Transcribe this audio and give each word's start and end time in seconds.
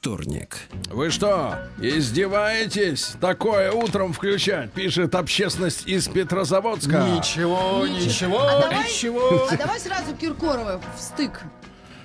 вторник. 0.00 0.56
Вы 0.90 1.10
что, 1.10 1.58
издеваетесь? 1.80 3.14
Такое 3.20 3.72
утром 3.72 4.12
включать, 4.12 4.70
пишет 4.72 5.14
общественность 5.16 5.86
из 5.88 6.06
Петрозаводска. 6.08 6.98
Ничего, 7.16 7.84
ничего, 7.86 8.40
А 8.42 8.60
давай, 8.62 8.84
ничего. 8.84 9.48
а 9.50 9.56
давай 9.56 9.80
сразу 9.80 10.14
Киркорова 10.14 10.80
в 10.96 11.00
стык. 11.00 11.40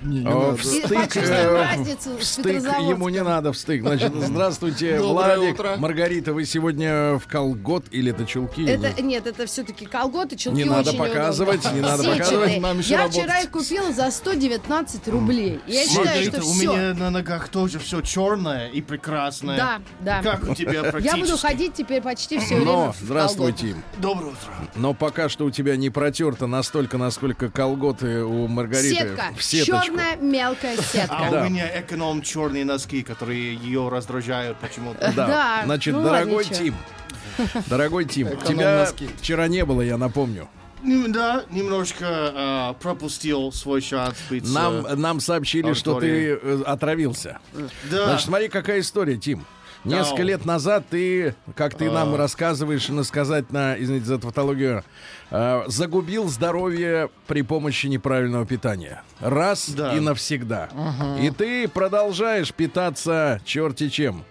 Не, 0.04 0.20
не 0.20 0.26
О, 0.26 0.34
надо. 0.50 0.56
в 0.56 0.64
стык, 0.64 0.82
Почувствуем 0.88 1.30
э, 1.32 1.62
разницу 1.62 2.10
в 2.18 2.22
с 2.24 2.32
стык 2.32 2.44
Петрозаводском. 2.44 2.88
ему 2.90 3.08
не 3.08 3.22
надо 3.22 3.52
в 3.52 3.56
стык. 3.56 3.80
Значит, 3.82 4.12
здравствуйте, 4.14 4.98
Доброе 4.98 5.36
Владик, 5.38 5.54
утро. 5.54 5.76
Маргарита, 5.78 6.32
вы 6.34 6.44
сегодня 6.44 7.18
в 7.18 7.26
колгот 7.26 7.86
или 7.90 8.10
это 8.12 8.26
чулки? 8.26 8.66
Это, 8.68 9.00
нет, 9.02 9.26
это 9.26 9.46
все-таки 9.46 9.86
колготы, 9.86 10.36
чулки 10.36 10.56
Не 10.58 10.64
надо 10.64 10.90
очень 10.90 10.98
показывать, 10.98 11.64
неудобно. 11.64 11.76
не 11.76 11.80
надо 11.82 12.02
Сетчатые. 12.02 12.18
показывать. 12.24 12.60
Нам 12.60 12.78
еще 12.78 12.90
Я 12.90 12.98
работать. 12.98 13.20
вчера 13.22 13.40
их 13.40 13.50
купила 13.50 13.92
за 13.92 14.10
119 14.10 15.08
рублей. 15.08 15.60
Я 15.66 15.84
считаю, 15.86 16.04
Маргарита, 16.06 16.36
что 16.42 16.50
у 16.50 16.52
все. 16.52 16.62
меня 16.72 16.94
на 16.94 17.10
ногах 17.10 17.48
тоже 17.48 17.78
все 17.78 18.00
черное 18.02 18.68
и 18.68 18.82
прекрасное. 18.82 19.56
Да, 19.56 19.80
да. 20.00 20.22
Как 20.22 20.48
у 20.48 20.54
тебя 20.54 20.72
Я 20.84 20.84
практически? 20.90 21.20
буду 21.20 21.36
ходить 21.38 21.72
теперь 21.74 22.02
почти 22.02 22.38
все 22.38 22.56
время. 22.56 22.64
Но, 22.72 22.92
в 22.92 22.96
здравствуй, 23.04 23.52
колготах. 23.52 23.68
Тим. 23.70 23.82
Доброе 24.02 24.26
утро. 24.32 24.52
Но 24.76 24.92
пока 24.92 25.28
что 25.30 25.46
у 25.46 25.50
тебя 25.50 25.76
не 25.76 25.88
протерто 25.90 26.46
настолько, 26.46 26.98
насколько 26.98 27.48
колготы 27.48 28.22
у 28.22 28.46
Маргариты 28.48 28.94
Сетка. 28.96 29.24
в 29.36 29.42
сеточку. 29.42 29.93
Черная 29.94 30.16
мелкая 30.16 30.76
сетка. 30.92 31.16
А 31.18 31.30
Да. 31.30 31.42
у 31.42 31.48
меня 31.48 31.80
эконом 31.80 32.22
черные 32.22 32.64
носки, 32.64 33.02
которые 33.02 33.54
ее 33.54 33.88
раздражают 33.88 34.58
почему-то. 34.58 35.12
Да. 35.14 35.26
Да, 35.26 35.62
Значит, 35.64 35.94
ну 35.94 36.02
дорогой. 36.02 36.44
Тим, 36.44 36.74
дорогой 37.66 38.04
Тим, 38.04 38.28
Эконом 38.28 38.46
тебя 38.46 38.78
носки. 38.80 39.08
вчера 39.18 39.48
не 39.48 39.64
было, 39.64 39.80
я 39.82 39.96
напомню. 39.96 40.48
Ну, 40.82 41.08
Да, 41.08 41.44
немножко 41.50 42.04
а, 42.08 42.72
пропустил 42.74 43.52
свой 43.52 43.80
шанс 43.80 44.16
быть... 44.28 44.46
Нам, 44.52 44.84
э, 44.84 44.94
нам 44.96 45.18
сообщили, 45.20 45.72
что 45.72 45.98
ты 45.98 46.32
э, 46.40 46.62
отравился. 46.66 47.38
да. 47.90 48.04
Значит, 48.06 48.26
смотри, 48.26 48.48
какая 48.48 48.80
история, 48.80 49.16
Тим. 49.16 49.46
Несколько 49.84 50.18
Да. 50.18 50.22
лет 50.24 50.44
назад 50.46 50.84
ты, 50.90 51.34
как 51.56 51.74
ты 51.76 51.90
нам 51.90 52.14
А. 52.14 52.16
рассказываешь, 52.18 52.88
насказать 52.88 53.50
на, 53.50 53.78
извините 53.78 54.06
за 54.06 54.18
тавтологию, 54.18 54.78
э, 54.78 54.84
загубил 55.66 56.28
здоровье 56.28 57.10
при 57.26 57.42
помощи 57.42 57.86
неправильного 57.86 58.46
питания. 58.46 59.02
Раз 59.20 59.68
Да. 59.70 59.96
и 59.96 60.00
навсегда. 60.00 60.68
И 61.20 61.30
ты 61.30 61.66
продолжаешь 61.68 62.52
питаться 62.52 63.40
черти 63.44 63.88
чем. 63.88 64.24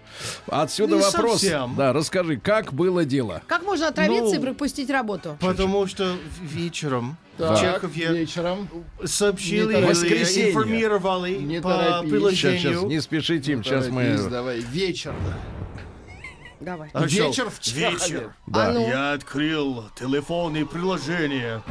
Отсюда 0.47 0.95
Не 0.97 1.01
вопрос. 1.01 1.41
совсем. 1.41 1.73
Да, 1.75 1.91
расскажи, 1.91 2.37
как 2.37 2.71
было 2.73 3.03
дело? 3.03 3.41
Как 3.47 3.63
можно 3.65 3.87
отравиться 3.87 4.35
Ну, 4.35 4.39
и 4.39 4.39
пропустить 4.39 4.89
работу? 4.91 5.37
Потому 5.41 5.87
что 5.87 6.15
вечером 6.39 7.17
Так, 7.37 7.59
Чехове 7.59 8.19
вечером. 8.19 8.69
сообщили, 9.03 9.73
Не 9.73 9.79
или 9.79 9.85
Воскресенье. 9.87 10.51
информировали 10.51 11.31
Не 11.37 11.61
по 11.61 11.69
торопись. 11.73 12.11
приложению. 12.11 12.59
Сейчас, 12.59 12.73
сейчас, 12.75 12.83
не 12.83 13.01
спеши, 13.01 13.39
Тим, 13.39 13.63
сейчас 13.63 13.87
Торопись, 13.87 14.21
мы... 14.21 14.29
Давай, 14.29 14.59
вечер. 14.59 15.13
Давай. 16.63 16.89
Хорошо. 16.91 17.27
Вечер 17.27 17.49
в 17.49 17.59
Чехове. 17.59 17.89
Вечер. 17.91 18.33
Да. 18.47 18.67
А 18.67 18.71
ну. 18.71 18.87
Я 18.87 19.13
открыл 19.13 19.85
телефонное 19.95 20.65
приложение. 20.65 21.61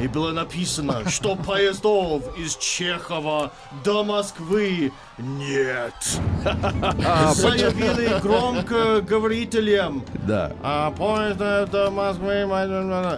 И 0.00 0.08
было 0.08 0.32
написано, 0.32 1.06
что 1.10 1.36
поездов 1.36 2.22
из 2.38 2.56
Чехова 2.56 3.52
до 3.84 4.02
Москвы 4.02 4.92
нет. 5.18 5.92
Заявили 7.34 8.18
громко 8.22 9.02
говорителям. 9.02 10.02
Да. 10.26 10.54
А 10.62 10.90
поезд 10.90 11.36
до 11.70 11.90
Москвы... 11.90 12.48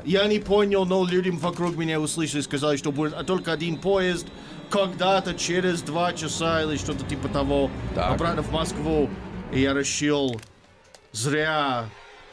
Я 0.05 0.27
не 0.27 0.41
понял, 0.41 0.85
но 0.85 1.05
людям 1.05 1.39
вокруг 1.39 1.77
меня 1.77 2.01
услышали, 2.01 2.41
сказали, 2.41 2.77
что 2.77 2.91
будет 2.91 3.27
только 3.27 3.53
один 3.53 3.77
поезд 3.77 4.27
когда-то 4.69 5.35
через 5.35 5.83
два 5.83 6.13
часа 6.15 6.63
или 6.63 6.77
что-то 6.79 7.05
типа 7.05 7.29
того 7.29 7.71
Так. 7.95 8.15
обратно 8.15 8.43
в 8.43 8.51
Москву. 8.51 9.09
И 9.53 9.61
я 9.61 9.73
решил 9.73 10.41
зря 11.13 11.85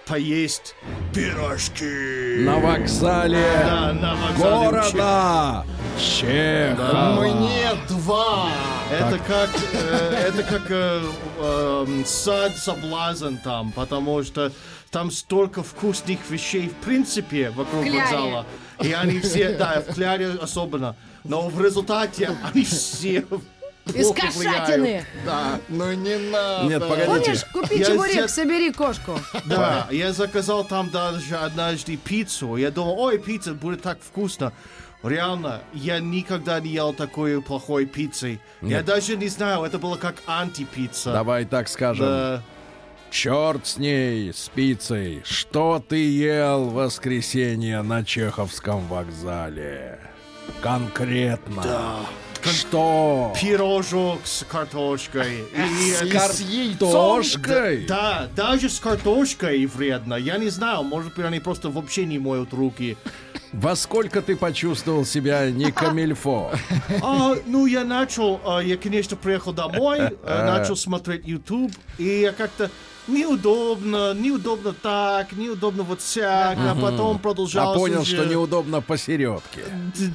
поесть 0.07 0.75
пирожки. 1.13 2.43
На 2.43 2.57
вокзале 2.57 3.45
Да, 3.63 3.93
на 3.93 4.15
вокзале 4.15 4.69
города 4.69 5.65
Чехова. 5.99 7.21
Мне 7.21 7.69
два. 7.87 8.49
Это 8.89 9.19
как, 9.19 9.49
э, 9.73 10.29
это 10.29 10.43
как 10.43 10.63
э, 10.69 11.03
эм, 11.39 12.03
сад 12.05 12.57
соблазн 12.57 13.35
там, 13.43 13.71
потому 13.71 14.23
что 14.23 14.51
там 14.89 15.11
столько 15.11 15.61
вкусных 15.61 16.17
вещей 16.29 16.69
в 16.69 16.73
принципе 16.85 17.51
вокруг 17.51 17.83
Кляре. 17.83 17.99
вокзала. 18.01 18.45
И 18.81 18.91
они 18.93 19.19
все, 19.19 19.55
да, 19.55 19.83
в 19.87 19.93
кляре 19.93 20.31
особенно. 20.41 20.95
Но 21.23 21.49
в 21.49 21.61
результате 21.61 22.31
они 22.51 22.63
все 22.63 23.25
Из 23.93 24.05
плохо 24.05 24.21
кошатины. 24.21 25.05
Да, 25.25 25.59
ну 25.69 25.91
не 25.93 26.17
надо. 26.17 26.67
Нет, 26.67 26.79
погодите. 26.81 27.07
Помнишь, 27.07 27.45
купи 27.53 27.79
Я 27.79 27.85
чебурек, 27.85 28.11
здесь- 28.13 28.31
собери 28.31 28.71
кошку. 28.71 29.19
Да, 29.45 29.87
я 29.91 30.13
заказал 30.13 30.63
там 30.63 30.89
даже 30.89 31.35
однажды 31.37 31.97
пиццу. 31.97 32.55
Я 32.57 32.71
думал, 32.71 32.99
ой, 32.99 33.17
пицца 33.17 33.53
будет 33.53 33.81
так 33.81 33.99
вкусно. 34.01 34.53
Реально, 35.01 35.61
я 35.73 35.99
никогда 35.99 36.59
не 36.59 36.71
ел 36.71 36.93
такой 36.93 37.41
плохой 37.41 37.85
пиццы. 37.85 38.39
Я 38.61 38.83
даже 38.83 39.15
не 39.15 39.29
знаю, 39.29 39.63
это 39.63 39.79
было 39.79 39.95
как 39.95 40.15
антипицца. 40.27 41.13
Давай 41.13 41.45
так 41.45 41.67
скажем. 41.69 42.05
Да. 42.05 42.43
Черт 43.09 43.65
с 43.65 43.77
ней, 43.77 44.31
с 44.31 44.49
пиццей. 44.49 45.21
Что 45.25 45.83
ты 45.87 45.97
ел 46.11 46.65
в 46.65 46.73
воскресенье 46.73 47.81
на 47.81 48.03
Чеховском 48.03 48.85
вокзале? 48.87 49.99
Конкретно. 50.61 51.63
Да. 52.43 52.49
Что? 52.51 53.33
Пирожок 53.39 54.19
с 54.23 54.43
картошкой. 54.45 55.39
И- 55.55 55.91
С, 55.93 56.11
кар- 56.11 56.31
с 56.31 56.39
яйцом. 56.41 56.77
Картошкой? 56.79 57.85
Да, 57.87 58.27
даже 58.35 58.69
с 58.69 58.79
картошкой 58.79 59.65
вредно. 59.65 60.15
Я 60.15 60.37
не 60.37 60.49
знаю, 60.49 60.83
может 60.83 61.13
быть, 61.15 61.25
они 61.25 61.39
просто 61.39 61.69
вообще 61.69 62.05
не 62.05 62.19
моют 62.19 62.53
руки. 62.53 62.97
Во 63.51 63.75
сколько 63.75 64.21
ты 64.21 64.35
почувствовал 64.35 65.05
себя 65.05 65.49
не 65.49 65.71
камильфо? 65.71 66.51
А, 67.01 67.35
ну, 67.47 67.65
я 67.65 67.83
начал, 67.83 68.39
а, 68.45 68.59
я, 68.59 68.77
конечно, 68.77 69.17
приехал 69.17 69.53
домой, 69.53 69.99
а, 70.23 70.45
начал 70.59 70.75
смотреть 70.75 71.25
YouTube, 71.25 71.71
и 71.97 72.21
я 72.21 72.31
как-то 72.31 72.69
неудобно, 73.09 74.13
неудобно 74.13 74.73
так, 74.73 75.31
неудобно 75.33 75.83
вот 75.83 76.01
сяк, 76.01 76.57
а 76.59 76.75
потом 76.75 77.15
А 77.17 77.19
продолжал. 77.19 77.75
понял, 77.75 78.03
что 78.05 78.25
неудобно 78.25 78.81
посередке. 78.81 79.63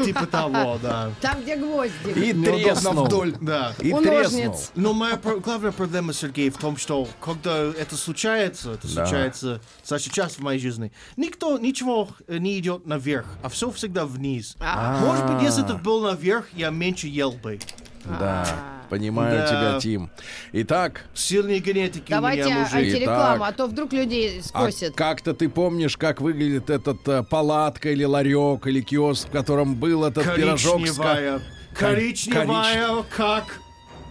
Типа 0.05 0.27
того, 0.27 0.78
да. 0.82 1.10
Там, 1.21 1.43
где 1.43 1.56
гвозди. 1.56 1.94
И 2.16 2.32
треснул. 2.32 3.05
вдоль. 3.05 3.34
Да. 3.41 3.72
И 3.81 3.93
У 3.93 4.00
треснул. 4.00 4.43
ножниц. 4.44 4.71
Но 4.75 4.93
моя 4.93 5.16
главная 5.16 5.72
проблема, 5.72 6.12
Сергей, 6.12 6.50
в 6.50 6.56
том, 6.59 6.77
что 6.77 7.06
когда 7.21 7.59
это 7.59 7.97
случается, 7.97 8.72
это 8.72 8.87
Да. 8.94 9.05
случается 9.06 9.61
достаточно 9.81 10.12
часто 10.15 10.41
в 10.41 10.44
моей 10.44 10.61
жизни, 10.61 10.93
никто, 11.16 11.59
ничего 11.59 12.09
э, 12.26 12.38
не 12.38 12.59
идет 12.59 12.87
наверх, 12.87 13.26
а 13.43 13.49
все 13.49 13.71
всегда 13.71 14.06
вниз. 14.06 14.56
А. 14.61 14.99
Может 15.00 15.26
быть, 15.26 15.43
если 15.43 15.65
это 15.65 15.75
был 15.75 16.03
наверх, 16.03 16.47
я 16.55 16.71
меньше 16.71 17.09
ел 17.09 17.32
бы. 17.32 17.59
Да, 18.05 18.47
понимаю 18.89 19.39
Да. 19.39 19.47
тебя, 19.47 19.81
Тим. 19.81 20.11
Итак, 20.53 21.05
Сильные 21.15 21.61
генетики 21.61 22.11
Давайте 22.11 22.45
у 22.45 22.47
меня, 22.47 22.59
мужик. 22.61 22.72
Итак. 22.75 22.83
антирекламу, 22.84 23.44
а 23.44 23.53
то 23.53 23.67
вдруг 23.67 23.93
людей 23.93 24.41
а 24.53 24.69
скосит. 24.69 24.94
как-то 24.94 25.35
ты 25.35 25.49
помнишь, 25.49 25.97
как 25.97 26.20
выглядит 26.20 26.70
этот 26.70 27.06
э, 27.08 27.23
палатка 27.23 27.91
или 27.91 28.05
ларек 28.05 28.67
или 28.67 28.81
киоск, 28.81 29.29
в 29.29 29.31
котором 29.31 29.75
был 29.75 30.05
этот 30.05 30.35
пирожок 30.35 30.87
с 30.87 30.97
Коричневая. 30.97 31.41
Коричневая, 31.75 33.03
как, 33.17 33.61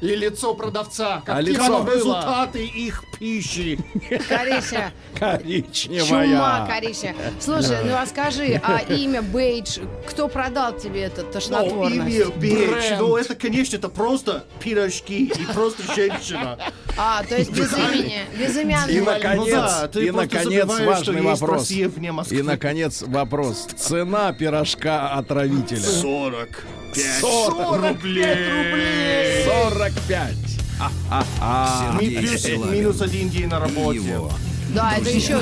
И 0.03 0.15
лицо 0.17 0.53
продавца. 0.53 1.21
Как 1.25 1.38
А 1.38 1.39
лицо? 1.39 1.88
результаты 1.89 2.65
их 2.65 3.05
пищи. 3.17 3.79
Кориша, 4.27 4.91
коричневая. 5.17 6.27
чума, 6.27 6.67
Кориша. 6.67 7.15
Слушай, 7.39 7.85
ну 7.85 7.94
а 7.95 8.05
скажи, 8.05 8.59
а 8.61 8.79
имя 8.79 9.21
Бейдж, 9.21 9.79
кто 10.05 10.27
продал 10.27 10.77
тебе 10.77 11.03
это 11.03 11.23
Ну, 11.23 11.31
тошнотворность? 11.31 11.95
имя 11.95 12.25
Бич, 12.35 12.53
Бренд. 12.69 13.00
ну 13.00 13.15
это, 13.15 13.33
конечно, 13.35 13.77
это 13.77 13.88
просто 13.88 14.44
пирожки 14.59 15.23
и 15.27 15.45
просто 15.53 15.83
женщина. 15.95 16.59
А, 16.98 17.24
то 17.24 17.36
есть 17.38 17.51
без 17.51 17.74
имени, 17.74 18.22
безымянный. 18.38 18.94
И, 18.94 19.00
Ну 19.00 19.06
наконец, 19.06 19.54
да, 19.54 19.88
ты 19.88 20.06
и, 20.06 20.12
наконец 20.12 20.66
важный 20.66 21.22
вопрос. 21.22 21.72
И, 21.72 22.42
наконец, 22.42 23.01
вопрос. 23.01 23.68
Цена 23.75 24.31
пирожка 24.34 25.13
отравителя. 25.13 25.81
45 25.81 27.19
40 27.22 27.78
рублей. 27.78 29.45
45. 29.45 30.36
А-а-а. 30.80 31.98
Ми- 32.00 32.06
Сергей 32.10 32.18
плюс 32.28 32.40
Стилавин 32.42 32.72
минус 32.74 33.01
один 33.01 33.30
день 33.30 33.48
на 33.48 33.57
и 33.57 33.60
работе. 33.60 34.00
его 34.00 34.31
Да, 34.69 34.95
это 34.98 35.10
еще 35.10 35.40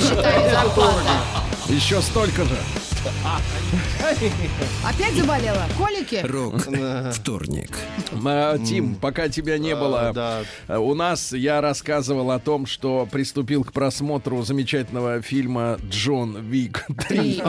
считай 0.00 0.50
зарплата. 0.50 1.10
Еще 1.68 2.00
столько 2.02 2.44
же. 2.44 2.56
Опять 4.84 5.14
заболела? 5.14 5.64
Колики? 5.76 6.20
Рок 6.24 6.60
вторник. 7.12 7.76
А, 8.24 8.58
Тим, 8.58 8.94
пока 8.94 9.28
тебя 9.28 9.58
не 9.58 9.74
было, 9.74 10.44
э, 10.68 10.76
у 10.78 10.94
нас 10.94 11.32
я 11.32 11.60
рассказывал 11.60 12.30
о 12.30 12.38
том, 12.38 12.66
что 12.66 13.08
приступил 13.10 13.64
к 13.64 13.72
просмотру 13.72 14.42
замечательного 14.42 15.20
фильма 15.22 15.78
Джон 15.90 16.38
Вик 16.48 16.86
3. 17.08 17.42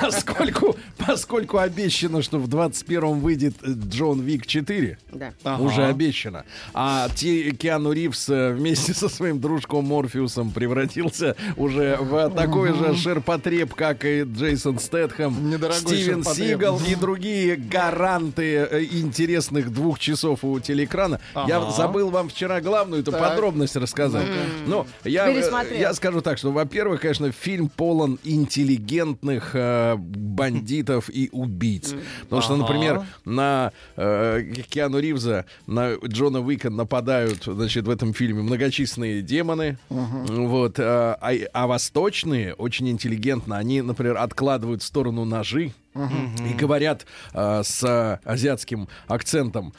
Поскольку, 0.00 0.76
поскольку 0.96 1.58
обещано, 1.58 2.22
что 2.22 2.38
в 2.38 2.48
21-м 2.48 3.20
выйдет 3.20 3.54
Джон 3.64 4.20
Вик 4.20 4.46
4. 4.46 4.98
Да. 5.12 5.32
Ага. 5.44 5.62
Уже 5.62 5.84
обещано. 5.84 6.44
А 6.74 7.08
Ти- 7.14 7.52
Киану 7.52 7.92
Ривз 7.92 8.28
э, 8.28 8.52
вместе 8.52 8.94
со 8.94 9.08
своим 9.08 9.40
дружком 9.40 9.86
Морфеусом 9.86 10.50
превратился 10.50 11.36
уже 11.56 11.96
в 12.00 12.30
такой 12.30 12.72
же 12.74 12.96
ширпотреб, 12.96 13.74
как 13.74 14.04
и 14.04 14.22
Джейсон 14.22 14.78
Стэтхэм, 15.06 15.50
Недорогой 15.50 15.80
Стивен 15.80 16.22
ширпотреб. 16.24 16.46
Сигал 16.48 16.80
и 16.88 16.94
другие 16.94 17.56
гаранты 17.56 18.56
э, 18.70 18.84
интересных 18.84 19.72
двух 19.72 19.98
часов 19.98 20.44
у 20.44 20.58
телеэкрана. 20.58 21.20
Я 21.46 21.58
Ага. 21.58 21.70
забыл 21.70 22.10
вам 22.10 22.28
вчера 22.28 22.60
главную 22.60 23.02
эту 23.02 23.12
Так. 23.12 23.20
подробность 23.20 23.76
рассказать. 23.76 24.26
Ну, 24.66 24.86
я, 25.04 25.28
э, 25.28 25.78
я 25.78 25.94
скажу 25.94 26.20
так, 26.20 26.38
что, 26.38 26.50
во-первых, 26.50 27.00
конечно, 27.00 27.30
фильм 27.32 27.68
полон 27.68 28.18
интеллигентных 28.24 29.50
э, 29.54 29.96
бандитов 29.96 31.08
и 31.10 31.28
убийц. 31.32 31.94
Потому 32.24 32.42
что, 32.42 32.54
Ага. 32.54 32.62
например, 32.62 33.02
на 33.24 33.72
э, 33.96 34.42
Киану 34.68 34.98
Ривза, 34.98 35.44
на 35.66 35.94
Джона 35.94 36.40
Уика 36.40 36.70
нападают, 36.70 37.44
значит, 37.44 37.86
в 37.86 37.90
этом 37.90 38.12
фильме 38.14 38.42
многочисленные 38.42 39.22
демоны. 39.22 39.78
Вот, 39.88 40.78
э, 40.78 40.82
а, 40.82 41.32
а 41.52 41.66
восточные, 41.66 42.54
очень 42.54 42.88
интеллигентно, 42.88 43.56
они, 43.56 43.82
например, 43.82 44.16
откладывают 44.16 44.82
в 44.82 44.84
сторону 44.88 45.24
ножи 45.24 45.72
и 45.94 46.54
говорят 46.54 47.06
э, 47.32 47.62
с 47.64 47.82
э, 47.84 48.18
азиатским 48.24 48.88
акцентом 49.06 49.72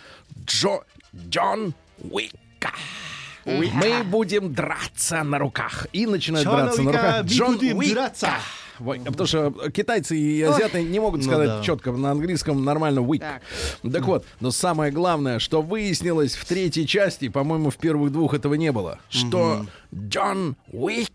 Джо, 0.45 0.79
Джон 1.15 1.73
Уика. 2.11 2.71
Мы 3.45 4.03
будем 4.05 4.53
драться 4.53 5.23
на 5.23 5.39
руках. 5.39 5.87
И 5.91 6.05
начинают 6.05 6.47
Джона 6.47 6.63
драться 6.63 6.81
на 6.83 6.89
Уика, 6.91 7.01
руках. 7.01 7.23
мы 7.23 7.29
Джон 7.29 7.57
Уика. 7.77 7.93
драться. 7.95 8.29
Потому 8.77 9.25
что 9.27 9.51
китайцы 9.71 10.17
и 10.17 10.41
азиаты 10.41 10.83
не 10.83 10.99
могут 11.01 11.21
Ну 11.21 11.27
сказать 11.27 11.47
да. 11.49 11.63
четко 11.63 11.91
на 11.91 12.11
английском 12.11 12.63
нормально 12.63 12.99
weak. 12.99 13.19
Так. 13.19 13.41
Так 13.91 14.03
вот, 14.05 14.25
но 14.39 14.51
самое 14.51 14.91
главное, 14.91 15.39
что 15.39 15.61
выяснилось 15.61 16.35
в 16.35 16.45
третьей 16.45 16.87
части, 16.87 17.27
по-моему, 17.27 17.71
в 17.71 17.77
первых 17.77 18.11
двух 18.13 18.33
этого 18.33 18.53
не 18.53 18.71
было, 18.71 18.99
что 19.09 19.65
Джон 19.93 20.55
Уика 20.71 21.09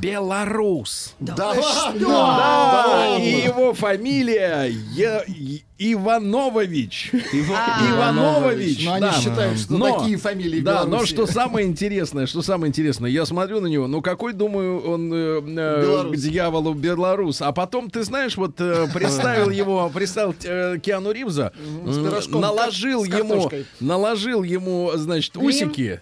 белорус. 0.00 1.14
Да 1.20 1.48
ладно! 1.48 2.08
Да, 2.08 3.16
и 3.18 3.42
его 3.46 3.72
фамилия 3.74 4.64
Я- 4.94 5.22
И- 5.26 5.62
Иванович. 5.78 7.12
Иванович. 7.32 8.84
Но 8.86 8.92
они 8.94 9.00
да. 9.06 9.12
считают, 9.12 9.58
что 9.58 9.74
Но- 9.76 9.98
такие 9.98 10.16
фамилии 10.16 10.60
Да, 10.60 10.84
но 10.84 11.04
что 11.04 11.26
самое 11.26 11.66
интересное, 11.66 12.26
что 12.26 12.42
самое 12.42 12.68
интересное, 12.70 13.10
я 13.10 13.26
смотрю 13.26 13.60
на 13.60 13.66
него, 13.66 13.86
ну 13.86 14.00
какой, 14.02 14.32
думаю, 14.32 14.80
он 14.80 15.12
э, 15.12 15.40
э, 15.44 16.10
к 16.12 16.16
дьяволу 16.16 16.72
белорус. 16.74 17.42
А 17.42 17.52
потом, 17.52 17.90
ты 17.90 18.02
знаешь, 18.04 18.36
вот 18.36 18.60
э, 18.60 18.86
представил 18.92 19.50
его, 19.50 19.90
представил 19.92 20.34
э, 20.44 20.78
Киану 20.82 21.10
Ривза, 21.12 21.52
пирожком, 21.84 22.40
наложил 22.40 23.04
ему, 23.04 23.50
наложил 23.80 24.42
ему, 24.42 24.92
значит, 24.94 25.34
Грим? 25.34 25.46
усики, 25.46 26.00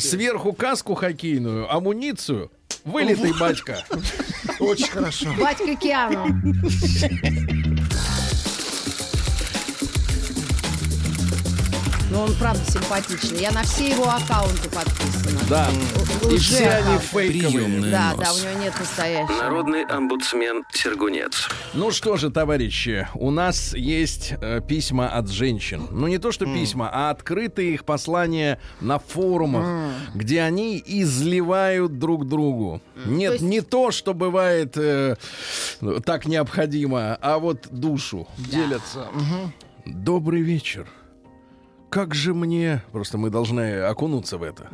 сверху 0.00 0.52
каску 0.52 0.94
хоккейную, 0.94 1.72
амуницию, 1.72 2.50
вылитый 2.84 3.32
батька. 3.38 3.84
Очень 4.58 4.88
хорошо. 4.88 5.32
Батька 5.38 5.74
Киану. 5.76 6.26
Ну, 12.12 12.20
он 12.24 12.34
правда 12.34 12.62
симпатичный. 12.70 13.40
Я 13.40 13.52
на 13.52 13.62
все 13.62 13.88
его 13.88 14.04
аккаунты 14.04 14.68
подписана. 14.68 15.40
Да. 15.48 15.70
И 16.24 16.34
Уже 16.34 16.38
все 16.38 16.68
они 16.68 16.98
фейковые. 16.98 17.90
Да, 17.90 18.10
нос. 18.14 18.20
да, 18.20 18.32
у 18.34 18.38
него 18.38 18.62
нет 18.62 18.78
настоящего. 18.78 19.32
Народный 19.42 19.84
омбудсмен 19.86 20.62
Сергунец. 20.74 21.48
Ну 21.72 21.90
что 21.90 22.18
же, 22.18 22.30
товарищи, 22.30 23.08
у 23.14 23.30
нас 23.30 23.72
есть 23.72 24.34
э, 24.42 24.60
письма 24.60 25.08
от 25.08 25.30
женщин. 25.30 25.88
Ну 25.90 26.06
не 26.06 26.18
то 26.18 26.32
что 26.32 26.44
письма, 26.44 26.90
а 26.92 27.08
открытые 27.10 27.72
их 27.72 27.86
послания 27.86 28.60
на 28.82 28.98
форумах, 28.98 29.94
где 30.14 30.42
они 30.42 30.82
изливают 30.84 31.98
друг 31.98 32.28
другу. 32.28 32.82
Нет, 33.06 33.28
То 33.30 33.32
есть- 33.36 33.44
не 33.44 33.62
то, 33.62 33.90
что 33.90 34.12
бывает 34.12 34.76
э, 34.76 35.16
так 36.04 36.26
необходимо, 36.26 37.16
а 37.22 37.38
вот 37.38 37.68
душу. 37.70 38.28
Делятся. 38.36 39.06
Мгм. 39.14 39.54
Добрый 39.86 40.42
вечер. 40.42 40.86
Как 41.92 42.14
же 42.14 42.32
мне... 42.32 42.82
Просто 42.90 43.18
мы 43.18 43.28
должны 43.28 43.82
окунуться 43.82 44.38
в 44.38 44.42
это. 44.42 44.68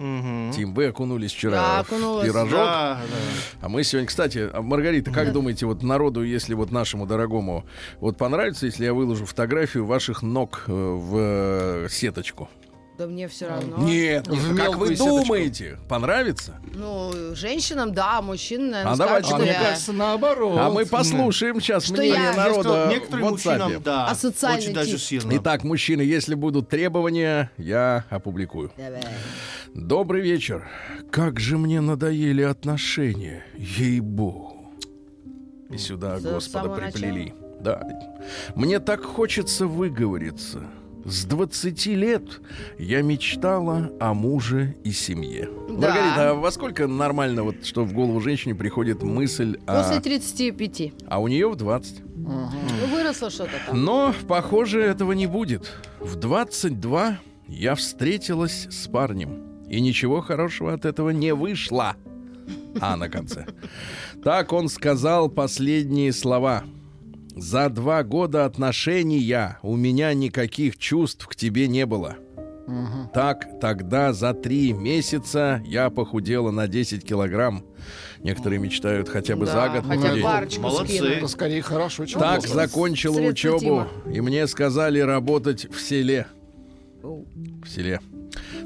Тим, 0.55 0.73
вы 0.73 0.87
окунулись 0.87 1.33
вчера 1.33 1.83
Да, 1.83 1.83
в 1.83 2.25
пирожок. 2.25 2.53
Да, 2.53 3.01
да. 3.01 3.57
А 3.61 3.69
мы 3.69 3.83
сегодня, 3.83 4.07
кстати, 4.07 4.49
а, 4.53 4.63
Маргарита, 4.63 5.11
как 5.11 5.33
думаете, 5.33 5.67
вот 5.67 5.83
народу, 5.83 6.23
если 6.23 6.55
вот 6.55 6.71
нашему 6.71 7.07
дорогому, 7.07 7.65
вот 7.99 8.17
понравится, 8.17 8.67
если 8.67 8.85
я 8.85 8.95
выложу 8.95 9.27
фотографию 9.27 9.85
ваших 9.85 10.23
ног 10.23 10.63
э, 10.69 10.73
в 10.73 11.17
э, 11.17 11.89
сеточку? 11.91 12.49
Да 12.99 13.07
мне 13.07 13.29
все 13.29 13.47
равно. 13.47 13.77
Нет, 13.79 14.27
нет, 14.27 14.41
В 14.43 14.49
как 14.57 14.57
мелкую 14.67 14.79
вы 14.91 14.97
сеточку. 14.97 15.23
думаете? 15.23 15.79
Понравится? 15.89 16.57
Ну, 16.75 17.13
женщинам, 17.37 17.93
да, 17.95 18.21
мужчинам, 18.21 18.71
наверное, 18.71 18.93
А 18.93 18.97
скажут, 18.97 19.07
давайте 19.07 19.27
А 19.29 19.31
что 19.31 19.39
мне 19.39 19.53
я 19.53 19.61
кажется, 19.63 19.93
наоборот. 19.93 20.59
А 20.61 20.71
мы 20.71 20.85
послушаем 20.85 21.61
сейчас 21.61 21.85
Что 21.85 21.93
мнение 21.95 22.21
я- 22.21 22.35
народа 22.35 22.89
Некоторым- 22.91 23.25
в 23.25 23.29
WhatsApp. 23.29 23.31
мужчинам, 23.59 23.83
да, 23.85 24.07
Асоциальный 24.09 24.59
очень 24.65 24.75
даже 24.75 24.91
тип. 24.91 25.01
сильно. 25.01 25.33
Итак, 25.37 25.63
мужчины, 25.63 26.01
если 26.03 26.35
будут 26.35 26.69
требования, 26.69 27.53
я 27.57 28.05
опубликую. 28.11 28.73
Давай. 28.77 29.01
Добрый 29.75 30.21
вечер. 30.23 30.69
Как 31.13 31.39
же 31.39 31.57
мне 31.57 31.81
надоели 31.81 32.43
отношения, 32.43 33.45
ей-богу. 33.57 34.73
И 35.71 35.79
сюда 35.79 36.19
С 36.19 36.23
Господа 36.25 36.71
приплели. 36.71 37.33
Да. 37.61 37.81
Мне 38.57 38.81
так 38.81 39.05
хочется 39.05 39.67
выговориться. 39.69 40.63
С 41.09 41.25
20 41.25 41.87
лет 41.87 42.23
я 42.79 43.01
мечтала 43.01 43.91
о 43.99 44.13
муже 44.13 44.77
и 44.85 44.93
семье. 44.93 45.49
Да. 45.69 45.73
Маргарита, 45.73 46.31
а 46.31 46.35
во 46.35 46.51
сколько 46.53 46.87
нормально, 46.87 47.45
вот, 47.45 47.65
что 47.65 47.85
в 47.85 47.95
голову 47.95 48.21
женщине 48.21 48.55
приходит 48.55 49.03
мысль, 49.03 49.57
После 49.67 49.97
о... 49.97 50.01
35. 50.03 50.93
а 51.09 51.19
у 51.19 51.29
нее 51.29 51.49
в 51.49 51.57
20? 51.57 52.03
Ну, 52.15 52.51
выросло 52.93 53.31
что-то 53.31 53.53
там. 53.67 53.83
Но, 53.83 54.15
похоже, 54.29 54.83
этого 54.83 55.13
не 55.13 55.27
будет. 55.27 55.73
В 55.99 56.17
22 56.17 57.19
я 57.47 57.75
встретилась 57.75 58.67
с 58.71 58.87
парнем. 58.87 59.65
И 59.67 59.81
ничего 59.81 60.21
хорошего 60.21 60.75
от 60.75 60.85
этого 60.85 61.09
не 61.09 61.33
вышло. 61.33 61.97
А 62.83 62.97
на 62.97 63.09
конце. 63.09 63.47
Так 64.23 64.53
он 64.53 64.69
сказал 64.69 65.31
последние 65.31 66.13
слова. 66.13 66.65
За 67.39 67.69
два 67.69 68.03
года 68.03 68.45
отношения 68.45 69.59
у 69.63 69.77
меня 69.77 70.13
никаких 70.15 70.77
чувств 70.79 71.27
к 71.27 71.37
тебе 71.37 71.69
не 71.69 71.87
было. 71.87 72.17
Так, 73.15 73.47
тогда 73.61 74.13
за 74.13 74.35
три 74.35 74.75
месяца 74.75 75.63
я 75.65 75.89
похудела 75.89 76.51
на 76.51 76.69
10 76.69 77.03
килограмм. 77.07 77.65
Некоторые 78.23 78.59
мечтают 78.59 79.09
хотя 79.09 79.37
бы 79.37 79.47
Да, 79.47 79.53
за 79.53 79.69
год 79.75 79.87
хотя 79.87 80.03
похудеть. 80.03 80.25
парочку 80.25 80.61
Молодцы. 80.63 81.07
Это 81.07 81.29
скорее 81.29 81.63
хорошо, 81.63 82.05
чем 82.05 82.21
Так 82.21 82.41
плохо. 82.43 82.55
закончил 82.55 83.15
Средства 83.15 83.31
учебу, 83.33 83.59
Тима. 83.61 83.89
и 84.13 84.21
мне 84.21 84.47
сказали 84.47 84.99
работать 84.99 85.67
в 85.75 85.81
селе. 85.81 86.27
В 87.03 87.67
селе. 87.67 88.01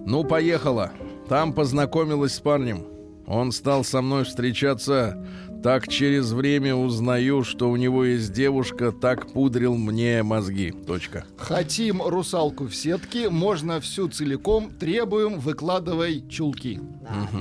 Ну, 0.04 0.24
поехала. 0.24 0.90
Там 1.28 1.52
познакомилась 1.52 2.34
с 2.34 2.40
парнем. 2.40 2.86
Он 3.28 3.52
стал 3.52 3.84
со 3.84 4.02
мной 4.02 4.24
встречаться. 4.24 5.24
Так 5.62 5.86
через 5.86 6.32
время 6.32 6.74
узнаю, 6.74 7.44
что 7.44 7.70
у 7.70 7.76
него 7.76 8.04
есть 8.04 8.32
девушка, 8.32 8.90
так 8.90 9.32
пудрил 9.32 9.76
мне 9.76 10.22
мозги. 10.24 10.72
Точка. 10.72 11.24
Хотим 11.36 12.02
русалку 12.02 12.66
в 12.66 12.74
сетке, 12.74 13.30
можно 13.30 13.80
всю 13.80 14.08
целиком, 14.08 14.70
требуем, 14.72 15.38
выкладывай 15.38 16.24
чулки. 16.28 16.80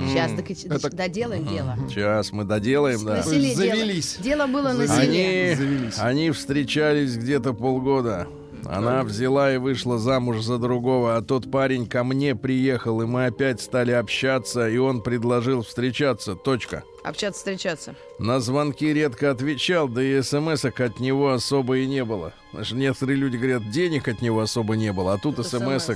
Сейчас 0.08 0.32
доки- 0.32 0.56
Это- 0.68 0.90
доделаем 0.94 1.46
дело. 1.48 1.76
Сейчас 1.88 2.30
мы 2.30 2.44
доделаем, 2.44 3.04
да. 3.04 3.22
Селе 3.22 3.40
дело. 3.40 3.54
Завелись. 3.56 4.18
Дело 4.22 4.46
было 4.46 4.72
на 4.72 4.86
селе. 4.86 5.48
Они, 5.50 5.56
Завелись. 5.56 5.98
они 5.98 6.30
встречались 6.30 7.16
где-то 7.16 7.52
полгода. 7.54 8.28
Она 8.64 9.02
взяла 9.02 9.52
и 9.52 9.56
вышла 9.58 9.98
замуж 9.98 10.42
за 10.42 10.58
другого, 10.58 11.16
а 11.16 11.22
тот 11.22 11.50
парень 11.50 11.86
ко 11.88 12.04
мне 12.04 12.36
приехал, 12.36 13.02
и 13.02 13.06
мы 13.06 13.26
опять 13.26 13.60
стали 13.60 13.90
общаться, 13.90 14.68
и 14.68 14.76
он 14.78 15.02
предложил 15.02 15.62
встречаться. 15.62 16.36
Точка. 16.36 16.84
Общаться, 17.04 17.38
встречаться. 17.38 17.94
На 18.18 18.38
звонки 18.40 18.92
редко 18.92 19.30
отвечал, 19.30 19.88
да 19.88 20.02
и 20.02 20.22
смс 20.22 20.64
от 20.64 21.00
него 21.00 21.32
особо 21.32 21.78
и 21.78 21.86
не 21.86 22.04
было. 22.04 22.32
Знаешь, 22.52 22.70
некоторые 22.72 23.16
люди 23.16 23.36
говорят, 23.36 23.70
денег 23.70 24.06
от 24.08 24.22
него 24.22 24.40
особо 24.40 24.76
не 24.76 24.92
было, 24.92 25.14
а 25.14 25.18
тут 25.18 25.36
Тут 25.36 25.46
смс. 25.46 25.90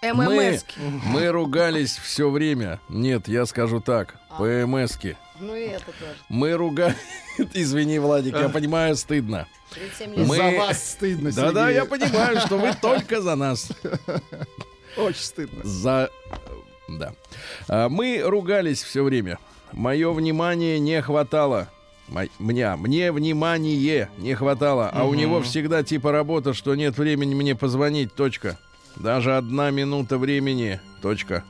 Мы, 0.00 0.52
ММС. 0.52 0.64
мы 1.06 1.26
ругались 1.28 1.96
все 1.96 2.30
время. 2.30 2.80
Нет, 2.88 3.26
я 3.28 3.44
скажу 3.46 3.80
так. 3.80 4.14
ПМСки. 4.38 5.16
Ну 5.40 5.54
и 5.56 5.62
это 5.66 5.86
тоже. 5.86 6.16
Мы 6.28 6.52
ругались... 6.52 6.96
Извини, 7.54 7.98
Владик, 7.98 8.34
я 8.36 8.48
понимаю, 8.48 8.94
стыдно. 8.96 9.46
37 9.74 10.14
лет. 10.14 10.26
Мы- 10.26 10.36
За 10.36 10.50
вас 10.56 10.90
стыдно, 10.90 11.32
Да-да, 11.32 11.70
я 11.70 11.84
понимаю, 11.84 12.40
что 12.40 12.58
вы 12.58 12.72
только 12.80 13.20
за 13.20 13.34
нас. 13.34 13.70
Очень 14.96 15.20
стыдно. 15.20 15.64
За... 15.64 16.10
Да. 16.88 17.12
А, 17.68 17.88
Мы 17.88 18.22
ругались 18.24 18.82
все 18.82 19.02
время. 19.02 19.38
Мое 19.72 20.12
внимание 20.12 20.78
не 20.78 21.00
хватало. 21.02 21.68
Мне, 22.38 22.74
мне 22.76 23.12
внимание 23.12 24.08
не 24.16 24.34
хватало, 24.34 24.90
а 24.92 25.04
у 25.04 25.14
него 25.14 25.42
всегда 25.42 25.82
типа 25.82 26.10
работа, 26.10 26.54
что 26.54 26.74
нет 26.74 26.96
времени 26.96 27.34
мне 27.34 27.54
позвонить, 27.54 28.14
точка. 28.14 28.58
Даже 28.96 29.36
одна 29.36 29.70
минута 29.70 30.16
времени, 30.18 30.80
точка. 31.02 31.44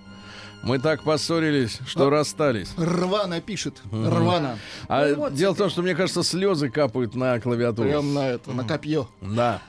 Мы 0.63 0.81
так 0.81 1.05
поссорились, 1.05 1.79
что 1.87 2.11
расстались. 2.11 2.71
Рвано 2.77 3.41
пишет. 3.41 3.81
Рвано. 3.93 4.59
А 4.89 5.09
Ну 5.09 5.17
вот 5.17 5.35
дело 5.35 5.55
в 5.55 5.57
том, 5.57 5.71
что 5.71 5.83
мне 5.83 5.95
кажется, 5.95 6.25
слезы 6.25 6.69
капают 6.69 7.15
на 7.15 7.39
клавиатуру. 7.41 7.89
Прям 7.89 8.13
на 8.13 8.31
это, 8.31 8.51
на 8.53 8.65
копье. 8.65 9.09
Да. 9.21 9.63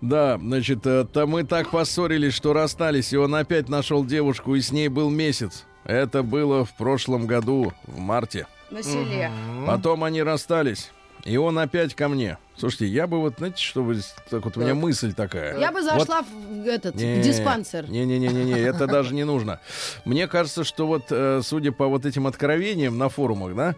Да, 0.00 0.38
значит, 0.38 0.86
э, 0.86 1.06
то 1.10 1.26
мы 1.26 1.42
так 1.42 1.70
поссорились, 1.70 2.34
что 2.34 2.52
расстались, 2.52 3.12
и 3.12 3.16
он 3.16 3.34
опять 3.34 3.68
нашел 3.68 4.04
девушку, 4.04 4.54
и 4.54 4.60
с 4.60 4.70
ней 4.70 4.88
был 4.88 5.10
месяц. 5.10 5.64
Это 5.86 6.22
было 6.22 6.64
в 6.64 6.72
прошлом 6.74 7.26
году, 7.26 7.72
в 7.84 7.98
марте. 7.98 8.46
На 8.70 8.82
селе. 8.82 9.30
Потом 9.66 10.02
они 10.02 10.22
расстались, 10.22 10.90
и 11.24 11.36
он 11.36 11.58
опять 11.58 11.94
ко 11.94 12.08
мне. 12.08 12.38
Слушайте, 12.56 12.86
я 12.86 13.06
бы 13.06 13.20
вот, 13.20 13.34
знаете, 13.38 13.62
что 13.62 13.84
вы... 13.84 14.00
Так 14.28 14.44
вот 14.44 14.56
у 14.56 14.60
меня 14.60 14.74
мысль 14.74 15.12
такая. 15.12 15.58
Я 15.58 15.70
бы 15.70 15.82
зашла 15.82 16.22
в 16.22 16.66
этот 16.66 16.96
в 16.96 17.20
диспансер. 17.20 17.88
Не-не-не-не, 17.88 18.58
это 18.58 18.86
даже 18.88 19.14
не 19.14 19.24
нужно. 19.24 19.60
Мне 20.04 20.26
кажется, 20.26 20.64
что 20.64 20.86
вот, 20.88 21.04
э, 21.10 21.40
судя 21.44 21.70
по 21.70 21.86
вот 21.86 22.04
этим 22.04 22.26
откровениям 22.26 22.98
на 22.98 23.08
форумах, 23.08 23.54
да, 23.54 23.74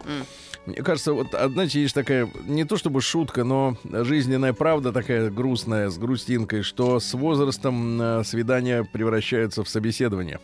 мне 0.65 0.77
кажется, 0.77 1.13
вот, 1.13 1.33
а, 1.33 1.49
знаете, 1.49 1.81
есть 1.81 1.95
такая, 1.95 2.29
не 2.45 2.63
то 2.63 2.77
чтобы 2.77 3.01
шутка, 3.01 3.43
но 3.43 3.77
жизненная 3.83 4.53
правда 4.53 4.91
такая 4.91 5.29
грустная, 5.29 5.89
с 5.89 5.97
грустинкой, 5.97 6.63
что 6.63 6.99
с 6.99 7.13
возрастом 7.13 8.01
э, 8.01 8.23
свидания 8.23 8.83
превращаются 8.83 9.63
в 9.63 9.69
собеседование. 9.69 10.39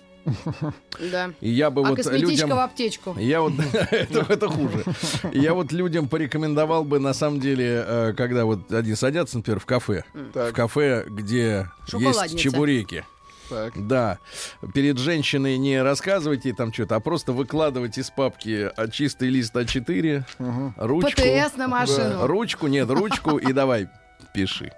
Да. 1.12 1.32
И 1.42 1.50
я 1.50 1.70
бы 1.70 1.82
А 1.86 1.90
вот 1.90 1.98
косметичка 1.98 2.32
людям... 2.32 2.50
в 2.50 2.60
аптечку. 2.60 3.16
Я 3.20 3.42
вот 3.42 3.54
это, 3.92 4.26
это 4.30 4.48
хуже. 4.50 4.84
Я 5.34 5.54
вот 5.54 5.72
людям 5.72 6.08
порекомендовал 6.08 6.84
бы 6.84 7.00
на 7.00 7.14
самом 7.14 7.40
деле, 7.40 7.84
э, 7.86 8.14
когда 8.18 8.46
вот 8.46 8.72
они 8.72 8.96
садятся, 8.96 9.38
например, 9.38 9.60
в 9.60 9.66
кафе, 9.66 10.04
в 10.14 10.32
Так, 10.32 10.56
кафе, 10.56 11.06
где 11.08 11.70
есть 11.94 12.38
чебуреки. 12.40 13.04
так. 13.50 13.74
Да, 13.76 14.18
перед 14.74 14.98
женщиной 14.98 15.58
не 15.58 15.82
рассказывайте 15.82 16.54
там 16.54 16.74
что-то, 16.74 16.96
а 16.96 17.00
просто 17.00 17.32
выкладывайте 17.32 18.02
из 18.02 18.10
папки 18.10 18.72
а, 18.76 18.88
чистый 18.88 19.30
лист 19.30 19.56
А4, 19.56 20.24
ручку. 20.78 21.12
ПТС 21.12 21.56
на 21.58 21.68
машину. 21.68 22.26
Ручку, 22.26 22.68
нет, 22.68 22.90
ручку 22.90 23.38
и 23.38 23.54
давай 23.54 23.88
пиши. 24.34 24.72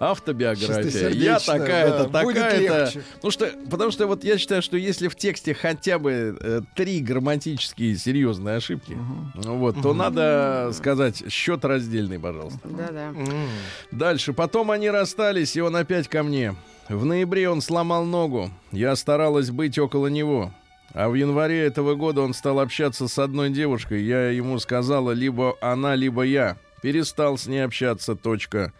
Автобиография. 0.00 1.10
Я 1.10 1.38
такая-то, 1.38 2.08
да, 2.08 2.22
такая-то. 2.24 2.84
легче. 2.84 3.02
Ну 3.22 3.30
что, 3.30 3.48
потому 3.70 3.90
что 3.90 4.06
вот 4.06 4.24
я 4.24 4.36
считаю, 4.36 4.62
что 4.62 4.76
если 4.76 5.08
в 5.08 5.16
тексте 5.16 5.54
хотя 5.54 5.98
бы 5.98 6.36
э, 6.40 6.60
три 6.74 7.00
грамматические 7.00 7.96
серьезные 7.96 8.56
ошибки, 8.56 8.96
ну 9.34 9.56
вот, 9.58 9.80
то 9.80 9.94
надо 9.94 10.70
сказать 10.72 11.30
счет 11.30 11.64
раздельный, 11.64 12.18
пожалуйста. 12.18 12.60
Да-да. 12.64 13.14
Дальше. 13.92 14.32
Потом 14.32 14.70
они 14.70 14.90
расстались, 14.90 15.56
и 15.56 15.60
он 15.60 15.76
опять 15.76 16.08
ко 16.08 16.22
мне. 16.22 16.54
В 16.88 17.04
ноябре 17.04 17.48
он 17.48 17.60
сломал 17.60 18.04
ногу. 18.04 18.50
Я 18.72 18.96
старалась 18.96 19.50
быть 19.50 19.78
около 19.78 20.08
него. 20.08 20.52
А 20.94 21.08
в 21.08 21.14
январе 21.14 21.60
этого 21.64 21.94
года 21.94 22.22
он 22.22 22.32
стал 22.32 22.60
общаться 22.60 23.08
с 23.08 23.18
одной 23.18 23.50
девушкой. 23.50 24.02
Я 24.02 24.30
ему 24.30 24.58
сказала, 24.58 25.10
либо 25.10 25.54
она, 25.60 25.94
либо 25.94 26.22
я. 26.22 26.56
Перестал 26.82 27.36
с 27.38 27.46
ней 27.46 27.64
общаться, 27.64 28.14
точка. 28.14 28.72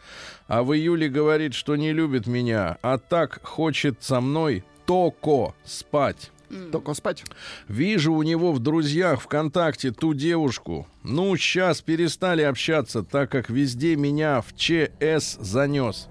А 0.46 0.62
в 0.62 0.74
июле 0.74 1.08
говорит, 1.08 1.54
что 1.54 1.76
не 1.76 1.92
любит 1.92 2.26
меня, 2.26 2.78
а 2.82 2.98
так 2.98 3.40
хочет 3.42 4.02
со 4.02 4.20
мной 4.20 4.64
токо 4.86 5.54
спать. 5.64 6.30
Только 6.72 6.94
спать. 6.94 7.24
Вижу 7.68 8.14
у 8.14 8.22
него 8.22 8.52
в 8.52 8.58
друзьях 8.58 9.20
ВКонтакте 9.22 9.90
ту 9.90 10.14
девушку. 10.14 10.86
Ну, 11.02 11.36
сейчас 11.36 11.82
перестали 11.82 12.42
общаться, 12.42 13.02
так 13.02 13.30
как 13.30 13.50
везде 13.50 13.96
меня 13.96 14.40
в 14.40 14.56
ЧС 14.56 15.36
занес. 15.40 16.08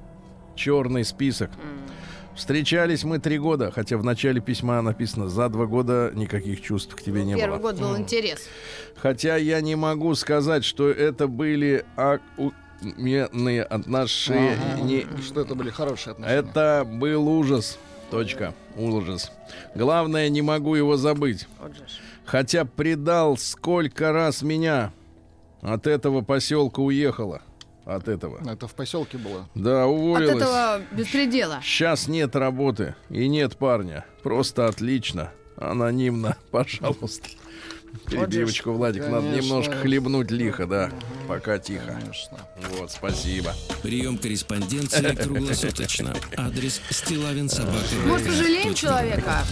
Черный 0.56 1.04
список. 1.04 1.50
Встречались 2.38 3.04
мы 3.04 3.18
три 3.18 3.40
года, 3.40 3.72
хотя 3.72 3.98
в 3.98 4.04
начале 4.04 4.40
письма 4.40 4.80
написано 4.84 5.28
«За 5.28 5.50
два 5.50 5.66
года 5.66 6.12
никаких 6.14 6.62
чувств 6.62 6.96
к 6.96 7.02
тебе 7.02 7.26
не 7.26 7.36
Первый 7.36 7.60
было». 7.60 7.72
год 7.72 7.82
был 7.82 7.98
интерес. 7.98 8.48
Хотя 8.96 9.38
я 9.38 9.60
не 9.60 9.76
могу 9.76 10.14
сказать, 10.14 10.64
что 10.64 10.88
это 10.88 11.28
были 11.28 11.84
акуменные 11.96 13.64
отношения. 13.64 15.08
Что 15.26 15.42
это 15.42 15.56
были 15.56 15.72
хорошие 15.72 16.12
отношения. 16.12 16.40
Это 16.40 16.88
был 16.88 17.28
ужас. 17.28 17.80
Точка. 18.12 18.54
Ужас. 18.78 19.32
Главное, 19.74 20.30
не 20.30 20.44
могу 20.44 20.76
его 20.76 20.96
забыть. 20.96 21.48
Хотя 22.24 22.66
предал 22.66 23.38
сколько 23.38 24.12
раз 24.12 24.44
меня. 24.44 24.94
От 25.62 25.88
этого 25.88 26.22
поселка 26.22 26.82
уехала. 26.82 27.42
От 27.88 28.10
этого. 28.10 28.40
Это 28.46 28.68
в 28.68 28.76
поселке 28.76 29.18
было. 29.18 29.48
Да, 29.56 29.86
От 29.86 29.90
уволилась. 29.92 30.36
этого 30.36 30.82
беспредела. 30.92 31.62
Сейчас 31.64 32.08
нет 32.10 32.36
работы 32.36 32.96
и 33.10 33.28
нет 33.30 33.56
парня. 33.58 34.06
Просто 34.24 34.68
отлично. 34.68 35.32
Анонимно, 35.56 36.36
пожалуйста. 36.52 37.30
Перебивочку, 38.10 38.74
Владик, 38.74 39.04
надо 39.08 39.28
Конечно. 39.28 39.42
немножко 39.42 39.76
хлебнуть 39.78 40.30
лихо, 40.32 40.68
да. 40.68 40.92
Пока 41.30 41.58
тихо. 41.60 41.98
Конечно. 42.00 42.38
Вот, 42.78 42.92
спасибо. 42.92 43.54
Прием 43.82 44.18
корреспонденции 44.18 45.16
круглосуточно. 45.24 46.14
Адрес 46.36 46.82
стилавинсобака. 46.90 47.78
Мы 48.06 48.20
пожалеем 48.20 48.74
человека. 48.74 49.44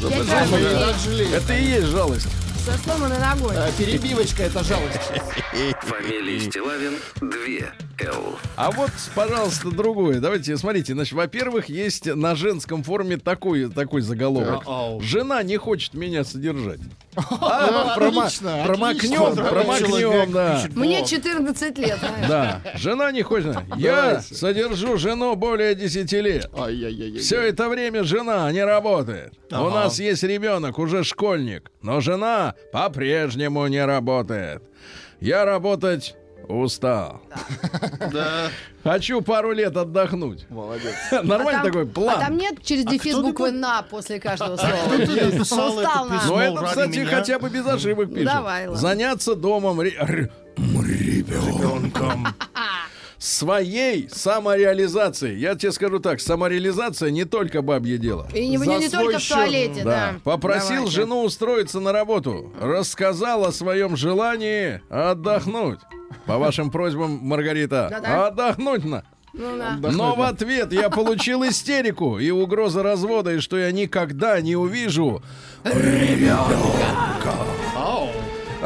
Это 1.33 1.53
и 1.53 1.63
есть 1.63 1.87
жалость. 1.87 2.27
Со 2.65 2.75
сломанной 2.79 3.19
ногой. 3.19 3.55
А, 3.55 3.71
Перебивочка 3.77 4.41
это 4.41 4.63
жалость. 4.63 4.97
Фамилия 5.81 6.39
Стилавин 6.39 6.93
2 7.21 8.09
Л. 8.11 8.39
А 8.55 8.71
вот, 8.71 8.89
пожалуйста, 9.13 9.69
другое. 9.69 10.19
Давайте, 10.19 10.57
смотрите, 10.57 10.93
значит, 10.93 11.13
во-первых, 11.13 11.69
есть 11.69 12.07
на 12.07 12.33
женском 12.33 12.81
форуме 12.81 13.17
такой, 13.17 13.69
такой 13.69 14.01
заголовок. 14.01 14.63
Ау. 14.65 14.99
Жена 14.99 15.43
не 15.43 15.57
хочет 15.57 15.93
меня 15.93 16.23
содержать. 16.23 16.79
А, 17.15 17.95
прома- 17.95 18.25
Отлично, 18.25 18.63
Промокнем, 18.65 19.23
отлично. 19.23 19.43
промокнем, 19.49 20.31
да. 20.33 20.61
Мне 20.75 20.97
блог. 20.97 21.09
14 21.09 21.77
лет. 21.77 21.97
знаешь. 21.99 22.27
Да, 22.27 22.61
жена 22.75 23.11
не 23.11 23.21
хочет. 23.21 23.55
Я 23.77 23.95
Давайте. 23.95 24.35
содержу 24.35 24.97
жену 24.97 25.35
более 25.35 25.75
10 25.75 26.11
лет. 26.13 26.49
Все 27.21 27.41
это 27.41 27.69
время 27.69 28.03
жена 28.03 28.51
не 28.51 28.63
работает. 28.63 29.33
У 29.51 29.69
нас 29.69 29.99
есть 29.99 30.23
ребенок, 30.23 30.77
уже 30.79 31.03
школьник, 31.03 31.71
но 31.81 32.01
жена 32.01 32.55
по-прежнему 32.71 33.65
не 33.67 33.83
работает. 33.85 34.61
Я 35.21 35.45
работать 35.45 36.15
устал. 36.47 37.21
Да. 38.11 38.49
Хочу 38.85 39.21
пару 39.23 39.51
лет 39.51 39.75
отдохнуть. 39.75 40.45
Молодец. 40.47 40.93
Нормальный 41.11 41.61
А 41.61 41.63
такой 41.63 41.87
план. 41.87 42.17
А 42.19 42.25
там 42.25 42.37
нет 42.37 42.61
через 42.63 42.85
дефис 42.85 43.13
кто 43.13 43.23
буквы? 43.23 43.49
«на» 43.49 43.81
после 43.81 44.19
каждого 44.19 44.57
Кто 44.57 45.43
слова. 45.43 45.79
Устал 45.79 46.05
на. 46.05 46.23
Но 46.27 46.39
это, 46.39 46.63
кстати, 46.63 47.03
хотя 47.03 47.39
бы 47.39 47.49
без 47.49 47.65
ошибок 47.65 48.09
пишет. 48.09 48.25
Давай. 48.25 48.67
Заняться 48.75 49.33
домом 49.33 49.81
Ребенком. 50.55 52.27
своей 53.17 54.07
самореализацией. 54.07 55.39
Я 55.39 55.55
тебе 55.55 55.71
скажу 55.71 55.97
так, 55.97 56.21
самореализация 56.21 57.09
не 57.09 57.25
только 57.25 57.63
бабье 57.63 57.97
дело. 57.97 58.27
И 58.35 58.47
не, 58.47 58.57
не 58.57 58.89
только 58.89 59.17
в 59.17 59.21
счет. 59.21 59.35
туалете, 59.35 59.83
да. 59.83 60.19
Попросил 60.23 60.75
Давайте. 60.75 60.91
жену 60.91 61.23
устроиться 61.23 61.79
на 61.79 61.91
работу. 61.91 62.53
Рассказал 62.61 63.45
о 63.45 63.51
своем 63.51 63.97
желании 63.97 64.79
отдохнуть. 64.89 65.79
По 66.25 66.37
вашим 66.37 66.71
просьбам, 66.71 67.19
Маргарита, 67.21 67.87
Да-да. 67.91 68.27
отдохнуть 68.27 68.85
на. 68.85 69.03
Ну, 69.33 69.57
да. 69.57 69.91
Но 69.91 70.15
в 70.15 70.21
ответ 70.21 70.71
я 70.71 70.89
получил 70.89 71.43
истерику 71.43 72.19
и 72.19 72.31
угроза 72.31 72.83
развода, 72.83 73.33
и 73.33 73.39
что 73.39 73.57
я 73.57 73.71
никогда 73.71 74.39
не 74.39 74.55
увижу 74.55 75.21
Ау. 75.63 75.71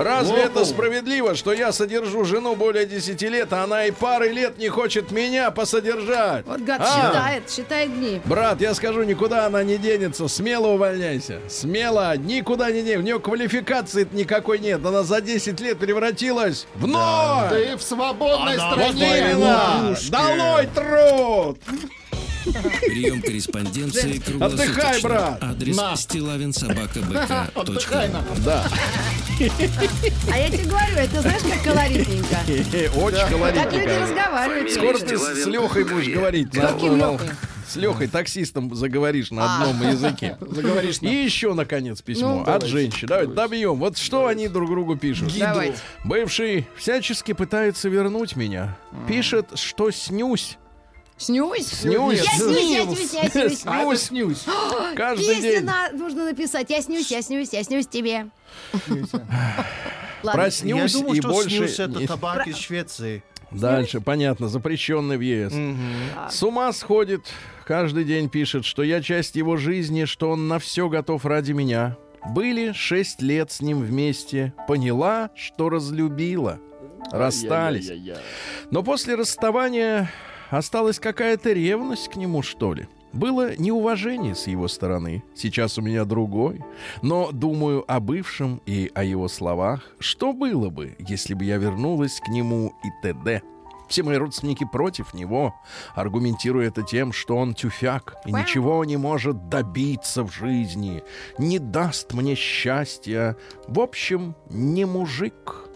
Разве 0.04 0.36
Воу. 0.36 0.46
это 0.46 0.66
справедливо, 0.66 1.36
что 1.36 1.52
я 1.52 1.72
содержу 1.72 2.24
жену 2.24 2.56
более 2.56 2.86
10 2.86 3.22
лет, 3.24 3.52
а 3.54 3.64
она 3.64 3.86
и 3.86 3.92
пары 3.92 4.30
лет 4.30 4.58
не 4.58 4.70
хочет 4.70 5.12
меня 5.12 5.52
посодержать? 5.52 6.46
Вот 6.46 6.62
гад 6.62 6.82
А? 6.82 6.86
считает, 6.86 7.50
считает 7.50 7.94
дни. 7.94 8.22
Брат, 8.26 8.62
я 8.62 8.74
скажу, 8.74 9.04
никуда 9.04 9.46
она 9.46 9.64
не 9.64 9.78
денется. 9.78 10.28
Смело 10.28 10.68
увольняйся. 10.68 11.42
Смело, 11.50 12.16
никуда 12.18 12.72
не 12.72 12.82
денется. 12.82 13.00
У 13.00 13.04
нее 13.04 13.20
квалификации 13.20 14.08
никакой 14.12 14.60
нет. 14.60 14.86
Она 14.86 15.04
за 15.04 15.22
10 15.22 15.60
лет 15.60 15.78
превратилась 15.80 16.66
в 16.76 16.88
ноль. 16.88 17.50
Ты 17.50 17.78
в 17.78 17.82
свободной 17.82 18.56
Она 18.56 18.70
Вот 18.76 18.92
стране. 18.94 19.20
именно. 19.20 19.74
Ловушки. 19.82 20.12
Долой 20.12 20.68
труд. 20.68 21.60
Прием 22.44 23.22
корреспонденции 23.22 24.20
круглосуточно. 24.20 24.72
Отдыхай, 24.74 25.02
брат. 25.02 25.44
Адрес 25.44 25.76
На. 25.78 25.96
стилавинсобакабк.ру 25.96 27.52
Отдыхай 27.62 28.10
нам. 28.10 28.26
Да. 28.46 28.66
А 30.32 30.38
я 30.38 30.50
тебе 30.50 30.64
говорю, 30.66 30.96
это 30.96 31.22
знаешь, 31.22 31.42
как 31.42 31.64
колоритненько. 31.64 32.38
Очень 33.00 33.18
Так 33.18 33.32
люди 33.32 33.44
колоритненько. 33.84 34.00
разговаривают. 34.02 34.72
Скоро 34.72 34.98
ты 34.98 35.18
с 35.18 35.22
Стилавин 35.22 35.50
Лехой 35.52 35.84
будешь 35.86 36.08
говорить. 36.14 36.54
на- 36.54 36.62
каким 36.74 36.98
на- 36.98 37.12
Лехой? 37.14 37.30
С 37.68 37.76
Лехой, 37.76 38.08
таксистом, 38.08 38.74
заговоришь 38.74 39.30
на 39.30 39.44
А. 39.44 39.62
одном 39.70 39.88
языке. 39.92 40.38
Заговоришь 40.42 40.98
И 41.02 41.08
еще, 41.24 41.54
наконец, 41.54 42.02
письмо 42.02 42.30
Ну, 42.36 42.40
от 42.42 42.46
давайте. 42.48 42.68
женщин. 42.68 43.08
Давай 43.08 43.28
добьем. 43.28 43.76
Вот 43.76 43.96
что 43.98 44.26
они 44.26 44.48
друг 44.48 44.70
другу 44.72 44.96
пишут. 44.98 45.32
Давайте. 45.38 45.78
Бывший 46.04 46.68
всячески 46.78 47.34
пытается 47.34 47.88
вернуть 47.90 48.36
меня. 48.36 48.76
Пишет, 49.08 49.50
что 49.54 49.92
снюсь. 49.92 50.58
Снюсь? 51.20 51.68
Снюсь. 51.68 52.22
Я 52.24 52.32
снюсь, 52.32 52.72
я 52.72 52.84
снюсь, 52.86 53.14
я 53.14 53.30
снюсь. 53.30 53.62
А 53.66 53.82
это 53.84 53.98
снюсь. 53.98 54.46
Каждый 54.96 55.42
день. 55.42 55.64
на- 55.66 55.92
нужно 55.92 56.26
написать. 56.26 56.70
Я 56.70 56.82
снюсь, 56.82 57.12
я 57.12 57.22
снюсь, 57.22 57.54
я 57.54 57.62
снюсь 57.64 57.86
тебе. 57.88 58.28
Проснюсь 60.24 60.94
Я 60.94 61.00
думал, 61.02 61.14
и 61.14 61.20
что 61.20 61.30
больше... 61.30 61.50
снюс 61.58 61.80
это 61.80 62.00
не- 62.00 62.08
табак 62.08 62.48
из 62.48 62.58
Швеции. 62.58 63.24
Дальше, 63.52 64.00
понятно, 64.00 64.48
запрещенный 64.48 65.18
въезд. 65.18 65.56
С 66.30 66.42
ума 66.44 66.72
сходит, 66.72 67.22
каждый 67.66 68.04
день 68.06 68.30
пишет, 68.30 68.64
что 68.64 68.84
я 68.84 69.02
часть 69.02 69.36
его 69.36 69.58
жизни, 69.58 70.06
что 70.06 70.30
он 70.32 70.48
на 70.48 70.60
все 70.60 70.88
готов 70.88 71.26
ради 71.26 71.52
меня. 71.52 71.98
Были 72.34 72.74
шесть 72.74 73.22
лет 73.22 73.52
с 73.52 73.60
ним 73.62 73.80
вместе, 73.82 74.54
поняла, 74.68 75.32
что 75.36 75.70
разлюбила. 75.70 76.60
Расстались. 77.12 77.90
Но 78.72 78.84
после 78.84 79.16
расставания 79.16 80.12
осталась 80.50 81.00
какая-то 81.00 81.52
ревность 81.54 82.10
к 82.10 82.16
нему, 82.16 82.42
что 82.42 82.74
ли. 82.74 82.88
Было 83.12 83.56
неуважение 83.58 84.36
с 84.36 84.48
его 84.48 84.68
стороны. 84.68 85.24
Сейчас 85.36 85.78
у 85.78 85.82
меня 85.82 86.06
другой. 86.06 86.62
Но 87.02 87.32
думаю 87.32 87.84
о 87.88 88.00
бывшем 88.00 88.62
и 88.66 88.92
о 88.94 89.04
его 89.04 89.28
словах. 89.28 89.82
Что 90.00 90.32
было 90.32 90.70
бы, 90.70 90.96
если 91.00 91.34
бы 91.34 91.44
я 91.44 91.58
вернулась 91.58 92.20
к 92.20 92.28
нему 92.28 92.74
и 92.84 92.90
т.д. 93.02 93.42
Все 93.88 94.04
мои 94.04 94.18
родственники 94.18 94.68
против 94.72 95.16
него, 95.16 95.56
аргументируя 95.96 96.68
это 96.68 96.84
тем, 96.84 97.12
что 97.12 97.36
он 97.36 97.56
тюфяк 97.56 98.18
и 98.24 98.32
ничего 98.32 98.86
не 98.86 98.98
может 98.98 99.50
добиться 99.50 100.24
в 100.24 100.32
жизни, 100.32 101.04
не 101.40 101.58
даст 101.58 102.14
мне 102.14 102.36
счастья. 102.36 103.36
В 103.68 103.80
общем, 103.80 104.36
не 104.52 104.86
мужик. 104.86 105.69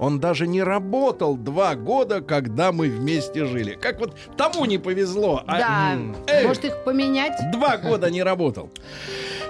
Он 0.00 0.18
даже 0.18 0.46
не 0.46 0.62
работал 0.62 1.36
два 1.36 1.74
года, 1.74 2.22
когда 2.22 2.72
мы 2.72 2.88
вместе 2.88 3.44
жили. 3.44 3.78
Как 3.78 4.00
вот 4.00 4.16
тому 4.34 4.64
не 4.64 4.78
повезло. 4.78 5.44
а 5.46 5.58
Да. 5.58 5.98
Эй! 6.26 6.46
Может 6.46 6.64
их 6.64 6.84
поменять? 6.84 7.38
Два 7.52 7.76
года 7.76 8.10
не 8.10 8.22
работал. 8.22 8.70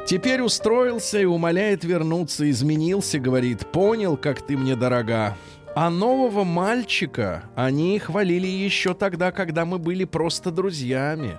Теперь 0.06 0.42
устроился 0.42 1.20
и 1.20 1.24
умоляет 1.24 1.84
вернуться. 1.84 2.50
Изменился, 2.50 3.20
говорит. 3.20 3.64
Понял, 3.68 4.16
как 4.16 4.42
ты 4.42 4.56
мне 4.56 4.74
дорога. 4.74 5.36
А 5.76 5.88
нового 5.88 6.42
мальчика 6.42 7.44
они 7.54 8.00
хвалили 8.00 8.48
еще 8.48 8.92
тогда, 8.92 9.30
когда 9.30 9.64
мы 9.64 9.78
были 9.78 10.02
просто 10.04 10.50
друзьями. 10.50 11.38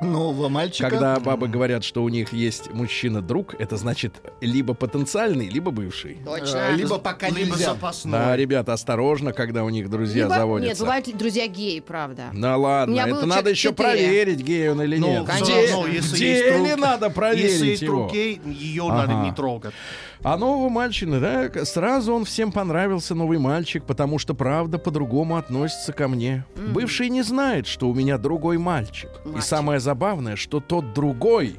Нового 0.00 0.48
мальчика. 0.48 0.88
Когда 0.88 1.20
бабы 1.20 1.46
говорят, 1.48 1.84
что 1.84 2.02
у 2.02 2.08
них 2.08 2.32
есть 2.32 2.72
мужчина-друг, 2.72 3.54
это 3.58 3.76
значит 3.76 4.14
либо 4.40 4.72
потенциальный, 4.74 5.48
либо 5.48 5.70
бывший. 5.70 6.18
Точно. 6.24 6.70
Либо 6.74 6.98
пока 6.98 7.28
Либо 7.28 7.50
нельзя. 7.52 7.74
запасной. 7.74 8.12
Да, 8.12 8.36
ребята, 8.36 8.72
осторожно, 8.72 9.32
когда 9.32 9.62
у 9.64 9.68
них 9.68 9.90
друзья 9.90 10.24
Либо- 10.24 10.34
заводятся. 10.36 10.70
Нет, 10.70 10.78
бывают 10.80 11.16
друзья 11.18 11.46
геи, 11.46 11.80
правда. 11.80 12.24
Да 12.32 12.56
У 12.56 12.62
ладно, 12.62 12.98
это 12.98 13.26
надо 13.26 13.50
еще 13.50 13.72
проверить, 13.72 14.40
гей 14.40 14.70
он 14.70 14.80
или 14.82 14.96
Ну, 14.96 15.08
нет. 15.20 15.28
всё 15.28 15.44
Где, 15.44 15.72
равно, 15.72 15.86
если 15.86 16.16
где 16.16 16.30
есть 16.32 16.46
друг- 16.54 16.66
ли 16.68 16.74
надо 16.76 17.06
Если 17.06 17.14
проверить 17.14 17.60
есть 17.60 17.82
его? 17.82 17.96
друг 17.96 18.12
гей, 18.12 18.40
ее 18.46 18.84
Ага. 18.88 19.06
надо 19.06 19.14
не 19.28 19.32
трогать. 19.34 19.74
А 20.22 20.36
нового 20.36 20.68
мальчика, 20.68 21.18
да, 21.18 21.64
сразу 21.64 22.12
он 22.12 22.24
всем 22.24 22.52
понравился, 22.52 23.14
новый 23.14 23.38
мальчик, 23.38 23.84
потому 23.84 24.18
что 24.18 24.34
правда 24.34 24.78
по-другому 24.78 25.36
относится 25.36 25.92
ко 25.94 26.08
мне. 26.08 26.44
Бывший 26.74 27.08
не 27.08 27.22
знает, 27.22 27.66
что 27.66 27.88
у 27.88 27.94
меня 27.94 28.18
другой 28.18 28.58
мальчик. 28.58 29.10
И 29.24 29.28
Мальчик. 29.28 29.42
самое 29.44 29.80
забавное, 29.80 30.36
что 30.36 30.60
тот 30.60 30.92
другой 30.92 31.56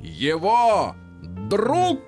его 0.00 0.94
друг, 1.48 2.00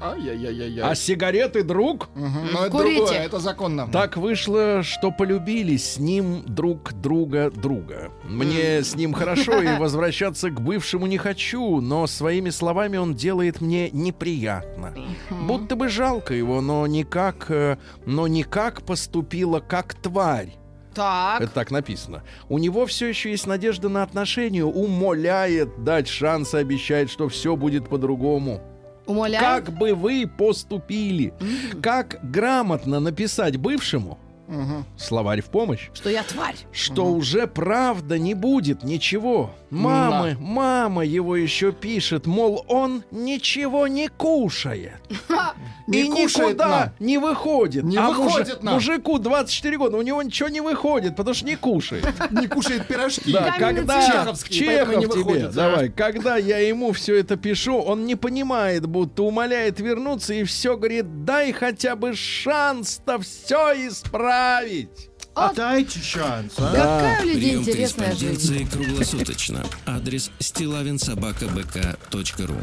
Ай-яй-яй-яй. 0.00 0.80
а 0.80 0.94
сигареты 0.94 1.62
друг. 1.62 2.08
Мгм. 2.14 2.48
Но 2.52 2.60
это 2.66 2.70
Курите. 2.70 2.96
другое, 2.96 3.18
это 3.18 3.38
законно. 3.38 3.88
Так 3.88 4.16
вышло, 4.16 4.82
что 4.82 5.10
полюбились 5.10 5.92
с 5.94 5.98
ним 5.98 6.42
друг 6.46 6.92
друга 6.94 7.50
друга. 7.50 8.10
Мне 8.24 8.82
с 8.82 8.94
ним 8.94 9.12
хорошо, 9.12 9.62
и 9.62 9.78
возвращаться 9.78 10.50
к 10.50 10.60
бывшему 10.60 11.06
не 11.06 11.18
хочу, 11.18 11.80
но 11.80 12.06
своими 12.06 12.50
словами 12.50 12.96
он 12.96 13.14
делает 13.14 13.60
мне 13.60 13.90
неприятно. 13.90 14.94
Будто 15.30 15.76
бы 15.76 15.88
жалко 15.88 16.34
его, 16.34 16.60
но 16.60 16.86
никак, 16.86 17.46
э, 17.50 17.76
но 18.06 18.26
никак 18.26 18.82
поступила 18.82 19.60
как 19.60 19.94
тварь. 19.94 20.54
Так. 20.94 21.40
Это 21.40 21.52
так 21.52 21.70
написано. 21.70 22.22
У 22.48 22.58
него 22.58 22.86
все 22.86 23.08
еще 23.08 23.30
есть 23.30 23.46
надежда 23.46 23.88
на 23.88 24.02
отношения, 24.02 24.64
умоляет 24.64 25.82
дать 25.82 26.06
шанс 26.08 26.54
и 26.54 26.58
обещает, 26.58 27.10
что 27.10 27.28
все 27.28 27.56
будет 27.56 27.88
по-другому. 27.88 28.62
Умоляю. 29.06 29.42
Как 29.42 29.72
бы 29.76 29.94
вы 29.94 30.26
поступили? 30.26 31.34
Как 31.82 32.18
грамотно 32.22 33.00
написать 33.00 33.56
бывшему? 33.56 34.18
Мгм. 34.46 34.84
Словарь 34.98 35.40
в 35.40 35.46
помощь. 35.46 35.88
Что 35.94 36.10
я 36.10 36.22
тварь. 36.22 36.56
Что 36.70 37.06
уже 37.06 37.46
правда 37.46 38.18
не 38.18 38.34
будет 38.34 38.82
ничего. 38.82 39.50
Мамы, 39.70 40.36
мама 40.38 41.04
его 41.04 41.34
еще 41.36 41.72
пишет, 41.72 42.26
мол, 42.26 42.64
он 42.68 43.04
ничего 43.10 43.86
не 43.86 44.08
кушает. 44.08 45.00
Не 45.86 46.06
и 46.06 46.10
кушает 46.10 46.50
никуда 46.50 46.68
на. 46.68 46.92
не 47.04 47.18
выходит. 47.18 47.84
Не 47.84 47.96
а 47.96 48.10
выходит 48.10 48.62
на. 48.62 48.72
мужику 48.72 49.18
24 49.18 49.78
года, 49.78 49.96
у 49.98 50.02
него 50.02 50.22
ничего 50.22 50.48
не 50.48 50.60
выходит, 50.60 51.16
потому 51.16 51.34
что 51.34 51.46
не 51.46 51.56
кушает. 51.56 52.06
Не 52.30 52.46
кушает 52.46 52.86
пирожки. 52.86 53.32
Да, 53.32 53.54
когда 53.58 54.06
Чехов 54.06 54.48
тебе, 54.48 55.48
давай, 55.48 55.88
когда 55.90 56.36
я 56.36 56.58
ему 56.58 56.92
все 56.92 57.16
это 57.16 57.36
пишу, 57.36 57.78
он 57.78 58.06
не 58.06 58.16
понимает, 58.16 58.86
будто 58.86 59.22
умоляет 59.22 59.80
вернуться 59.80 60.34
и 60.34 60.44
все 60.44 60.76
говорит, 60.76 61.24
дай 61.24 61.52
хотя 61.52 61.96
бы 61.96 62.14
шанс-то 62.14 63.18
все 63.18 63.88
исправить. 63.88 65.10
А 65.34 65.52
дайте 65.52 65.98
шанс, 65.98 66.52
а? 66.58 66.72
Какая 66.72 67.22
у 67.22 67.24
людей 67.26 67.40
Прием 67.40 67.62
интересная 67.62 68.14
жизнь. 68.14 68.70
круглосуточно. 68.70 69.64
Адрес 69.84 70.30
стилавинсобакабк.ру 70.38 72.56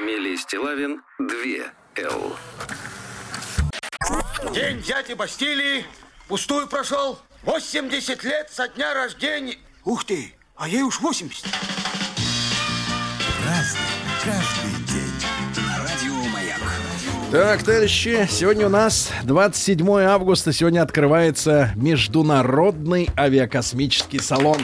Фамилия 0.00 0.34
Стилавин 0.38 1.02
2 1.18 1.72
Л. 1.96 2.36
День 4.54 4.80
дяди 4.80 5.12
Бастилии 5.12 5.84
пустую 6.26 6.68
прошел. 6.68 7.18
80 7.42 8.24
лет 8.24 8.48
со 8.50 8.66
дня 8.68 8.94
рождения. 8.94 9.58
Ух 9.84 10.06
ты, 10.06 10.34
а 10.56 10.68
ей 10.68 10.80
уж 10.80 11.02
80. 11.02 11.44
Так, 17.32 17.62
товарищи, 17.62 18.26
сегодня 18.28 18.66
у 18.66 18.70
нас 18.70 19.08
27 19.22 19.88
августа. 20.00 20.52
Сегодня 20.52 20.82
открывается 20.82 21.70
Международный 21.76 23.08
авиакосмический 23.16 24.18
салон. 24.18 24.56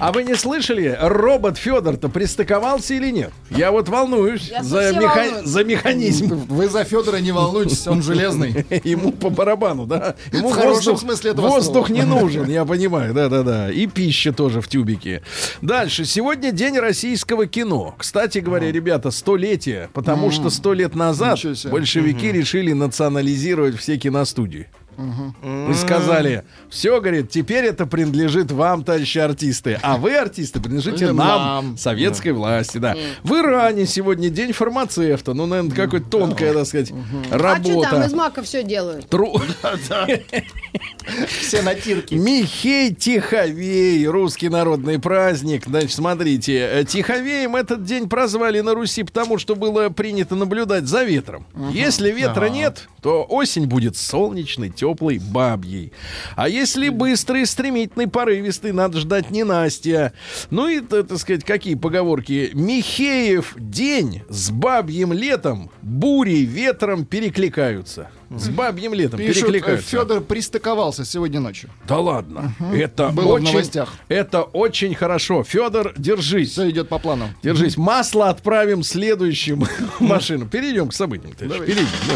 А 0.00 0.10
вы 0.12 0.24
не 0.24 0.34
слышали, 0.34 0.96
робот 0.98 1.58
Федор-то 1.58 2.08
пристыковался 2.08 2.94
или 2.94 3.10
нет? 3.10 3.30
Я 3.50 3.72
вот 3.72 3.90
волнуюсь 3.90 4.48
Я 4.48 4.62
за, 4.62 4.92
меха- 4.94 5.16
волнуюсь. 5.22 5.46
за 5.48 5.64
механизм. 5.64 6.46
Вы 6.48 6.68
за 6.70 6.84
Федора 6.84 7.18
не 7.18 7.30
волнуйтесь, 7.30 7.86
он 7.86 8.02
железный. 8.02 8.64
Ему 8.84 9.12
по 9.12 9.28
барабану, 9.28 9.84
да? 9.84 10.14
Ему 10.32 10.48
В 10.48 10.52
хорошем 10.52 10.94
воздух, 10.94 11.00
смысле 11.00 11.30
этого 11.32 11.48
воздух 11.48 11.88
слова. 11.88 11.98
не 12.00 12.06
нужен, 12.06 12.46
я 12.48 12.64
понимаю, 12.64 13.12
да-да-да. 13.12 13.70
И 13.70 13.86
пища 13.86 14.32
тоже 14.32 14.62
в 14.62 14.68
тюбике. 14.68 15.22
Дальше. 15.60 16.06
Сегодня 16.06 16.52
день 16.52 16.78
российского 16.78 17.46
кино. 17.46 17.94
Кстати 17.98 18.38
говоря, 18.38 18.72
ребята, 18.72 19.10
столетие, 19.10 19.90
потому 19.92 20.30
что 20.30 20.48
сто 20.48 20.72
лет 20.72 20.94
назад 20.94 21.36
Ничего 21.44 21.58
большевики 21.98 22.32
решили 22.32 22.72
национализировать 22.72 23.76
все 23.76 23.96
киностудии. 23.96 24.68
И 24.98 25.74
сказали, 25.74 26.44
все, 26.70 27.00
говорит, 27.00 27.30
теперь 27.30 27.64
это 27.66 27.86
принадлежит 27.86 28.50
вам, 28.50 28.82
товарищи 28.82 29.18
артисты, 29.18 29.78
а 29.82 29.96
вы, 29.96 30.16
артисты, 30.16 30.60
принадлежите 30.60 31.12
нам, 31.12 31.16
нам. 31.16 31.78
советской 31.78 32.32
власти, 32.32 32.78
да. 32.78 32.96
В 33.22 33.32
Иране 33.34 33.86
сегодня 33.86 34.28
день 34.28 34.52
фармацевта, 34.52 35.34
ну, 35.34 35.46
наверное, 35.46 35.74
какой-то 35.76 36.08
тонкая, 36.10 36.52
так 36.52 36.66
сказать, 36.66 36.92
А 37.30 37.38
что 37.38 37.38
там, 37.38 37.54
из 37.54 37.84
работа. 37.84 38.16
мака 38.16 38.42
все 38.42 38.62
делают? 38.64 39.08
Тру- 39.08 39.40
Все 41.40 41.62
натирки. 41.62 42.14
Михей 42.14 42.94
Тиховей, 42.94 44.06
русский 44.06 44.48
народный 44.50 44.98
праздник. 44.98 45.64
Значит, 45.66 45.92
смотрите, 45.92 46.58
э, 46.58 46.84
Тиховеем 46.84 47.56
этот 47.56 47.84
день 47.84 48.08
прозвали 48.08 48.60
на 48.60 48.74
Руси 48.74 49.02
потому, 49.04 49.38
что 49.38 49.56
было 49.56 49.88
принято 49.88 50.34
наблюдать 50.34 50.84
за 50.86 51.04
ветром. 51.04 51.46
Если 51.70 52.10
ветра 52.10 52.46
нет, 52.50 52.88
то 53.00 53.24
осень 53.28 53.66
будет 53.66 53.96
солнечной, 53.96 54.68
теплой, 54.68 54.87
бабьей. 54.94 55.92
А 56.36 56.48
если 56.48 56.88
быстрый, 56.88 57.46
стремительный, 57.46 58.06
порывистый, 58.06 58.72
надо 58.72 59.00
ждать 59.00 59.30
ненастья. 59.30 60.12
Ну 60.50 60.68
и, 60.68 60.80
так 60.80 61.16
сказать, 61.18 61.44
какие 61.44 61.74
поговорки? 61.74 62.50
Михеев 62.54 63.54
день 63.56 64.22
с 64.28 64.50
бабьим 64.50 65.12
летом, 65.12 65.70
бурей, 65.82 66.44
ветром 66.44 67.04
перекликаются. 67.04 68.10
С 68.30 68.50
бабьим 68.50 68.92
летом 68.92 69.18
Пишут, 69.18 69.44
перекликаются. 69.44 69.88
Федор 69.88 70.20
пристыковался 70.20 71.04
сегодня 71.06 71.40
ночью. 71.40 71.70
Да 71.86 71.98
ладно. 71.98 72.54
Это 72.74 73.08
Было 73.08 73.24
в 73.24 73.30
очень, 73.34 73.46
новостях. 73.46 73.94
Это 74.08 74.42
очень 74.42 74.94
хорошо. 74.94 75.44
Федор, 75.44 75.94
держись. 75.96 76.50
Все 76.52 76.68
идет 76.68 76.90
по 76.90 76.98
плану. 76.98 77.30
Держись. 77.42 77.78
Масло 77.78 78.28
отправим 78.28 78.82
следующим 78.82 79.64
машинам. 80.00 80.48
Перейдем 80.48 80.88
к 80.88 80.94
событиям. 80.94 81.32
Перейдем. 81.32 81.86
да. 82.06 82.14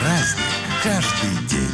Праздник 0.00 0.65
каждый 0.82 1.30
день. 1.48 1.66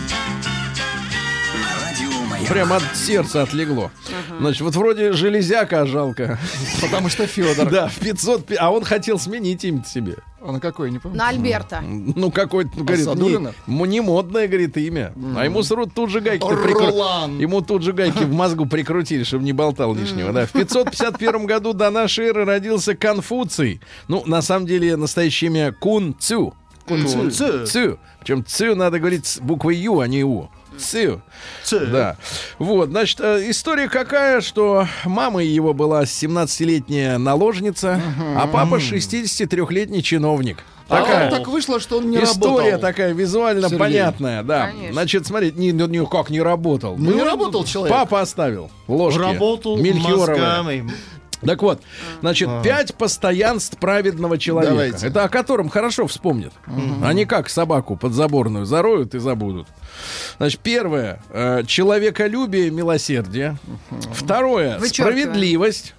Прям 2.49 2.73
от 2.73 2.83
сердца 2.95 3.43
отлегло. 3.43 3.91
Значит, 4.39 4.61
вот 4.63 4.75
вроде 4.77 5.13
железяка, 5.13 5.83
а 5.83 5.87
жалко. 5.87 6.39
Потому 6.83 7.09
что 7.09 7.27
Федор. 7.27 7.71
Да, 7.71 7.89
в 7.89 7.97
500... 7.99 8.45
пи- 8.47 8.57
А 8.57 8.71
он 8.71 8.85
хотел 8.85 9.19
сменить 9.19 9.65
имя 9.65 9.85
себе. 9.85 10.17
А 10.45 10.53
на 10.53 10.61
какой, 10.61 10.91
не 10.91 10.99
помню. 10.99 11.17
На 11.17 11.29
Альберта. 11.29 11.81
Ну, 11.81 12.31
какой-то, 12.31 12.71
ну, 12.77 12.85
говорит, 12.85 13.07
не, 13.67 13.87
не 13.87 14.01
модное, 14.01 14.49
говорит, 14.49 14.77
имя. 14.77 15.15
А 15.37 15.45
ему 15.45 15.63
сразу 15.63 15.89
тут 15.89 16.11
же 16.11 16.21
гайки 16.21 16.45
Ролан. 16.45 17.39
Ему 17.39 17.63
тут 17.63 17.83
же 17.83 17.93
гайки 17.93 18.25
в 18.25 18.33
мозгу 18.33 18.67
прикрутили, 18.67 19.23
чтобы 19.23 19.45
не 19.45 19.53
болтал 19.53 19.95
лишнего. 19.95 20.33
Да. 20.33 20.45
В 20.47 20.51
551 20.53 21.47
году 21.47 21.73
до 21.73 21.91
нашей 21.91 22.27
эры 22.27 22.45
родился 22.45 22.95
Конфуций. 22.97 23.81
Ну, 24.09 24.25
на 24.27 24.43
самом 24.43 24.67
деле, 24.67 24.97
настоящее 24.97 25.51
имя 25.51 25.73
Кун 25.73 26.15
Цю. 26.19 26.55
Цю. 26.87 27.67
Цю. 27.67 27.99
Причем 28.21 28.45
Цю 28.45 28.75
надо 28.75 28.99
говорить 28.99 29.27
с 29.27 29.39
буквой 29.39 29.77
Ю, 29.77 30.01
а 30.01 30.07
не 30.09 30.25
У. 30.25 30.49
Цю. 30.79 31.21
Цю. 31.65 31.87
Да. 31.87 32.17
Вот, 32.59 32.89
значит, 32.89 33.21
э, 33.21 33.51
история 33.51 33.89
какая, 33.89 34.41
что 34.41 34.87
мама 35.05 35.43
его 35.43 35.75
была 35.75 36.03
17-летняя 36.05 37.19
наложница, 37.19 38.01
а 38.37 38.47
папа 38.47 38.77
63-летний 38.77 40.03
чиновник. 40.03 40.59
А 40.89 41.01
Такая. 41.03 41.31
так 41.31 41.49
вышло, 41.49 41.81
что 41.81 41.99
он 41.99 42.11
не 42.11 42.19
История 42.23 42.73
работал. 42.73 42.81
такая 42.81 43.13
визуально 43.15 43.63
Сергей. 43.69 43.79
понятная, 43.79 44.43
да. 44.43 44.67
Конечно. 44.67 44.93
Значит, 44.93 45.27
смотрите, 45.27 45.59
ни- 45.59 45.71
ну, 45.73 45.87
никак 45.87 46.29
не 46.29 46.41
работал. 46.43 46.97
Ну, 46.99 47.15
не 47.15 47.23
работал 47.23 47.65
человек. 47.65 47.95
Папа 47.97 48.21
оставил 48.21 48.71
ложки. 48.89 49.19
Работал 49.19 49.77
мозгами. 49.79 50.91
Так 51.45 51.63
вот, 51.63 51.83
значит, 52.21 52.49
пять 52.63 52.95
постоянств 52.95 53.79
праведного 53.79 54.39
человека. 54.39 54.73
Давайте. 54.73 55.07
Это 55.07 55.25
о 55.25 55.29
котором 55.29 55.69
хорошо 55.69 56.07
вспомнят. 56.07 56.53
Они 57.03 57.25
как 57.25 57.49
собаку 57.49 57.97
подзаборную 57.97 58.65
зароют 58.65 59.15
и 59.15 59.19
забудут. 59.19 59.67
Значит, 60.39 60.61
первое 60.61 61.23
э, 61.31 61.63
человеколюбие, 61.67 62.71
милосердие. 62.71 63.57
Второе 64.13 64.79
Вычеркиваем. 64.79 65.19
справедливость. 65.23 65.95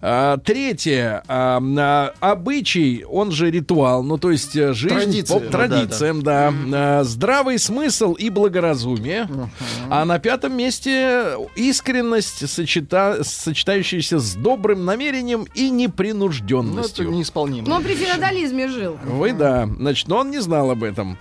А, 0.00 0.36
третье 0.38 1.22
а, 1.28 1.60
а, 1.78 2.12
обычай, 2.20 3.04
он 3.08 3.30
же 3.30 3.50
ритуал, 3.50 4.02
ну 4.02 4.18
то 4.18 4.30
есть 4.30 4.56
э, 4.56 4.72
жизнь 4.72 4.94
Традиции. 4.94 5.34
по 5.34 5.40
Ну 5.40 5.50
традициям, 5.50 6.22
да, 6.22 6.52
А, 6.72 7.04
здравый 7.04 7.58
смысл 7.58 8.14
и 8.14 8.30
благоразумие. 8.30 9.28
А 9.90 10.04
на 10.04 10.18
пятом 10.18 10.56
месте 10.56 11.34
искренность, 11.56 12.48
сочета- 12.48 13.22
сочетающаяся 13.24 14.18
с 14.18 14.34
добрым 14.34 14.84
намерением 14.84 15.46
и 15.54 15.68
Ну, 15.70 15.74
это 15.74 15.74
непринужденностью. 15.74 17.10
неисполнимо. 17.10 17.68
Но 17.68 17.76
он 17.76 17.82
при 17.84 17.94
феодализме 17.94 18.68
жил. 18.68 18.98
Вы 19.04 19.32
да, 19.32 19.66
значит, 19.78 20.08
но 20.08 20.18
он 20.18 20.30
не 20.30 20.40
знал 20.40 20.70
об 20.70 20.82
этом. 20.84 21.18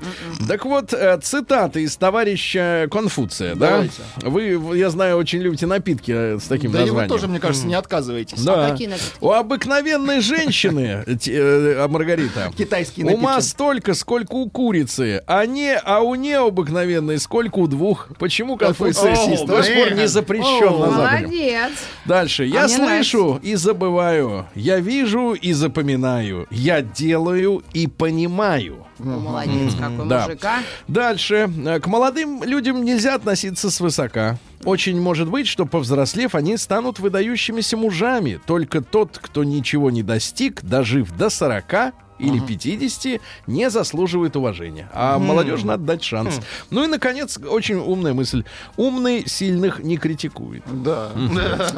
Так 0.48 0.66
вот, 0.66 0.94
э, 0.94 1.18
цитаты 1.22 1.84
из 1.84 1.96
товарища 1.98 2.88
Конфуция, 2.92 3.56
да? 3.56 3.70
Давайте. 3.72 4.02
Вы, 4.22 4.58
вы, 4.58 4.78
я 4.78 4.90
знаю, 4.90 5.18
очень 5.18 5.40
любите 5.40 5.66
напитки 5.68 6.12
э, 6.12 6.40
с 6.40 6.44
таким 6.44 6.72
Да 6.72 6.80
и 6.80 6.82
вы 6.84 6.88
названием. 6.88 7.10
тоже, 7.10 7.28
мне 7.28 7.40
кажется, 7.40 7.66
не 7.68 7.74
отказываетесь. 7.74 7.97
Да. 8.44 8.68
А 8.68 8.72
какие 8.72 8.88
напитки? 8.88 9.12
У 9.22 9.32
обыкновенной 9.32 10.22
женщины, 10.22 11.04
э, 11.08 11.74
а, 11.78 11.88
Маргарита, 11.88 12.52
Китайские 12.58 13.06
ума 13.06 13.34
напитки. 13.34 13.50
столько, 13.50 13.94
сколько 13.94 14.34
у 14.34 14.50
курицы, 14.50 15.24
а 15.28 15.46
не, 15.46 15.76
а 15.76 16.00
у 16.02 16.16
необыкновенной 16.16 17.20
сколько 17.20 17.60
у 17.60 17.68
двух. 17.68 18.10
Почему 18.20 18.58
Конфуций 18.58 19.14
О, 19.14 19.46
до 19.46 19.64
сих 19.64 19.76
пор 19.76 19.94
не 19.94 20.08
запрещен 20.08 20.80
на 20.80 20.92
Западе? 20.92 21.26
Молодец. 21.26 21.72
Дальше. 22.06 22.46
Я 22.46 22.68
мне 22.68 22.76
слышу 22.76 23.40
и 23.42 23.56
забываю. 23.56 24.46
Я 24.56 24.80
вижу 24.80 25.34
и 25.34 25.54
запоминаю. 25.54 26.48
Я 26.50 26.82
делаю 26.82 27.64
и 27.74 27.88
понимаю. 27.88 28.86
Ну, 29.00 29.20
Молодец, 29.20 29.74
какой 29.80 30.08
Да. 30.08 30.24
мужик, 30.24 30.44
а. 30.46 30.60
Дальше. 30.88 31.50
Э, 31.66 31.80
К 31.80 31.86
молодым 31.88 32.44
людям 32.44 32.84
нельзя 32.84 33.14
относиться 33.16 33.70
свысока. 33.70 34.38
Очень 34.64 35.00
может 35.00 35.30
быть, 35.30 35.48
что 35.48 35.66
повзрослев, 35.66 36.36
они 36.36 36.58
станут 36.58 37.00
выдающимися 37.00 37.78
мужами. 37.78 38.40
Только 38.46 38.82
тот, 38.82 39.20
кто 39.22 39.44
ничего 39.44 39.92
не 39.92 40.04
достиг, 40.04 40.62
дожив 40.64 41.12
до 41.16 41.30
40 41.30 41.94
или 42.20 42.40
50, 42.40 43.22
не 43.46 43.70
заслуживает 43.70 44.36
уважения. 44.36 44.90
А 44.92 45.20
молодежи 45.20 45.68
надо 45.68 45.84
дать 45.84 46.04
шанс. 46.04 46.40
Ну 46.72 46.84
и, 46.84 46.88
наконец, 46.88 47.38
очень 47.38 47.76
умная 47.76 48.14
мысль. 48.16 48.44
Умный 48.76 49.24
сильных 49.28 49.80
не 49.80 49.98
критикует. 49.98 50.64
Да. 50.66 51.12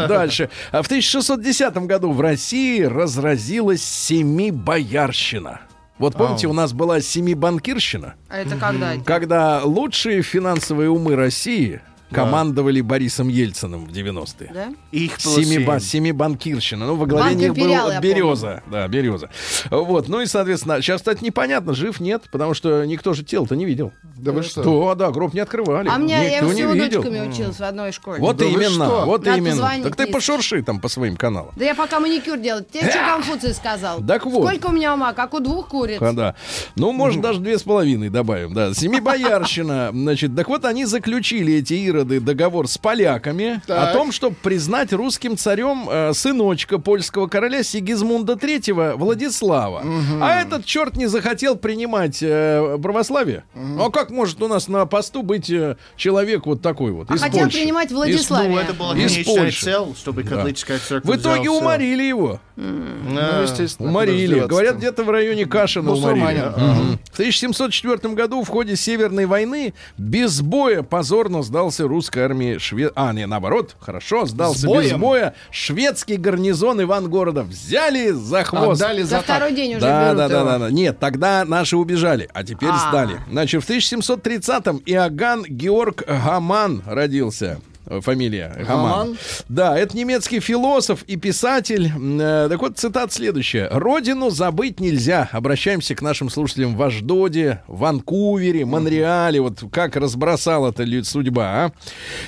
Дальше. 0.08 0.50
А 0.72 0.82
В 0.82 0.86
1610 0.86 1.76
году 1.86 2.12
в 2.12 2.22
России 2.22 2.82
разразилась 2.84 3.84
семибоярщина. 3.84 5.62
Вот 5.98 6.16
помните, 6.16 6.48
у 6.48 6.54
нас 6.54 6.72
была 6.72 7.02
семибанкирщина, 7.02 8.16
А 8.30 8.38
это 8.38 8.56
когда? 8.56 8.94
когда 9.06 9.62
лучшие 9.66 10.22
финансовые 10.22 10.90
умы 10.90 11.18
России 11.18 11.82
командовали 12.12 12.82
Борисом 12.82 13.28
Ельциным 13.28 13.86
в 13.86 13.92
90-е. 13.92 14.52
Да? 14.54 14.68
Их 14.92 15.18
было 15.24 15.44
Семиба, 15.44 15.80
семибанкирщина. 15.80 16.86
Ну, 16.86 16.96
во 16.96 17.06
главе 17.06 17.36
Банк 17.36 17.40
них 17.40 17.54
был. 17.54 18.00
Береза. 18.02 18.64
Да, 18.72 18.88
Береза. 18.88 19.30
Вот. 19.70 20.08
Ну 20.08 20.22
и, 20.22 20.26
соответственно, 20.26 20.82
сейчас, 20.82 21.02
кстати, 21.02 21.24
непонятно, 21.24 21.74
жив, 21.74 22.00
нет, 22.00 22.24
потому 22.32 22.54
что 22.54 22.86
никто 22.86 23.14
же 23.14 23.24
тело-то 23.24 23.56
не 23.56 23.66
видел. 23.66 23.92
Да 24.18 24.32
вы 24.32 24.44
что? 24.44 24.62
Что? 24.62 24.96
Да, 24.96 25.12
гроб 25.12 25.34
не 25.34 25.40
открывали. 25.40 25.88
А 25.90 25.98
мне, 25.98 26.32
я 26.32 26.42
не 26.42 26.62
видел. 26.74 27.02
дочками 27.02 27.30
училась 27.30 27.58
в 27.58 27.64
одной 27.64 27.92
школе. 27.92 28.20
Вот 28.20 28.38
Да 28.38 28.46
именно, 28.46 28.86
что? 28.86 29.04
вот 29.06 29.26
Надо 29.26 29.38
именно. 29.38 29.84
Так 29.84 29.96
ты 29.96 30.08
пошурши 30.08 30.62
там 30.62 30.80
по 30.80 30.88
своим 30.88 31.16
каналам. 31.16 31.54
Да 31.56 31.66
я 31.66 31.76
пока 31.76 32.00
маникюр 32.00 32.38
делать. 32.38 32.70
Тебе 32.70 32.90
что 32.90 33.00
Конфуций 33.00 33.54
сказал? 33.54 34.02
Так 34.02 34.26
вот. 34.26 34.48
Сколько 34.48 34.68
у 34.68 34.72
меня 34.72 34.94
ума? 34.94 35.14
Как 35.14 35.34
у 35.34 35.40
двух 35.40 35.68
куриц. 35.68 36.02
А, 36.02 36.14
да. 36.14 36.36
Ну, 36.76 36.92
может, 36.92 37.22
даже 37.22 37.40
две 37.40 37.58
с 37.58 37.64
половиной 37.64 38.10
добавим, 38.10 38.54
да. 38.54 38.74
Семибоярщина, 38.74 39.90
значит, 39.94 40.36
так 40.36 40.48
вот 40.50 40.66
они 40.66 40.86
заключили 40.86 41.56
эти 41.56 41.74
ироды 42.00 42.20
договор 42.20 42.68
с 42.68 42.78
поляками 42.78 43.62
Так. 43.68 43.90
о 43.90 43.94
том, 43.94 44.12
чтобы 44.12 44.36
признать 44.42 44.94
русским 44.94 45.38
царем 45.38 45.88
э, 45.90 46.14
сыночка 46.14 46.80
польского 46.80 47.28
короля 47.28 47.64
Сигизмунда 47.64 48.34
III 48.34 48.96
Владислава. 48.96 49.84
А 50.22 50.42
этот 50.42 50.66
черт 50.66 50.96
не 50.96 51.08
захотел 51.08 51.56
принимать 51.56 52.20
э, 52.22 52.78
православие. 52.82 53.44
Ну, 53.56 53.86
а 53.86 53.92
как 53.92 54.10
может 54.10 54.42
у 54.42 54.48
нас 54.48 54.68
на 54.68 54.86
посту 54.86 55.22
быть 55.24 55.50
э, 55.50 55.78
человек 55.96 56.46
вот 56.46 56.62
такой 56.62 56.92
вот? 56.92 57.10
А 57.12 57.16
из 57.16 57.22
хотел 57.22 57.42
Польши? 57.44 57.58
принимать 57.60 57.90
Из- 57.90 57.96
Владиславия. 57.96 58.50
Ну, 58.50 58.58
это 58.58 59.00
Из 59.00 59.26
Польши. 59.26 59.66
цель, 59.66 59.96
чтобы 59.98 60.24
католическая 60.24 60.80
церковь 60.80 61.10
В 61.10 61.20
итоге 61.20 61.50
уморили 61.50 62.04
его. 62.04 62.40
Ну, 62.56 63.42
естественно. 63.44 63.90
Уморили. 63.90 64.40
Говорят, 64.42 64.78
где-то 64.78 65.04
в 65.04 65.10
районе 65.10 65.46
Кашина 65.46 65.94
уморили. 65.94 66.52
Мгм. 66.56 67.00
В 67.12 67.14
1704 67.14 68.14
году 68.14 68.44
в 68.44 68.48
ходе 68.50 68.76
Северной 68.76 69.26
войны 69.26 69.74
без 69.98 70.42
боя 70.42 70.82
позорно 70.84 71.42
сдался 71.44 71.88
русской 71.90 72.20
армии 72.20 72.58
Шве... 72.58 72.92
А, 72.96 73.12
не, 73.12 73.28
наоборот, 73.28 73.76
хорошо, 73.80 74.26
сдался 74.26 74.62
С 74.62 74.66
боем? 74.66 74.84
без 74.84 74.94
боя. 74.94 75.34
Шведский 75.52 76.16
гарнизон 76.16 76.82
Ивангорода 76.82 77.44
взяли 77.44 78.12
за 78.12 78.44
хвост. 78.46 78.82
Отдали 78.82 79.02
За 79.02 79.10
за 79.18 79.22
второй 79.22 79.52
день 79.54 79.72
уже 79.72 79.82
Да, 79.82 80.06
берут 80.06 80.18
да, 80.18 80.28
да, 80.30 80.44
да, 80.44 80.60
да. 80.60 80.70
Нет, 80.72 81.00
тогда 81.00 81.44
наши 81.46 81.76
убежали, 81.76 82.30
а 82.34 82.44
теперь 82.44 82.70
А. 82.72 82.90
сдали. 82.90 83.20
Значит, 83.30 83.64
в 83.64 83.70
1730-м 83.70 84.82
Иоганн 84.86 85.44
Георг 85.44 86.04
Гаман 86.08 86.84
родился. 86.86 87.60
Фамилия. 88.02 88.56
Гаман? 88.68 89.18
Да, 89.48 89.78
это 89.78 89.96
немецкий 89.98 90.40
философ 90.40 91.04
и 91.04 91.16
писатель. 91.16 91.92
Э, 92.22 92.48
Так 92.50 92.62
вот, 92.62 92.78
цитат 92.78 93.12
следующая. 93.12 93.68
«Родину 93.72 94.30
забыть 94.30 94.80
нельзя». 94.80 95.30
Обращаемся 95.32 95.96
к 95.96 96.02
нашим 96.02 96.30
слушателям 96.30 96.76
в 96.76 96.82
Аждоде, 96.84 97.62
Ванкувере, 97.68 98.66
Монреале. 98.66 99.42
Вот 99.42 99.64
как 99.72 99.96
разбросала 99.96 100.70
эта 100.70 100.84
лю- 100.84 101.04
судьба, 101.04 101.46
а? 101.66 101.72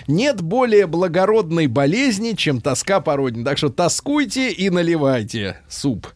Нет 0.08 0.42
более 0.42 0.88
благородной 0.88 1.68
болезни, 1.68 2.34
чем 2.34 2.62
тоска 2.62 3.00
по 3.00 3.16
родине. 3.16 3.46
Так 3.46 3.58
что 3.58 3.70
тоскуйте 3.70 4.52
и 4.52 4.70
наливайте 4.70 5.58
суп. 5.70 6.08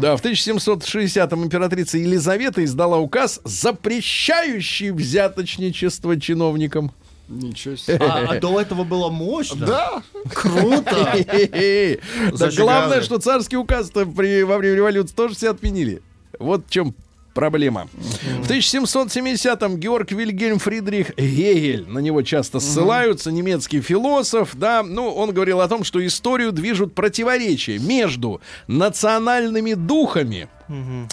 Да, 0.00 0.16
в 0.16 0.22
1760-м 0.22 1.44
императрица 1.44 1.98
Елизавета 1.98 2.64
издала 2.64 2.98
указ, 2.98 3.40
запрещающий 3.44 4.90
взяточничество 4.90 6.18
чиновникам. 6.20 6.92
Ничего 7.32 7.76
себе. 7.76 7.96
А, 8.00 8.26
а 8.28 8.40
до 8.40 8.60
этого 8.60 8.84
было 8.84 9.08
мощно. 9.08 9.66
Да, 9.66 10.02
Круто. 10.32 11.16
Да 12.38 12.50
главное, 12.50 13.02
что 13.02 13.18
царский 13.18 13.56
указ-то 13.56 14.06
при, 14.06 14.42
во 14.42 14.58
время 14.58 14.76
революции 14.76 15.14
тоже 15.14 15.34
все 15.34 15.50
отменили. 15.50 16.02
Вот 16.38 16.66
в 16.66 16.70
чем 16.70 16.94
проблема. 17.32 17.88
В 17.94 18.50
1770-м 18.50 19.78
Георг 19.78 20.12
Вильгельм 20.12 20.58
Фридрих 20.58 21.16
Гегель, 21.16 21.88
на 21.88 21.98
него 21.98 22.22
часто 22.22 22.60
ссылаются, 22.60 23.32
немецкий 23.32 23.80
философ, 23.80 24.50
да, 24.54 24.82
ну, 24.82 25.08
он 25.10 25.32
говорил 25.32 25.60
о 25.60 25.68
том, 25.68 25.84
что 25.84 26.04
историю 26.06 26.52
движут 26.52 26.94
противоречия 26.94 27.78
между 27.78 28.40
национальными 28.66 29.74
духами, 29.74 30.48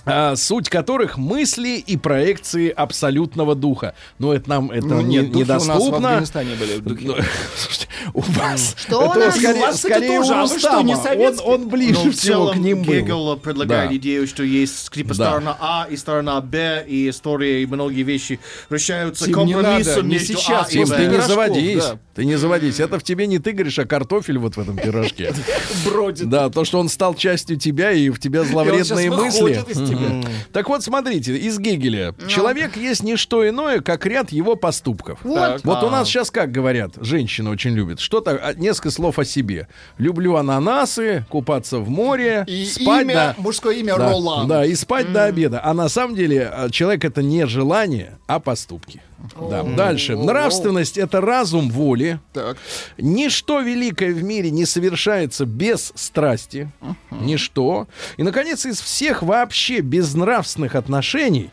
а, 0.06 0.36
суть 0.36 0.70
которых 0.70 1.18
мысли 1.18 1.78
и 1.86 1.98
проекции 1.98 2.70
абсолютного 2.70 3.56
духа. 3.56 3.94
Но 4.20 4.34
это 4.34 4.50
нам 4.50 4.72
это 4.72 4.86
Ну, 4.88 5.02
не- 5.02 5.22
духи 5.22 5.44
у 5.44 5.48
нас 5.48 5.64
в 5.64 5.68
недоступно. 5.68 6.10
Афганистане 6.10 6.56
были, 6.56 6.78
духи. 6.78 7.06
Слушайте, 7.58 7.88
у 8.14 8.22
вас 8.22 8.76
Что 8.78 9.00
у 9.08 9.12
это 9.12 9.20
нас? 9.20 9.36
скорее, 9.38 9.58
У 9.58 9.62
вас, 9.62 9.76
кстати, 9.76 9.92
скорее 9.94 10.18
тоже. 10.20 10.32
у 10.32 10.36
А 10.36 10.46
вы 10.46 10.60
что, 10.60 10.82
не 10.82 10.96
он, 10.96 11.40
он 11.44 11.70
ближе 11.70 11.94
Но 11.94 12.04
Ну, 12.06 12.12
в 12.12 12.16
всего 12.16 12.34
целом 12.36 12.54
к 12.54 12.58
ним 12.58 12.84
был. 12.84 12.94
Гегел 12.94 13.38
предлагает 13.38 13.90
Да. 13.90 13.96
идею, 13.98 14.28
что 14.28 14.44
есть 14.44 14.90
типа 14.92 15.10
Да. 15.10 15.14
сторона 15.16 15.58
А 15.60 15.88
и 15.90 15.98
сторона 15.98 16.42
Б, 16.42 16.86
и 16.88 17.10
история, 17.10 17.64
и 17.64 17.66
многие 17.66 18.04
вещи 18.04 18.40
решаются 18.70 19.26
Тим, 19.26 19.46
не 19.46 19.54
надо, 19.56 19.64
компромиссом 19.68 20.08
не 20.08 20.14
между 20.16 20.28
сейчас, 20.28 20.68
А 20.74 20.78
и 20.78 20.86
ты 20.86 21.06
не 21.08 21.22
заводись. 21.22 21.84
да. 21.84 22.00
Ты 22.16 22.26
не 22.26 22.36
заводись. 22.38 22.80
Это 22.80 23.00
в 23.00 23.04
тебе 23.04 23.28
не 23.28 23.40
ты 23.40 23.52
говоришь, 23.54 23.80
а 23.80 23.86
картофель 23.86 24.38
вот 24.38 24.56
в 24.58 24.60
этом 24.60 24.76
пирожке. 24.78 25.34
бродит. 25.86 26.28
Да, 26.30 26.50
то, 26.50 26.66
что 26.66 26.80
он 26.80 26.90
стал 26.90 27.16
частью 27.16 27.58
тебя, 27.58 27.92
и 27.92 28.10
в 28.10 28.20
тебя 28.20 28.44
зловредные 28.44 29.10
мысли. 29.10 29.49
Выходит 29.50 29.70
из 29.70 29.90
тебя. 29.90 30.30
Так 30.54 30.70
вот, 30.70 30.84
смотрите, 30.84 31.36
из 31.38 31.60
Гегеля. 31.60 32.14
Человек 32.28 32.78
есть 32.78 33.04
не 33.04 33.16
что 33.16 33.48
иное, 33.48 33.82
как 33.82 34.06
ряд 34.06 34.32
его 34.32 34.56
поступков. 34.56 35.20
Вот. 35.24 35.62
Вот 35.64 35.84
у 35.84 35.90
нас 35.90 36.08
сейчас 36.08 36.32
как 36.32 36.52
говорят, 36.52 36.94
женщины 37.02 37.50
очень 37.50 37.72
любят. 37.72 38.00
Что-то, 38.00 38.32
а, 38.32 38.54
несколько 38.54 38.92
слов 38.92 39.20
о 39.20 39.26
себе. 39.26 39.68
Люблю 39.98 40.36
ананасы, 40.36 41.26
купаться 41.30 41.80
в 41.80 41.90
море, 41.90 42.44
И 42.48 42.66
спать 42.66 43.04
имя, 43.06 43.36
до... 43.38 43.42
мужское 43.42 43.76
имя 43.76 43.98
Да, 43.98 44.10
Ролан. 44.10 44.48
да, 44.48 44.66
и 44.66 44.76
спать 44.76 45.12
до 45.12 45.26
обеда. 45.26 45.62
А 45.64 45.74
на 45.74 45.90
самом 45.90 46.16
деле 46.16 46.50
а, 46.52 46.70
человек 46.70 47.06
это 47.06 47.22
не 47.22 47.46
желание, 47.48 48.18
а 48.28 48.40
поступки. 48.40 49.02
Да. 49.50 49.64
Дальше. 49.64 50.16
Нравственность 50.16 50.98
это 50.98 51.22
разум 51.22 51.70
воли. 51.70 52.20
Так. 52.34 52.58
Ничто 52.98 53.62
великое 53.62 54.14
в 54.14 54.24
мире 54.24 54.52
не 54.52 54.66
совершается 54.66 55.46
без 55.46 55.92
страсти. 55.96 56.72
Ничто. 57.12 57.88
И, 58.18 58.24
наконец, 58.24 58.66
из 58.66 58.80
всех 58.82 59.24
вообще 59.24 59.80
безнравственных 59.82 60.76
отношений 60.76 61.52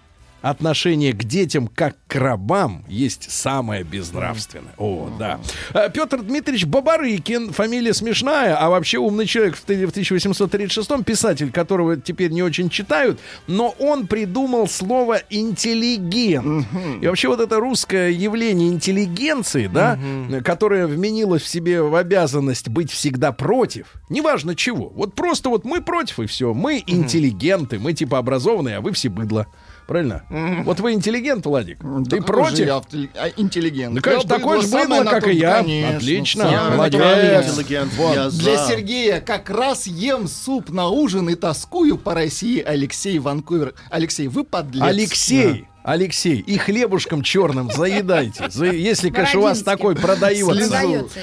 отношение 0.51 1.13
к 1.13 1.25
детям 1.25 1.67
как 1.67 1.97
к 2.07 2.15
рабам 2.15 2.85
есть 2.89 3.31
самое 3.31 3.83
безнравственное. 3.83 4.73
О, 4.79 5.11
да. 5.19 5.41
А, 5.75 5.89
Петр 5.89 6.23
Дмитриевич 6.23 6.67
Бабарыкин, 6.67 7.53
фамилия 7.53 7.93
смешная, 7.93 8.57
а 8.57 8.71
вообще 8.71 8.99
умный 8.99 9.27
человек 9.27 9.57
в 9.57 9.67
1836-м, 9.67 11.03
писатель, 11.05 11.51
которого 11.51 11.97
теперь 11.97 12.31
не 12.31 12.43
очень 12.43 12.71
читают, 12.71 13.19
но 13.47 13.75
он 13.79 14.07
придумал 14.07 14.69
слово 14.69 15.23
интеллигент. 15.31 16.67
И 17.03 17.07
вообще 17.07 17.29
вот 17.29 17.41
это 17.41 17.59
русское 17.59 18.11
явление 18.11 18.69
интеллигенции, 18.69 19.67
да, 19.67 19.99
которое 20.45 20.87
вменилось 20.87 21.43
в 21.43 21.49
себе 21.49 21.83
в 21.83 21.95
обязанность 21.95 22.69
быть 22.69 22.91
всегда 22.91 23.33
против, 23.33 23.95
неважно 24.09 24.55
чего. 24.55 24.91
Вот 24.91 25.15
просто 25.15 25.49
вот 25.49 25.65
мы 25.65 25.83
против 25.83 26.21
и 26.21 26.27
все. 26.27 26.55
Мы 26.55 26.83
интеллигенты, 26.87 27.79
мы 27.79 27.93
типа 27.93 28.19
образованные, 28.19 28.77
а 28.77 28.81
вы 28.81 28.93
все 28.93 29.09
быдло. 29.09 29.47
Правильно? 29.87 30.25
Вот 30.64 30.81
вы 30.81 30.92
интеллигент, 30.94 31.46
Владик. 31.46 31.79
Ты 32.09 32.18
Да 32.20 32.27
против? 32.27 32.66
я 32.66 32.83
а, 33.14 33.29
интеллигент. 33.37 33.94
Ну, 33.94 34.01
конечно, 34.01 34.29
Я 34.29 34.37
такой 34.38 34.61
же 34.62 34.68
быдло, 34.68 35.05
как 35.05 35.29
и 35.29 35.35
я. 35.35 35.59
Конечно, 35.62 35.96
Отлично. 35.96 36.42
Я 36.42 36.70
Молодец. 36.70 37.49
интеллигент. 37.49 37.92
Вот. 37.94 38.14
Я 38.16 38.31
Для 38.31 38.57
за. 38.57 38.68
Сергея 38.68 39.20
как 39.20 39.49
раз 39.49 39.87
ем 39.87 40.27
суп 40.27 40.70
на 40.70 40.88
ужин 40.88 41.29
и 41.29 41.35
тоскую 41.37 41.99
по 41.99 42.14
России. 42.14 42.61
Алексей 42.61 43.18
Ванкувер. 43.18 43.75
Алексей, 43.90 44.27
вы 44.27 44.42
подлец. 44.44 44.83
Алексей, 44.83 45.68
Алексей, 45.87 46.40
и 46.40 46.59
хлебушком 46.59 47.22
черным 47.22 47.70
заедайте. 47.70 48.51
За- 48.51 48.66
Если, 48.66 49.11
конечно, 49.11 49.38
у 49.38 49.42
вас 49.44 49.62
такой 49.62 49.94
продается. 49.94 50.44
В 50.46 50.57
всё 50.57 50.68
продается. 50.68 51.18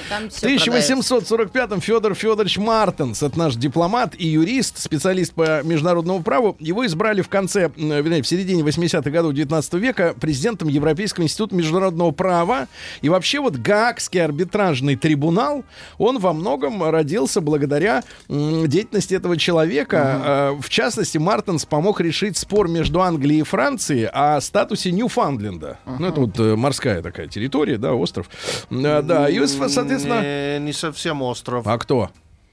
1845-м 0.94 1.82
Федор 1.82 2.16
Федорович 2.16 2.58
Мартенс, 2.58 3.22
это 3.24 3.38
наш 3.38 3.56
дипломат 3.56 4.14
и 4.18 4.26
юрист, 4.28 4.78
специалист 4.78 5.34
по 5.34 5.62
международному 5.64 6.24
праву, 6.24 6.56
его 6.60 6.86
избрали 6.86 7.22
в 7.22 7.28
конце, 7.30 7.72
м, 7.76 7.90
вернее, 7.90 8.22
в 8.22 8.28
середине 8.28 8.64
80-х 8.64 9.10
годов 9.12 9.34
19 9.34 9.80
века 9.80 10.16
президентом 10.20 10.70
Европейского 10.70 11.24
института 11.26 11.56
международного 11.56 12.12
права. 12.12 12.68
И 13.02 13.10
вообще 13.10 13.40
вот 13.42 13.56
Гаагский 13.58 14.24
арбитражный 14.24 14.96
трибунал, 14.96 15.66
он 15.98 16.20
во 16.20 16.32
многом 16.34 16.84
родился 16.90 17.42
благодаря 17.42 18.04
деятельности 18.30 19.14
этого 19.14 19.38
человека. 19.38 20.22
Э, 20.26 20.62
В 20.62 20.70
частности, 20.70 21.18
Мартенс 21.18 21.66
помог 21.66 22.00
решить 22.00 22.38
спор 22.38 22.68
между 22.70 23.02
Англией 23.02 23.42
и 23.42 23.44
Францией 23.44 24.08
о 24.08 24.40
статусе 24.54 24.92
Ньюфаундленда. 24.92 25.80
Ну, 25.98 26.08
это 26.08 26.22
вот 26.22 26.40
э, 26.40 26.56
морская 26.56 27.02
такая 27.02 27.28
территория, 27.28 27.80
да, 27.80 27.94
остров. 27.94 28.30
Э, 28.70 29.02
Да, 29.02 29.28
и, 29.28 29.44
соответственно... 29.48 30.22
Не, 30.22 30.66
не 30.66 30.74
совсем 30.74 31.24
остров. 31.24 31.66
А 31.66 31.76
кто? 31.80 32.12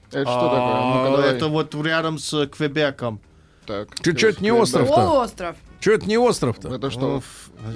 Это 0.09 0.23
что 0.23 0.49
такое? 0.49 1.29
А. 1.29 1.31
Это 1.31 1.47
вот 1.47 1.75
рядом 1.75 2.17
с 2.17 2.47
Квебеком. 2.47 3.21
Так. 3.67 3.89
Это 4.03 4.43
не 4.43 4.51
остров-то? 4.51 4.91
Полуостров. 4.91 5.55
Что 5.79 5.91
это 5.91 6.07
не 6.07 6.17
остров-то? 6.17 6.73
Это 6.73 6.89
что? 6.89 7.21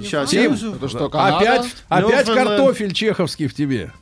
Сейчас 0.00 0.30
Тим, 0.30 0.54
Это 0.54 0.88
что, 0.88 1.08
Канада? 1.08 1.36
Опять, 1.36 1.74
опять 1.88 2.26
картофель 2.26 2.92
чеховский 2.92 3.46
в 3.46 3.54
тебе. 3.54 3.92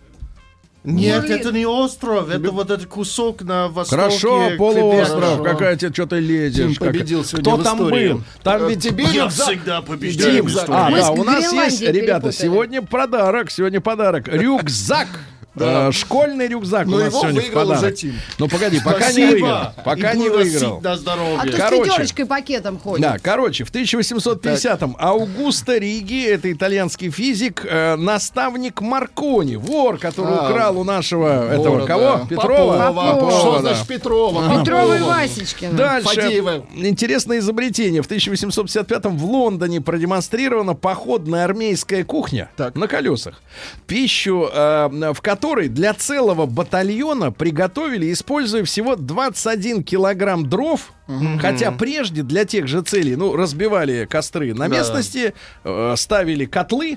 Нет, 0.84 1.22
Блин. 1.22 1.38
это 1.40 1.50
не 1.50 1.64
остров, 1.64 2.28
это 2.28 2.50
вот 2.50 2.70
этот 2.70 2.86
кусок 2.86 3.40
на 3.40 3.68
востоке. 3.68 4.02
Хорошо, 4.02 4.50
полуостров. 4.58 5.20
Хорошо. 5.38 5.42
Какая 5.44 5.76
тебе 5.76 5.92
что-то 5.94 6.18
лезешь? 6.18 6.56
Тим 6.56 6.74
Как- 6.74 6.88
победил 6.88 7.24
сегодня 7.24 7.50
Кто 7.52 7.56
в 7.60 7.64
там 7.64 7.76
истории. 7.78 8.08
был? 8.12 8.22
Там 8.42 8.62
Э, 8.64 8.68
ведь... 8.68 8.82
тебе 8.82 9.04
Я 9.04 9.24
рюкзак. 9.24 9.46
всегда 9.48 9.80
побеждаю 9.80 10.34
Тим, 10.34 10.44
в 10.44 10.50
за- 10.50 10.58
истории. 10.60 10.76
А, 10.78 10.90
Мы 10.90 10.96
да, 10.98 11.10
у 11.12 11.24
нас 11.24 11.52
есть, 11.54 11.80
ребята, 11.80 11.96
перепутали. 12.28 12.32
сегодня 12.32 12.82
подарок, 12.82 13.50
сегодня 13.50 13.80
подарок. 13.80 14.28
Рюкзак. 14.28 15.08
Э, 15.56 15.92
Школьный 15.92 16.48
рюкзак 16.48 16.86
у 16.88 16.90
Но 16.90 16.98
нас 16.98 17.08
его 17.12 17.20
сегодня 17.20 17.40
в 17.42 17.50
подарок. 17.52 17.82
уже 17.82 17.92
Тим. 17.92 18.14
Ну 18.38 18.48
погоди, 18.48 18.80
пока 18.84 18.98
не 18.98 19.02
Спасибо. 19.12 19.30
выиграл. 19.30 19.60
Пока 19.84 20.10
И 20.12 20.18
не 20.18 20.28
выиграл. 20.28 20.80
на 20.80 20.96
здоровье. 20.96 21.38
А 21.40 21.46
то 21.46 21.52
с 21.52 21.56
Короче. 21.56 21.84
пятерочкой 21.90 22.26
пакетом 22.26 22.78
ходит. 22.78 23.02
Да, 23.02 23.18
короче, 23.22 23.64
в 23.64 23.70
1850-м 23.72 24.96
Аугусто 24.98 25.78
Риги, 25.78 26.26
это 26.26 26.50
итальянский 26.52 27.10
физик, 27.10 27.64
э, 27.64 27.94
наставник 27.96 28.80
Маркони, 28.80 29.56
вор, 29.56 29.98
который 29.98 30.34
А, 30.36 30.48
украл 30.50 30.78
у 30.80 30.84
нашего 30.84 31.52
этого 31.52 31.74
Вора, 31.74 31.86
кого? 31.86 32.02
да. 32.02 32.26
Петрова? 32.28 32.76
Попова. 32.78 33.04
Что 33.12 33.20
Попова, 33.20 33.54
да. 33.62 33.68
значит 33.68 33.86
Петрова? 33.86 34.58
Петрова 34.60 34.94
и 34.94 34.98
Попова. 34.98 35.14
Васечкина. 35.18 35.72
Дальше. 35.74 36.08
Фадеева. 36.08 36.64
Интересное 36.74 37.38
изобретение. 37.38 38.02
В 38.02 38.08
1855-м 38.10 39.16
в 39.16 39.24
Лондоне 39.24 39.80
продемонстрирована 39.80 40.74
походная 40.74 41.44
армейская 41.44 42.02
кухня 42.04 42.50
Так. 42.56 42.74
на 42.74 42.88
колесах. 42.88 43.40
Пищу, 43.86 44.48
э, 44.52 45.12
в 45.14 45.20
которой 45.20 45.43
для 45.44 45.92
целого 45.92 46.46
батальона 46.46 47.30
приготовили, 47.30 48.12
используя 48.12 48.64
всего 48.64 48.96
21 48.96 49.84
килограмм 49.84 50.48
дров. 50.48 50.92
Хотя 51.38 51.70
прежде 51.70 52.22
для 52.22 52.46
тех 52.46 52.66
же 52.66 52.80
целей, 52.80 53.14
ну, 53.16 53.36
разбивали 53.36 54.06
костры 54.06 54.54
на 54.54 54.68
местности, 54.68 55.34
э, 55.62 55.94
ставили 55.98 56.46
котлы 56.46 56.96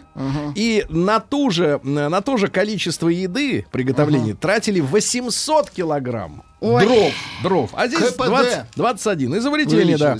и 0.55 0.85
на, 0.87 1.19
ту 1.19 1.49
же, 1.51 1.81
на 1.83 2.21
то 2.21 2.37
же 2.37 2.47
количество 2.47 3.09
еды 3.09 3.65
приготовления 3.69 4.33
тратили 4.33 4.79
800 4.79 5.69
килограмм 5.71 6.43
Ой. 6.61 6.85
дров. 6.85 7.13
Дров. 7.43 7.69
А 7.73 7.87
здесь 7.87 8.11
КПД. 8.11 8.27
20, 8.27 8.65
21. 8.77 9.37
Изобретение, 9.39 9.97
да. 9.97 10.17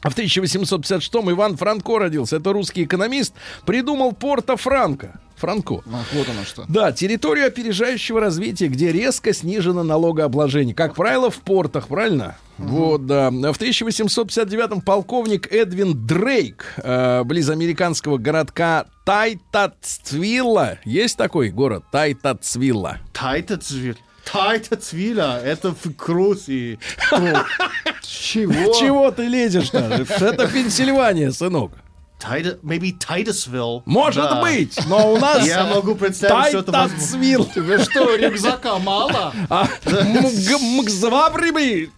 А 0.00 0.10
в 0.10 0.16
1856-м 0.16 1.30
Иван 1.32 1.56
Франко 1.56 1.98
родился. 1.98 2.36
Это 2.36 2.52
русский 2.52 2.84
экономист. 2.84 3.34
Придумал 3.66 4.12
Порто-Франко. 4.12 5.08
Франко. 5.08 5.20
Ах, 5.92 6.06
вот 6.12 6.28
оно 6.28 6.44
что. 6.44 6.64
Да, 6.68 6.92
территорию 6.92 7.46
опережающего 7.46 8.20
развития, 8.20 8.68
где 8.68 8.92
резко 8.92 9.32
снижено 9.32 9.82
налогообложение. 9.82 10.74
Как 10.74 10.94
правило, 10.94 11.30
в 11.30 11.36
портах, 11.36 11.88
правильно? 11.88 12.36
Вот, 12.58 13.06
да. 13.06 13.30
В 13.30 13.60
1859-м 13.60 14.80
полковник 14.80 15.50
Эдвин 15.52 16.06
Дрейк, 16.06 16.74
э, 16.78 17.22
близ 17.24 17.48
американского 17.50 18.18
городка 18.18 18.86
Тайтацвилла. 19.04 20.78
Есть 20.84 21.16
такой 21.16 21.50
город? 21.50 21.84
Тайтацвилла. 21.92 22.98
Тайтацвиль. 23.12 23.96
Тайтацвиля. 24.30 25.40
Это 25.42 25.72
в 25.72 25.96
Грузии. 25.96 26.78
Чего? 28.02 28.72
Чего 28.74 29.10
ты 29.10 29.26
лезешь-то? 29.26 29.78
Это 30.20 30.46
Пенсильвания, 30.48 31.30
сынок. 31.30 31.72
Тайта- 32.18 32.58
Maybe 32.62 32.92
Titusville. 32.98 33.82
Может 33.86 34.24
Да. 34.24 34.40
быть, 34.42 34.76
но 34.88 35.12
у 35.12 35.18
нас 35.18 35.46
Я 35.46 35.66
могу 35.66 35.94
представить, 35.94 36.48
что 36.48 36.58
это 36.58 36.72
возможно. 36.72 37.44
Тебе 37.54 37.78
что, 37.78 38.16
рюкзака 38.16 38.78
мало? 38.78 39.32
А, 39.48 39.68
мг- 39.86 40.58
Мгзавабриби. 40.60 41.90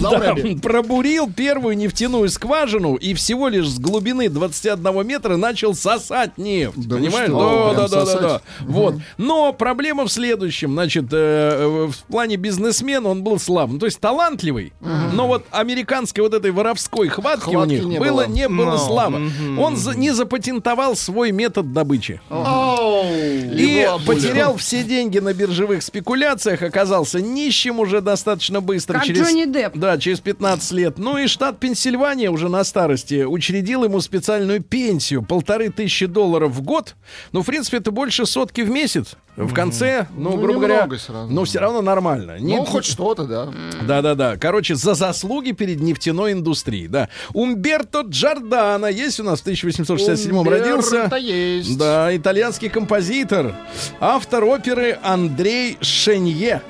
Да, 0.00 0.34
пробурил 0.62 1.30
первую 1.32 1.76
нефтяную 1.76 2.28
скважину 2.28 2.94
и 2.94 3.14
всего 3.14 3.48
лишь 3.48 3.68
с 3.68 3.78
глубины 3.78 4.28
21 4.28 5.02
метра 5.06 5.36
начал 5.36 5.74
сосать 5.74 6.38
нефть. 6.38 6.88
Понимаешь? 6.88 7.30
Да, 7.30 7.88
да, 7.88 8.04
да, 8.04 8.20
да. 8.20 8.40
Вот. 8.60 8.94
Но 9.18 9.52
проблема 9.52 10.04
в 10.06 10.12
следующем. 10.12 10.72
Значит, 10.72 11.06
э, 11.12 11.88
в 11.90 11.96
плане 12.10 12.36
бизнесмена 12.36 13.08
он 13.08 13.22
был 13.22 13.38
слаб. 13.38 13.70
То 13.80 13.86
есть 13.86 13.98
талантливый. 14.00 14.72
Но 14.80 15.26
вот 15.26 15.44
американской 15.50 16.22
вот 16.22 16.34
этой 16.34 16.50
воровской 16.52 17.08
хватки, 17.08 17.54
у 17.54 17.64
них 17.64 17.82
было. 17.98 18.26
Не 18.36 18.48
было 18.48 18.72
Ну, 18.72 18.78
слабо. 18.78 19.20
Он 19.58 19.76
за- 19.76 19.96
не 19.96 20.10
запатентовал 20.10 20.94
свой 20.96 21.32
метод 21.32 21.72
добычи. 21.72 22.20
И 22.30 23.80
Его 23.82 23.98
потерял 24.06 24.56
все 24.56 24.82
деньги 24.82 25.18
на 25.18 25.32
биржевых 25.32 25.82
спекуляциях, 25.82 26.62
оказался 26.62 27.20
нищим 27.20 27.80
уже 27.80 28.00
достаточно 28.00 28.60
быстро. 28.60 28.94
Как 28.98 29.04
через, 29.06 29.26
Джонни 29.26 29.44
Депп. 29.46 29.76
Да, 29.76 29.98
через 29.98 30.20
15 30.20 30.72
лет. 30.72 30.98
Ну 30.98 31.16
и 31.18 31.26
штат 31.26 31.58
Пенсильвания 31.58 32.30
уже 32.30 32.48
на 32.48 32.64
старости 32.64 33.24
учредил 33.24 33.84
ему 33.84 34.00
специальную 34.00 34.62
пенсию. 34.62 35.22
Полторы 35.22 35.70
тысячи 35.70 36.06
долларов 36.06 36.52
в 36.52 36.62
год. 36.62 36.94
Ну, 37.32 37.42
в 37.42 37.46
принципе, 37.46 37.78
это 37.78 37.90
больше 37.90 38.26
сотки 38.26 38.60
в 38.60 38.70
месяц. 38.70 39.14
В 39.36 39.52
конце, 39.52 40.06
ну, 40.16 40.30
Ну, 40.30 40.36
грубо 40.38 40.60
говоря, 40.60 40.88
равно. 40.88 41.26
но 41.28 41.44
все 41.44 41.58
равно 41.58 41.82
нормально. 41.82 42.36
Ну, 42.40 42.64
хоть 42.64 42.86
что-то, 42.86 43.24
да. 43.24 43.48
да-да-да. 43.82 44.36
Короче, 44.38 44.74
за 44.76 44.94
заслуги 44.94 45.52
перед 45.52 45.80
нефтяной 45.80 46.32
индустрией, 46.32 46.88
да. 46.88 47.10
Умберто 47.34 48.02
Джордано 48.26 48.86
есть 48.86 49.20
у 49.20 49.22
нас 49.22 49.38
в 49.38 49.42
1867 49.42 50.48
родился. 50.48 51.10
Есть. 51.16 51.78
Да, 51.78 52.14
итальянский 52.16 52.68
композитор. 52.68 53.54
Автор 54.00 54.44
оперы 54.44 54.98
Андрей 55.02 55.78
Шенье. 55.80 56.62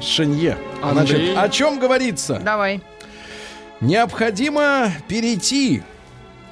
Шенье. 0.00 0.56
Значит, 0.80 1.16
Андрей. 1.16 1.36
о 1.36 1.48
чем 1.48 1.78
говорится? 1.78 2.40
Давай. 2.42 2.80
Необходимо 3.80 4.90
перейти 5.06 5.82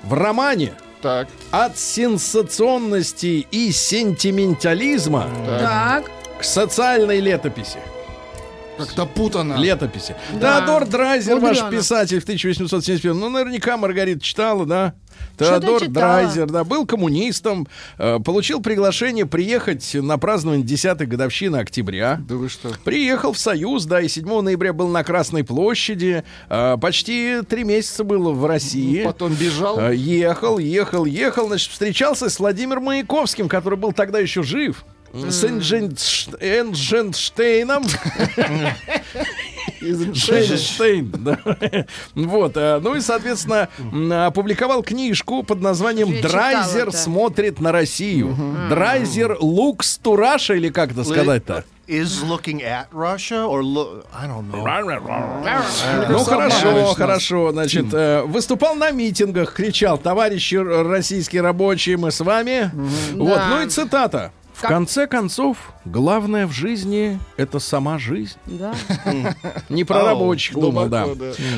в 0.03 0.13
романе 0.13 0.75
Так, 1.01 1.29
от 1.51 1.79
сенсационности 1.79 3.47
и 3.51 3.73
сентиментализма 3.73 5.29
Так. 5.59 6.11
к 6.39 6.45
социальной 6.45 7.21
летописи. 7.21 7.79
Как-то 8.77 9.07
путано. 9.07 9.55
Летописи. 9.57 10.15
Да. 10.41 10.61
Теодор 10.61 10.87
Драйзер, 10.87 11.39
ваш 11.39 11.61
Мудрено. 11.63 11.79
писатель 11.81 12.21
в 12.21 12.25
1871 12.25 13.19
Ну, 13.19 13.29
наверняка 13.31 13.77
Маргарита 13.77 14.21
читала, 14.21 14.67
да? 14.67 14.95
Теодор 15.39 15.81
читала. 15.81 15.93
Драйзер, 16.23 16.47
да, 16.47 16.65
был 16.65 16.87
коммунистом, 16.87 17.69
э, 17.99 18.19
получил 18.19 18.61
приглашение 18.61 19.27
приехать 19.27 19.95
на 19.95 20.19
празднование 20.19 20.65
10-й 20.67 21.07
годовщины 21.07 21.57
октября. 21.57 22.21
Да 22.29 22.35
вы 22.35 22.49
что? 22.49 22.71
Приехал 22.85 23.33
в 23.33 23.39
Союз, 23.39 23.85
да, 23.85 24.01
и 24.01 24.09
7 24.09 24.41
ноября 24.41 24.73
был 24.73 24.89
на 24.89 25.05
Красной 25.05 25.45
площади. 25.45 26.25
Э, 26.49 26.77
почти 26.81 27.41
три 27.49 27.65
месяца 27.65 28.03
было 28.05 28.33
в 28.33 28.45
России. 28.45 29.05
Потом 29.05 29.35
бежал. 29.35 29.79
Э, 29.79 29.95
Ехал, 29.95 30.59
ехал, 30.59 31.05
ехал, 31.05 31.47
значит, 31.47 31.71
встречался 31.71 32.29
с 32.29 32.39
Владимиром 32.41 32.85
Маяковским, 32.85 33.49
который 33.49 33.79
был 33.79 33.93
тогда 33.93 34.19
еще 34.19 34.43
жив. 34.43 34.85
С 35.15 35.45
Эндженш- 35.45 36.37
Эндженштейном. 36.41 37.85
Эйнштейн, 39.81 41.11
да. 41.19 41.39
Вот, 42.15 42.57
э, 42.57 42.81
ну 42.83 42.95
и, 42.95 43.01
соответственно, 43.01 43.69
опубликовал 44.27 44.83
книжку 44.83 45.43
под 45.43 45.61
названием 45.61 46.09
Я 46.11 46.23
«Драйзер 46.23 46.93
смотрит 46.93 47.61
на 47.61 47.71
Россию». 47.73 48.37
«Драйзер 48.71 49.39
looks 49.41 50.01
to 50.03 50.17
Russia» 50.17 50.57
или 50.57 50.69
как 50.71 50.93
это 50.93 51.05
сказать-то? 51.05 51.65
Is 51.87 52.25
looking 52.27 52.63
at 52.63 52.87
Russia 52.95 53.47
or 53.47 53.61
look? 53.63 54.07
I 54.15 54.27
don't 54.27 54.51
know. 54.51 54.65
Ну 56.09 56.19
хорошо, 56.21 56.95
хорошо. 56.95 57.53
Значит, 57.53 57.93
э, 57.93 58.23
выступал 58.23 58.75
на 58.75 58.91
митингах, 58.91 59.53
кричал: 59.53 59.99
"Товарищи 59.99 60.55
российские 60.55 61.43
рабочие, 61.43 61.99
мы 61.99 62.11
с 62.11 62.21
вами". 62.21 62.71
Вот, 63.13 63.37
Да. 63.37 63.49
ну 63.51 63.61
и 63.63 63.69
цитата. 63.69 64.33
В 64.55 64.61
Как- 64.61 64.71
конце 64.71 65.09
концов, 65.09 65.73
главное 65.85 66.47
в 66.47 66.53
жизни 66.53 67.19
это 67.37 67.59
сама 67.59 67.99
жизнь. 67.99 68.37
Да. 68.47 68.73
Не 69.69 69.83
про 69.83 70.05
рабочих 70.05 70.55
думал, 70.55 70.87
да. 70.87 71.09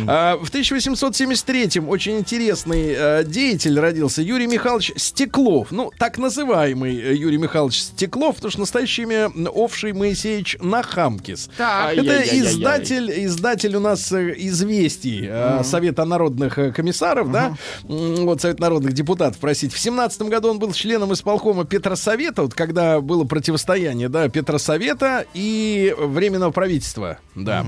А, 0.09 0.37
в 0.39 0.51
1873-м 0.51 1.89
очень 1.91 2.17
интересный 2.19 2.95
э, 2.97 3.25
деятель 3.25 3.79
родился 3.79 4.23
Юрий 4.23 4.47
Михайлович 4.47 4.93
Стеклов. 4.97 5.73
Ну, 5.73 5.93
так 5.99 6.17
называемый 6.17 6.97
э, 6.97 7.15
Юрий 7.15 7.37
Михайлович 7.37 7.81
Стеклов, 7.83 8.37
потому 8.37 8.51
что 8.51 8.61
настоящее 8.61 9.05
имя 9.07 9.29
Овший 9.51 9.93
Моисеевич 9.93 10.57
Нахамкис. 10.61 11.51
Так. 11.59 11.97
Это 11.99 12.23
издатель, 12.39 13.13
издатель 13.27 13.77
у 13.77 13.81
нас 13.81 14.11
э, 14.11 14.33
известий 14.39 15.31
Совета 15.65 16.07
народных 16.07 16.55
комиссаров, 16.75 17.31
да, 17.31 17.57
вот 17.83 18.41
Совет 18.41 18.59
народных 18.59 18.95
депутатов, 18.95 19.39
простите. 19.39 19.75
В 19.77 19.79
семнадцатом 19.79 20.31
году 20.31 20.49
он 20.49 20.59
был 20.59 20.73
членом 20.73 21.13
исполкома 21.13 21.65
Петросовета, 21.67 22.43
вот 22.43 22.55
когда 22.55 22.86
было 23.01 23.25
противостояние, 23.25 24.09
да, 24.09 24.29
Петросовета 24.29 25.25
и 25.35 25.95
Временного 25.99 26.51
правительства, 26.51 27.19
да. 27.35 27.65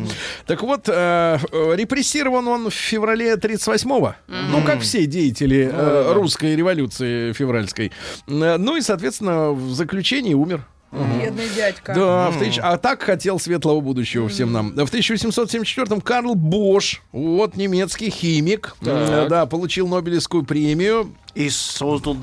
Так 0.46 0.62
вот, 0.62 0.88
э, 0.88 1.38
репрессирован 1.52 2.46
он 2.48 2.70
в 2.70 2.74
феврале 2.74 3.34
38-го, 3.36 4.14
ну, 4.28 4.62
как 4.64 4.80
все 4.80 5.06
деятели 5.06 5.70
э, 5.72 6.12
русской 6.12 6.56
революции 6.56 7.32
февральской. 7.32 7.92
Э, 8.26 8.56
Ну 8.58 8.76
и, 8.76 8.80
соответственно, 8.80 9.50
в 9.52 9.72
заключении 9.74 10.34
умер. 10.34 10.64
Бедный 10.90 11.48
дядька. 11.54 11.92
Да, 11.94 12.30
в 12.30 12.38
тысяч- 12.38 12.58
а 12.62 12.78
так 12.78 13.02
хотел 13.02 13.38
светлого 13.38 13.82
будущего 13.82 14.26
всем 14.30 14.52
нам. 14.54 14.72
В 14.72 14.90
1874-м 14.90 16.00
Карл 16.00 16.34
Бош, 16.34 17.02
вот 17.12 17.56
немецкий 17.56 18.08
химик, 18.08 18.74
э, 18.80 19.26
да, 19.28 19.44
получил 19.44 19.86
Нобелевскую 19.86 20.44
премию. 20.44 21.12
И 21.34 21.50
создал 21.50 22.16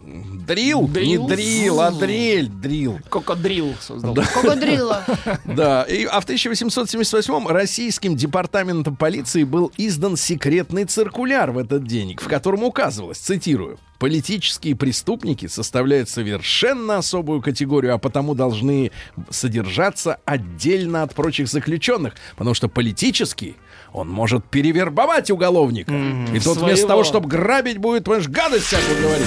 дрил. 0.00 0.88
Дрил, 0.88 1.28
не 1.28 1.34
Дрил? 1.34 1.80
а 1.80 1.90
дрель, 1.90 2.48
дрил. 2.48 2.98
Кокодрил 3.08 3.74
создал. 3.80 4.14
Кокодрилла. 4.14 5.04
Да, 5.44 5.82
и, 5.82 6.04
а 6.04 6.20
в 6.20 6.26
1878-м 6.26 7.48
российским 7.48 8.16
департаментом 8.16 8.96
полиции 8.96 9.44
был 9.44 9.72
издан 9.76 10.16
секретный 10.16 10.84
циркуляр 10.84 11.50
в 11.50 11.58
этот 11.58 11.86
день, 11.86 12.16
в 12.16 12.28
котором 12.28 12.62
указывалось, 12.62 13.18
цитирую, 13.18 13.78
политические 13.98 14.74
преступники 14.76 15.46
составляют 15.46 16.08
совершенно 16.08 16.98
особую 16.98 17.42
категорию, 17.42 17.94
а 17.94 17.98
потому 17.98 18.34
должны 18.34 18.92
содержаться 19.28 20.18
отдельно 20.24 21.02
от 21.02 21.14
прочих 21.14 21.48
заключенных, 21.48 22.14
потому 22.36 22.54
что 22.54 22.68
политический 22.68 23.56
он 23.92 24.08
может 24.08 24.44
перевербовать 24.44 25.30
уголовника. 25.30 25.92
И 26.32 26.38
тот 26.38 26.58
вместо 26.58 26.76
Своего. 26.76 26.88
того, 26.88 27.04
чтобы 27.04 27.28
грабить, 27.28 27.78
будет, 27.78 28.04
понимаешь, 28.04 28.28
гадость 28.28 28.66
всякую 28.66 29.02
говорить. 29.02 29.26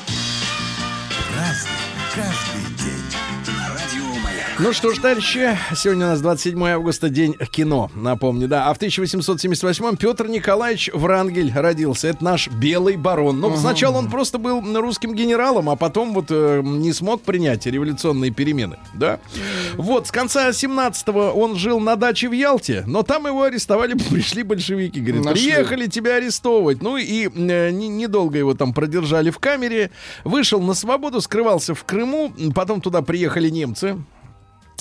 Ну 4.63 4.73
что 4.73 4.93
ж, 4.93 4.99
товарищи, 4.99 5.57
сегодня 5.75 6.05
у 6.05 6.09
нас 6.09 6.21
27 6.21 6.63
августа, 6.67 7.09
день 7.09 7.33
кино, 7.33 7.89
напомню, 7.95 8.47
да. 8.47 8.67
А 8.69 8.73
в 8.75 8.79
1878-м 8.79 9.97
Петр 9.97 10.27
Николаевич 10.27 10.91
Врангель 10.93 11.51
родился. 11.51 12.09
Это 12.09 12.23
наш 12.23 12.47
белый 12.47 12.95
барон. 12.95 13.39
Ну, 13.39 13.57
сначала 13.57 13.97
он 13.97 14.11
просто 14.11 14.37
был 14.37 14.61
русским 14.79 15.15
генералом, 15.15 15.67
а 15.67 15.75
потом 15.75 16.13
вот 16.13 16.27
э, 16.29 16.61
не 16.63 16.93
смог 16.93 17.23
принять 17.23 17.65
революционные 17.65 18.29
перемены, 18.29 18.77
да. 18.93 19.19
Вот, 19.77 20.05
с 20.07 20.11
конца 20.11 20.49
17-го 20.49 21.31
он 21.31 21.55
жил 21.55 21.79
на 21.79 21.95
даче 21.95 22.29
в 22.29 22.33
Ялте, 22.33 22.83
но 22.85 23.01
там 23.01 23.25
его 23.25 23.41
арестовали, 23.41 23.93
пришли 24.11 24.43
большевики. 24.43 24.99
Говорят, 24.99 25.25
Нашли. 25.25 25.41
приехали 25.41 25.87
тебя 25.87 26.17
арестовывать. 26.17 26.83
Ну 26.83 26.97
и 26.97 27.29
э, 27.33 27.71
не- 27.71 27.87
недолго 27.87 28.37
его 28.37 28.53
там 28.53 28.75
продержали 28.75 29.31
в 29.31 29.39
камере. 29.39 29.89
Вышел 30.23 30.61
на 30.61 30.75
свободу, 30.75 31.19
скрывался 31.19 31.73
в 31.73 31.83
Крыму. 31.83 32.31
Потом 32.53 32.79
туда 32.79 33.01
приехали 33.01 33.49
немцы. 33.49 33.97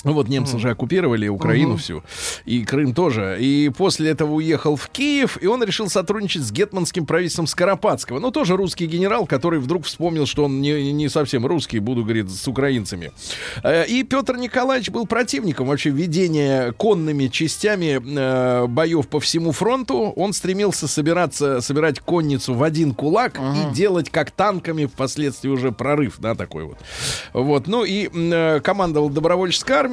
Вот 0.04 0.28
немцы 0.28 0.58
же 0.58 0.70
оккупировали 0.70 1.28
Украину 1.28 1.76
всю, 1.76 2.02
и 2.46 2.64
Крым 2.64 2.94
тоже. 2.94 3.36
И 3.40 3.68
после 3.68 4.10
этого 4.10 4.34
уехал 4.34 4.76
в 4.76 4.88
Киев, 4.88 5.36
и 5.42 5.46
он 5.46 5.62
решил 5.62 5.88
сотрудничать 5.90 6.42
с 6.42 6.50
гетманским 6.52 7.04
правительством 7.04 7.46
Скоропадского. 7.46 8.18
Ну, 8.18 8.30
тоже 8.30 8.56
русский 8.56 8.86
генерал, 8.86 9.26
который 9.26 9.58
вдруг 9.60 9.84
вспомнил, 9.84 10.24
что 10.26 10.44
он 10.44 10.60
не, 10.62 10.92
не 10.92 11.08
совсем 11.08 11.44
русский, 11.44 11.80
буду, 11.80 12.02
говорит, 12.02 12.30
с 12.30 12.48
украинцами. 12.48 13.12
Э, 13.62 13.84
И 13.86 14.02
Петр 14.04 14.36
Николаевич 14.36 14.90
был 14.90 15.06
противником 15.06 15.66
вообще 15.66 15.90
ведения 15.90 16.72
конными 16.72 17.26
частями 17.28 18.00
э, 18.00 18.66
боев 18.66 19.06
по 19.08 19.20
всему 19.20 19.52
фронту. 19.52 20.12
Он 20.16 20.32
стремился 20.32 20.88
собираться, 20.88 21.60
собирать 21.60 22.00
конницу 22.00 22.54
в 22.54 22.62
один 22.62 22.94
кулак 22.94 23.38
и 23.38 23.74
делать 23.74 24.08
как 24.08 24.30
танками 24.30 24.86
впоследствии 24.86 25.50
уже 25.50 25.72
прорыв, 25.72 26.14
да, 26.18 26.34
такой 26.34 26.64
вот. 26.64 26.78
Вот, 27.34 27.66
ну 27.66 27.84
и 27.84 28.08
э, 28.12 28.60
командовал 28.60 29.10
добровольческой 29.10 29.72
армией. 29.72 29.89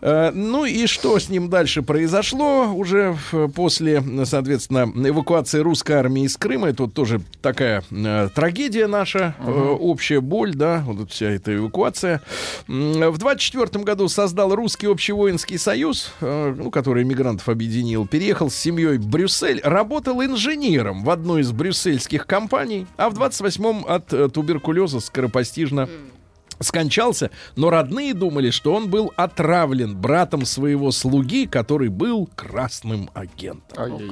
Э, 0.00 0.30
ну 0.32 0.64
и 0.64 0.86
что 0.86 1.18
с 1.18 1.28
ним 1.28 1.48
дальше 1.48 1.82
произошло? 1.82 2.72
Уже 2.74 3.16
после, 3.54 4.02
соответственно, 4.24 4.90
эвакуации 5.08 5.60
русской 5.60 5.92
армии 5.92 6.24
из 6.24 6.36
Крыма. 6.36 6.68
Это 6.68 6.84
вот 6.84 6.94
тоже 6.94 7.20
такая 7.42 7.82
э, 7.90 8.28
трагедия 8.34 8.86
наша, 8.86 9.34
э, 9.38 9.50
общая 9.50 10.20
боль, 10.20 10.54
да, 10.54 10.82
вот 10.86 11.10
вся 11.10 11.30
эта 11.30 11.56
эвакуация. 11.56 12.22
В 12.66 13.18
24 13.18 13.84
году 13.84 14.08
создал 14.08 14.54
Русский 14.54 14.86
общевоинский 14.86 15.58
союз, 15.58 16.12
ну, 16.20 16.70
который 16.70 17.04
мигрантов 17.04 17.48
объединил, 17.48 18.06
переехал 18.06 18.50
с 18.50 18.56
семьей 18.56 18.98
в 18.98 19.06
Брюссель, 19.06 19.60
работал 19.62 20.22
инженером 20.22 21.04
в 21.04 21.10
одной 21.10 21.42
из 21.42 21.52
брюссельских 21.52 22.26
компаний, 22.26 22.86
а 22.96 23.10
в 23.10 23.14
28-м 23.14 23.84
от 23.86 24.32
туберкулеза 24.32 25.00
скоропостижно 25.00 25.88
скончался, 26.60 27.30
но 27.56 27.70
родные 27.70 28.14
думали, 28.14 28.50
что 28.50 28.72
он 28.74 28.88
был 28.88 29.12
отравлен 29.16 29.96
братом 29.96 30.44
своего 30.44 30.90
слуги, 30.90 31.46
который 31.46 31.88
был 31.88 32.28
красным 32.34 33.10
агентом. 33.14 33.76
Ай-яй-яй. 33.76 34.10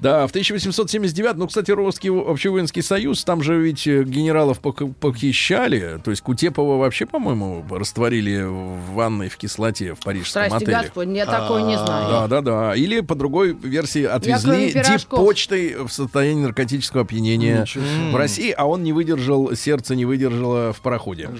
Да, 0.00 0.26
в 0.26 0.30
1879, 0.30 1.36
ну, 1.36 1.46
кстати, 1.46 1.70
Русский 1.70 2.08
общевоинский 2.10 2.82
союз, 2.82 3.24
там 3.24 3.42
же 3.42 3.60
ведь 3.60 3.86
э, 3.86 4.04
генералов 4.04 4.60
пох- 4.60 4.92
похищали, 4.94 6.00
то 6.04 6.10
есть 6.10 6.22
Кутепова 6.22 6.78
вообще, 6.78 7.06
по-моему, 7.06 7.64
растворили 7.70 8.42
в 8.42 8.92
ванной 8.94 9.28
в 9.28 9.36
кислоте 9.36 9.94
в 9.94 10.00
парижском 10.00 10.44
Страсти 10.46 10.64
отеле. 10.64 10.78
Господь, 10.82 11.08
я 11.08 11.26
такой 11.26 11.62
не 11.64 11.76
Да, 11.76 11.84
знаю. 11.86 12.28
да, 12.28 12.40
да. 12.40 12.74
Или 12.74 13.00
по 13.00 13.14
другой 13.14 13.52
версии 13.52 14.04
отвезли 14.04 14.72
дип-почтой 14.72 15.76
в 15.86 15.90
состоянии 15.92 16.42
наркотического 16.42 17.02
опьянения 17.02 17.64
в 18.12 18.16
России, 18.16 18.50
а 18.56 18.66
он 18.66 18.82
не 18.82 18.92
выдержал, 18.92 19.54
сердце 19.54 19.94
не 19.94 20.04
выдержало 20.04 20.72
в 20.72 20.80
пароходе. 20.80 21.28
А 21.32 21.36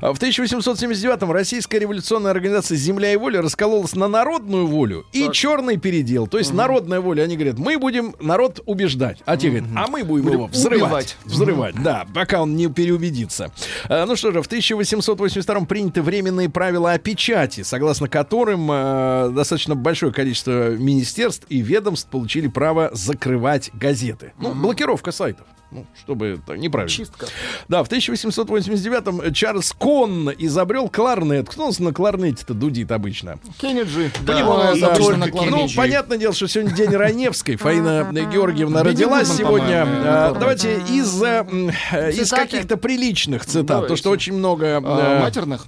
В 0.00 0.18
1879-м 0.18 1.30
Российская 1.32 1.78
революционная 1.78 2.30
организация 2.30 2.76
«Земля 2.76 3.12
и 3.12 3.16
воля» 3.16 3.42
раскололась 3.42 3.94
на 3.94 4.08
народную 4.08 4.66
волю 4.66 5.04
и 5.12 5.28
черный 5.32 5.76
передел. 5.78 6.26
То 6.26 6.38
есть 6.38 6.52
народная 6.52 7.00
воля, 7.00 7.22
они 7.22 7.36
говорят, 7.36 7.58
мы 7.58 7.78
будем 7.78 8.14
народ 8.20 8.60
убеждать. 8.66 9.18
А 9.24 9.36
те 9.36 9.48
говорят, 9.50 9.68
а 9.74 9.86
мы 9.88 10.04
будем, 10.04 10.30
его 10.30 10.46
взрывать. 10.46 11.16
Взрывать, 11.24 11.74
да, 11.82 12.06
пока 12.14 12.42
он 12.42 12.56
не 12.56 12.68
переубедится. 12.68 13.50
А, 13.88 14.06
Ну 14.06 14.16
что 14.16 14.32
же, 14.32 14.42
в 14.42 14.46
1882 14.46 15.60
приняты 15.66 16.02
временные 16.02 16.48
правила 16.48 16.92
о 16.92 16.98
печати, 16.98 17.62
согласно 17.62 18.08
которым 18.08 18.70
э, 18.70 19.30
достаточно 19.34 19.74
большое 19.74 20.12
количество 20.12 20.70
министерств 20.70 21.46
и 21.48 21.60
ведомств 21.60 22.08
получили 22.10 22.48
право 22.48 22.90
закрывать 22.92 23.70
газеты. 23.74 24.32
Ну, 24.38 24.54
блокировка 24.54 25.12
сайтов. 25.12 25.46
Ну, 25.72 25.84
чтобы 25.98 26.40
так, 26.46 26.58
неправильно. 26.58 26.90
Чистка. 26.90 27.26
Да, 27.68 27.82
в 27.82 27.90
1889-м 27.90 29.32
Чарльз 29.32 29.72
Конн 29.72 30.30
изобрел 30.38 30.88
кларнет. 30.88 31.48
Кто 31.48 31.64
у 31.64 31.66
нас 31.66 31.80
на 31.80 31.92
кларнете-то 31.92 32.54
дудит 32.54 32.92
обычно? 32.92 33.38
Кеннеджи. 33.60 34.12
Понимаю, 34.24 34.76
и 34.76 34.80
да. 34.80 34.94
только 34.94 35.44
Ну, 35.50 35.66
понятное 35.74 36.18
дело, 36.18 36.34
что 36.34 36.46
сегодня 36.46 36.74
день 36.74 36.90
Раневской. 36.90 37.56
Фаина 37.56 38.08
Георгиевна 38.32 38.84
родилась 38.84 39.28
сегодня. 39.28 39.84
А, 39.86 40.32
да. 40.32 40.38
Давайте 40.38 40.78
из, 40.88 41.20
э, 41.22 41.44
э, 41.92 42.12
из 42.12 42.30
каких-то 42.30 42.76
приличных 42.76 43.44
цитат. 43.44 43.66
Давайте. 43.66 43.88
То, 43.88 43.96
что 43.96 44.10
очень 44.10 44.34
много... 44.34 44.80
А, 44.84 45.18
э, 45.18 45.20
матерных? 45.20 45.66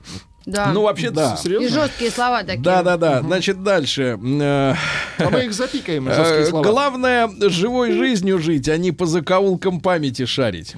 Да. 0.49 0.73
Ну, 0.73 0.83
вообще, 0.83 1.11
да. 1.11 1.37
И 1.39 1.43
Серьезно? 1.43 1.69
жесткие 1.69 2.11
слова 2.11 2.43
такие. 2.43 2.63
Да, 2.63 2.83
да, 2.83 2.97
да. 2.97 3.21
Значит, 3.21 3.63
дальше. 3.63 4.19
А 4.19 4.75
мы 5.31 5.45
их 5.45 5.53
запикаем, 5.53 6.09
э, 6.09 6.15
жесткие 6.15 6.47
слова. 6.47 6.65
Главное 6.65 7.31
живой 7.51 7.93
жизнью 7.93 8.39
жить, 8.39 8.67
а 8.69 8.79
не 8.79 8.91
по 8.91 9.05
закоулкам 9.05 9.81
памяти 9.81 10.25
шарить. 10.25 10.75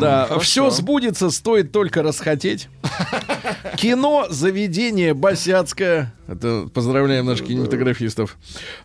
Да, 0.00 0.38
все 0.40 0.70
сбудется, 0.70 1.30
стоит 1.30 1.70
только 1.70 2.02
расхотеть. 2.02 2.68
Кино 3.76 4.26
заведение 4.28 5.14
Басяцкое. 5.14 6.12
Это 6.26 6.68
поздравляем 6.74 7.24
наших 7.24 7.46
кинематографистов. 7.46 8.36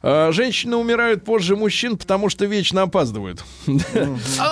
А, 0.02 0.32
Женщины 0.32 0.78
умирают 0.78 1.26
позже 1.26 1.56
мужчин, 1.58 1.98
потому 1.98 2.30
что 2.30 2.46
вечно 2.46 2.84
опаздывают. 2.84 3.44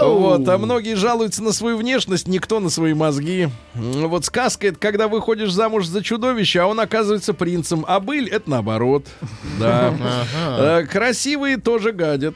Вот, 0.01 0.47
а 0.47 0.57
многие 0.57 0.95
жалуются 0.95 1.43
на 1.43 1.51
свою 1.51 1.77
внешность, 1.77 2.27
никто 2.27 2.59
на 2.59 2.69
свои 2.69 2.93
мозги. 2.93 3.49
Вот 3.73 4.25
сказка 4.25 4.67
это 4.67 4.77
когда 4.79 5.07
выходишь 5.07 5.50
замуж 5.53 5.85
за 5.87 6.03
чудовище, 6.03 6.59
а 6.59 6.65
он 6.67 6.79
оказывается 6.79 7.33
принцем, 7.33 7.85
а 7.87 7.99
быль 7.99 8.29
это 8.29 8.49
наоборот. 8.49 9.05
Да. 9.59 9.93
Э, 10.57 10.85
Красивые 10.85 11.57
тоже 11.57 11.91
гадят. 11.91 12.35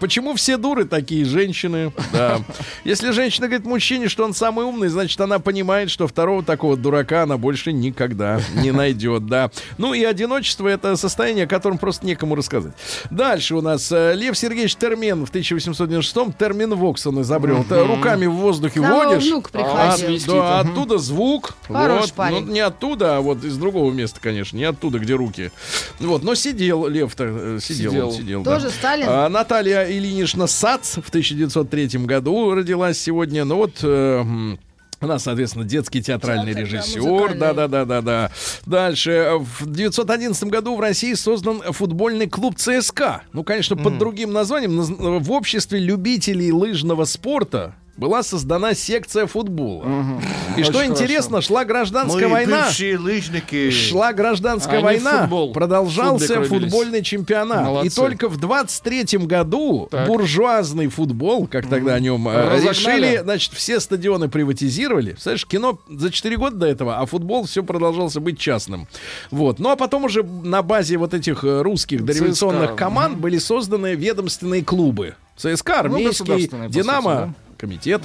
Почему 0.00 0.34
все 0.34 0.56
дуры 0.56 0.84
такие 0.84 1.24
женщины? 1.24 1.92
Да. 2.12 2.40
Если 2.84 3.10
женщина 3.10 3.46
говорит 3.48 3.66
мужчине, 3.66 4.08
что 4.08 4.24
он 4.24 4.34
самый 4.34 4.64
умный, 4.64 4.88
значит, 4.88 5.20
она 5.20 5.38
понимает, 5.38 5.90
что 5.90 6.06
второго 6.06 6.42
такого 6.42 6.76
дурака 6.76 7.22
она 7.22 7.36
больше 7.36 7.72
никогда 7.72 8.40
не 8.54 8.70
найдет, 8.72 9.26
да. 9.26 9.50
Ну 9.78 9.94
и 9.94 10.02
одиночество— 10.04 10.68
это 10.68 10.96
состояние, 10.96 11.44
о 11.44 11.48
котором 11.48 11.78
просто 11.78 12.06
некому 12.06 12.34
рассказать. 12.34 12.72
Дальше 13.10 13.54
у 13.54 13.60
нас 13.60 13.90
э, 13.92 14.14
Лев 14.14 14.36
Сергеевич 14.36 14.76
Термен 14.76 15.26
в 15.26 15.32
1896-м 15.32 16.32
термин 16.32 16.74
Вокс 16.74 17.06
он 17.06 17.22
изобрел. 17.22 17.60
Это 17.62 17.84
руками 17.84 18.26
в 18.26 18.32
воздухе 18.32 18.80
Самого 18.80 19.04
водишь, 19.04 19.24
внук 19.24 19.50
а, 19.52 19.96
прихватил. 19.96 20.34
да, 20.34 20.60
оттуда 20.60 20.98
звук. 20.98 21.54
Хорош 21.68 22.02
вот, 22.02 22.12
парень. 22.12 22.44
ну, 22.46 22.52
не 22.52 22.60
оттуда, 22.60 23.18
а 23.18 23.20
вот 23.20 23.44
из 23.44 23.56
другого 23.56 23.92
места, 23.92 24.20
конечно, 24.20 24.56
не 24.56 24.64
оттуда, 24.64 24.98
где 24.98 25.14
руки. 25.14 25.50
Вот, 25.98 26.22
но 26.22 26.34
сидел 26.34 26.86
Лев-то, 26.86 27.24
э, 27.26 27.58
сидел, 27.60 27.90
Сидел. 27.90 28.08
он 28.08 28.14
сидел. 28.14 28.42
да. 28.42 28.52
Сталин? 28.92 29.06
А, 29.08 29.28
Наталья 29.28 29.84
Ильинична 29.90 30.46
Сац 30.46 30.96
в 30.96 31.08
1903 31.08 31.88
году 32.04 32.54
родилась 32.54 32.98
сегодня. 32.98 33.44
Ну 33.44 33.56
вот... 33.56 33.80
э, 33.82 34.24
она, 35.00 35.18
соответственно, 35.18 35.64
детский 35.64 36.00
театральный 36.00 36.54
Театр, 36.54 36.62
режиссер. 36.74 37.34
Да, 37.34 37.52
да, 37.54 37.66
да, 37.66 37.84
да, 37.84 38.00
да. 38.02 38.30
Дальше. 38.66 39.32
В 39.40 39.62
1911 39.62 40.44
году 40.44 40.76
в 40.76 40.80
России 40.80 41.14
создан 41.14 41.60
футбольный 41.72 42.28
клуб 42.28 42.56
ЦСКА. 42.56 43.22
Ну, 43.32 43.42
конечно, 43.42 43.76
под 43.76 43.98
другим 43.98 44.32
названием. 44.32 44.78
Наз- 44.80 45.18
В 45.18 45.32
обществе 45.32 45.80
любителей 45.80 46.52
лыжного 46.52 47.04
спорта 47.04 47.74
была 47.96 48.22
создана 48.22 48.74
секция 48.74 49.26
футбола. 49.26 49.84
И 50.56 50.62
что 50.62 50.78
Очень 50.78 50.92
интересно, 50.92 51.40
шла 51.40 51.64
гражданская 51.64 52.26
Мы 52.26 52.32
война. 52.32 52.64
бывшие 52.66 52.98
лыжники. 52.98 53.70
Шла 53.70 54.12
гражданская 54.12 54.76
Они 54.78 54.84
война, 54.84 55.20
футбол. 55.22 55.52
продолжался 55.52 56.42
футбольный 56.42 57.02
чемпионат. 57.02 57.64
Молодцы. 57.64 57.86
И 57.86 57.90
только 57.90 58.28
в 58.28 58.38
23-м 58.38 59.26
году 59.26 59.88
Так. 59.90 60.08
буржуазный 60.08 60.88
футбол, 60.88 61.46
как 61.46 61.68
тогда 61.68 61.94
о 61.94 62.00
нем 62.00 62.28
э, 62.28 62.48
Разогнали. 62.48 62.68
решили, 62.68 63.20
значит, 63.22 63.52
все 63.52 63.78
стадионы 63.80 64.28
приватизировали. 64.28 65.10
Представляешь, 65.12 65.46
кино 65.46 65.78
за 65.88 66.10
4 66.10 66.36
года 66.36 66.56
до 66.56 66.66
этого, 66.66 66.98
а 66.98 67.06
футбол 67.06 67.44
все 67.44 67.62
продолжался 67.62 68.20
быть 68.20 68.38
частным. 68.38 68.88
Вот. 69.30 69.58
Ну 69.58 69.70
а 69.70 69.76
потом 69.76 70.04
уже 70.04 70.22
на 70.22 70.62
базе 70.62 70.96
вот 70.96 71.14
этих 71.14 71.44
э, 71.44 71.62
русских 71.62 72.04
дореволюционных 72.04 72.70
ЦСКА, 72.70 72.76
команд 72.76 73.18
были 73.18 73.38
созданы 73.38 73.94
ведомственные 73.94 74.64
клубы. 74.64 75.14
ЦСКА, 75.36 75.80
армейский, 75.80 76.08
государственные, 76.24 76.68
по 76.68 76.74
Динамо, 76.74 77.20
сути, 77.26 77.41
комитет. 77.62 78.02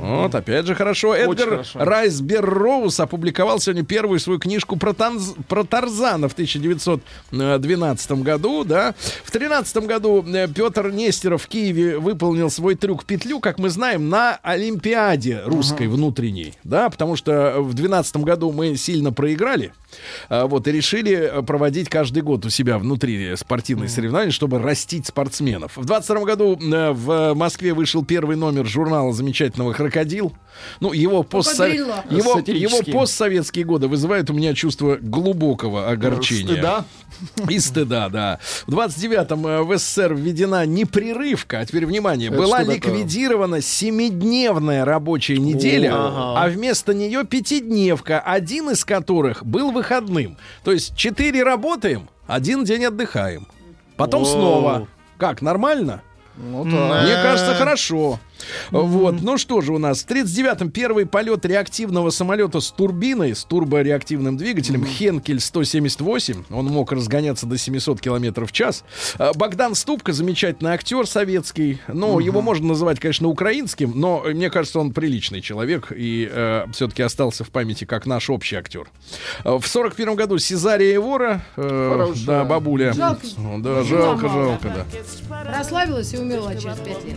Вот, 0.00 0.32
опять 0.36 0.66
же, 0.66 0.76
хорошо. 0.76 1.16
Эдгар 1.16 1.48
хорошо. 1.50 1.78
Райсбер 1.84 2.44
Роуз 2.44 3.00
опубликовал 3.00 3.58
сегодня 3.58 3.84
первую 3.84 4.20
свою 4.20 4.38
книжку 4.38 4.76
про, 4.76 4.92
Танз- 4.92 5.34
про 5.48 5.64
Тарзана 5.64 6.28
в 6.28 6.32
1912 6.32 8.12
году, 8.22 8.62
да. 8.64 8.94
В 9.24 9.32
13 9.32 9.78
году 9.78 10.24
э, 10.24 10.46
Петр 10.46 10.92
Нестеров 10.92 11.42
в 11.42 11.48
Киеве 11.48 11.98
выполнил 11.98 12.50
свой 12.50 12.76
трюк 12.76 13.04
петлю, 13.04 13.40
как 13.40 13.58
мы 13.58 13.68
знаем, 13.68 14.08
на 14.08 14.38
Олимпиаде 14.44 15.42
русской 15.44 15.88
внутренней, 15.88 16.54
да, 16.62 16.88
потому 16.88 17.16
что 17.16 17.56
в 17.58 17.74
12 17.74 18.16
году 18.18 18.52
мы 18.52 18.76
сильно 18.76 19.12
проиграли, 19.12 19.72
а, 20.28 20.46
вот, 20.46 20.68
и 20.68 20.72
решили 20.72 21.14
э, 21.14 21.42
проводить 21.42 21.88
каждый 21.88 22.22
год 22.22 22.46
у 22.46 22.50
себя 22.50 22.78
внутри 22.78 23.34
спортивные 23.34 23.88
соревнования, 23.88 24.30
чтобы 24.30 24.60
растить 24.60 25.08
спортсменов. 25.08 25.76
В 25.76 25.84
22 25.84 26.24
году 26.24 26.56
э, 26.56 26.92
в 26.92 27.34
Москве 27.34 27.74
вышел 27.74 28.04
первый 28.04 28.36
номер 28.36 28.66
журнала 28.66 28.99
журнала 29.00 29.12
замечательного 29.12 29.72
«Крокодил». 29.72 30.32
Ну, 30.80 30.92
его, 30.92 31.22
постсо- 31.22 31.72
его, 31.72 32.38
его 32.46 32.82
постсоветские 32.92 33.64
годы 33.64 33.88
вызывают 33.88 34.28
у 34.30 34.34
меня 34.34 34.52
чувство 34.54 34.98
глубокого 35.00 35.88
огорчения. 35.88 36.54
Стыда. 36.54 36.84
И 37.48 37.58
стыда, 37.58 38.08
да. 38.08 38.38
В 38.66 38.74
29-м 38.74 39.46
э, 39.46 39.62
в 39.62 39.78
СССР 39.78 40.14
введена 40.14 40.66
непрерывка, 40.66 41.60
а 41.60 41.66
теперь 41.66 41.86
внимание, 41.86 42.28
Это 42.28 42.38
была 42.38 42.62
ликвидирована 42.62 43.62
семидневная 43.62 44.84
рабочая 44.84 45.38
неделя, 45.38 45.92
а 45.94 46.48
вместо 46.48 46.92
нее 46.92 47.24
пятидневка, 47.24 48.20
один 48.20 48.70
из 48.70 48.84
которых 48.84 49.44
был 49.46 49.70
выходным. 49.70 50.36
То 50.64 50.72
есть 50.72 50.94
четыре 50.96 51.42
работаем, 51.42 52.08
один 52.26 52.64
день 52.64 52.84
отдыхаем. 52.84 53.46
Потом 53.96 54.24
Воу. 54.24 54.32
снова. 54.32 54.88
Как, 55.18 55.42
нормально? 55.42 56.02
Ну 56.36 56.64
да. 56.64 57.02
Мне 57.02 57.14
кажется, 57.22 57.54
хорошо. 57.54 58.18
Вот, 58.70 59.20
ну 59.22 59.38
что 59.38 59.60
же 59.60 59.72
у 59.72 59.78
нас? 59.78 60.02
В 60.02 60.06
39-м 60.08 60.70
первый 60.70 61.06
полет 61.06 61.44
реактивного 61.44 62.10
самолета 62.10 62.60
с 62.60 62.70
турбиной, 62.70 63.34
с 63.34 63.44
турбореактивным 63.44 64.36
двигателем 64.36 64.84
Хенкель 64.84 65.40
178. 65.40 66.44
Он 66.50 66.66
мог 66.66 66.92
разгоняться 66.92 67.46
до 67.46 67.58
700 67.58 68.00
километров 68.00 68.50
в 68.50 68.52
час. 68.52 68.84
А, 69.18 69.32
Богдан 69.34 69.74
Ступка, 69.74 70.12
замечательный 70.12 70.72
актер 70.72 71.06
советский. 71.06 71.78
Ну, 71.88 72.18
его 72.18 72.40
можно 72.42 72.68
называть, 72.68 73.00
конечно, 73.00 73.28
украинским, 73.28 73.92
но 73.94 74.22
э, 74.24 74.32
мне 74.32 74.50
кажется, 74.50 74.78
он 74.80 74.92
приличный 74.92 75.40
человек 75.40 75.92
и 75.94 76.30
все-таки 76.72 77.02
остался 77.02 77.44
в 77.44 77.50
памяти 77.50 77.84
как 77.84 78.06
наш 78.06 78.30
общий 78.30 78.56
актер. 78.56 78.90
А, 79.44 79.58
В 79.58 79.66
41 79.66 80.14
году 80.14 80.38
Сезария 80.38 80.92
Евора, 80.92 81.44
э, 81.56 81.88
Хорошая 81.92 82.26
да, 82.26 82.44
бабуля. 82.44 82.92
Жалко. 82.92 83.26
Да, 83.58 83.82
жалко, 83.84 84.28
жалко, 84.28 84.68
да. 84.68 85.44
Прославилась 85.52 86.12
и 86.14 86.18
умерла 86.18 86.54
через 86.54 86.78
пять 86.78 87.04
лет. 87.04 87.16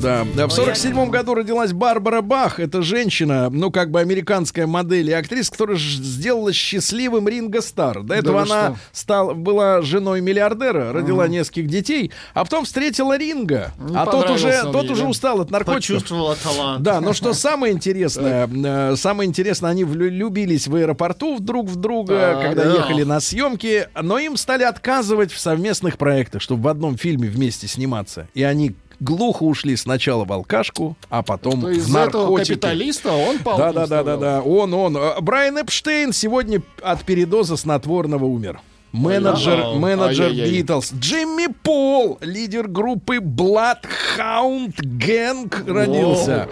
Да, 0.00 0.24
да, 0.36 0.46
в 0.46 0.52
сорок 0.52 0.76
седьмом 0.76 1.10
году 1.10 1.34
родилась 1.34 1.72
Барбара 1.72 2.20
Бах. 2.20 2.60
Это 2.60 2.82
женщина, 2.82 3.50
ну, 3.50 3.70
как 3.72 3.90
бы 3.90 4.00
американская 4.00 4.66
модель 4.66 5.10
и 5.10 5.12
актриса, 5.12 5.50
которая 5.50 5.76
сделала 5.76 6.52
счастливым 6.52 7.28
Ринго 7.28 7.60
Стар. 7.60 8.02
До 8.02 8.14
этого 8.14 8.36
вы 8.36 8.42
она 8.42 8.70
что? 8.70 8.78
стала, 8.92 9.34
была 9.34 9.82
женой 9.82 10.20
миллиардера, 10.20 10.92
родила 10.92 11.26
нескольких 11.26 11.66
детей, 11.66 12.12
а 12.34 12.44
потом 12.44 12.64
встретила 12.64 13.18
Ринга. 13.18 13.72
Не 13.78 13.96
а 13.96 14.06
тот 14.06 14.30
уже, 14.30 14.62
тот 14.62 14.84
ей, 14.84 14.92
уже 14.92 15.02
да? 15.02 15.08
устал 15.08 15.40
от 15.40 15.50
наркотиков. 15.50 15.96
Почувствовала 15.96 16.36
талант. 16.36 16.82
Да, 16.82 17.00
но 17.00 17.12
что 17.12 17.32
самое 17.32 17.74
интересное, 17.74 18.48
э, 18.48 18.96
самое 18.96 19.28
интересное, 19.28 19.70
они 19.70 19.84
влюбились 19.84 20.68
в 20.68 20.74
аэропорту 20.76 21.40
друг 21.40 21.68
в 21.68 21.76
друга, 21.76 22.38
когда 22.40 22.64
да. 22.64 22.74
ехали 22.74 23.02
на 23.02 23.18
съемки, 23.20 23.88
но 24.00 24.18
им 24.18 24.36
стали 24.36 24.62
отказывать 24.62 25.32
в 25.32 25.40
совместных 25.40 25.98
проектах, 25.98 26.40
чтобы 26.40 26.62
в 26.62 26.68
одном 26.68 26.96
фильме 26.96 27.28
вместе 27.28 27.66
сниматься. 27.66 28.28
И 28.34 28.42
они 28.44 28.76
глухо 29.00 29.44
ушли 29.44 29.76
сначала 29.76 30.24
в 30.24 30.32
алкашку, 30.32 30.96
а 31.08 31.22
потом 31.22 31.62
То 31.62 31.68
в 31.68 31.92
наркотики. 31.92 32.52
капиталиста 32.54 33.12
он 33.12 33.38
Да, 33.44 33.72
да, 33.72 33.86
да, 33.86 34.02
да, 34.02 34.16
да. 34.16 34.42
Он, 34.42 34.74
он. 34.74 34.96
Э, 34.96 35.20
Брайан 35.20 35.58
Эпштейн 35.58 36.12
сегодня 36.12 36.62
от 36.82 37.04
передоза 37.04 37.56
снотворного 37.56 38.24
умер. 38.24 38.60
Менеджер, 38.92 39.60
Ай-яй. 39.60 39.78
менеджер. 39.78 40.30
Битлз. 40.32 40.92
Джимми 40.98 41.48
Пол, 41.62 42.18
лидер 42.22 42.68
группы 42.68 43.16
Bloodhound 43.18 44.74
Gang, 44.82 45.70
родился. 45.70 46.48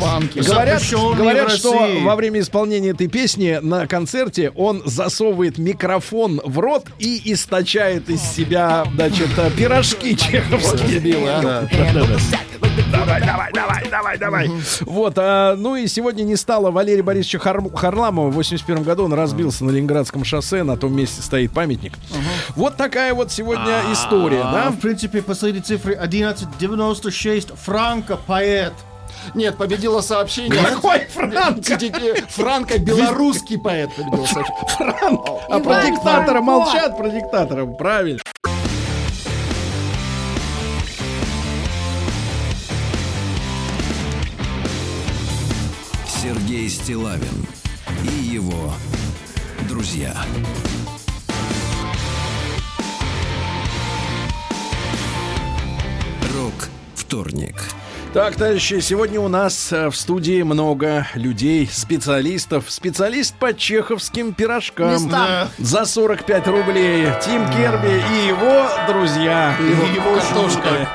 Панки. 0.00 0.40
Говорят, 0.40 0.82
говорят 1.16 1.50
что 1.52 1.88
во 2.02 2.16
время 2.16 2.40
исполнения 2.40 2.90
этой 2.90 3.06
песни 3.08 3.58
на 3.62 3.86
концерте 3.86 4.50
он 4.56 4.82
засовывает 4.84 5.58
микрофон 5.58 6.40
в 6.44 6.58
рот 6.58 6.86
и 6.98 7.32
источает 7.32 8.08
из 8.10 8.20
себя, 8.22 8.84
значит, 8.94 9.28
пирожки 9.56 10.16
чеховские. 10.16 11.00
Дебилы, 11.00 11.28
а. 11.28 11.68
Давай, 12.92 13.20
давай, 13.20 13.52
давай, 13.52 13.88
давай, 13.90 14.18
давай. 14.18 14.50
Вот, 14.80 15.14
а, 15.16 15.54
ну 15.56 15.76
и 15.76 15.86
сегодня 15.86 16.22
не 16.24 16.36
стало 16.36 16.70
Валерия 16.70 17.02
Борисовича 17.02 17.38
Хар- 17.38 17.74
Харламова. 17.74 18.30
В 18.30 18.34
81 18.34 18.82
году 18.82 19.04
он 19.04 19.12
разбился 19.12 19.64
на 19.64 19.70
Ленинградском 19.70 20.24
шоссе, 20.24 20.62
на 20.62 20.76
том 20.76 20.94
месте 20.94 21.22
стоит 21.22 21.52
памятник. 21.76 21.92
Вот 22.54 22.76
такая 22.76 23.14
вот 23.14 23.30
сегодня 23.32 23.80
история, 23.92 24.42
А, 24.42 24.52
да? 24.52 24.70
В 24.70 24.78
принципе, 24.78 25.22
последние 25.22 25.62
цифры 25.62 25.94
1196. 25.94 27.50
Франко, 27.56 28.16
поэт. 28.16 28.72
Нет, 29.34 29.56
победило 29.56 30.00
сообщение. 30.02 30.62
Какой 30.62 31.06
Франко? 31.06 31.62
Франко, 32.28 32.78
белорусский 32.78 33.58
поэт 33.58 33.90
победил 33.96 34.26
сообщение. 34.26 34.68
Франк. 34.68 35.26
А 35.48 35.58
про 35.60 35.82
диктатора 35.82 36.24
Франко. 36.24 36.42
молчат, 36.42 36.96
про 36.96 37.08
диктатора. 37.08 37.66
Правильно. 37.66 38.20
Сергей 46.06 46.68
Стилавин 46.68 47.46
и 48.04 48.08
его 48.34 48.72
друзья. 49.68 50.14
Рок 56.36 56.68
вторник. 56.94 57.54
Так, 58.12 58.36
товарищи, 58.36 58.80
сегодня 58.80 59.20
у 59.20 59.28
нас 59.28 59.72
э, 59.72 59.88
в 59.88 59.96
студии 59.96 60.42
много 60.42 61.06
людей, 61.14 61.66
специалистов. 61.72 62.70
Специалист 62.70 63.34
по 63.36 63.54
чеховским 63.54 64.34
пирожкам. 64.34 64.92
Местам. 64.92 65.48
За 65.56 65.86
45 65.86 66.46
рублей. 66.48 67.08
Тим 67.24 67.48
Керби 67.50 68.02
и 68.12 68.26
его 68.26 68.68
друзья. 68.86 69.56
Его 69.58 70.14
картошка. 70.14 70.88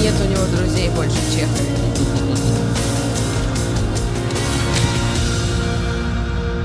Нет 0.00 0.14
у 0.18 0.30
него 0.30 0.46
друзей 0.56 0.88
больше 0.90 1.18
чехов. 1.30 1.60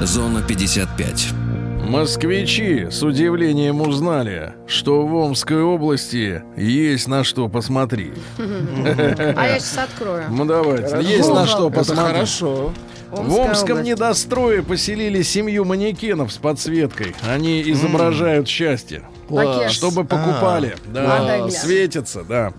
Зона 0.01 0.41
55. 0.41 1.42
Москвичи 1.83 2.87
с 2.89 3.03
удивлением 3.03 3.81
узнали, 3.81 4.53
что 4.67 5.05
в 5.05 5.13
Омской 5.15 5.61
области 5.61 6.41
есть 6.57 7.07
на 7.07 7.23
что 7.23 7.49
посмотреть. 7.49 8.13
А 8.37 9.47
я 9.47 9.59
сейчас 9.59 9.77
открою. 9.79 10.25
Ну 10.29 10.45
давайте, 10.45 10.99
есть 11.01 11.29
на 11.29 11.45
что 11.45 11.69
посмотреть. 11.69 12.07
хорошо. 12.15 12.71
В 13.11 13.37
Омском 13.37 13.77
область. 13.77 13.89
недострое 13.91 14.63
поселили 14.63 15.21
семью 15.21 15.65
манекенов 15.65 16.31
с 16.31 16.37
подсветкой. 16.37 17.15
Они 17.27 17.61
изображают 17.61 18.47
счастье. 18.47 19.03
Чтобы 19.69 20.03
покупали. 20.03 20.75
Да, 20.87 21.03
Надо 21.03 21.25
глянуть. 21.35 21.53
светится, 21.53 22.23
да. 22.23 22.53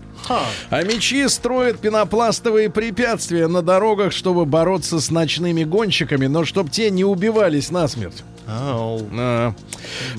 А 0.69 0.83
мечи 0.83 1.27
строят 1.27 1.79
пенопластовые 1.79 2.69
препятствия 2.69 3.47
на 3.47 3.61
дорогах, 3.61 4.13
чтобы 4.13 4.45
бороться 4.45 4.99
с 5.01 5.11
ночными 5.11 5.63
гонщиками, 5.63 6.27
но 6.27 6.45
чтобы 6.45 6.69
те 6.69 6.89
не 6.89 7.03
убивались 7.03 7.69
насмерть. 7.69 8.23
А, 8.47 9.53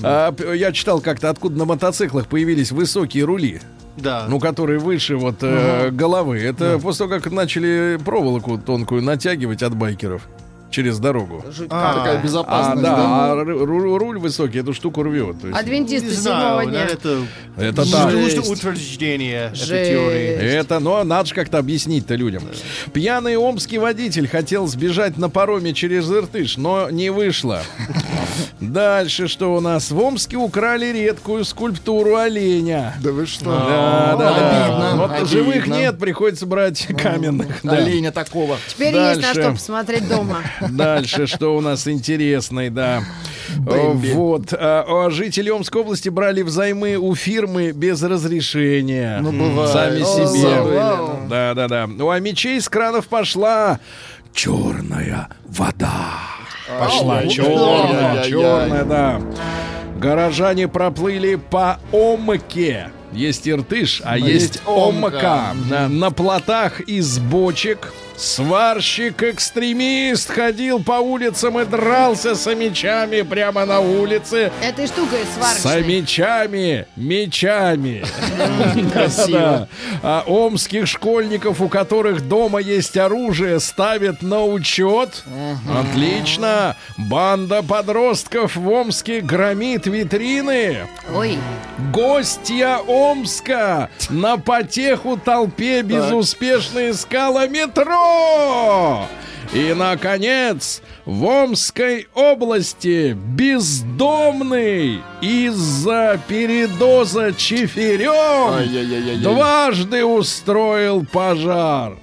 а, 0.03 0.53
я 0.53 0.71
читал 0.71 1.01
как-то, 1.01 1.29
откуда 1.29 1.57
на 1.57 1.65
мотоциклах 1.65 2.27
появились 2.27 2.71
высокие 2.71 3.23
рули, 3.23 3.61
Да. 3.95 4.25
ну, 4.27 4.39
которые 4.39 4.79
выше 4.79 5.15
вот 5.15 5.37
э, 5.41 5.89
головы. 5.91 6.39
Это 6.39 6.79
после 6.79 7.07
того, 7.07 7.19
как 7.21 7.31
начали 7.31 7.97
проволоку 8.03 8.57
тонкую 8.57 9.01
натягивать 9.01 9.63
от 9.63 9.75
байкеров 9.75 10.27
через 10.69 10.99
дорогу. 10.99 11.43
А, 11.69 11.93
Такая 11.95 12.19
А, 12.19 12.21
безопасность. 12.21 12.81
да, 12.83 12.95
да? 12.95 13.31
а 13.31 13.35
ру- 13.35 13.63
ру- 13.65 13.97
руль 13.97 14.19
высокий, 14.19 14.59
эту 14.59 14.73
штуку 14.73 15.03
рвет. 15.03 15.35
Есть 15.43 15.57
Адвентисты 15.57 16.11
знаю, 16.11 16.69
дня. 16.69 16.85
это, 16.85 17.17
это 17.57 17.91
так. 17.91 18.13
утверждение 18.49 19.45
этой 19.47 19.55
Жесть. 19.55 19.91
теории. 19.91 20.27
Это, 20.35 20.79
но 20.79 21.03
надо 21.03 21.29
же 21.29 21.35
как-то 21.35 21.57
объяснить-то 21.57 22.15
людям. 22.15 22.43
Пьяный 22.93 23.37
омский 23.37 23.77
водитель 23.77 24.27
хотел 24.27 24.67
сбежать 24.67 25.17
на 25.17 25.29
пароме 25.29 25.73
через 25.73 26.09
Иртыш, 26.11 26.57
но 26.57 26.89
не 26.89 27.09
вышло. 27.09 27.61
Дальше 28.59 29.27
что 29.27 29.55
у 29.55 29.59
нас? 29.61 29.91
В 29.91 29.99
Омске 29.99 30.37
украли 30.37 30.87
редкую 30.91 31.45
скульптуру 31.45 32.15
оленя. 32.15 32.93
Да 33.01 33.11
вы 33.11 33.25
что? 33.25 33.45
Да, 33.45 34.15
да, 34.17 34.33
да. 34.33 34.65
Обидно, 34.65 35.07
Вот 35.19 35.27
живых 35.29 35.67
нет, 35.67 35.97
приходится 35.99 36.45
брать 36.45 36.87
каменных. 36.97 37.59
да. 37.63 37.73
Оленя 37.73 38.11
такого. 38.11 38.57
Теперь 38.67 38.95
есть 38.95 39.21
на 39.21 39.31
что 39.33 39.51
посмотреть 39.51 40.07
дома. 40.07 40.37
Дальше, 40.69 41.27
что 41.27 41.55
у 41.55 41.61
нас 41.61 41.87
интересный, 41.87 42.69
да. 42.69 43.03
О, 43.65 43.91
Вот. 43.93 44.53
а, 44.53 44.85
а, 45.05 45.09
Жители 45.09 45.49
Омской 45.49 45.81
области 45.81 46.09
брали 46.09 46.41
взаймы 46.41 46.97
у 46.97 47.13
фирмы 47.15 47.71
без 47.71 48.01
разрешения. 48.03 49.19
Ну, 49.21 49.31
бывает. 49.31 49.71
Сами 49.71 50.01
О, 50.01 50.05
себе. 50.05 50.49
забыли, 50.49 51.29
Да, 51.29 51.53
да, 51.53 51.67
да. 51.67 51.87
Ну, 51.87 52.09
а 52.09 52.19
мечей 52.19 52.59
с 52.59 52.67
кранов 52.69 53.07
пошла 53.07 53.79
черная 54.33 55.29
вода. 55.47 56.19
Пошла 56.79 57.19
Ау, 57.19 57.27
черная, 57.29 58.11
ай-яй-яй. 58.19 58.29
черная, 58.29 58.83
да. 58.83 59.21
Горожане 59.97 60.67
проплыли 60.67 61.35
по 61.35 61.79
Омке. 61.91 62.89
Есть 63.13 63.47
Иртыш, 63.47 64.01
а 64.03 64.17
есть 64.17 64.55
есть 64.55 64.61
Омка. 64.65 65.05
Омка. 65.07 65.55
На, 65.69 65.87
на 65.87 66.11
плотах 66.11 66.81
из 66.81 67.19
бочек 67.19 67.93
Сварщик-экстремист 68.17 70.31
ходил 70.31 70.83
по 70.83 70.93
улицам 70.93 71.59
и 71.59 71.65
дрался 71.65 72.35
с 72.35 72.53
мечами 72.55 73.21
прямо 73.21 73.65
на 73.65 73.79
улице. 73.79 74.51
Этой 74.61 74.87
штукой 74.87 75.19
С 75.25 75.35
сварочной. 75.35 75.83
мечами, 75.83 76.87
мечами. 76.95 78.03
Да. 79.27 79.67
А 80.03 80.23
омских 80.25 80.87
школьников, 80.87 81.61
у 81.61 81.69
которых 81.69 82.27
дома 82.27 82.59
есть 82.59 82.97
оружие, 82.97 83.59
ставят 83.59 84.21
на 84.21 84.43
учет. 84.45 85.23
Отлично. 85.77 86.75
Банда 86.97 87.61
подростков 87.61 88.55
в 88.55 88.67
Омске 88.69 89.21
громит 89.21 89.85
витрины. 89.85 90.87
Ой, 91.13 91.37
Гостья 91.93 92.79
Омска 92.87 93.89
на 94.09 94.37
потеху 94.37 95.17
толпе 95.17 95.81
безуспешно 95.81 96.89
искала 96.89 97.47
метро. 97.47 98.06
И, 99.53 99.73
наконец, 99.73 100.81
в 101.05 101.23
Омской 101.25 102.07
области 102.13 103.13
бездомный 103.13 105.01
из-за 105.21 106.19
передоза 106.27 107.33
чиферем 107.33 109.21
дважды 109.21 110.03
устроил 110.03 111.05
пожар. 111.05 111.97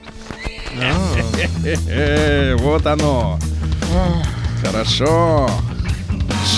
Э, 1.88 2.56
Вот 2.56 2.86
оно. 2.86 3.38
Хорошо. 4.64 5.48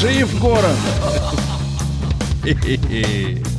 Жив 0.00 0.38
город. 0.40 0.76
Хе-хе-хе. 2.44 3.42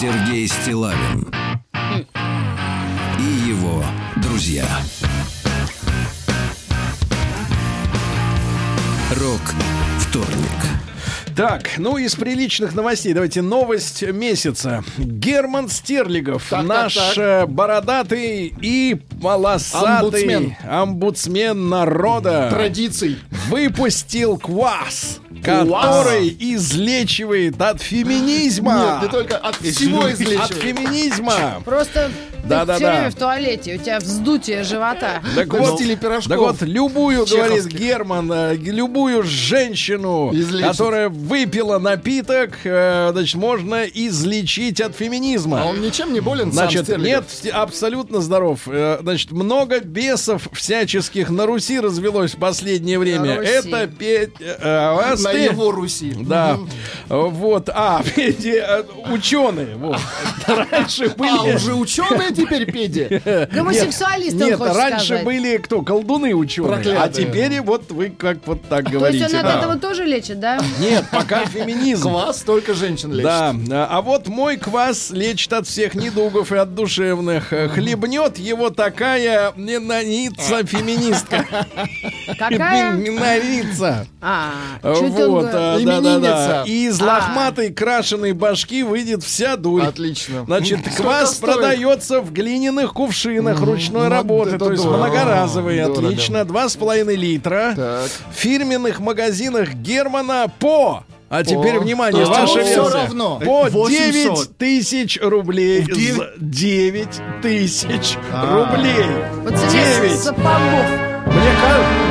Сергей 0.00 0.46
Стилавин 0.46 1.26
и 3.18 3.48
его 3.50 3.82
друзья. 4.22 4.64
Рок 9.16 9.40
вторник. 9.98 10.36
Так, 11.34 11.70
ну 11.78 11.96
из 11.98 12.14
приличных 12.14 12.76
новостей 12.76 13.12
давайте 13.12 13.42
новость 13.42 14.02
месяца. 14.02 14.84
Герман 14.98 15.68
Стерлигов, 15.68 16.46
Так, 16.48 16.60
так, 16.60 16.68
наш 16.68 16.94
так. 16.94 17.18
э, 17.18 17.46
бородатый 17.46 18.54
и 18.60 19.00
полосатый 19.20 20.22
Омбудсмен. 20.22 20.56
омбудсмен 20.68 21.68
народа 21.68 22.48
Традиций. 22.52 23.18
выпустил 23.48 24.36
квас, 24.38 25.18
который 25.42 26.36
излечивает 26.38 27.60
от 27.60 27.80
феминизма. 27.82 28.98
Нет, 29.00 29.02
не 29.02 29.08
только 29.18 29.36
от 29.36 29.56
всего 29.56 30.02
От 30.04 30.12
излечивает. 30.12 30.54
феминизма. 30.54 31.62
просто 31.64 32.10
Да-да-да. 32.44 32.74
ты 32.74 32.78
все 32.84 32.90
время 32.92 33.10
в 33.10 33.14
туалете, 33.14 33.74
у 33.74 33.78
тебя 33.78 33.98
вздутие 33.98 34.62
живота. 34.64 35.22
Так 35.34 35.52
вот, 35.52 35.74
стиле 35.76 35.96
пирожков. 35.96 36.28
так 36.28 36.38
вот, 36.38 36.62
любую, 36.62 37.26
говорит. 37.26 37.66
Герман, 37.66 38.30
э, 38.32 38.54
любую 38.56 39.22
женщину, 39.22 40.30
Излечить. 40.32 40.66
которая 40.66 41.08
выпила 41.08 41.78
напиток, 41.78 42.52
э, 42.64 43.10
значит, 43.12 43.34
можно 43.36 43.84
излечить 43.84 44.80
от 44.80 44.94
феминизма. 44.96 45.62
А 45.62 45.66
он 45.66 45.80
ничем 45.80 46.12
не 46.12 46.20
болен, 46.20 46.46
сам 46.52 46.64
Значит, 46.68 46.84
Стерлигов? 46.84 47.24
нет, 47.44 47.54
абсолютно 47.54 48.20
здоров. 48.20 48.60
Э, 48.66 48.98
Значит, 49.02 49.30
много 49.32 49.80
бесов 49.80 50.48
всяческих 50.52 51.30
на 51.30 51.46
Руси 51.46 51.80
развелось 51.80 52.34
в 52.34 52.38
последнее 52.38 52.98
время. 52.98 53.36
Руси. 53.38 53.50
Это 53.50 53.86
петь... 53.86 54.30
э, 54.40 54.56
а 54.60 54.94
вас 54.94 55.20
На 55.34 55.38
его 55.38 55.70
Руси. 55.70 56.14
Да. 56.20 56.58
Вот. 57.08 57.68
А, 57.68 58.02
ученые. 59.10 59.76
Вот. 59.76 59.98
Раньше 60.46 61.10
были... 61.10 61.52
А, 61.52 61.56
уже 61.56 61.74
ученые 61.74 62.32
теперь, 62.32 62.70
Педи? 62.70 63.20
Гомосексуалист, 63.52 64.40
он 64.40 64.46
Нет, 64.46 64.60
раньше 64.60 65.06
сказать. 65.06 65.24
были 65.24 65.56
кто? 65.58 65.82
Колдуны 65.82 66.34
ученые. 66.34 66.98
А 66.98 67.08
теперь 67.08 67.60
вот 67.60 67.90
вы 67.90 68.10
как 68.10 68.38
вот 68.46 68.62
так 68.68 68.86
То 68.86 68.92
говорите. 68.92 69.24
есть 69.24 69.34
он 69.34 69.40
от 69.40 69.46
да. 69.46 69.58
этого 69.58 69.78
тоже 69.78 70.04
лечит, 70.04 70.40
да? 70.40 70.58
Нет, 70.80 71.04
пока 71.12 71.44
феминизм. 71.44 72.08
Квас 72.10 72.42
только 72.42 72.74
женщин 72.74 73.12
лечит. 73.12 73.24
Да, 73.24 73.54
а 73.88 73.98
а 73.98 74.00
вот 74.00 74.28
мой 74.28 74.56
квас 74.58 75.10
лечит 75.10 75.52
от 75.52 75.66
всех 75.66 75.96
недугов 75.96 76.52
и 76.52 76.56
от 76.56 76.76
душевных. 76.76 77.52
Э, 77.52 77.68
Хлебнет 77.68 78.38
его 78.38 78.70
такая 78.70 79.52
ненаница 79.56 80.64
феминистка. 80.64 81.44
Какая? 82.38 82.92
Минорица. 82.92 84.06
А, 84.20 84.52
чуть 85.00 85.16
Вот, 85.26 85.44
г- 85.46 85.50
а, 85.52 85.78
да-да-да. 85.78 85.98
Именинница. 85.98 86.62
И 86.66 86.86
из 86.86 87.00
А. 87.00 87.04
лохматой 87.04 87.72
крашеной 87.72 88.32
башки 88.32 88.82
выйдет 88.82 89.22
вся 89.24 89.56
дурь. 89.56 89.82
Отлично. 89.84 90.44
Значит, 90.44 90.80
квас 90.96 91.34
продается 91.36 92.20
в 92.20 92.32
глиняных 92.32 92.92
кувшинах 92.92 93.60
ручной 93.60 94.04
вот 94.04 94.08
работы, 94.10 94.58
то 94.58 94.70
есть 94.70 94.84
многоразовые, 94.84 95.84
отлично, 95.84 96.44
два 96.44 96.68
с 96.68 96.76
половиной 96.76 97.16
литра. 97.16 97.74
В 97.76 98.34
фирменных 98.34 99.00
магазинах 99.00 99.72
Германа 99.74 100.46
по 100.58 101.04
А 101.30 101.44
теперь, 101.44 101.78
внимание, 101.78 102.24
ваша 102.24 102.58
версия. 102.60 102.88
равно. 102.88 103.38
По 103.44 103.64
800. 103.64 103.90
9 103.90 104.56
тысяч 104.56 105.18
рублей. 105.20 105.82
В 105.82 105.88
девять- 105.94 106.16
За 106.16 106.32
9 106.38 107.20
тысяч 107.42 108.16
А. 108.32 108.46
рублей. 108.66 109.04
По 109.44 109.50
цене 109.56 109.70
9. 110.00 110.18
сапогов. 110.18 110.86
Мне 111.26 111.50
кажется... 111.60 112.07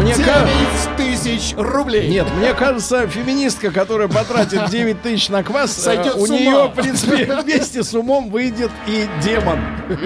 Мне 0.00 0.14
кажется... 0.14 0.96
9 0.96 0.96
тысяч 0.96 1.54
рублей. 1.58 2.08
Нет, 2.08 2.26
мне 2.38 2.54
кажется, 2.54 3.06
феминистка, 3.06 3.70
которая 3.70 4.08
потратит 4.08 4.70
9 4.70 5.02
тысяч 5.02 5.28
на 5.28 5.42
квас, 5.42 5.76
э, 5.76 5.80
Сойдет 5.82 6.14
у 6.16 6.26
нее, 6.26 6.68
в 6.68 6.74
принципе, 6.74 7.40
вместе 7.42 7.82
с 7.82 7.92
умом 7.92 8.30
выйдет 8.30 8.70
и 8.86 9.06
демон. 9.22 9.58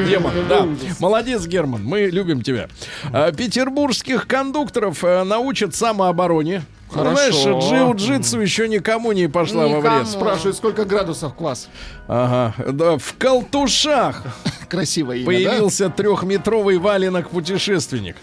Демон, 0.05 0.33
да. 0.49 0.67
Молодец, 0.99 1.47
Герман, 1.47 1.85
мы 1.85 2.07
любим 2.07 2.43
тебя. 2.43 2.69
А, 3.13 3.31
Петербургских 3.31 4.27
кондукторов 4.27 5.05
э, 5.05 5.23
научат 5.23 5.77
самообороне. 5.77 6.63
Ну, 6.91 6.99
Хорошо. 6.99 7.15
Знаешь, 7.15 7.65
джиу-джитсу 7.65 8.41
еще 8.41 8.69
никому 8.69 9.13
не 9.13 9.29
пошла 9.29 9.67
во 9.67 9.79
Никому. 9.79 9.99
вред. 9.99 10.09
Спрашиваю, 10.09 10.55
сколько 10.55 10.85
градусов 10.85 11.35
квас? 11.35 11.69
Ага, 12.09 12.55
да, 12.73 12.99
в 12.99 13.15
Колтушах 13.19 14.23
Красивое 14.69 15.19
имя, 15.19 15.27
появился 15.27 15.89
трехметровый 15.89 16.79
валенок-путешественник. 16.79 18.17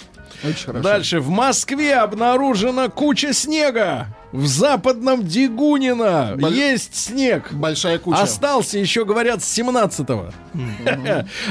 Очень 0.44 0.66
хорошо. 0.66 0.84
Дальше. 0.84 1.20
В 1.20 1.30
Москве 1.30 1.96
обнаружена 1.96 2.90
куча 2.90 3.34
снега. 3.34 4.08
В 4.32 4.48
западном 4.48 5.28
Дегунино 5.28 6.36
Боль- 6.40 6.54
есть 6.54 6.96
снег. 6.96 7.52
Большая 7.52 8.00
куча. 8.00 8.22
Остался 8.22 8.80
еще, 8.80 9.04
говорят, 9.04 9.44
с 9.44 9.58
17-го. 9.60 10.32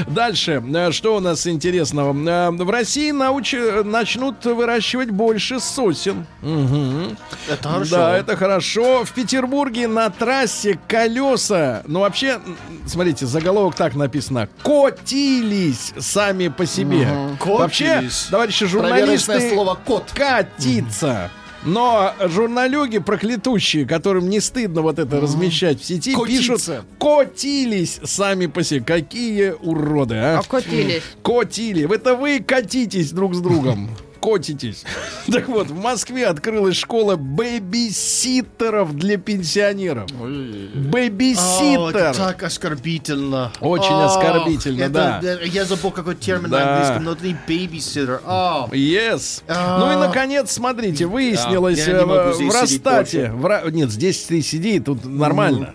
Дальше. 0.07 0.63
Э, 0.73 0.91
Что 0.91 1.15
у 1.17 1.19
нас 1.19 1.45
интересного? 1.45 2.11
Э, 2.27 2.49
В 2.49 2.69
России 2.71 3.11
науч- 3.11 3.83
начнут 3.83 4.43
выращивать 4.45 5.11
больше 5.11 5.59
сосен. 5.59 6.25
Мгм. 6.41 7.17
Это 7.47 7.69
хорошо. 7.69 7.95
Да, 7.95 8.17
это 8.17 8.35
хорошо. 8.35 9.05
В 9.05 9.11
Петербурге 9.11 9.87
на 9.87 10.09
трассе 10.09 10.79
колеса, 10.87 11.83
ну 11.85 11.99
вообще, 11.99 12.39
смотрите, 12.87 13.27
заголовок 13.27 13.75
так 13.75 13.93
написано: 13.95 14.49
котились 14.63 15.93
сами 15.99 16.47
по 16.47 16.65
себе. 16.65 17.07
Вообще, 17.45 17.95
Котились. 17.95 18.27
товарищи 18.31 18.65
Проверочное 18.65 18.80
журналисты, 18.89 19.53
слово 19.53 19.77
«кот». 19.85 20.11
катиться. 20.13 21.29
Но 21.63 22.13
журналюги 22.19 22.97
проклятущие, 22.97 23.85
которым 23.85 24.29
не 24.29 24.39
стыдно 24.39 24.81
вот 24.81 24.97
это 24.97 25.21
размещать 25.21 25.79
в 25.79 25.85
сети, 25.85 26.13
Котиться. 26.15 26.37
пишут 26.37 26.85
«котились 26.99 27.99
сами 28.03 28.47
по 28.47 28.63
себе». 28.63 28.81
Какие 28.81 29.51
уроды, 29.51 30.15
а? 30.15 30.39
Окутились. 30.39 31.03
Котили. 31.23 31.93
Это 31.93 32.15
вы 32.15 32.39
катитесь 32.39 33.11
друг 33.11 33.35
с 33.35 33.39
другом. 33.39 33.89
Котитесь. 34.21 34.83
Так 35.31 35.47
вот, 35.47 35.67
в 35.67 35.75
Москве 35.79 36.25
открылась 36.27 36.75
школа 36.75 37.15
бэбиситеров 37.15 38.95
для 38.95 39.17
пенсионеров. 39.17 40.05
Это 40.09 40.79
Бэбиситер. 40.89 42.15
так 42.15 42.43
оскорбительно. 42.43 43.51
Очень 43.61 43.93
оскорбительно, 43.93 44.83
это- 44.83 45.19
да. 45.21 45.39
Я 45.43 45.65
забыл, 45.65 45.91
какой 45.91 46.15
термин 46.15 46.49
Да. 46.49 46.57
на 46.59 46.71
английском, 46.73 47.03
но 47.03 47.11
это 47.13 47.25
не 47.25 47.35
бейбиситер. 47.47 48.21
О, 48.25 48.67
Yes. 48.71 49.43
А. 49.47 49.79
Ну 49.79 49.91
и 49.93 49.95
наконец, 49.95 50.51
смотрите, 50.51 51.05
выяснилось 51.05 51.79
э, 51.87 52.03
в, 52.03 52.33
в 52.33 52.53
Ростате. 52.53 53.31
в 53.31 53.69
Нет, 53.71 53.91
здесь 53.91 54.23
ты 54.23 54.41
сиди, 54.41 54.79
тут 54.79 55.05
нормально. 55.05 55.73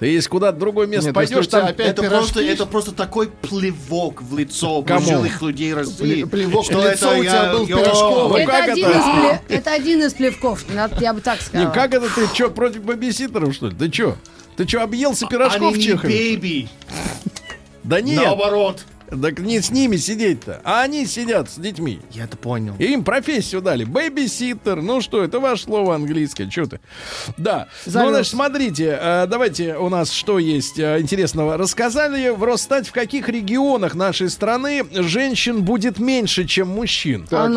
Ты 0.00 0.06
если 0.06 0.28
куда-то 0.28 0.56
в 0.56 0.60
другое 0.60 0.86
место 0.86 1.06
Нет, 1.06 1.14
пойдешь, 1.14 1.46
там 1.46 1.66
опять 1.66 1.86
это 1.88 2.02
просто, 2.02 2.40
это 2.42 2.66
просто 2.66 2.92
такой 2.92 3.28
плевок 3.30 4.22
в 4.22 4.36
лицо 4.36 4.82
пожилых 4.82 5.40
людей 5.40 5.72
России. 5.72 6.24
Пле- 6.24 6.26
плевок 6.26 6.62
в 6.64 6.66
что 6.66 6.80
лицо 6.90 7.12
это 7.12 7.18
у 7.20 7.22
тебя 7.22 7.44
я- 7.44 7.52
был 7.52 7.66
я- 7.66 7.76
пирожков. 7.76 8.30
Ну, 8.30 8.36
это, 8.36 8.50
как 8.50 8.68
один 8.68 8.86
это? 8.86 8.98
Из 9.48 9.56
это 9.60 9.72
один 9.72 10.02
из 10.02 10.14
плевков, 10.14 10.64
надо- 10.74 10.96
я 11.00 11.14
бы 11.14 11.20
так 11.20 11.38
Не, 11.40 11.44
сказала. 11.46 11.70
как 11.72 11.94
это 11.94 12.08
ты 12.14 12.26
что, 12.26 12.50
против 12.50 12.82
бэбиситеров, 12.82 13.54
что 13.54 13.68
ли? 13.68 13.76
Ты 13.76 13.92
что? 13.92 14.16
Ты 14.56 14.66
что, 14.68 14.82
объелся 14.82 15.26
пирожков 15.26 15.74
Они 15.74 15.82
в 15.84 15.86
не 15.86 16.08
бейби. 16.08 16.68
Да 17.84 18.00
нет. 18.00 18.22
Наоборот. 18.24 18.84
Так 19.08 19.38
не 19.38 19.60
с 19.60 19.70
ними 19.70 19.96
сидеть-то, 19.96 20.60
а 20.64 20.82
они 20.82 21.06
сидят 21.06 21.50
с 21.50 21.56
детьми. 21.56 22.00
Я 22.10 22.24
это 22.24 22.36
понял. 22.36 22.74
И 22.78 22.84
им 22.84 23.04
профессию 23.04 23.60
дали. 23.60 23.84
Бэйбиситер. 23.84 24.80
Ну 24.82 25.00
что, 25.00 25.22
это 25.22 25.40
ваше 25.40 25.64
слово 25.64 25.94
английское. 25.94 26.50
Что 26.50 26.66
ты? 26.66 26.80
Да. 27.36 27.68
Ну, 27.86 27.92
Завез. 27.92 28.10
значит, 28.10 28.30
смотрите, 28.32 28.98
э, 29.00 29.26
давайте 29.28 29.76
у 29.76 29.88
нас 29.88 30.10
что 30.10 30.38
есть 30.38 30.78
э, 30.78 31.00
интересного. 31.00 31.56
Рассказали 31.56 32.30
в 32.30 32.42
Росстате, 32.42 32.88
в 32.88 32.92
каких 32.92 33.28
регионах 33.28 33.94
нашей 33.94 34.30
страны 34.30 34.84
женщин 34.92 35.62
будет 35.62 35.98
меньше, 35.98 36.44
чем 36.46 36.68
мужчин. 36.68 37.26
А 37.30 37.48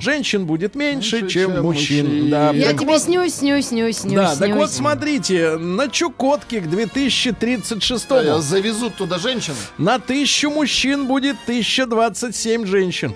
Женщин 0.00 0.46
будет 0.46 0.74
меньше, 0.74 1.20
Меньше, 1.20 1.32
чем, 1.32 1.52
чем 1.54 1.62
мужчин. 1.62 2.06
мужчин. 2.06 2.30
Да. 2.30 2.50
Я 2.52 2.70
Так 2.70 2.80
тебе 2.80 2.92
вот- 2.92 3.02
снюсь, 3.02 3.34
снюсь, 3.34 3.68
снюсь, 3.68 3.98
снюсь, 3.98 4.14
да, 4.14 4.36
так 4.36 4.50
вот 4.50 4.68
снюсь. 4.70 4.78
смотрите, 4.78 5.56
на 5.56 5.88
Чукотке 5.88 6.60
к 6.60 6.68
2036 6.68 8.06
Э, 8.10 8.38
Завезут 8.40 8.96
туда 8.96 9.18
женщин. 9.18 9.54
на 9.78 9.98
тысячу 9.98 10.50
мужчин 10.50 11.06
будет 11.06 11.36
1027 11.46 12.66
женщин. 12.66 13.14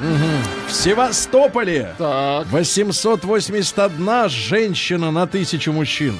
Мгм. 0.00 0.42
В 0.68 0.72
Севастополе 0.72 1.94
Так. 1.98 2.46
881 2.50 4.28
женщина 4.28 5.10
на 5.10 5.26
тысячу 5.26 5.72
мужчин. 5.72 6.18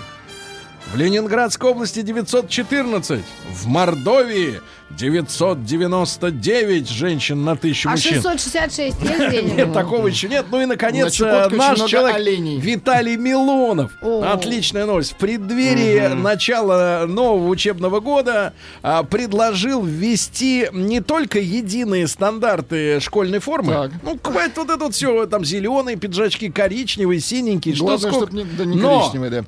В 0.92 0.96
Ленинградской 0.96 1.70
области 1.70 2.02
914. 2.02 3.20
В 3.52 3.66
Мордовии 3.66 4.60
999 4.90 6.88
женщин 6.88 7.42
на 7.44 7.56
тысячу 7.56 7.88
А 7.88 7.92
мужчин. 7.92 8.14
666 8.22 8.78
есть 8.78 9.00
денег? 9.30 9.56
Нет, 9.56 9.72
такого 9.72 10.06
еще 10.06 10.28
нет. 10.28 10.46
Ну 10.52 10.60
и, 10.60 10.66
наконец, 10.66 11.18
На 11.18 11.48
наш 11.48 11.80
человек 11.90 12.14
оленей. 12.14 12.60
Виталий 12.60 13.16
Милонов. 13.16 13.90
О. 14.02 14.22
Отличная 14.22 14.86
новость. 14.86 15.12
В 15.12 15.16
преддверии 15.16 16.14
начала 16.14 17.06
нового 17.08 17.48
учебного 17.48 17.98
года 17.98 18.52
а, 18.82 19.02
предложил 19.02 19.82
ввести 19.82 20.68
не 20.72 21.00
только 21.00 21.40
единые 21.40 22.06
стандарты 22.06 23.00
школьной 23.00 23.40
формы. 23.40 23.72
Так. 23.72 23.90
Ну, 24.02 24.16
хватит 24.22 24.56
вот 24.58 24.70
это 24.70 24.84
вот 24.84 24.94
все, 24.94 25.26
там 25.26 25.44
зеленые 25.44 25.96
пиджачки, 25.96 26.50
коричневые, 26.50 27.18
синенькие, 27.20 27.74
что 27.74 27.86
Главное, 27.86 28.10
сколько. 28.12 28.26
чтобы 28.30 28.36
не, 28.36 28.44
да, 28.56 28.64
не 28.64 28.76
Но 28.76 29.00
коричневые, 29.00 29.30
да. 29.30 29.44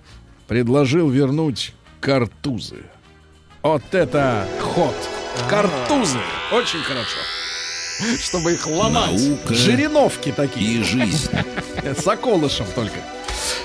Предложил 0.47 1.09
вернуть 1.09 1.73
картузы. 2.01 2.85
Вот 3.63 3.83
это 3.93 4.47
ход. 4.61 4.95
Картузы. 5.49 6.19
Очень 6.53 6.81
хорошо. 6.81 7.19
Чтобы 8.23 8.53
их 8.53 8.67
ломать. 8.67 9.21
Наука 9.21 9.55
Жириновки 9.55 10.33
такие. 10.33 10.81
и 10.81 10.83
жизнь. 10.83 11.31
С 11.83 12.07
околышем 12.07 12.67
только. 12.75 12.99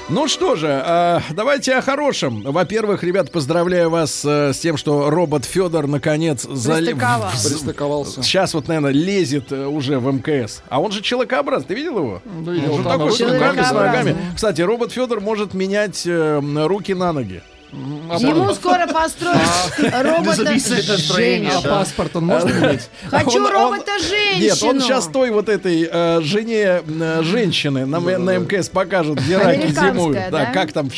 Ну 0.09 0.27
что 0.27 0.55
же, 0.55 0.67
э, 0.67 1.19
давайте 1.31 1.75
о 1.75 1.81
хорошем. 1.81 2.41
Во-первых, 2.43 3.03
ребят, 3.03 3.31
поздравляю 3.31 3.89
вас 3.89 4.23
э, 4.25 4.53
с 4.53 4.59
тем, 4.59 4.77
что 4.77 5.09
робот 5.09 5.45
Федор 5.45 5.87
наконец 5.87 6.43
залез. 6.43 6.89
Пристыковался. 6.89 8.23
Сейчас 8.23 8.53
вот, 8.53 8.67
наверное, 8.67 8.91
лезет 8.91 9.51
э, 9.51 9.65
уже 9.65 9.99
в 9.99 10.11
МКС. 10.13 10.61
А 10.69 10.81
он 10.81 10.91
же 10.91 11.01
человекообразный. 11.01 11.67
Ты 11.67 11.75
видел 11.75 11.97
его? 11.97 12.21
Да, 12.25 12.51
видел, 12.51 12.73
Он 12.73 12.77
же 12.77 12.83
там 12.83 12.99
такой 12.99 13.11
с 13.15 13.21
руками, 13.21 13.61
с 13.61 13.71
ногами. 13.71 14.17
Кстати, 14.35 14.61
робот 14.61 14.91
Федор 14.91 15.21
может 15.21 15.53
менять 15.53 16.05
руки 16.05 16.93
на 16.93 17.13
ноги. 17.13 17.41
А 17.73 18.17
Ему 18.17 18.53
скоро 18.53 18.85
построят 18.87 19.39
робота 19.79 20.57
женщину. 20.57 21.61
да. 21.63 21.69
паспорт 21.69 22.15
он 22.17 22.25
может 22.25 22.49
иметь? 22.49 22.89
Хочу 23.09 23.47
робота 23.47 23.97
женщину. 23.99 24.41
Нет, 24.41 24.63
он 24.63 24.81
сейчас 24.81 25.07
той 25.07 25.31
вот 25.31 25.47
этой 25.47 25.87
э, 25.89 26.21
жене 26.21 26.81
э, 26.85 27.21
женщины 27.23 27.85
на, 27.85 27.99
МКС 27.99 28.67
покажет, 28.67 29.19
где 29.21 29.37
раки 29.37 29.67
зимуют. 29.67 30.31
да? 30.31 30.47
как 30.47 30.73
там 30.73 30.89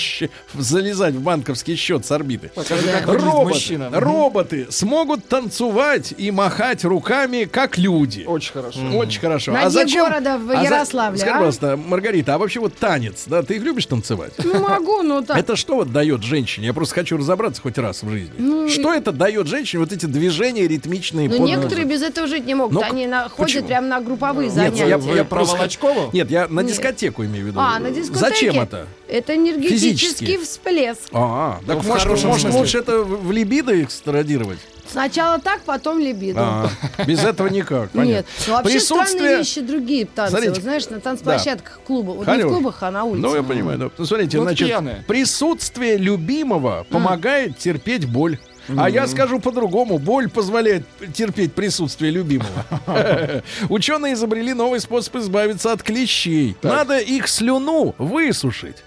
залезать 0.53 1.13
в 1.13 1.21
банковский 1.21 1.75
счет 1.75 2.05
с 2.05 2.11
орбиты. 2.11 2.51
Выглядит 2.55 3.89
Роботы, 3.91 4.67
смогут 4.71 5.27
танцевать 5.27 6.13
и 6.17 6.31
махать 6.31 6.83
руками, 6.83 7.43
как 7.45 7.77
люди. 7.77 8.23
Очень 8.25 8.53
хорошо. 8.53 8.79
Очень 8.93 9.21
хорошо. 9.21 9.51
На 9.51 9.59
а 9.59 9.61
дне 9.63 9.71
зачем? 9.71 10.05
города 10.05 10.37
в 10.37 10.49
а 10.49 10.63
Ярославле, 10.63 11.19
Скажи, 11.19 11.31
а? 11.31 11.37
пожалуйста, 11.37 11.77
Маргарита, 11.77 12.35
а 12.35 12.37
вообще 12.37 12.59
вот 12.59 12.75
танец, 12.75 13.25
да, 13.27 13.43
ты 13.43 13.55
их 13.55 13.63
любишь 13.63 13.85
танцевать? 13.85 14.33
Ну, 14.43 14.59
могу, 14.59 15.03
ну 15.03 15.21
так. 15.21 15.37
Это 15.37 15.55
что 15.55 15.75
вот 15.75 15.91
дает 15.91 16.23
женщине? 16.23 16.62
Я 16.63 16.73
просто 16.73 16.95
хочу 16.95 17.17
разобраться 17.17 17.61
хоть 17.61 17.77
раз 17.77 18.03
в 18.03 18.09
жизни. 18.09 18.69
что 18.69 18.93
это 18.93 19.11
дает 19.11 19.47
женщине 19.47 19.81
вот 19.81 19.91
эти 19.91 20.05
движения 20.05 20.67
ритмичные? 20.67 21.27
Ну, 21.27 21.45
некоторые 21.45 21.85
без 21.85 22.01
этого 22.01 22.25
жить 22.27 22.45
не 22.45 22.55
могут. 22.55 22.73
Ну, 22.73 22.81
Они 22.81 23.05
на- 23.05 23.27
ходят 23.27 23.67
прямо 23.67 23.87
на 23.87 23.99
групповые 23.99 24.45
Нет, 24.47 24.55
занятия. 24.55 24.87
я, 24.87 24.97
Вы 24.97 25.17
я 25.17 25.23
про 25.25 25.43
Волочкову? 25.43 26.09
Нет, 26.13 26.31
я 26.31 26.47
на 26.47 26.61
Нет. 26.61 26.71
дискотеку 26.71 27.25
имею 27.25 27.45
в 27.45 27.47
виду. 27.47 27.59
А, 27.59 27.79
на 27.79 27.89
дискотеке. 27.91 28.19
Зачем 28.19 28.59
это? 28.61 28.87
Это 29.09 29.35
энергетический 29.35 29.89
Физически. 29.97 30.37
всплеск. 30.37 31.09
А, 31.11 31.59
так 31.67 31.83
Ну, 31.83 31.89
может, 31.89 32.23
может 32.23 32.53
лучше 32.53 32.77
это 32.79 33.03
в 33.03 33.31
либидо 33.31 33.81
экстрадировать? 33.83 34.59
Сначала 34.93 35.39
так, 35.39 35.61
потом 35.63 35.99
либидо. 35.99 36.39
А, 36.39 36.69
без 37.07 37.23
этого 37.23 37.47
никак. 37.47 37.89
понятно. 37.89 38.11
Нет, 38.11 38.25
ну 38.47 38.53
вообще 38.53 38.79
странные 38.79 39.05
Присутствие- 39.05 39.37
вещи 39.39 39.61
другие 39.61 40.05
танцы. 40.05 40.31
Смотрите. 40.31 40.53
Вот 40.53 40.61
знаешь, 40.63 40.89
на 40.89 40.99
танцплощадках 40.99 41.79
клуба. 41.85 42.11
Вот 42.11 42.27
не 42.27 42.43
в 42.43 42.47
клубах, 42.47 42.77
а 42.81 42.91
на 42.91 43.03
улице. 43.03 43.21
Ну, 43.27 43.35
я 43.35 43.41
понимаю, 43.43 43.79
да. 43.79 43.89
Ну, 43.97 44.05
смотрите, 44.05 44.37
Вот 44.37 44.43
значит, 44.45 44.67
пьяные. 44.67 45.03
присутствие 45.07 45.97
любимого 45.97 46.85
помогает 46.89 47.57
терпеть 47.57 48.05
боль. 48.05 48.37
А 48.77 48.89
я 48.89 49.07
скажу 49.07 49.39
по-другому. 49.39 49.97
Боль 49.97 50.29
позволяет 50.29 50.85
терпеть 51.13 51.53
присутствие 51.53 52.11
любимого. 52.11 52.47
Ученые 53.69 54.13
изобрели 54.13 54.53
новый 54.53 54.79
способ 54.79 55.15
избавиться 55.17 55.71
от 55.71 55.83
клещей. 55.83 56.55
Надо 56.61 56.99
их 56.99 57.27
слюну 57.27 57.95
высушить. 57.97 58.77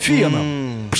Феном. 0.00 0.90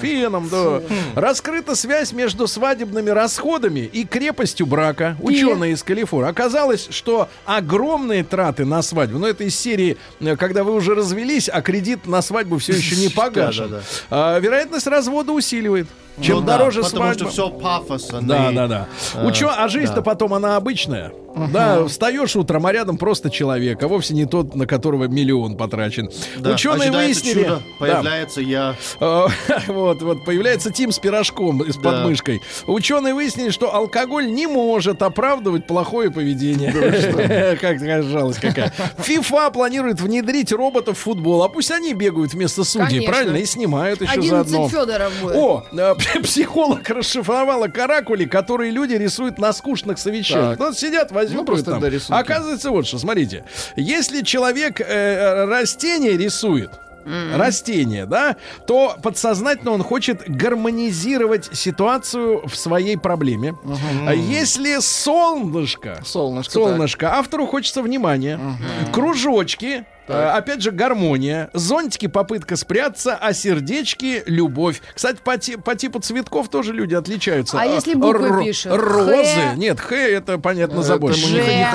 Феном, 0.00 0.48
да. 0.48 0.82
Раскрыта 1.14 1.74
связь 1.74 2.12
между 2.12 2.46
свадебными 2.46 3.10
расходами 3.10 3.80
и 3.80 4.04
крепостью 4.04 4.66
брака. 4.66 5.16
Ученые 5.20 5.72
из 5.72 5.82
Калифорнии. 5.82 6.30
Оказалось, 6.30 6.88
что 6.90 7.28
огромные 7.44 8.24
траты 8.24 8.64
на 8.64 8.82
свадьбу, 8.82 9.18
ну 9.18 9.26
это 9.26 9.44
из 9.44 9.58
серии, 9.58 9.96
э, 10.20 10.36
когда 10.36 10.64
вы 10.64 10.74
уже 10.74 10.94
развелись, 10.94 11.48
а 11.48 11.60
кредит 11.62 12.06
на 12.06 12.22
свадьбу 12.22 12.58
все 12.58 12.74
еще 12.74 12.96
не 12.96 13.08
погашен. 13.14 13.80
А, 14.10 14.38
Вероятность 14.38 14.86
развода 14.86 15.32
усиливает. 15.32 15.86
Чем 16.20 16.36
Ну 16.40 16.42
да, 16.42 16.58
дороже 16.58 16.82
потому 16.82 17.04
свадьба. 17.04 17.18
что 17.18 17.28
все 17.30 17.50
пафосно. 17.50 18.20
Да, 18.22 18.50
и- 18.50 18.54
да, 18.54 18.66
да. 18.66 18.88
Учё, 19.24 19.50
а 19.56 19.68
жизнь-то 19.68 20.02
потом 20.02 20.34
она 20.34 20.56
обычная. 20.56 21.12
Да, 21.52 21.84
встаешь 21.84 22.34
утром, 22.34 22.66
а 22.66 22.72
рядом 22.72 22.96
просто 22.98 23.30
человек, 23.30 23.80
а 23.84 23.86
вовсе 23.86 24.12
не 24.12 24.24
тот, 24.26 24.56
на 24.56 24.66
которого 24.66 25.04
миллион 25.04 25.56
потрачен. 25.56 26.10
да. 26.38 26.50
Ученые 26.54 26.90
выяснили. 26.90 27.44
чудо, 27.44 27.56
Да. 27.58 27.62
появляется 27.78 28.40
я. 28.40 28.74
А, 28.98 29.28
Вот, 29.68 30.02
вот, 30.02 30.24
появляется 30.24 30.72
Тим 30.72 30.90
с 30.90 30.98
пирожком 30.98 31.62
и 31.62 31.70
с 31.70 31.76
Да. 31.76 31.82
подмышкой. 31.82 32.40
Ученые 32.66 33.14
выяснили, 33.14 33.50
что 33.50 33.72
алкоголь 33.72 34.32
не 34.32 34.48
может 34.48 35.00
оправдывать 35.02 35.66
плохое 35.68 36.10
поведение. 36.10 36.72
Как 37.60 37.78
такая 37.78 38.02
жалость 38.02 38.40
какая. 38.40 38.72
ФИФА 38.98 39.50
планирует 39.50 40.00
внедрить 40.00 40.50
роботов 40.50 40.98
в 40.98 41.00
футбол. 41.02 41.44
А 41.44 41.48
пусть 41.48 41.70
они 41.70 41.94
бегают 41.94 42.32
вместо 42.32 42.64
судей, 42.64 42.86
Конечно. 42.86 43.12
правильно? 43.12 43.36
И 43.36 43.44
снимают 43.44 44.00
еще 44.00 44.12
11 44.12 44.48
заодно. 44.50 44.68
Федоров 44.68 45.12
будет. 45.22 45.36
О, 45.36 45.64
э, 45.72 45.94
психолог 46.22 46.88
расшифровала 46.88 47.68
каракули, 47.68 48.24
которые 48.24 48.70
люди 48.70 48.94
рисуют 48.94 49.38
на 49.38 49.52
скучных 49.52 49.98
совещаниях. 49.98 50.58
Так. 50.58 50.68
Ну, 50.68 50.72
сидят, 50.72 51.12
возьмут. 51.12 51.40
Ну, 51.40 51.44
просто 51.44 51.72
там. 51.72 51.80
для 51.80 51.90
рисунка. 51.90 52.18
Оказывается, 52.18 52.70
вот 52.70 52.86
что, 52.86 52.98
смотрите. 52.98 53.44
Если 53.76 54.22
человек 54.22 54.80
э, 54.80 55.44
растение 55.44 56.16
рисует, 56.16 56.70
растение, 57.34 58.06
да, 58.06 58.36
то 58.66 58.96
подсознательно 59.02 59.70
он 59.72 59.82
хочет 59.82 60.28
гармонизировать 60.28 61.48
ситуацию 61.56 62.46
в 62.46 62.54
своей 62.54 62.96
проблеме. 62.98 63.56
А 64.06 64.14
если 64.14 64.78
солнышко, 64.80 66.00
Солнышко. 66.04 66.52
солнышко, 66.52 67.14
автору 67.16 67.46
хочется 67.46 67.82
внимания, 67.82 68.38
кружочки, 68.92 69.86
э, 70.08 70.12
опять 70.30 70.62
же 70.62 70.70
гармония, 70.70 71.50
зонтики 71.54 72.06
попытка 72.06 72.56
спрятаться, 72.56 73.14
а 73.20 73.32
сердечки 73.32 74.22
любовь. 74.26 74.80
Кстати, 74.94 75.18
по, 75.22 75.36
ти- 75.38 75.56
по 75.56 75.74
типу 75.74 76.00
цветков 76.00 76.48
тоже 76.48 76.72
люди 76.72 76.94
отличаются. 76.94 77.60
А 77.60 77.66
Э, 77.66 77.74
если 77.74 77.94
буквы 77.94 78.44
пишут? 78.44 78.72
Розы, 78.74 79.12
Х? 79.24 79.54
нет, 79.56 79.80
Х 79.80 79.94
это 79.96 80.38
понятно 80.38 80.82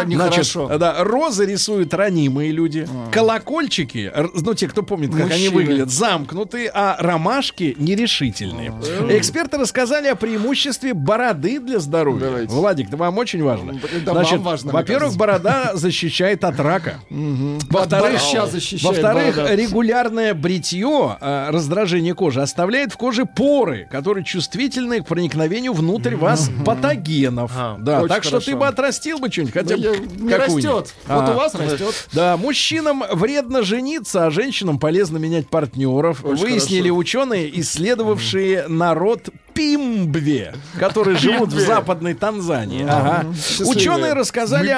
не 0.05 0.15
Значит, 0.15 0.34
хорошо. 0.34 0.77
да, 0.77 1.03
розы 1.03 1.45
рисуют 1.45 1.93
ранимые 1.93 2.51
люди, 2.51 2.88
колокольчики, 3.11 4.11
р- 4.13 4.31
ну 4.34 4.53
те, 4.53 4.67
кто 4.67 4.84
помнит, 4.84 5.13
как 5.15 5.31
они 5.31 5.49
выглядят, 5.49 5.89
замкнутые, 5.89 6.69
а 6.73 6.95
ромашки 6.99 7.75
нерешительные. 7.77 8.73
Эксперты 9.09 9.57
рассказали 9.57 10.07
о 10.07 10.15
преимуществе 10.15 10.93
бороды 10.93 11.59
для 11.59 11.79
здоровья. 11.79 12.25
Давайте. 12.25 12.53
Владик, 12.53 12.88
это 12.88 12.97
вам 12.97 13.17
очень 13.17 13.43
важно. 13.43 13.79
Да, 14.05 14.13
важно, 14.13 14.71
мне 14.71 14.73
во-первых, 14.73 15.15
борода 15.15 15.71
защищает 15.73 16.43
от 16.43 16.59
рака. 16.59 16.99
Во-вторых, 17.69 18.21
борща 18.32 18.47
защищает 18.47 18.84
во-вторых, 18.84 19.36
борода. 19.36 19.55
регулярное 19.55 20.34
бритье, 20.34 21.17
э, 21.19 21.49
раздражение 21.49 22.13
кожи 22.13 22.41
оставляет 22.41 22.91
в 22.93 22.97
коже 22.97 23.26
поры, 23.26 23.88
которые 23.91 24.24
чувствительны 24.24 25.01
к 25.01 25.05
проникновению 25.05 25.74
внутрь 25.74 26.15
вас 26.15 26.49
патогенов. 26.65 27.51
Ага, 27.55 27.78
Да, 27.80 28.07
так 28.07 28.24
что 28.24 28.39
ты 28.39 28.55
бы 28.55 28.67
отрастил 28.67 29.19
бы 29.19 29.32
что-нибудь, 29.32 29.53
хотя 29.53 29.78
Да 29.78 29.91
бы 29.91 29.97
не 30.24 30.34
растет. 30.34 30.93
Вот 31.07 31.30
А. 31.30 31.32
у 31.32 31.36
вас 31.36 31.55
растет. 31.55 32.07
Да, 32.13 32.38
мужчинам 32.38 33.03
вредно 33.11 33.63
жениться, 33.63 34.26
а 34.26 34.32
женщинам 34.32 34.80
полезно 34.80 35.17
менять 35.17 35.47
партнеров. 35.49 36.24
Очень 36.24 36.41
Выяснили 36.43 36.84
хорошо. 36.89 36.97
ученые, 36.97 37.59
исследовавшие 37.59 38.67
народ 38.67 39.30
Мпимбве, 39.54 40.54
которые 40.80 41.18
живут 41.18 41.54
в 41.54 41.60
западной 41.60 42.14
Танзании. 42.16 42.86
Ага. 42.88 43.26
Счастливые. 43.36 43.76
Ученые 43.76 44.14
рассказали 44.14 44.78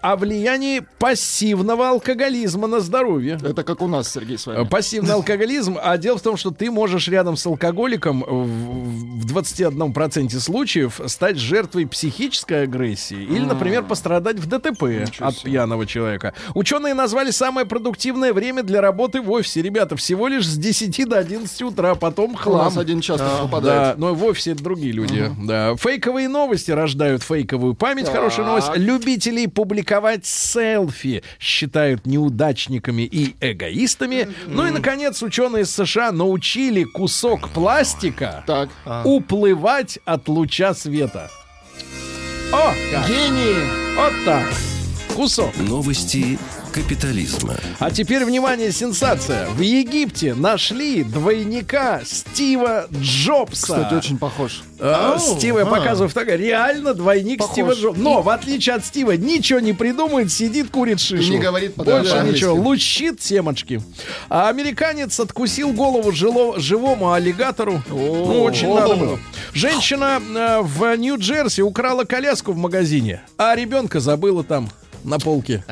о 0.00 0.16
влиянии 0.16 0.82
пассивного 0.98 1.90
алкоголизма 1.90 2.66
на 2.66 2.80
здоровье. 2.80 3.38
Это 3.42 3.62
как 3.62 3.80
у 3.80 3.86
нас, 3.86 4.10
Сергей, 4.12 4.38
с 4.38 4.46
вами. 4.46 4.66
Пассивный 4.66 5.14
алкоголизм, 5.14 5.78
а 5.82 5.96
дело 5.98 6.18
в 6.18 6.22
том, 6.22 6.36
что 6.36 6.50
ты 6.50 6.70
можешь 6.70 7.08
рядом 7.08 7.36
с 7.36 7.46
алкоголиком 7.46 8.24
в 8.26 9.18
в 9.28 9.36
21% 9.36 10.38
случаев 10.40 11.00
стать 11.06 11.36
жертвой 11.36 11.86
психической 11.86 12.62
агрессии 12.62 13.22
или, 13.22 13.44
например, 13.44 13.82
пострадать 13.82 14.38
в 14.38 14.46
ДТП 14.46 14.84
от 15.18 15.42
пьяного 15.42 15.86
человека. 15.86 16.34
Ученые 16.54 16.94
назвали 16.94 17.30
самое 17.30 17.66
продуктивное 17.66 18.32
время 18.32 18.62
для 18.62 18.80
работы 18.80 19.20
в 19.20 19.30
офисе. 19.30 19.60
Ребята, 19.62 19.96
всего 19.96 20.28
лишь 20.28 20.46
с 20.46 20.56
10 20.56 21.08
до 21.08 21.18
11 21.18 21.62
утра, 21.62 21.94
потом 21.94 22.30
У 22.30 22.34
нас 22.34 22.42
хлам. 22.42 22.78
один 22.78 23.00
Да, 23.00 23.38
попадает. 23.42 23.98
но 23.98 24.07
в 24.12 24.24
офисе 24.24 24.52
это 24.52 24.62
другие 24.62 24.92
люди. 24.92 25.30
Да. 25.38 25.76
Фейковые 25.76 26.28
новости 26.28 26.70
рождают 26.70 27.22
фейковую 27.22 27.74
память. 27.74 28.08
Хорошая 28.08 28.46
новость. 28.46 28.70
Любителей 28.76 29.46
публиковать 29.48 30.26
селфи 30.26 31.22
считают 31.40 32.06
неудачниками 32.06 33.02
и 33.02 33.34
эгоистами. 33.40 34.28
Ну 34.46 34.66
и, 34.66 34.70
наконец, 34.70 35.22
ученые 35.22 35.62
из 35.64 35.70
США 35.70 36.12
научили 36.12 36.84
кусок 36.84 37.50
пластика 37.50 38.44
Так. 38.46 38.70
уплывать 39.04 39.98
от 40.04 40.28
луча 40.28 40.74
света. 40.74 41.30
О, 42.52 42.72
как! 42.92 43.06
Гении! 43.08 43.56
Вот 43.96 44.12
так. 44.24 44.46
Кусок. 45.14 45.54
Новости 45.58 46.38
капитализма. 46.68 47.54
А 47.78 47.90
теперь, 47.90 48.24
внимание, 48.24 48.72
сенсация. 48.72 49.48
В 49.50 49.60
Египте 49.60 50.34
нашли 50.34 51.02
двойника 51.02 52.00
Стива 52.04 52.86
Джобса. 52.92 53.74
Кстати, 53.74 53.94
очень 53.94 54.18
похож. 54.18 54.62
А, 54.80 55.14
Ау, 55.14 55.18
Стива, 55.18 55.60
я 55.60 55.64
а. 55.64 55.68
показываю 55.68 56.08
фотографию. 56.08 56.46
Реально 56.48 56.94
двойник 56.94 57.38
Похож. 57.38 57.52
Стива 57.52 57.72
Джобса. 57.72 58.00
Но, 58.00 58.22
в 58.22 58.28
отличие 58.28 58.76
от 58.76 58.84
Стива, 58.84 59.12
ничего 59.12 59.60
не 59.60 59.72
придумает, 59.72 60.30
сидит, 60.30 60.70
курит 60.70 61.00
шишу. 61.00 61.32
Не 61.32 61.38
говорит 61.38 61.74
Больше 61.74 62.10
по-английски. 62.10 62.36
ничего. 62.44 62.54
Лучит 62.54 63.22
семечки. 63.22 63.82
А 64.28 64.48
американец 64.48 65.18
откусил 65.18 65.72
голову 65.72 66.10
жило- 66.12 66.58
живому 66.60 67.12
аллигатору. 67.12 67.82
Ну, 67.88 68.42
очень 68.42 68.72
надо 68.72 68.94
было. 68.94 69.18
Женщина 69.52 70.20
э, 70.36 70.60
в 70.62 70.96
Нью-Джерси 70.96 71.62
украла 71.62 72.04
коляску 72.04 72.52
в 72.52 72.56
магазине, 72.56 73.22
а 73.36 73.54
ребенка 73.54 74.00
забыла 74.00 74.44
там 74.44 74.68
на 75.08 75.18
полке. 75.18 75.62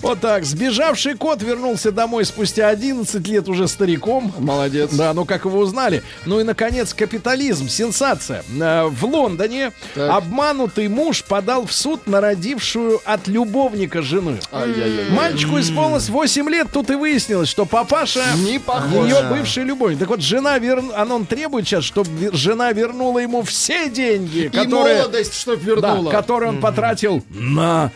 Вот 0.00 0.20
так. 0.20 0.44
Сбежавший 0.44 1.14
кот 1.14 1.42
вернулся 1.42 1.92
домой 1.92 2.24
спустя 2.24 2.68
11 2.68 3.26
лет 3.28 3.48
уже 3.48 3.68
стариком. 3.68 4.32
Молодец. 4.38 4.90
Да, 4.92 5.12
ну 5.14 5.24
как 5.24 5.44
его 5.44 5.58
узнали? 5.58 6.02
Ну 6.26 6.40
и, 6.40 6.44
наконец, 6.44 6.92
капитализм. 6.94 7.68
Сенсация. 7.68 8.42
Э, 8.60 8.86
В 8.88 9.04
Лондоне 9.04 9.72
Так. 9.94 10.10
обманутый 10.10 10.88
муж 10.88 11.22
подал 11.24 11.66
в 11.66 11.72
суд 11.72 12.06
на 12.06 12.20
родившую 12.20 13.00
от 13.04 13.28
любовника 13.28 14.02
жену. 14.02 14.36
Ай-яй-яй. 14.52 15.10
Мальчику 15.10 15.60
исполнилось 15.60 16.08
8 16.08 16.48
лет, 16.48 16.68
тут 16.72 16.90
и 16.90 16.94
выяснилось, 16.94 17.48
что 17.48 17.64
папаша 17.66 18.24
Не 18.36 18.58
похож. 18.58 19.06
ее 19.06 19.22
бывший 19.30 19.64
любовник. 19.64 19.98
Так 19.98 20.08
вот, 20.08 20.20
жена 20.20 20.58
вер... 20.58 20.82
она 20.96 21.14
он 21.14 21.26
требует 21.26 21.66
сейчас, 21.66 21.84
чтобы 21.84 22.10
жена 22.32 22.72
вернула 22.72 23.18
ему 23.20 23.42
все 23.42 23.88
деньги, 23.88 24.46
И 24.46 24.48
которые, 24.48 24.98
молодость, 24.98 25.34
чтоб 25.38 25.58
да, 25.58 25.64
вернула. 25.64 26.10
которые 26.10 26.48
он 26.50 26.60
потратил 26.60 27.22
на 27.30 27.90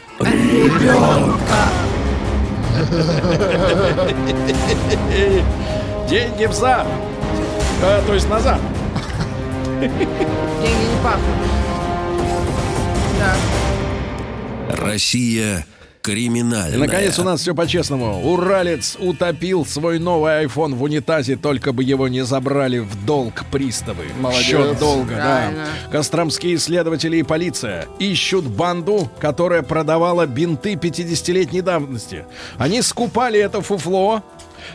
ребенка. 0.44 1.38
Деньги 6.08 6.46
взад. 6.46 6.86
Э, 7.82 8.02
то 8.06 8.14
есть 8.14 8.28
назад. 8.28 8.60
Деньги 9.80 10.84
не 10.84 11.02
пахнут. 11.02 11.24
Да. 13.18 13.34
Россия 14.86 15.64
криминальная. 16.04 16.76
И, 16.76 16.80
наконец, 16.80 17.18
у 17.18 17.24
нас 17.24 17.40
все 17.40 17.54
по-честному. 17.54 18.30
Уралец 18.30 18.96
утопил 19.00 19.64
свой 19.64 19.98
новый 19.98 20.44
iPhone 20.44 20.74
в 20.74 20.82
унитазе, 20.82 21.36
только 21.36 21.72
бы 21.72 21.82
его 21.82 22.08
не 22.08 22.24
забрали 22.26 22.80
в 22.80 23.06
долг 23.06 23.44
приставы. 23.50 24.04
Молодец. 24.20 24.44
Счет 24.44 24.78
долга, 24.78 25.14
да. 25.16 25.52
Костромские 25.90 26.58
следователи 26.58 27.16
и 27.16 27.22
полиция 27.22 27.86
ищут 27.98 28.44
банду, 28.44 29.10
которая 29.18 29.62
продавала 29.62 30.26
бинты 30.26 30.74
50-летней 30.74 31.62
давности. 31.62 32.26
Они 32.58 32.82
скупали 32.82 33.40
это 33.40 33.62
фуфло, 33.62 34.22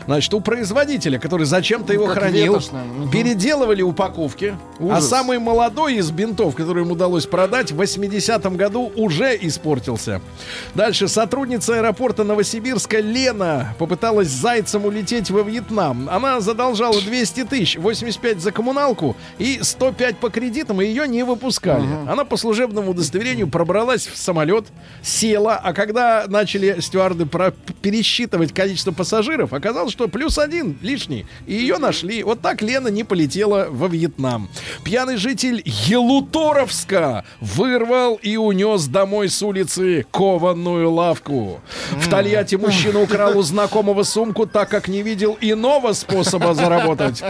Значит, 0.06 0.32
у 0.34 0.40
производителя, 0.40 1.18
который 1.18 1.46
зачем-то 1.46 1.92
его 1.92 2.06
Как 2.06 2.18
хранил, 2.18 2.60
мгм. 2.72 3.10
переделывали 3.10 3.82
упаковки. 3.82 4.56
А 4.78 4.82
Ужас. 4.82 5.08
самый 5.08 5.38
молодой 5.38 5.94
из 5.96 6.10
бинтов, 6.10 6.54
который 6.54 6.82
им 6.84 6.90
удалось 6.90 7.26
продать, 7.26 7.72
в 7.72 7.80
80-м 7.80 8.56
году 8.56 8.92
уже 8.96 9.36
испортился. 9.40 10.20
Дальше 10.74 11.08
сотрудница 11.08 11.76
аэропорта 11.76 12.24
Новосибирска 12.24 13.00
Лена 13.00 13.74
попыталась 13.78 14.28
зайцем 14.28 14.84
улететь 14.84 15.30
во 15.30 15.42
Вьетнам. 15.42 16.08
Она 16.10 16.40
задолжала 16.40 17.00
200 17.00 17.44
тысяч, 17.44 17.76
85 17.78 18.40
за 18.40 18.52
коммуналку 18.52 19.16
и 19.38 19.60
105 19.62 20.16
по 20.18 20.30
кредитам, 20.30 20.80
и 20.80 20.86
ее 20.86 21.08
не 21.08 21.22
выпускали. 21.22 21.86
Она 22.08 22.24
по 22.24 22.36
служебному 22.36 22.90
удостоверению 22.90 23.48
пробралась 23.48 24.06
в 24.06 24.16
самолет, 24.16 24.66
села, 25.02 25.56
а 25.62 25.72
когда 25.72 26.24
начали 26.28 26.80
стюарды 26.80 27.26
пересчитывать 27.80 28.52
количество 28.52 28.92
пассажиров, 28.92 29.52
оказалось, 29.52 29.79
что 29.88 30.08
плюс 30.08 30.38
один 30.38 30.76
лишний. 30.82 31.26
И 31.46 31.54
ее 31.54 31.78
нашли. 31.78 32.22
Вот 32.22 32.40
так 32.40 32.60
Лена 32.62 32.88
не 32.88 33.04
полетела 33.04 33.68
во 33.70 33.88
Вьетнам. 33.88 34.48
Пьяный 34.84 35.16
житель 35.16 35.62
Елуторовска 35.64 37.24
вырвал 37.40 38.16
и 38.16 38.36
унес 38.36 38.86
домой 38.86 39.28
с 39.28 39.42
улицы 39.42 40.04
кованную 40.10 40.90
лавку. 40.90 41.60
В 41.92 42.08
Тольятти 42.08 42.56
мужчина 42.56 43.00
украл 43.00 43.38
у 43.38 43.42
знакомого 43.42 44.02
сумку, 44.02 44.46
так 44.46 44.68
как 44.68 44.88
не 44.88 45.02
видел 45.02 45.38
иного 45.40 45.92
способа 45.92 46.54
заработать. 46.54 47.22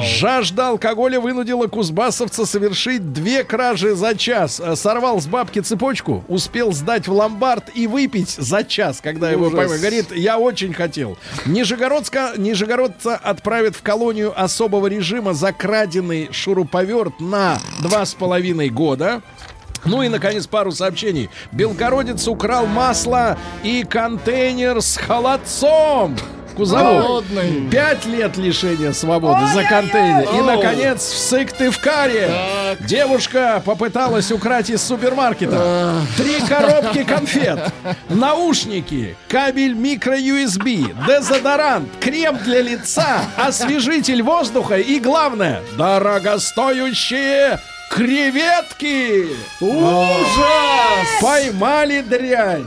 Жажда 0.00 0.70
алкоголя 0.70 1.20
вынудила 1.20 1.66
кузбассовца 1.66 2.46
совершить 2.46 3.12
две 3.12 3.44
кражи 3.44 3.94
за 3.94 4.16
час. 4.16 4.60
Сорвал 4.74 5.20
с 5.20 5.26
бабки 5.26 5.60
цепочку, 5.60 6.24
успел 6.28 6.72
сдать 6.72 7.06
в 7.08 7.12
ломбард 7.12 7.64
и 7.74 7.86
выпить 7.86 8.30
за 8.30 8.64
час, 8.64 9.00
когда 9.00 9.30
его 9.30 9.50
поймали. 9.50 9.78
Говорит, 9.78 10.12
я 10.14 10.38
очень 10.38 10.72
хотел. 10.72 11.18
Нижегородска, 11.92 12.32
Нижегородца 12.38 13.16
отправят 13.16 13.76
в 13.76 13.82
колонию 13.82 14.32
особого 14.34 14.86
режима 14.86 15.34
за 15.34 15.52
краденый 15.52 16.30
шуруповерт 16.32 17.20
на 17.20 17.58
два 17.82 18.06
с 18.06 18.14
половиной 18.14 18.70
года. 18.70 19.20
Ну 19.84 20.02
и, 20.02 20.08
наконец, 20.08 20.46
пару 20.46 20.72
сообщений. 20.72 21.28
Белгородец 21.52 22.26
украл 22.28 22.64
масло 22.64 23.36
и 23.62 23.84
контейнер 23.84 24.80
с 24.80 24.96
холодцом. 24.96 26.16
Кузовой. 26.52 27.02
Холодный. 27.02 27.68
Пять 27.70 28.04
лет 28.06 28.36
лишения 28.36 28.92
свободы 28.92 29.46
за 29.52 29.64
контейнер. 29.64 30.28
И, 30.34 30.42
наконец, 30.42 31.00
в 31.00 31.18
Сыктывкаре 31.18 32.30
девушка 32.80 33.62
попыталась 33.64 34.30
украть 34.30 34.70
из 34.70 34.82
супермаркета 34.82 35.94
три 36.16 36.40
коробки 36.40 37.04
конфет, 37.04 37.72
наушники, 38.08 39.16
кабель 39.28 39.74
микро-USB, 39.74 40.94
дезодорант, 41.06 41.88
крем 42.00 42.38
для 42.38 42.62
лица, 42.62 43.22
освежитель 43.36 44.22
воздуха 44.22 44.76
и, 44.76 44.98
главное, 44.98 45.62
дорогостоящие 45.76 47.58
креветки. 47.90 49.28
Ужас! 49.60 51.08
Поймали 51.20 52.00
дрянь. 52.00 52.66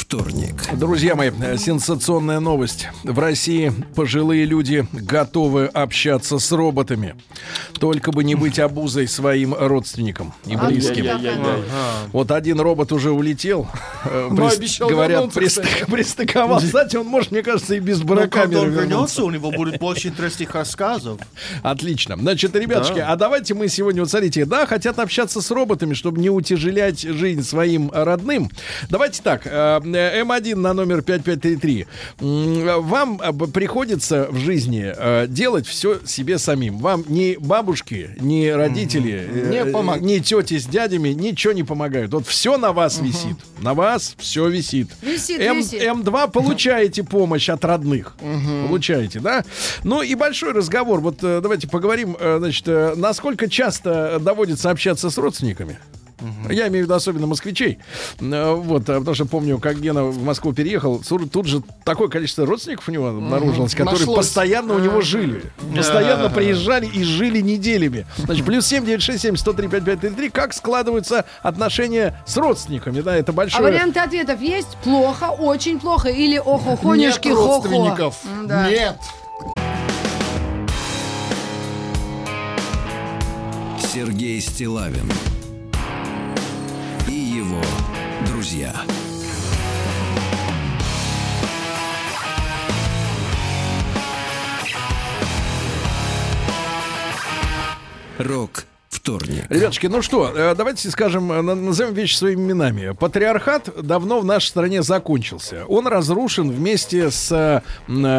вторник. 0.00 0.54
Друзья 0.72 1.14
мои, 1.14 1.30
сенсационная 1.58 2.40
новость. 2.40 2.88
В 3.04 3.18
России 3.18 3.70
пожилые 3.94 4.44
люди 4.46 4.86
готовы 4.92 5.66
общаться 5.66 6.38
с 6.38 6.50
роботами. 6.52 7.14
Только 7.78 8.10
бы 8.10 8.24
не 8.24 8.34
быть 8.34 8.58
обузой 8.58 9.06
своим 9.06 9.54
родственникам 9.54 10.32
и 10.46 10.56
близким. 10.56 11.06
Вот 12.12 12.30
один 12.30 12.60
робот 12.60 12.92
уже 12.92 13.10
улетел. 13.10 13.68
прист- 14.04 14.56
обещал 14.56 14.88
Говорят, 14.88 15.24
прист- 15.36 15.86
пристыковал. 15.90 16.60
Кстати, 16.60 16.96
он 16.96 17.06
может, 17.06 17.30
мне 17.30 17.42
кажется, 17.42 17.74
и 17.74 17.80
без 17.80 18.00
Но 18.00 18.06
когда 18.06 18.26
барокамеры 18.46 18.60
он 18.62 18.70
вернется, 18.70 19.22
у 19.24 19.30
него 19.30 19.50
будет 19.50 19.78
больше 19.78 20.08
интересных 20.08 20.54
рассказов. 20.54 21.20
Отлично. 21.62 22.16
Значит, 22.16 22.56
ребятушки, 22.56 22.96
Да. 22.98 23.12
а 23.12 23.16
давайте 23.16 23.52
мы 23.54 23.68
сегодня, 23.68 24.00
вот 24.02 24.10
смотрите, 24.10 24.46
да, 24.46 24.64
хотят 24.66 24.98
общаться 24.98 25.40
с 25.42 25.50
роботами, 25.50 25.92
чтобы 25.94 26.20
не 26.20 26.30
утяжелять 26.30 27.00
жизнь 27.02 27.42
своим 27.42 27.90
родным. 27.92 28.50
Давайте 28.88 29.22
так, 29.22 29.42
э, 29.44 29.80
М1 29.96 30.54
на 30.56 30.72
номер 30.74 31.02
5533. 31.02 31.86
М, 32.20 32.82
Вам 32.82 33.20
э, 33.22 33.32
приходится 33.52 34.28
в 34.30 34.36
жизни 34.36 34.92
э, 34.96 35.26
делать 35.28 35.66
все 35.66 35.98
себе 36.06 36.38
самим. 36.38 36.78
Вам 36.78 37.04
ни 37.08 37.36
бабушки, 37.38 38.10
ни 38.20 38.46
родители, 38.48 39.28
э, 39.28 39.50
Не 39.50 39.70
помог- 39.72 40.00
ни 40.00 40.18
тети 40.18 40.58
с 40.58 40.66
дядями 40.66 41.10
ничего 41.10 41.52
не 41.52 41.62
помогают. 41.64 42.12
Вот 42.12 42.26
все 42.26 42.56
на 42.58 42.72
вас 42.72 42.98
висит. 43.00 43.36
На 43.60 43.74
вас 43.74 44.14
все 44.18 44.48
висит. 44.48 44.88
Висит, 45.02 45.40
М- 45.40 45.58
висит. 45.58 45.82
М2 45.82 46.30
получаете 46.32 47.02
помощь 47.04 47.48
от 47.48 47.64
родных. 47.64 48.16
Получаете, 48.68 49.20
да? 49.20 49.44
Ну 49.84 50.02
и 50.02 50.14
большой 50.14 50.52
разговор. 50.52 51.00
Вот 51.00 51.18
э, 51.22 51.40
давайте 51.42 51.68
поговорим, 51.68 52.16
э, 52.18 52.36
значит, 52.38 52.64
э, 52.68 52.94
насколько 52.96 53.48
часто 53.48 54.18
доводится 54.20 54.70
общаться 54.70 55.10
с 55.10 55.18
родственниками. 55.18 55.78
Я 56.48 56.68
имею 56.68 56.84
в 56.84 56.86
виду 56.86 56.94
особенно 56.94 57.26
москвичей. 57.26 57.78
Э, 58.20 58.54
Вот, 58.54 58.82
э, 58.88 58.98
потому 58.98 59.14
что 59.14 59.26
помню, 59.26 59.58
как 59.58 59.80
Гена 59.80 60.04
в 60.04 60.22
Москву 60.22 60.52
переехал, 60.52 61.00
тут 61.32 61.46
же 61.46 61.62
такое 61.84 62.08
количество 62.08 62.46
родственников 62.46 62.88
у 62.88 62.92
него 62.92 63.08
обнаружилось, 63.08 63.72
которые 63.72 63.98
Нашлось. 64.00 64.16
постоянно 64.16 64.74
у 64.74 64.78
него 64.78 65.00
жили. 65.00 65.42
Постоянно 65.76 66.28
приезжали 66.30 66.86
и 66.86 67.02
жили 67.04 67.40
неделями. 67.40 68.06
Значит, 68.18 68.44
плюс 68.44 68.66
7 68.66 68.84
967 68.84 69.36
103 69.36 69.68
5533. 69.68 70.30
Как 70.30 70.52
складываются 70.54 71.24
отношения 71.42 72.22
с 72.26 72.36
родственниками? 72.36 73.00
Да, 73.00 73.16
это 73.16 73.32
А 73.32 73.34
большое... 73.34 73.62
варианты 73.64 74.00
ответов 74.00 74.40
есть? 74.40 74.76
Плохо, 74.84 75.24
очень 75.30 75.78
плохо 75.80 76.08
или 76.08 76.38
охо, 76.38 76.94
Нет 76.94 77.18
хо-хо. 77.22 77.34
родственников. 77.60 78.16
Да. 78.44 78.68
Нет. 78.70 78.96
Сергей 83.92 84.40
Стилавин 84.40 85.10
друзья. 88.40 88.72
Рок 98.18 98.64
вторник. 99.02 99.44
Ребятушки, 99.48 99.86
ну 99.86 100.02
что, 100.02 100.30
э, 100.34 100.54
давайте 100.54 100.90
скажем, 100.90 101.32
э, 101.32 101.40
на- 101.40 101.54
назовем 101.54 101.94
вещи 101.94 102.16
своими 102.16 102.42
именами. 102.42 102.94
Патриархат 102.98 103.70
давно 103.82 104.20
в 104.20 104.24
нашей 104.26 104.48
стране 104.48 104.82
закончился. 104.82 105.64
Он 105.68 105.86
разрушен 105.86 106.50
вместе 106.50 107.10
с, 107.10 107.32
э, 107.32 107.62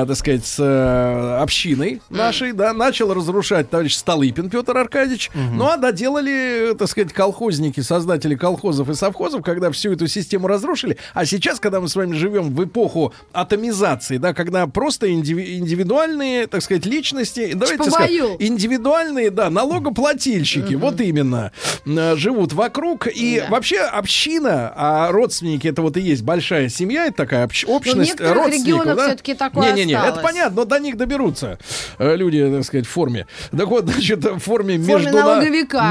так 0.07 0.15
сказать, 0.17 0.45
с 0.45 1.37
общиной 1.41 2.01
нашей, 2.09 2.53
да, 2.53 2.73
начал 2.73 3.13
разрушать 3.13 3.69
товарищ 3.69 3.95
Столыпин 3.95 4.49
Петр 4.49 4.75
Аркадьевич. 4.75 5.29
Ну 5.35 5.65
а 5.67 5.77
доделали, 5.77 6.73
так 6.77 6.89
сказать, 6.89 7.13
колхозники, 7.13 7.81
создатели 7.81 8.35
колхозов 8.35 8.89
и 8.89 8.95
совхозов, 8.95 9.43
когда 9.43 9.69
всю 9.71 9.93
эту 9.93 10.07
систему 10.07 10.47
разрушили. 10.47 10.97
А 11.13 11.25
сейчас, 11.25 11.59
когда 11.59 11.79
мы 11.79 11.87
с 11.89 11.95
вами 11.95 12.13
живем 12.15 12.55
в 12.55 12.63
эпоху 12.63 13.13
атомизации, 13.33 14.17
да, 14.17 14.33
когда 14.33 14.65
просто 14.67 15.07
индиви- 15.07 15.57
индивидуальные, 15.59 16.47
так 16.47 16.63
сказать, 16.63 16.85
личности, 16.87 17.51
давайте 17.53 17.77
скажем, 17.91 18.15
индивидуальные, 18.39 19.29
да, 19.29 19.49
налогоплательщики, 19.49 20.70
вот 20.75 20.99
именно, 21.01 21.51
э, 21.85 22.15
живут 22.15 22.53
вокруг. 22.53 23.07
И 23.07 23.39
Да. 23.41 23.47
вообще 23.51 23.79
община, 23.79 24.71
а 24.75 25.11
родственники 25.11 25.67
это 25.67 25.81
вот 25.81 25.97
и 25.97 26.01
есть 26.01 26.23
большая 26.23 26.69
семья, 26.69 27.05
это 27.07 27.17
такая 27.17 27.45
общ- 27.45 27.65
общность 27.67 28.11
некоторых 28.11 28.35
родственников. 28.45 28.67
регионах 28.81 28.97
да? 28.97 29.07
всё-таки 29.07 29.33
такое 29.33 29.71
Не-не-не, 29.73 29.93
это 29.93 30.19
понятно, 30.21 30.55
но 30.57 30.65
до 30.65 30.79
них 30.79 30.97
доберутся 30.97 31.57
э, 31.99 32.15
люди, 32.15 32.49
так 32.51 32.63
сказать, 32.65 32.85
в 32.85 32.89
форме. 32.89 33.27
Так 33.51 33.67
вот, 33.67 33.85
значит, 33.89 34.23
в 34.23 34.39
форме, 34.39 34.77
междуна- 34.77 35.41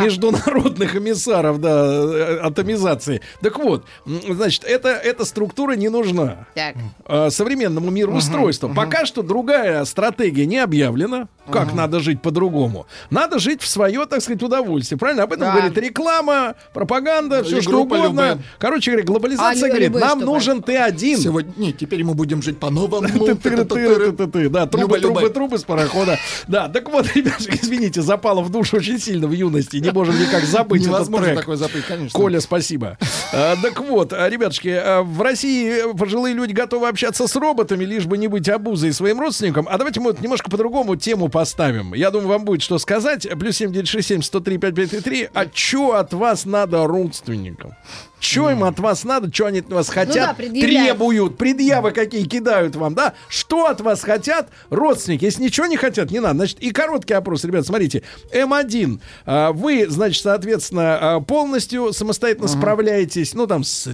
международных 0.05 0.97
эмиссаров, 0.97 1.61
да, 1.61 1.70
э, 1.87 2.39
атомизации. 2.43 3.20
Так 3.43 3.59
вот, 3.59 3.85
значит, 4.28 4.64
это, 4.64 4.89
эта 4.91 5.24
структура 5.24 5.72
не 5.72 5.89
нужна 5.89 6.47
Так. 6.55 6.74
э, 7.07 7.31
современному 7.31 7.91
мироустройству. 7.91 8.68
Пока 8.74 9.07
что 9.07 9.22
другая 9.22 9.85
стратегия 9.85 10.47
не 10.47 10.59
объявлена, 10.59 11.28
как 11.51 11.72
надо 11.74 12.01
жить 12.01 12.22
по-другому. 12.22 12.87
Надо 13.11 13.39
жить 13.39 13.62
в 13.62 13.66
свое, 13.68 14.07
так 14.07 14.20
сказать, 14.22 14.43
удовольствие. 14.43 14.70
Правильно? 14.97 15.25
Об 15.25 15.33
этом 15.33 15.47
Да. 15.47 15.53
говорит 15.53 15.79
реклама, 15.79 16.55
пропаганда, 16.73 17.43
все 17.45 17.59
И 17.59 17.61
что 17.61 17.83
угодно. 17.83 18.31
Любэ. 18.33 18.39
Короче 18.59 18.91
говоря, 18.93 19.07
глобализация 19.07 19.66
А, 19.66 19.68
говорит, 19.68 19.95
нам 19.95 20.21
нужен 20.21 20.62
ты 20.62 20.77
один. 20.77 21.18
Сегодня... 21.18 21.53
Нет, 21.57 21.79
теперь 21.79 22.05
мы 22.05 22.14
будем 22.14 22.43
жить 22.43 22.59
по-новому. 22.59 23.09
Да, 24.51 24.66
трубы, 24.66 25.01
трубы, 25.01 25.31
трубы 25.31 25.59
с 25.59 25.64
парохода. 25.64 26.18
Да, 26.49 26.68
так 26.68 26.91
вот, 26.91 27.07
ребята, 27.14 27.45
извините, 27.49 28.03
запало 28.03 28.41
в 28.41 28.51
душу 28.51 28.77
очень 28.79 28.99
сильно 28.99 29.27
в 29.27 29.33
юности. 29.33 29.77
Не 29.77 29.91
можем 29.91 30.18
никак 30.18 30.45
забыть 30.45 30.87
этот 30.87 31.07
трек. 31.07 31.39
такое 31.39 31.57
забыть, 31.57 31.85
конечно. 31.87 32.18
Коля, 32.18 32.41
спасибо. 32.41 32.99
А, 33.33 33.57
так 33.62 33.81
вот, 33.81 34.12
ребятушки, 34.12 34.68
а, 34.68 35.03
в 35.03 35.21
России 35.23 35.93
пожилые 35.97 36.35
люди 36.35 36.53
готовы 36.53 36.89
общаться 36.89 37.27
с 37.27 37.37
роботами, 37.37 37.85
лишь 37.85 38.07
бы 38.07 38.18
не 38.18 38.29
быть 38.29 38.49
обузой 38.49 38.93
своим 38.93 39.21
родственникам. 39.21 39.68
А 39.71 39.79
давайте 39.79 40.01
мы 40.01 40.14
немножко 40.21 40.51
по-другому 40.51 40.97
тему 40.97 41.29
поставим. 41.29 41.95
Я 41.95 42.11
думаю, 42.11 42.29
вам 42.29 42.45
будет 42.45 42.62
что 42.62 42.79
сказать. 42.79 43.29
Плюс 43.39 43.57
7967 43.57 44.23
103 44.23 44.59
5533. 44.61 45.31
А 45.35 45.47
что 45.53 45.95
от 45.95 46.13
вас 46.13 46.45
надо 46.45 46.87
родственникам? 46.87 47.73
Что 48.21 48.51
им 48.51 48.64
от 48.64 48.79
вас 48.79 49.05
надо, 49.05 49.33
что 49.33 49.47
они 49.47 49.61
от 49.61 49.71
вас 49.73 49.89
хотят, 49.89 50.37
Ну 50.39 50.45
да, 50.47 50.61
требуют, 50.61 51.39
предъявы 51.39 51.91
какие 51.91 52.25
кидают 52.25 52.77
вам, 52.77 52.95
да? 52.95 53.14
Что 53.29 53.66
от 53.66 53.81
вас 53.81 54.03
хотят 54.03 54.49
родственники? 54.68 55.25
Если 55.25 55.43
ничего 55.43 55.66
не 55.66 55.77
хотят, 55.77 56.11
не 56.11 56.21
надо. 56.21 56.35
Значит, 56.37 56.61
и 56.61 56.71
короткий 56.71 57.14
опрос, 57.14 57.45
ребят, 57.45 57.66
смотрите. 57.66 58.03
М1. 58.33 59.01
а, 59.27 59.53
Вы, 59.53 59.87
значит, 59.89 60.23
соответственно, 60.23 60.99
а, 61.16 61.21
полностью 61.21 61.93
самостоятельно 61.93 62.49
справляетесь, 62.49 63.35
ну, 63.35 63.47
там, 63.47 63.64
с, 63.64 63.89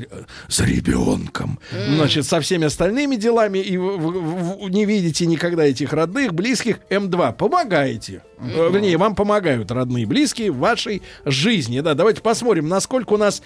с 0.48 0.60
ребенком, 0.60 1.58
значит, 1.96 2.26
со 2.26 2.40
всеми 2.40 2.66
остальными 2.66 3.16
делами, 3.16 3.58
и 3.58 3.76
в- 3.76 3.96
в- 3.96 4.64
в- 4.64 4.68
не 4.70 4.84
видите 4.84 5.26
никогда 5.26 5.64
этих 5.64 5.92
родных, 5.92 6.34
близких. 6.34 6.78
М2. 6.90 7.32
Помогаете. 7.34 8.22
Э, 8.38 8.68
Вернее, 8.70 8.96
вам 8.98 9.14
помогают 9.14 9.70
родные 9.70 10.04
близкие 10.06 10.50
в 10.50 10.58
вашей 10.58 11.00
жизни. 11.24 11.80
Да, 11.80 11.94
давайте 11.94 12.20
посмотрим, 12.20 12.68
насколько 12.68 13.14
у 13.14 13.16
нас 13.16 13.42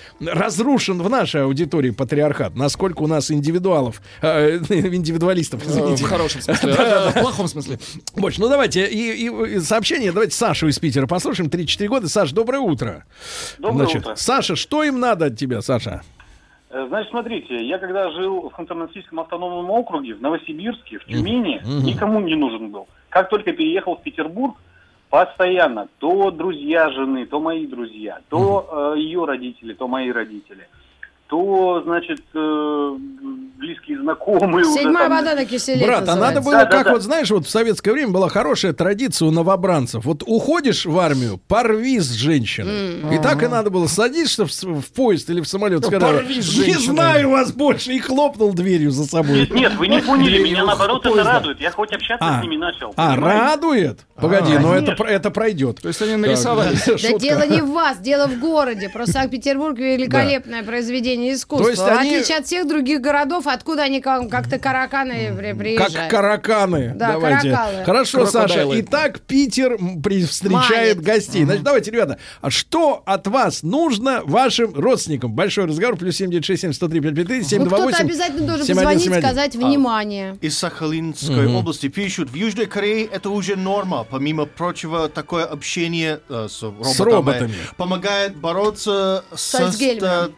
разрушен 0.71 1.03
в 1.03 1.11
нашей 1.11 1.43
аудитории 1.45 1.91
патриархат, 1.91 2.55
насколько 2.55 3.03
у 3.03 3.07
нас 3.07 3.31
индивидуалов, 3.31 4.01
э, 4.23 4.57
индивидуалистов, 4.59 5.65
извините. 5.67 6.05
В 6.05 6.09
хорошем 6.09 6.41
смысле. 6.41 6.73
В 6.73 7.15
плохом 7.21 7.49
смысле. 7.49 7.79
Больше. 8.17 8.41
Ну 8.41 8.49
давайте 8.49 8.87
и, 8.87 9.27
и- 9.27 9.57
и 9.57 9.61
сообщение. 9.61 10.13
Давайте 10.13 10.35
Сашу 10.37 10.69
из 10.69 10.79
Питера 10.79 11.07
послушаем. 11.07 11.49
3-4 11.51 11.87
года. 11.89 12.09
Саш, 12.09 12.33
доброе 12.33 12.61
утро. 12.61 13.05
Доброе 13.59 13.85
Значит, 13.87 14.03
утро. 14.03 14.15
Саша, 14.17 14.57
что 14.57 14.85
им 14.85 15.01
надо 15.01 15.27
от 15.27 15.37
тебя, 15.37 15.61
Саша? 15.61 16.03
Э, 16.71 16.87
Значит, 16.89 17.11
смотрите, 17.11 17.67
я 17.67 17.79
когда 17.79 18.11
жил 18.13 18.51
в 18.51 18.59
Ханты-Мансийском 18.61 19.21
автономном 19.21 19.71
округе, 19.71 20.15
в 20.15 20.23
Новосибирске, 20.23 20.99
в 20.99 21.05
Тюмени, 21.07 21.61
никому 21.85 22.21
не 22.21 22.37
нужен 22.37 22.71
был. 22.71 22.87
Как 23.09 23.29
только 23.29 23.53
переехал 23.53 23.97
в 23.97 24.03
Петербург, 24.03 24.55
постоянно. 25.11 25.89
То 25.99 26.31
друзья 26.31 26.91
жены, 26.91 27.27
то 27.27 27.41
мои 27.41 27.67
друзья, 27.67 28.21
то 28.29 28.95
э, 28.95 29.01
ее 29.01 29.25
родители, 29.25 29.75
то 29.75 29.89
мои 29.89 30.11
родители, 30.11 30.69
то, 31.31 31.81
значит, 31.87 32.21
э, 32.35 32.91
близкие 33.57 34.01
знакомые. 34.01 34.67
уже 34.67 34.81
Седьмая 34.81 35.09
там- 35.09 35.19
вода 35.19 35.35
на 35.37 35.45
киселе 35.45 35.87
Брат, 35.87 36.03
а 36.09 36.17
надо 36.17 36.41
называется. 36.41 36.41
было, 36.43 36.53
Да, 36.55 36.65
да, 36.65 36.71
как 36.71 36.85
да. 36.87 36.93
вот, 36.93 37.03
знаешь, 37.03 37.31
вот 37.31 37.47
в 37.47 37.51
советское 37.51 37.93
время 37.93 38.11
была 38.11 38.29
хорошая 38.29 38.73
традиция 38.73 39.29
у 39.29 39.31
новобранцев. 39.31 40.05
Вот 40.05 40.25
уходишь 40.27 40.87
в 40.87 40.99
армию, 40.99 41.39
порви 41.47 42.01
с 42.01 42.11
женщиной. 42.11 43.15
И 43.15 43.19
так 43.23 43.43
и 43.45 43.47
надо 43.47 43.71
было. 43.71 43.87
Садишься 43.87 44.45
в, 44.45 44.51
в 44.51 44.93
поезд 44.93 45.31
или 45.31 45.41
в 45.41 45.47
самолет, 45.47 45.85
сказал, 45.85 46.15
порви 46.15 46.43
с 46.43 46.49
не 46.59 46.65
женщиной». 46.65 46.95
знаю 46.95 47.31
вас 47.31 47.53
больше, 47.53 47.93
и 47.93 48.01
хлопнул 48.01 48.53
дверью 48.53 48.91
за 48.91 49.05
собой. 49.05 49.41
Нет, 49.41 49.51
нет, 49.55 49.75
вы 49.77 49.87
не 49.87 50.01
поняли, 50.03 50.43
меня 50.43 50.65
наоборот 50.65 51.07
это 51.07 51.23
радует. 51.23 51.61
Я 51.61 51.71
хоть 51.71 51.93
общаться 51.93 52.27
А. 52.27 52.41
с 52.41 52.43
ними 52.43 52.57
начал. 52.57 52.93
А, 52.97 53.15
радует? 53.15 54.01
Погоди, 54.17 54.53
но 54.59 54.75
это, 54.75 54.85
Конечно. 54.87 54.97
про- 54.97 55.11
это 55.11 55.31
пройдет. 55.31 55.81
То 55.81 55.89
есть 55.89 56.03
они 56.03 56.17
нарисовались. 56.17 56.85
Да 57.03 57.19
дело 57.19 57.47
не 57.47 57.63
в 57.63 57.71
вас, 57.71 57.99
дело 58.01 58.27
в 58.27 58.39
городе. 58.41 58.89
Просто 58.89 59.13
Санкт-Петербург 59.13 59.79
великолепное 59.79 60.63
произведение 60.63 61.20
искусства. 61.29 61.65
То 61.67 61.71
есть 61.71 61.83
В 61.83 61.87
они- 61.87 62.15
отличие 62.17 62.39
от 62.39 62.47
всех 62.47 62.67
других 62.67 63.01
городов, 63.01 63.47
откуда 63.47 63.83
они 63.83 64.01
ка- 64.01 64.27
как-то 64.29 64.59
караканы 64.59 65.35
при- 65.37 65.53
приезжают? 65.53 65.95
Как 65.95 66.11
караканы. 66.11 66.93
Да, 66.97 67.13
давайте. 67.13 67.51
каракалы. 67.51 67.85
Хорошо, 67.85 68.27
Саша. 68.27 68.55
Крокодайлы. 68.55 68.81
Итак, 68.81 69.21
Питер 69.21 69.77
при- 70.03 70.25
встречает 70.25 70.97
Манит. 70.97 71.01
гостей. 71.01 71.45
Значит, 71.45 71.63
давайте, 71.65 71.91
ребята, 71.91 72.19
а 72.41 72.51
что 72.51 73.03
от 73.05 73.27
вас 73.27 73.63
нужно 73.63 74.23
вашим 74.25 74.73
родственникам? 74.75 75.33
Большой 75.33 75.67
разговор. 75.67 75.97
Плюс 75.97 76.17
7967 76.17 76.73
103 76.73 77.01
553 77.01 77.59
Ну, 77.59 77.67
кто-то 77.67 77.83
728 77.83 78.07
обязательно 78.07 78.47
должен 78.47 78.67
7171. 78.67 79.11
позвонить, 79.13 79.25
сказать 79.25 79.57
внимание. 79.57 80.39
Из 80.41 80.59
Сахалинской 80.59 81.47
области 81.55 81.89
пишут, 81.89 82.31
в 82.31 82.35
Южной 82.35 82.67
Корее 82.67 83.05
это 83.07 83.31
уже 83.31 83.57
норма. 83.57 84.07
Помимо 84.09 84.47
прочего, 84.47 85.09
такое 85.09 85.45
общение 85.45 86.21
э, 86.29 86.47
с, 86.49 86.63
роботами 86.63 87.11
роботами. 87.11 87.55
помогает 87.77 88.37
бороться 88.37 89.25
с, 89.35 89.41
ста- 89.41 89.71
кор- 90.01 90.31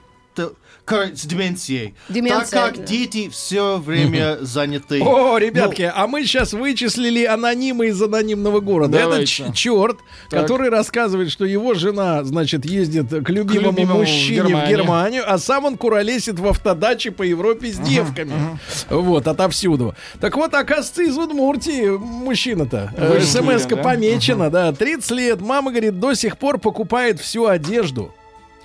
с 0.87 1.26
деменцией. 1.26 1.95
Деменция, 2.09 2.51
так 2.51 2.70
как 2.74 2.76
да. 2.78 2.83
дети 2.85 3.28
все 3.28 3.78
время 3.78 4.39
заняты. 4.41 5.01
О, 5.03 5.39
ребятки, 5.39 5.91
а 5.95 6.07
мы 6.07 6.24
сейчас 6.24 6.53
вычислили 6.53 7.24
анонимы 7.24 7.89
из 7.89 8.03
анонимного 8.03 8.61
города. 8.61 8.99
Давайте. 8.99 9.45
Это 9.45 9.53
черт, 9.53 9.99
Так. 10.28 10.43
который 10.43 10.70
рассказывает, 10.70 11.30
что 11.30 11.45
его 11.45 11.74
жена, 11.74 12.24
значит, 12.24 12.64
ездит 12.64 13.09
к 13.11 13.30
любимому, 13.30 13.99
мужчине 13.99 14.43
в 14.43 14.47
Германию. 14.47 14.76
Германию, 14.76 15.24
а 15.26 15.39
сам 15.39 15.64
он 15.64 15.76
куролесит 15.76 16.39
в 16.39 16.47
автодаче 16.47 17.11
по 17.11 17.22
Европе 17.22 17.72
с 17.72 17.78
девками. 17.78 18.59
Вот, 18.91 19.28
отовсюду. 19.28 19.95
Так 20.20 20.37
вот, 20.37 20.53
оказывается, 20.55 21.03
из 21.03 21.16
Удмуртии 21.16 21.97
мужчина-то. 21.97 22.93
Э, 22.97 23.20
СМС-ка 23.20 23.76
да? 23.76 23.83
помечена, 23.83 24.51
да. 24.51 24.72
30 24.72 25.11
лет. 25.12 25.41
Мама, 25.41 25.70
говорит, 25.70 25.99
до 25.99 26.14
сих 26.14 26.39
пор 26.39 26.59
покупает 26.59 27.20
всю 27.20 27.47
одежду. 27.47 28.12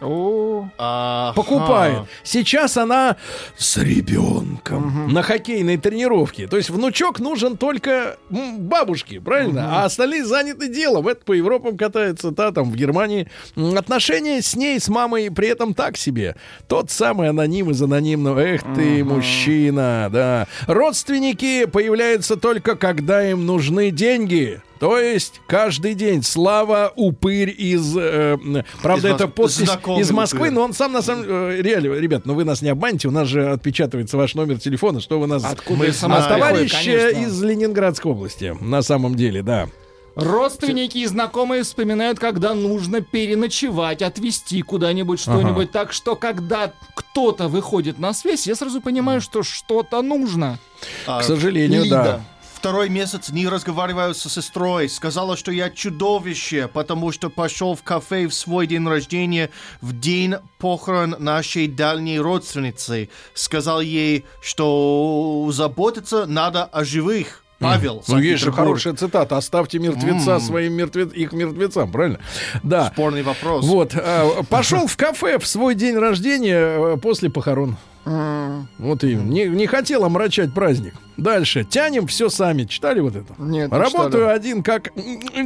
О, 0.02 0.70
Ага. 0.78 1.34
покупает. 1.36 2.00
Сейчас 2.24 2.78
она 2.78 3.16
с 3.58 3.78
ребенком 3.78 5.12
на 5.12 5.22
хоккейной 5.24 5.78
тренировке. 5.78 6.48
То 6.48 6.58
есть 6.58 6.70
внучок 6.70 7.20
нужен 7.20 7.58
только 7.58 8.18
бабушке, 8.30 9.20
правильно? 9.20 9.82
А 9.82 9.86
остальные 9.86 10.26
заняты 10.26 10.68
делом. 10.70 11.08
Это 11.08 11.24
по 11.26 11.34
Европам 11.34 11.78
катается, 11.78 12.32
да, 12.32 12.52
там 12.52 12.72
в 12.72 12.76
Германии. 12.76 13.28
Отношения 13.56 14.42
с 14.42 14.56
ней, 14.56 14.80
с 14.80 14.88
мамой 14.88 15.32
при 15.32 15.48
этом 15.48 15.74
так 15.74 15.98
себе. 15.98 16.36
Тот 16.68 16.92
самый 16.92 17.30
аноним 17.30 17.72
из 17.72 17.82
анонимного. 17.82 18.40
Эх 18.40 18.62
ты, 18.76 19.04
мужчина, 19.04 20.10
да. 20.12 20.48
Родственники 20.68 21.66
появляются 21.66 22.36
только 22.38 22.76
когда 22.76 23.28
им 23.30 23.46
нужны 23.46 23.92
деньги. 23.92 24.62
То 24.80 25.00
есть 25.00 25.42
каждый 25.48 25.94
день 25.94 26.24
Слава 26.24 26.92
упырь 26.96 27.54
из, 27.58 27.96
э, 27.98 28.38
правда 28.82 29.10
Из 29.10 29.14
это 29.16 29.48
знакомый 29.48 30.02
из 30.02 30.12
Москвы, 30.12 30.40
упырь. 30.40 30.52
но 30.54 30.62
он 30.62 30.74
сам 30.74 30.94
на 30.94 31.02
самом 31.02 31.26
э, 31.28 31.62
реально, 31.62 31.94
ребят, 31.96 32.26
ну 32.26 32.34
вы 32.34 32.44
нас 32.44 32.62
не 32.62 32.70
обманете, 32.70 33.08
у 33.08 33.12
нас 33.12 33.28
же 33.28 33.50
отпечатывается 33.50 34.18
ваш 34.18 34.36
номер 34.36 34.60
телефона, 34.60 35.02
что 35.02 35.20
вы 35.20 35.28
нас 35.28 35.44
Откуда 35.44 35.80
Мы 35.80 35.88
а 35.88 35.94
сама 35.94 36.22
знаем. 36.22 36.40
товарищ 36.40 36.88
из 36.88 37.42
Ленинградской 37.42 38.12
области, 38.12 38.56
на 38.60 38.82
самом 38.82 39.16
деле, 39.16 39.42
да. 39.42 39.68
Родственники 40.18 40.98
и 40.98 41.06
знакомые 41.06 41.62
вспоминают, 41.62 42.18
когда 42.18 42.56
нужно 42.56 43.02
переночевать, 43.02 44.02
отвезти 44.02 44.64
куда-нибудь 44.64 45.20
что-нибудь. 45.20 45.72
Так 45.72 45.94
что, 45.94 46.16
когда 46.16 46.74
кто-то 46.96 47.48
выходит 47.48 48.00
на 48.00 48.14
связь, 48.16 48.48
я 48.48 48.56
сразу 48.56 48.82
понимаю, 48.82 49.22
что 49.22 49.44
что-то 49.44 50.02
нужно. 50.02 50.58
А, 51.06 51.20
К 51.20 51.24
сожалению, 51.24 51.84
Лида. 51.84 52.04
да. 52.04 52.22
Второй 52.68 52.90
месяц 52.90 53.30
не 53.30 53.48
разговариваю 53.48 54.14
со 54.14 54.30
сестрой. 54.30 54.90
Сказала, 54.90 55.38
что 55.38 55.54
я 55.54 55.70
чудовище, 55.70 56.68
потому 56.68 57.14
что 57.14 57.30
пошел 57.30 57.76
в 57.76 57.82
кафе 57.82 58.28
в 58.28 58.34
свой 58.34 58.68
день 58.68 58.86
рождения 58.86 59.52
в 59.80 59.98
день 59.98 60.36
похорон 60.58 61.16
нашей 61.18 61.70
дальней 61.70 62.20
родственницы. 62.20 63.08
Сказал 63.34 63.80
ей, 63.80 64.26
что 64.42 65.48
заботиться 65.54 66.26
надо 66.26 66.66
о 66.66 66.84
живых. 66.84 67.46
Павел, 67.60 68.04
Ну, 68.06 68.20
есть 68.20 68.44
же 68.44 68.52
хорошая 68.52 68.96
цитата. 68.96 69.38
Оставьте 69.38 69.80
мертвеца 69.80 70.42
своим 70.42 70.74
мертвец... 70.74 71.14
их 71.14 71.32
мертвецам, 71.32 71.90
правильно? 71.90 72.20
Да. 72.64 72.92
Спорный 72.92 73.24
вопрос. 73.24 73.64
Вот, 73.64 73.96
а, 73.96 74.44
пошел 74.50 74.88
в 74.88 74.98
кафе 74.98 75.40
в 75.40 75.48
свой 75.48 75.74
день 75.74 75.96
рождения 75.96 76.96
э, 76.96 76.98
после 76.98 77.30
похорон. 77.30 77.78
Вот 78.80 79.04
и 79.04 79.16
не, 79.16 79.46
не 79.46 79.68
хотел 79.68 80.04
омрачать 80.04 80.54
праздник. 80.54 80.94
Дальше. 81.18 81.64
Тянем 81.64 82.06
все 82.06 82.30
сами. 82.30 82.64
Читали 82.64 83.00
вот 83.00 83.16
это? 83.16 83.34
Нет, 83.40 83.72
не 83.72 83.78
Работаю 83.78 84.12
читали. 84.26 84.36
один 84.36 84.64
как 84.64 84.90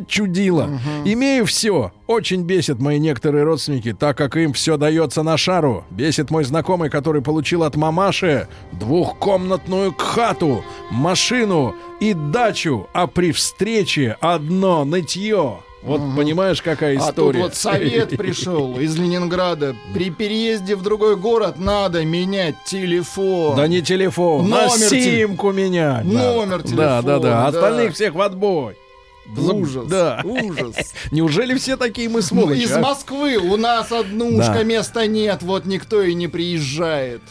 чудило. 0.08 0.70
Имею 1.06 1.46
все. 1.46 1.94
Очень 2.08 2.44
бесит 2.44 2.80
мои 2.80 3.00
некоторые 3.00 3.46
родственники, 3.46 3.94
так 3.94 4.18
как 4.18 4.36
им 4.36 4.52
все 4.52 4.76
дается 4.76 5.24
на 5.24 5.38
шару. 5.38 5.86
Бесит 5.90 6.30
мой 6.30 6.44
знакомый, 6.44 6.90
который 6.90 7.22
получил 7.22 7.64
от 7.64 7.78
мамаши 7.78 8.48
двухкомнатную 8.74 9.96
хату, 9.98 10.64
машину 10.92 11.74
и 12.02 12.14
дачу, 12.14 12.88
а 12.94 13.08
при 13.08 13.32
встрече 13.32 14.18
одно 14.20 14.84
нытье. 14.84 15.60
Вот 15.84 16.00
понимаешь, 16.16 16.62
какая 16.62 16.96
А 16.98 17.00
тут 17.00 17.10
история. 17.10 17.40
вот 17.42 17.56
совет 17.56 18.10
пришел 18.18 18.80
из 18.80 18.96
Ленинграда. 18.98 19.76
При 19.94 20.12
переезде 20.12 20.76
в 20.76 20.84
другой 20.84 21.16
город 21.16 21.58
надо 21.58 22.06
менять 22.06 22.56
телефон. 22.66 23.56
Да 23.56 23.68
не 23.68 23.82
телефон, 23.82 24.48
на 24.50 24.68
Номер 24.68 24.90
теле- 24.90 25.04
симку 25.22 25.52
менять. 25.52 26.06
Номер 26.06 26.62
Да, 26.62 26.68
телефона, 26.68 27.02
да, 27.02 27.02
да. 27.02 27.20
да. 27.20 27.48
Остальных 27.48 27.94
всех 27.96 28.14
в 28.14 28.22
отбой. 28.22 28.76
Ужас, 29.38 29.88
Да. 29.88 30.22
ужас. 30.26 30.94
Неужели 31.12 31.56
все 31.58 31.78
такие 31.78 32.10
мы 32.10 32.16
Ну, 32.16 32.22
сволочи? 32.22 32.60
из 32.62 32.72
а? 32.74 32.80
Москвы 32.80 33.38
у 33.38 33.56
нас 33.56 33.92
однушка, 33.92 34.56
Да. 34.60 34.64
места 34.64 35.08
нет, 35.08 35.42
вот 35.42 35.66
никто 35.66 36.02
и 36.02 36.14
не 36.14 36.28
приезжает. 36.28 37.22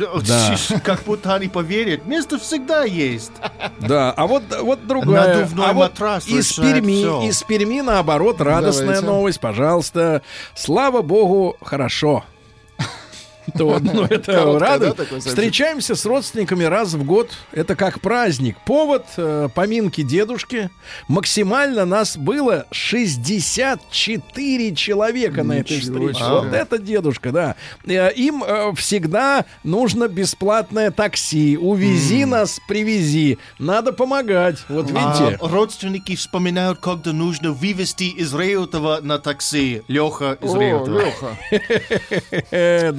Да. 0.26 0.56
Как 0.84 1.02
будто 1.04 1.34
они 1.34 1.48
поверят. 1.48 2.06
Место 2.06 2.38
всегда 2.38 2.84
есть. 2.84 3.32
Да, 3.78 4.12
а 4.12 4.26
вот, 4.26 4.42
вот 4.60 4.86
другая. 4.86 5.38
Надувной 5.38 5.66
а 5.66 5.72
вот 5.72 5.90
матрас 5.90 6.26
из 6.26 6.52
Перми, 6.54 7.02
всё. 7.02 7.22
из 7.22 7.42
Перми, 7.42 7.80
наоборот, 7.80 8.40
радостная 8.40 8.86
Давайте. 8.86 9.06
новость, 9.06 9.40
пожалуйста. 9.40 10.22
Слава 10.54 11.02
богу, 11.02 11.56
хорошо. 11.62 12.24
То, 13.56 13.78
ну, 13.80 14.04
это 14.10 14.58
радует. 14.58 14.96
да? 14.96 15.04
Встречаемся 15.20 15.94
с 15.94 16.04
родственниками 16.04 16.64
раз 16.64 16.94
в 16.94 17.04
год. 17.04 17.30
Это 17.52 17.76
как 17.76 18.00
праздник. 18.00 18.56
Повод 18.64 19.06
э, 19.16 19.48
поминки 19.54 20.02
дедушки. 20.02 20.70
Максимально 21.08 21.84
нас 21.84 22.16
было 22.16 22.66
64 22.70 24.74
человека 24.74 25.42
на 25.44 25.54
этой 25.58 25.80
встрече. 25.80 26.14
себе. 26.14 26.28
Вот 26.28 26.52
это 26.52 26.78
дедушка, 26.78 27.32
да. 27.32 27.56
Э, 27.86 28.12
Им 28.12 28.44
э, 28.46 28.72
всегда 28.76 29.44
нужно 29.64 30.08
бесплатное 30.08 30.90
такси. 30.90 31.56
Увези 31.56 32.24
нас, 32.24 32.60
привези. 32.68 33.38
Надо 33.58 33.92
помогать. 33.92 34.58
Вот 34.68 34.86
видите. 34.90 35.38
А 35.40 35.48
родственники 35.48 36.16
вспоминают, 36.16 36.80
когда 36.80 37.12
нужно 37.12 37.52
вывести 37.52 38.04
из 38.04 38.34
Реутова 38.34 39.00
на 39.02 39.18
такси. 39.18 39.82
Леха 39.88 40.38
из 40.40 40.54
О, 40.54 40.58
Реутова. 40.58 41.00
Леха. 41.00 41.36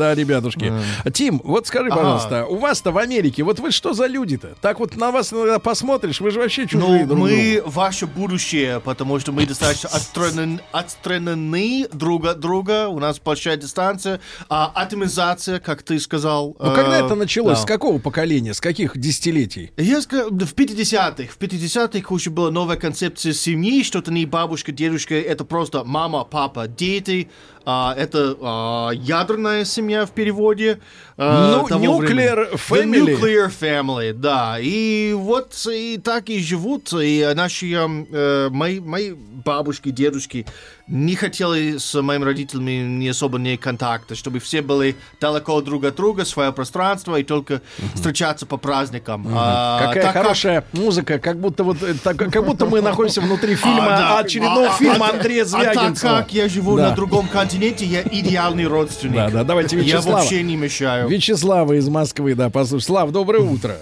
Э, 0.49 0.81
Да. 1.03 1.11
Тим, 1.11 1.41
вот 1.43 1.67
скажи, 1.67 1.89
пожалуйста, 1.89 2.45
у 2.45 2.57
вас-то 2.57 2.91
в 2.91 2.97
Америке, 2.97 3.43
вот 3.43 3.59
вы 3.59 3.71
что 3.71 3.93
за 3.93 4.07
люди-то? 4.07 4.55
Так 4.61 4.79
вот 4.79 4.95
на 4.97 5.11
вас 5.11 5.31
иногда 5.33 5.59
посмотришь, 5.59 6.19
вы 6.21 6.31
же 6.31 6.39
вообще 6.39 6.67
чужие 6.67 7.01
Ну, 7.01 7.07
друг 7.07 7.19
мы 7.19 7.55
другу. 7.57 7.69
ваше 7.71 8.07
будущее, 8.07 8.79
потому 8.79 9.19
что 9.19 9.31
мы 9.31 9.45
достаточно 9.45 9.89
отстранены, 9.93 10.59
отстранены 10.71 11.87
друг 11.91 12.25
от 12.25 12.39
друга. 12.39 12.87
У 12.87 12.99
нас 12.99 13.19
большая 13.19 13.57
дистанция. 13.57 14.19
А 14.49 14.71
атомизация, 14.73 15.59
как 15.59 15.83
ты 15.83 15.99
сказал. 15.99 16.55
Ну, 16.59 16.73
когда 16.73 16.99
э, 16.99 17.05
это 17.05 17.15
началось? 17.15 17.57
да. 17.57 17.61
С 17.63 17.65
какого 17.65 17.99
поколения? 17.99 18.53
С 18.53 18.61
каких 18.61 18.97
десятилетий? 18.97 19.71
Я 19.77 20.01
скажу, 20.01 20.29
в 20.29 20.53
50-х. 20.53 21.33
В 21.33 21.37
50-х 21.37 22.13
уже 22.13 22.29
была 22.29 22.51
новая 22.51 22.77
концепция 22.77 23.33
семьи, 23.33 23.83
что 23.83 23.99
это 23.99 24.11
не 24.11 24.25
бабушка, 24.25 24.71
дедушка, 24.71 25.15
это 25.15 25.43
просто 25.45 25.83
мама, 25.83 26.23
папа, 26.23 26.67
дети. 26.67 27.29
А, 27.65 27.93
это 27.95 28.35
а, 28.41 28.89
ядерная 28.91 29.65
семья 29.65 30.05
в 30.05 30.11
переводе. 30.11 30.79
А, 31.23 31.57
Ну, 31.61 31.67
того 31.67 32.01
nuclear 32.01 32.57
времени. 32.69 32.97
family. 32.99 33.05
The 33.05 33.19
nuclear 33.21 33.51
family, 33.61 34.13
да. 34.13 34.57
И 34.59 35.13
вот 35.13 35.53
и 35.71 35.99
так 36.03 36.29
и 36.29 36.39
живут. 36.41 36.91
И 36.93 37.31
наши, 37.35 37.67
э, 37.71 38.49
мои, 38.49 38.79
мои 38.79 39.11
бабушки, 39.13 39.89
дедушки 39.91 40.45
не 40.87 41.15
хотели 41.15 41.77
с 41.77 41.93
моими 42.01 42.25
родителями 42.25 42.81
не 42.85 43.07
особо 43.09 43.37
не 43.39 43.55
контакта, 43.55 44.13
чтобы 44.15 44.39
все 44.39 44.61
были 44.61 44.95
далеко 45.21 45.61
друг 45.61 45.85
от 45.85 45.95
друга, 45.95 46.25
свое 46.25 46.51
пространство 46.51 47.15
и 47.17 47.23
только 47.23 47.61
встречаться 47.95 48.45
по 48.45 48.57
праздникам. 48.57 49.25
А, 49.31 49.79
Какая 49.87 50.03
так 50.03 50.13
как- 50.13 50.23
хорошая 50.23 50.63
музыка, 50.73 51.17
как 51.19 51.39
будто 51.39 51.63
вот 51.63 51.81
э, 51.81 51.93
так- 52.03 52.17
как 52.17 52.45
будто 52.45 52.65
мы 52.65 52.81
находимся 52.81 53.21
внутри 53.21 53.55
фильма 53.63 53.85
А, 53.95 53.99
да. 53.99 54.19
очередного 54.19 54.67
А, 54.67 54.73
фильма 54.73 55.07
а, 55.07 55.13
Андрея 55.13 55.43
А 55.45 55.45
так 55.63 55.73
Звягинцева. 55.75 56.17
как 56.17 56.33
я 56.33 56.49
живу 56.49 56.75
Да. 56.77 56.89
на 56.89 56.95
другом 56.95 57.27
континенте, 57.27 57.85
я 57.85 58.01
идеальный 58.01 58.65
родственник. 58.67 59.15
Да, 59.15 59.29
да, 59.29 59.43
давайте 59.45 59.77
Я 59.77 59.83
Вячеслава. 59.83 60.17
вообще 60.17 60.43
не 60.43 60.55
мешаю. 60.57 61.07
Вячеслава 61.11 61.73
из 61.73 61.89
Москвы, 61.89 62.35
да, 62.35 62.49
послушай. 62.49 62.85
Слав, 62.85 63.11
доброе 63.11 63.41
утро. 63.41 63.75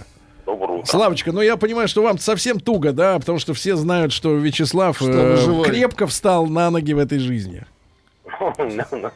Доброе 0.47 0.79
утро. 0.79 0.87
Славочка, 0.87 1.31
ну 1.31 1.41
я 1.41 1.57
понимаю, 1.57 1.87
что 1.87 2.01
вам 2.01 2.17
совсем 2.17 2.59
туго, 2.59 2.91
да, 2.91 3.19
потому 3.19 3.37
что 3.37 3.53
все 3.53 3.75
знают, 3.75 4.11
что 4.11 4.33
Вячеслав 4.33 4.99
э, 4.99 5.05
вы 5.05 5.37
живой. 5.37 5.65
крепко 5.65 6.07
встал 6.07 6.47
на 6.47 6.71
ноги 6.71 6.91
в 6.93 6.97
этой 6.97 7.19
жизни. 7.19 7.65
Ну, 8.39 8.53
ну, 8.91 9.11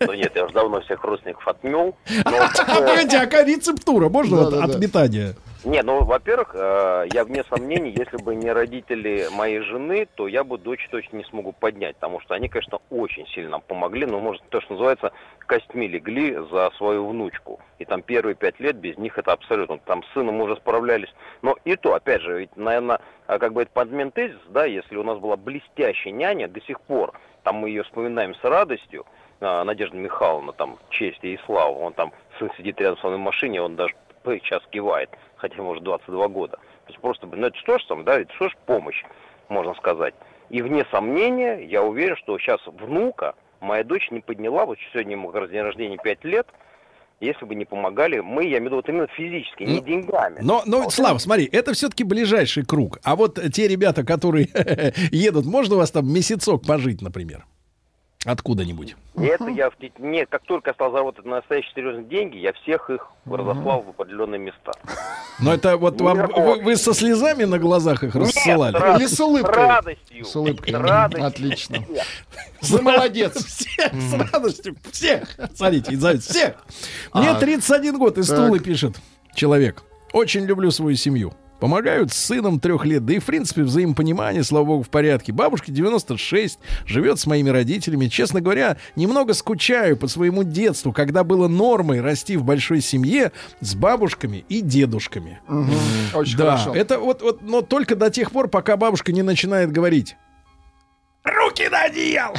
ну, 0.00 0.12
нет, 0.12 0.32
я 0.34 0.44
уже 0.44 0.54
давно 0.54 0.80
всех 0.80 1.04
родственников 1.04 1.46
отмел. 1.46 1.94
Но, 2.24 2.36
А, 2.36 2.80
э, 2.80 2.88
погоди, 2.88 3.16
а 3.16 3.44
рецептура? 3.44 4.08
Можно 4.08 4.64
от 4.64 4.80
метания? 4.80 5.36
Не, 5.64 5.82
ну, 5.82 6.02
во-первых, 6.02 6.50
э, 6.54 7.06
я 7.12 7.24
вне 7.24 7.44
сомнений, 7.48 7.94
если 7.96 8.16
бы 8.16 8.34
не 8.34 8.50
родители 8.50 9.28
моей 9.32 9.60
жены, 9.60 10.08
то 10.16 10.26
я 10.26 10.42
бы 10.42 10.58
дочь 10.58 10.88
точно 10.90 11.18
не 11.18 11.24
смогу 11.24 11.52
поднять, 11.52 11.94
потому 11.94 12.20
что 12.20 12.34
они, 12.34 12.48
конечно, 12.48 12.78
очень 12.90 13.28
сильно 13.28 13.50
нам 13.50 13.60
помогли, 13.60 14.04
но, 14.04 14.18
может, 14.18 14.42
то, 14.48 14.60
что 14.60 14.72
называется, 14.72 15.12
костьми 15.52 15.86
легли 15.86 16.34
за 16.50 16.70
свою 16.78 17.06
внучку. 17.06 17.60
И 17.78 17.84
там 17.84 18.00
первые 18.00 18.34
пять 18.34 18.58
лет 18.58 18.76
без 18.76 18.96
них 18.96 19.18
это 19.18 19.32
абсолютно. 19.32 19.76
Там 19.84 20.02
с 20.02 20.12
сыном 20.14 20.40
уже 20.40 20.56
справлялись. 20.56 21.12
Но 21.42 21.56
и 21.66 21.76
то, 21.76 21.92
опять 21.92 22.22
же, 22.22 22.38
ведь, 22.38 22.56
наверное, 22.56 23.00
как 23.26 23.52
бы 23.52 23.60
это 23.60 23.70
подмен 23.70 24.12
тезис, 24.12 24.40
да, 24.48 24.64
если 24.64 24.96
у 24.96 25.02
нас 25.02 25.18
была 25.18 25.36
блестящая 25.36 26.14
няня 26.14 26.48
до 26.48 26.62
сих 26.62 26.80
пор, 26.80 27.12
там 27.42 27.56
мы 27.56 27.68
ее 27.68 27.82
вспоминаем 27.82 28.34
с 28.34 28.42
радостью, 28.42 29.04
а, 29.40 29.62
Надежда 29.64 29.94
Михайловна, 29.94 30.52
там, 30.52 30.78
честь 30.88 31.22
и 31.22 31.38
слава, 31.44 31.76
он 31.76 31.92
там, 31.92 32.12
сын 32.38 32.50
сидит 32.56 32.80
рядом 32.80 32.96
со 32.98 33.08
мной 33.08 33.18
в 33.18 33.22
машине, 33.22 33.60
он 33.60 33.76
даже 33.76 33.94
сейчас 34.24 34.62
кивает, 34.70 35.10
хотя 35.36 35.56
ему 35.56 35.70
уже 35.70 35.82
22 35.82 36.28
года. 36.28 36.56
То 36.56 36.88
есть 36.88 37.00
просто, 37.00 37.26
ну 37.26 37.46
это 37.46 37.58
что 37.58 37.78
ж 37.78 37.84
там, 37.84 38.04
да, 38.04 38.18
это 38.20 38.32
что 38.36 38.48
ж 38.48 38.56
помощь, 38.64 39.04
можно 39.50 39.74
сказать. 39.74 40.14
И 40.48 40.62
вне 40.62 40.86
сомнения, 40.90 41.62
я 41.66 41.82
уверен, 41.82 42.16
что 42.16 42.38
сейчас 42.38 42.60
внука 42.66 43.34
моя 43.62 43.84
дочь 43.84 44.10
не 44.10 44.20
подняла, 44.20 44.66
вот 44.66 44.78
сегодня 44.92 45.12
ему 45.12 45.32
день 45.32 45.62
рождения 45.62 45.96
5 45.96 46.24
лет, 46.24 46.46
если 47.20 47.44
бы 47.44 47.54
не 47.54 47.64
помогали 47.64 48.18
мы, 48.18 48.42
я 48.44 48.58
имею 48.58 48.62
в 48.62 48.64
виду 48.66 48.76
вот 48.76 48.88
именно 48.88 49.06
физически, 49.06 49.62
не 49.62 49.76
Ну, 49.76 49.84
деньгами. 49.84 50.40
Но, 50.42 50.62
но, 50.66 50.78
А 50.78 50.82
вот 50.82 50.92
Слава, 50.92 51.18
смотри, 51.18 51.48
это 51.50 51.72
все-таки 51.72 52.02
ближайший 52.02 52.64
круг. 52.64 52.98
А 53.04 53.14
вот 53.14 53.38
те 53.52 53.68
ребята, 53.68 54.04
которые 54.04 54.48
едут, 55.12 55.46
можно 55.46 55.76
у 55.76 55.78
вас 55.78 55.92
там 55.92 56.12
месяцок 56.12 56.66
пожить, 56.66 57.00
например? 57.00 57.46
Откуда-нибудь. 58.24 58.94
Это 59.16 59.48
я 59.48 59.68
в 59.70 59.74
нет, 59.98 60.28
как 60.30 60.42
только 60.44 60.70
я 60.70 60.74
стал 60.74 60.92
заработать 60.92 61.24
настоящие 61.24 61.72
серьезные 61.74 62.04
деньги, 62.04 62.36
я 62.38 62.52
всех 62.52 62.88
их 62.88 63.08
разослал 63.26 63.82
в 63.82 63.88
определенные 63.90 64.38
места. 64.38 64.72
Но 65.40 65.52
это 65.52 65.76
вот 65.76 66.00
вам, 66.00 66.28
вы, 66.28 66.62
вы 66.62 66.76
со 66.76 66.94
слезами 66.94 67.44
на 67.44 67.58
глазах 67.58 68.04
их 68.04 68.14
рассылали? 68.14 68.74
Нет, 68.74 68.82
рад- 68.82 69.00
Или 69.00 69.06
с 69.08 69.18
улыбкой? 69.20 69.52
С 69.52 69.56
радостью. 69.56 70.24
С 70.24 70.36
улыбкой. 70.36 70.70
С 70.70 70.74
радостью. 70.74 71.26
Отлично. 71.26 71.78
Всех. 72.60 72.78
Вы 72.78 72.82
молодец. 72.82 73.44
Всех, 73.44 73.92
с 73.92 74.12
радостью, 74.32 74.76
всех. 74.92 75.28
Смотрите, 75.54 75.96
всех. 76.20 76.54
Мне 77.12 77.34
31 77.34 77.98
год, 77.98 78.18
из 78.18 78.28
Тулы 78.28 78.60
пишет 78.60 78.96
человек. 79.34 79.82
Очень 80.12 80.44
люблю 80.44 80.70
свою 80.70 80.94
семью. 80.94 81.32
Помогают 81.62 82.12
с 82.12 82.16
сыном 82.16 82.58
трех 82.58 82.84
лет, 82.84 83.06
да 83.06 83.12
и, 83.14 83.20
в 83.20 83.24
принципе, 83.24 83.62
взаимопонимание, 83.62 84.42
слава 84.42 84.64
богу, 84.64 84.82
в 84.82 84.88
порядке. 84.88 85.30
Бабушке 85.30 85.70
96, 85.70 86.58
живет 86.86 87.20
с 87.20 87.26
моими 87.28 87.50
родителями. 87.50 88.08
Честно 88.08 88.40
говоря, 88.40 88.78
немного 88.96 89.32
скучаю 89.32 89.96
по 89.96 90.08
своему 90.08 90.42
детству, 90.42 90.92
когда 90.92 91.22
было 91.22 91.46
нормой 91.46 92.00
расти 92.00 92.36
в 92.36 92.42
большой 92.42 92.80
семье 92.80 93.30
с 93.60 93.76
бабушками 93.76 94.44
и 94.48 94.60
дедушками. 94.60 95.38
Очень 96.12 96.36
да, 96.36 96.56
хорошо. 96.56 96.74
это 96.74 96.98
вот, 96.98 97.22
вот, 97.22 97.42
но 97.42 97.62
только 97.62 97.94
до 97.94 98.10
тех 98.10 98.32
пор, 98.32 98.48
пока 98.48 98.76
бабушка 98.76 99.12
не 99.12 99.22
начинает 99.22 99.70
говорить. 99.70 100.16
Руки 101.24 101.68
на 101.68 101.82
одеяло! 101.82 102.34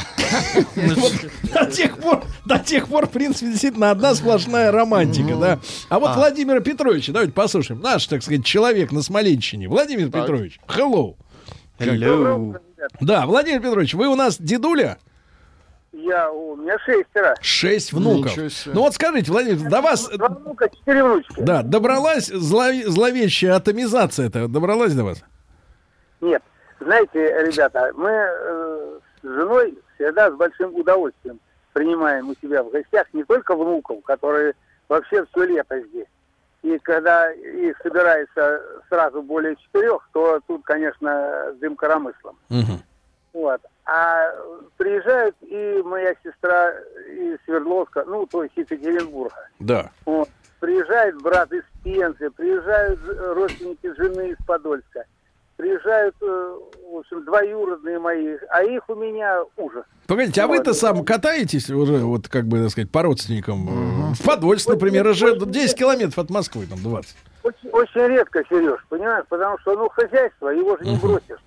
Вот 0.76 1.14
До 1.54 1.66
тех 1.72 1.98
пор, 2.00 2.24
до 2.46 2.60
тех 2.60 2.88
пор, 2.90 3.08
в 3.08 3.12
принципе, 3.12 3.48
действительно 3.52 3.92
одна 3.92 4.14
сплошная 4.14 4.72
романтика, 4.72 5.36
да. 5.36 5.60
А 5.90 6.00
вот 6.00 6.16
Владимира 6.16 6.60
Петровича, 6.60 7.14
давайте 7.14 7.32
послушаем. 7.34 7.80
Наш, 7.80 8.06
так 8.08 8.22
сказать, 8.24 8.44
человек 8.46 8.92
на 8.92 9.02
Смоленщине. 9.02 9.70
Владимир 9.70 10.08
Петрович, 10.12 10.60
hello. 10.68 11.16
Hello. 11.80 12.60
Да, 13.00 13.26
Владимир 13.26 13.62
Петрович, 13.62 13.94
вы 13.94 14.08
у 14.08 14.16
нас 14.16 14.38
дедуля? 14.38 14.98
Я, 15.94 16.30
у 16.32 16.56
меня 16.58 16.78
шестеро. 16.80 17.36
Шесть 17.40 17.94
внуков. 17.94 18.36
Ну 18.66 18.82
вот 18.82 18.96
скажите, 18.96 19.32
Владимир, 19.32 19.70
до 19.70 19.80
вас, 19.82 20.10
Два 20.10 20.28
внука, 20.28 20.68
четыре 20.70 21.04
внучки. 21.04 21.36
да, 21.38 21.62
добралась 21.62 22.30
злове- 22.30 22.88
зловещая 22.88 23.56
атомизация 23.56 24.26
это 24.28 24.48
добралась 24.48 24.94
до 24.94 25.04
вас? 25.06 25.24
Нет, 26.20 26.42
знаете, 26.80 27.44
ребята, 27.44 27.92
мы 27.96 28.10
э, 28.10 29.00
с 29.22 29.28
женой 29.28 29.78
всегда 29.96 30.32
с 30.32 30.34
большим 30.34 30.76
удовольствием 30.76 31.40
принимаем 31.74 32.30
у 32.30 32.36
себя 32.36 32.64
в 32.64 32.70
гостях 32.70 33.08
не 33.14 33.24
только 33.24 33.56
внуков, 33.56 34.04
которые 34.04 34.54
вообще 34.88 35.26
все 35.26 35.44
лето 35.46 35.80
здесь. 35.82 36.08
И 36.62 36.78
когда 36.80 37.32
их 37.32 37.78
собирается 37.84 38.62
сразу 38.88 39.22
более 39.22 39.56
четырех, 39.58 40.08
то 40.14 40.40
тут, 40.48 40.64
конечно, 40.64 41.54
дым 41.60 41.76
коромыслом. 41.76 42.38
Мгм. 42.50 42.82
Вот. 43.34 43.62
А 43.86 44.32
приезжают 44.78 45.36
и 45.42 45.82
моя 45.84 46.16
сестра 46.24 46.72
из 47.10 47.38
Свердловска, 47.44 48.06
ну, 48.06 48.26
то 48.28 48.44
есть 48.44 48.58
из 48.58 48.72
Екатеринбурга. 48.72 49.50
Да. 49.60 49.92
Вот. 50.06 50.30
Приезжает 50.62 51.22
брат 51.22 51.52
из 51.52 51.64
Пензы, 51.84 52.30
приезжают 52.30 53.00
родственники 53.36 53.94
жены 53.98 54.30
из 54.30 54.38
Подольска, 54.46 55.04
приезжают, 55.58 56.16
э, 56.22 56.26
в 56.92 56.98
общем, 56.98 57.24
двоюродные 57.26 58.00
мои, 58.00 58.38
а 58.50 58.64
их 58.64 58.88
у 58.90 58.96
меня 58.96 59.42
ужас. 59.58 59.84
Погодите, 60.08 60.42
а 60.42 60.48
вы-то 60.48 60.72
Вот. 60.72 60.78
сам 60.78 61.06
катаетесь 61.06 61.70
уже, 61.70 61.98
вот 62.00 62.28
как 62.28 62.46
бы, 62.46 62.62
так 62.62 62.72
сказать, 62.72 62.92
по 62.92 63.02
родственникам? 63.04 64.12
э, 64.12 64.14
В 64.16 64.24
Подольск, 64.26 64.68
например, 64.70 65.08
уже 65.08 65.38
10 65.38 65.78
километров 65.78 66.18
от 66.20 66.30
Москвы, 66.30 66.66
там 66.68 66.80
20. 66.82 67.16
Очень, 67.44 67.70
очень 67.72 68.02
редко, 68.08 68.44
Сереж, 68.50 68.80
понимаешь, 68.90 69.26
потому 69.30 69.58
что, 69.60 69.76
ну, 69.76 69.90
хозяйство, 69.90 70.50
его 70.50 70.78
же 70.78 70.86
не 70.86 70.98
бросишь. 70.98 71.40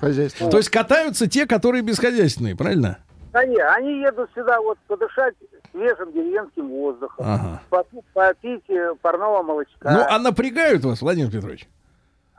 Хозяйство. 0.00 0.50
То 0.50 0.56
есть 0.58 0.70
катаются 0.70 1.28
те, 1.28 1.46
которые 1.46 1.82
бесхозяйственные, 1.82 2.56
правильно? 2.56 2.98
Они, 3.32 3.56
они 3.58 4.00
едут 4.00 4.30
сюда 4.34 4.60
вот 4.60 4.78
подышать 4.86 5.34
свежим 5.70 6.12
деревенским 6.12 6.68
воздухом, 6.68 7.24
Ага. 7.26 7.62
попить, 7.70 8.04
попить 8.12 8.64
э, 8.68 8.92
парного 9.00 9.42
молочка. 9.42 9.90
Ну, 9.90 10.00
а 10.06 10.18
напрягают 10.18 10.84
вас, 10.84 11.00
Владимир 11.00 11.30
Петрович? 11.30 11.66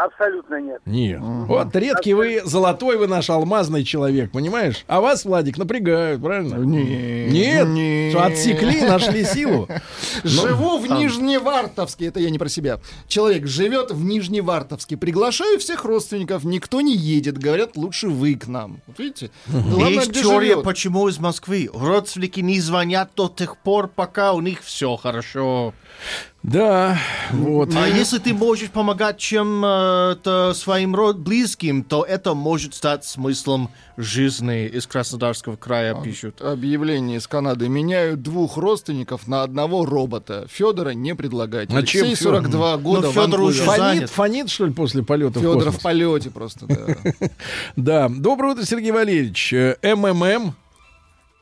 Абсолютно 0.03 0.59
нет. 0.59 0.81
Нет. 0.85 1.19
Вот 1.21 1.73
редкий 1.75 2.13
вы, 2.13 2.41
золотой 2.43 2.97
вы 2.97 3.07
наш 3.07 3.29
алмазный 3.29 3.83
человек, 3.85 4.31
понимаешь? 4.31 4.83
А 4.87 4.99
вас, 4.99 5.23
Владик, 5.23 5.57
напрягают, 5.57 6.21
правильно? 6.21 6.55
Не- 6.55 7.27
Нет. 7.27 7.67
не. 7.67 8.09
Что, 8.09 8.23
отсекли, 8.23 8.81
нашли 8.81 9.23
силу. 9.23 9.69
Живу 10.23 10.77
в 10.79 10.89
Нижневартовске, 10.89 12.07
это 12.07 12.19
я 12.19 12.29
не 12.31 12.37
про 12.37 12.49
себя. 12.49 12.79
Человек 13.07 13.47
живет 13.47 13.91
в 13.91 14.03
Нижневартовске. 14.03 14.97
Приглашаю 14.97 15.57
всех 15.59 15.85
родственников, 15.85 16.43
никто 16.43 16.81
не 16.81 16.95
едет. 16.95 17.37
Говорят, 17.37 17.77
лучше 17.77 18.09
вы 18.09 18.35
к 18.35 18.47
нам. 18.47 18.81
Вот 18.87 18.99
видите? 18.99 19.31
Главное, 19.47 19.89
Есть 19.89 20.13
теория, 20.13 20.57
почему 20.57 21.07
из 21.07 21.17
Москвы. 21.19 21.69
Родственники 21.73 22.41
не 22.41 22.59
звонят 22.59 23.11
до 23.15 23.29
тех 23.29 23.57
пор, 23.57 23.87
пока 23.87 24.33
у 24.33 24.41
них 24.41 24.63
все 24.63 24.97
хорошо. 24.97 25.73
Да, 26.43 26.97
вот. 27.31 27.73
А 27.73 27.87
если 27.87 28.17
ты 28.19 28.33
можешь 28.33 28.69
помогать 28.69 29.17
чем 29.17 29.63
э, 29.65 30.51
своим 30.53 30.93
род- 30.93 31.15
близким, 31.17 31.83
то 31.85 32.03
это 32.03 32.33
может 32.33 32.75
стать 32.75 33.05
смыслом 33.05 33.69
жизни 33.95 34.67
из 34.67 34.85
Краснодарского 34.85 35.55
края, 35.55 35.95
пишут. 35.95 36.41
Объявление 36.41 37.19
из 37.19 37.27
Канады. 37.27 37.69
Меняют 37.69 38.21
двух 38.23 38.57
родственников 38.57 39.25
на 39.29 39.43
одного 39.43 39.85
робота. 39.85 40.45
Федора 40.51 40.89
не 40.89 41.15
предлагать. 41.15 41.69
А 41.73 41.81
чем 41.83 42.03
Алексей, 42.07 42.15
Фёдор? 42.15 42.41
42 42.43 42.77
года, 42.77 43.07
Ну, 43.07 43.13
Фёдор 43.13 43.41
уже 43.41 43.63
Ванкувер. 43.63 43.79
занят. 43.79 44.09
Фонит, 44.09 44.09
фонит, 44.09 44.49
что 44.49 44.65
ли, 44.65 44.73
после 44.73 45.01
полета 45.03 45.39
в 45.39 45.41
Федор 45.43 45.55
космос? 45.63 45.75
в 45.75 45.81
полете 45.81 46.29
просто, 46.29 46.65
да. 46.65 47.29
Да. 47.77 48.09
Доброе 48.09 48.51
утро, 48.53 48.65
Сергей 48.65 48.91
Валерьевич. 48.91 49.53
Э, 49.53 49.77
МММ, 49.81 50.53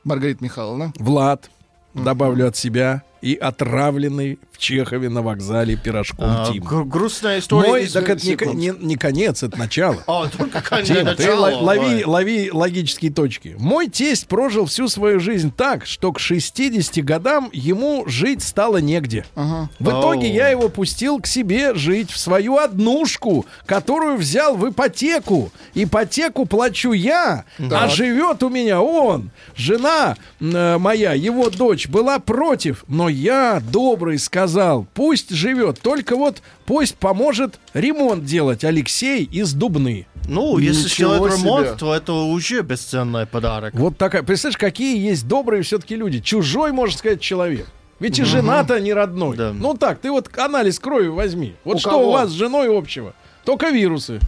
Маргарита 0.03 0.43
Михайловна. 0.43 0.93
Влад, 0.99 1.49
добавлю 1.95 2.47
от 2.47 2.55
себя, 2.55 3.01
и 3.21 3.35
отравленный 3.35 4.39
в 4.51 4.57
Чехове 4.57 5.09
на 5.09 5.21
вокзале 5.21 5.75
пирожком 5.75 6.25
А, 6.27 6.49
Тим. 6.51 6.63
гру- 6.63 6.85
грустная 6.85 7.39
история. 7.39 7.67
Мой, 7.67 7.87
так 7.87 8.09
это 8.09 8.25
не, 8.25 8.55
не- 8.55 8.73
не 8.85 8.95
конец, 8.95 9.43
это 9.43 9.57
начало. 9.57 10.03
А, 10.07 10.27
только 10.27 10.61
конец 10.61 10.87
Тим, 10.87 11.15
ты 11.15 11.33
лови, 11.33 12.03
лови 12.05 12.49
логические 12.51 13.11
точки. 13.11 13.55
Мой 13.57 13.87
тесть 13.87 14.27
прожил 14.27 14.65
всю 14.65 14.87
свою 14.87 15.19
жизнь 15.19 15.51
так, 15.55 15.85
что 15.85 16.11
к 16.11 16.19
60 16.19 17.03
годам 17.03 17.49
ему 17.53 18.03
жить 18.07 18.43
стало 18.43 18.77
негде. 18.77 19.25
В 19.35 19.87
итоге 19.89 20.29
я 20.29 20.49
его 20.49 20.69
пустил 20.69 21.19
к 21.19 21.27
себе 21.27 21.73
жить 21.75 22.11
в 22.11 22.17
свою 22.17 22.57
однушку, 22.57 23.45
которую 23.65 24.17
взял 24.17 24.55
в 24.55 24.69
ипотеку. 24.69 25.51
Ипотеку 25.73 26.45
плачу 26.45 26.91
я, 26.91 27.45
а 27.59 27.87
живет 27.87 28.43
у 28.43 28.49
меня 28.49 28.81
он. 28.81 29.31
Жена 29.55 30.15
э, 30.39 30.77
моя, 30.77 31.13
его 31.13 31.49
дочь, 31.49 31.87
была 31.87 32.19
против, 32.19 32.83
но 32.87 33.09
я, 33.11 33.61
добрый, 33.71 34.17
сказал, 34.19 34.87
пусть 34.93 35.29
живет, 35.31 35.79
только 35.81 36.15
вот 36.15 36.41
пусть 36.65 36.95
поможет 36.95 37.59
ремонт 37.73 38.25
делать 38.25 38.63
Алексей 38.63 39.23
из 39.23 39.53
Дубны. 39.53 40.07
Ну, 40.27 40.57
если 40.57 40.87
сделать 40.87 41.33
ремонт, 41.37 41.67
себе. 41.67 41.77
то 41.77 41.95
это 41.95 42.13
уже 42.13 42.61
бесценный 42.61 43.25
подарок. 43.25 43.73
Вот 43.73 43.97
такая. 43.97 44.23
Представляешь, 44.23 44.57
какие 44.57 44.97
есть 44.97 45.27
добрые 45.27 45.63
все-таки 45.63 45.95
люди. 45.95 46.19
Чужой, 46.19 46.71
можно 46.71 46.97
сказать, 46.97 47.21
человек. 47.21 47.67
Ведь 47.99 48.17
и 48.17 48.23
жена-то 48.23 48.79
не 48.79 48.93
родной. 48.93 49.37
Да. 49.37 49.53
Ну 49.53 49.75
так, 49.75 49.99
ты 49.99 50.09
вот 50.09 50.29
анализ 50.37 50.79
крови 50.79 51.07
возьми. 51.07 51.55
Вот 51.63 51.77
У 51.77 51.79
что 51.79 51.91
кого? 51.91 52.09
у 52.09 52.11
вас 52.11 52.29
с 52.29 52.33
женой 52.33 52.75
общего? 52.75 53.13
Только 53.45 53.69
вирусы. 53.69 54.19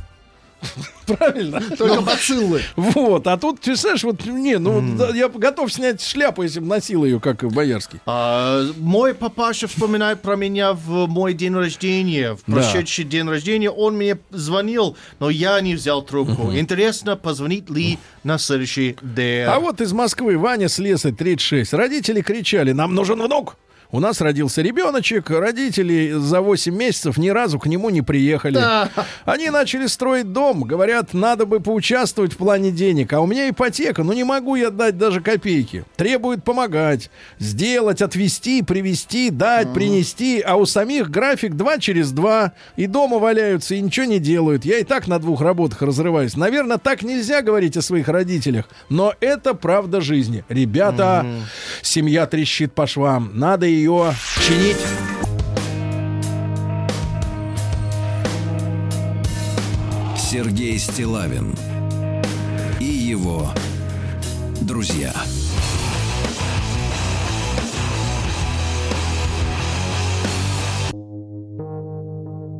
Правильно? 1.05 1.61
Только 1.77 2.01
бациллы. 2.01 2.61
Вот, 2.75 3.27
а 3.27 3.37
тут, 3.37 3.59
ты 3.59 3.71
представляешь, 3.71 4.03
вот, 4.03 4.25
не, 4.25 4.57
ну, 4.57 4.95
да, 4.97 5.09
я 5.09 5.27
готов 5.29 5.71
снять 5.71 6.01
шляпу, 6.01 6.43
если 6.43 6.59
бы 6.59 6.67
носил 6.67 7.03
ее, 7.05 7.19
как 7.19 7.43
Боярский. 7.43 7.99
А, 8.05 8.63
мой 8.77 9.13
папаша 9.13 9.67
вспоминает 9.67 10.21
про 10.21 10.35
меня 10.35 10.73
в 10.73 11.07
мой 11.07 11.33
день 11.33 11.53
рождения, 11.55 12.33
в 12.35 12.39
Да. 12.47 12.53
прошедший 12.55 13.05
день 13.05 13.27
рождения. 13.27 13.69
Он 13.69 13.95
мне 13.95 14.17
звонил, 14.31 14.95
но 15.19 15.29
я 15.29 15.59
не 15.61 15.75
взял 15.75 16.01
трубку. 16.01 16.53
Интересно, 16.55 17.15
позвонит 17.17 17.69
ли 17.69 17.99
на 18.23 18.37
следующий 18.37 18.95
день. 19.01 19.45
А 19.45 19.59
вот 19.59 19.81
из 19.81 19.91
Москвы 19.93 20.37
Ваня 20.37 20.69
Слесарь, 20.69 21.13
36. 21.13 21.73
Родители 21.73 22.21
кричали, 22.21 22.71
нам 22.71 22.95
нужен 22.95 23.21
внук. 23.21 23.57
У 23.93 23.99
нас 23.99 24.21
родился 24.21 24.63
ребеночек, 24.63 25.29
родители 25.29 26.13
за 26.17 26.41
8 26.41 26.75
месяцев 26.75 27.15
ни 27.17 27.29
разу 27.29 27.59
к 27.59 27.67
нему 27.67 27.91
не 27.91 28.01
приехали. 28.01 28.59
Они 29.23 29.51
начали 29.51 29.85
строить 29.85 30.33
дом, 30.33 30.63
говорят, 30.63 31.13
надо 31.13 31.45
бы 31.45 31.59
поучаствовать 31.59 32.33
в 32.33 32.37
плане 32.37 32.71
денег, 32.71 33.13
а 33.13 33.21
у 33.21 33.27
меня 33.27 33.47
ипотека, 33.47 34.01
ну 34.01 34.13
не 34.13 34.23
могу 34.23 34.55
я 34.55 34.71
дать 34.71 34.97
даже 34.97 35.21
копейки. 35.21 35.85
Требуют 35.95 36.43
помогать, 36.43 37.11
сделать, 37.37 38.01
отвезти, 38.01 38.63
привезти, 38.63 39.29
дать, 39.29 39.71
принести, 39.75 40.41
а 40.41 40.55
у 40.55 40.65
самих 40.65 41.11
график 41.11 41.53
2 41.53 41.77
через 41.77 42.11
2, 42.13 42.51
и 42.77 42.87
дома 42.87 43.19
валяются, 43.19 43.75
и 43.75 43.79
ничего 43.79 44.07
не 44.07 44.17
делают. 44.17 44.65
Я 44.65 44.79
и 44.79 44.83
так 44.83 45.07
на 45.07 45.19
двух 45.19 45.41
работах 45.41 45.83
разрываюсь. 45.83 46.35
Наверное, 46.35 46.79
так 46.79 47.03
нельзя 47.03 47.43
говорить 47.43 47.77
о 47.77 47.83
своих 47.83 48.07
родителях, 48.07 48.67
но 48.89 49.13
это 49.19 49.53
правда 49.53 50.01
жизни. 50.01 50.43
Ребята, 50.49 51.27
семья 51.83 52.25
трещит 52.25 52.73
по 52.73 52.87
швам, 52.87 53.29
надо 53.35 53.67
ее 53.67 53.82
чинить. 54.47 54.77
Сергей 60.17 60.79
Стилавин 60.79 61.53
и 62.79 62.85
его 62.85 63.49
друзья. 64.61 65.13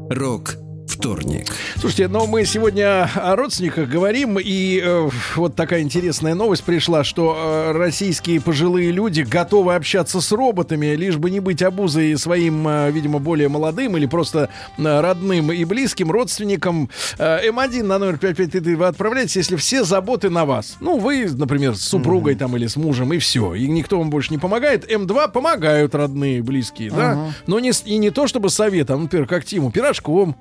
Рок 0.10 0.63
вторник. 0.94 1.48
Слушайте, 1.78 2.08
но 2.08 2.28
мы 2.28 2.46
сегодня 2.46 3.10
о 3.16 3.36
родственниках 3.36 3.90
говорим, 3.90 4.38
и 4.40 4.82
э, 4.84 5.10
вот 5.36 5.56
такая 5.56 5.82
интересная 5.82 6.36
новость 6.36 6.64
пришла, 6.64 7.04
что 7.04 7.36
э, 7.36 7.78
российские 7.78 8.40
пожилые 8.40 8.92
люди 8.92 9.22
готовы 9.22 9.76
общаться 9.76 10.22
с 10.22 10.32
роботами, 10.32 10.96
лишь 10.96 11.18
бы 11.18 11.30
не 11.32 11.40
быть 11.40 11.62
обузой 11.62 12.18
своим, 12.18 12.68
э, 12.68 12.92
видимо, 12.92 13.20
более 13.20 13.50
молодым 13.50 13.98
или 13.98 14.06
просто 14.06 14.50
э, 14.78 15.02
родным 15.02 15.52
и 15.52 15.66
близким 15.66 16.12
родственникам. 16.12 16.90
Э, 17.18 17.50
М1 17.50 17.84
на 17.84 17.98
номер 17.98 18.18
5533 18.18 18.76
вы 18.76 18.86
отправляете, 18.86 19.40
если 19.40 19.56
все 19.56 19.84
заботы 19.84 20.30
на 20.30 20.46
вас. 20.46 20.78
Ну, 20.80 21.00
вы, 21.00 21.28
например, 21.30 21.76
с 21.76 21.82
супругой 21.82 22.36
там 22.36 22.56
или 22.56 22.68
с 22.68 22.76
мужем, 22.76 23.12
и 23.14 23.18
все. 23.18 23.56
И 23.56 23.68
никто 23.68 23.98
вам 23.98 24.10
больше 24.10 24.32
не 24.32 24.38
помогает. 24.38 24.90
М2 24.90 25.32
помогают 25.32 25.96
родные, 25.96 26.44
близкие, 26.44 26.92
да? 26.92 27.34
Но 27.48 27.60
не, 27.60 27.72
и 27.86 27.98
не 27.98 28.12
то 28.12 28.28
чтобы 28.28 28.50
советом, 28.50 29.04
например, 29.04 29.28
как 29.28 29.44
Тиму, 29.44 29.72
пирожком, 29.72 30.36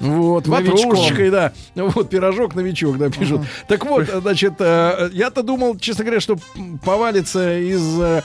Ага. 0.00 0.10
вот, 0.10 0.46
Новичком. 0.46 0.90
ватрушечкой, 0.90 1.30
да. 1.30 1.52
Вот, 1.74 2.08
пирожок 2.08 2.54
новичок, 2.54 2.98
да, 2.98 3.10
пишут. 3.10 3.42
Так 3.68 3.84
вот, 3.84 4.06
значит, 4.08 4.54
э, 4.58 5.10
я-то 5.12 5.42
думал, 5.42 5.76
честно 5.78 6.04
говоря, 6.04 6.20
что 6.20 6.36
повалится 6.84 7.58
из 7.58 8.00
э, 8.00 8.22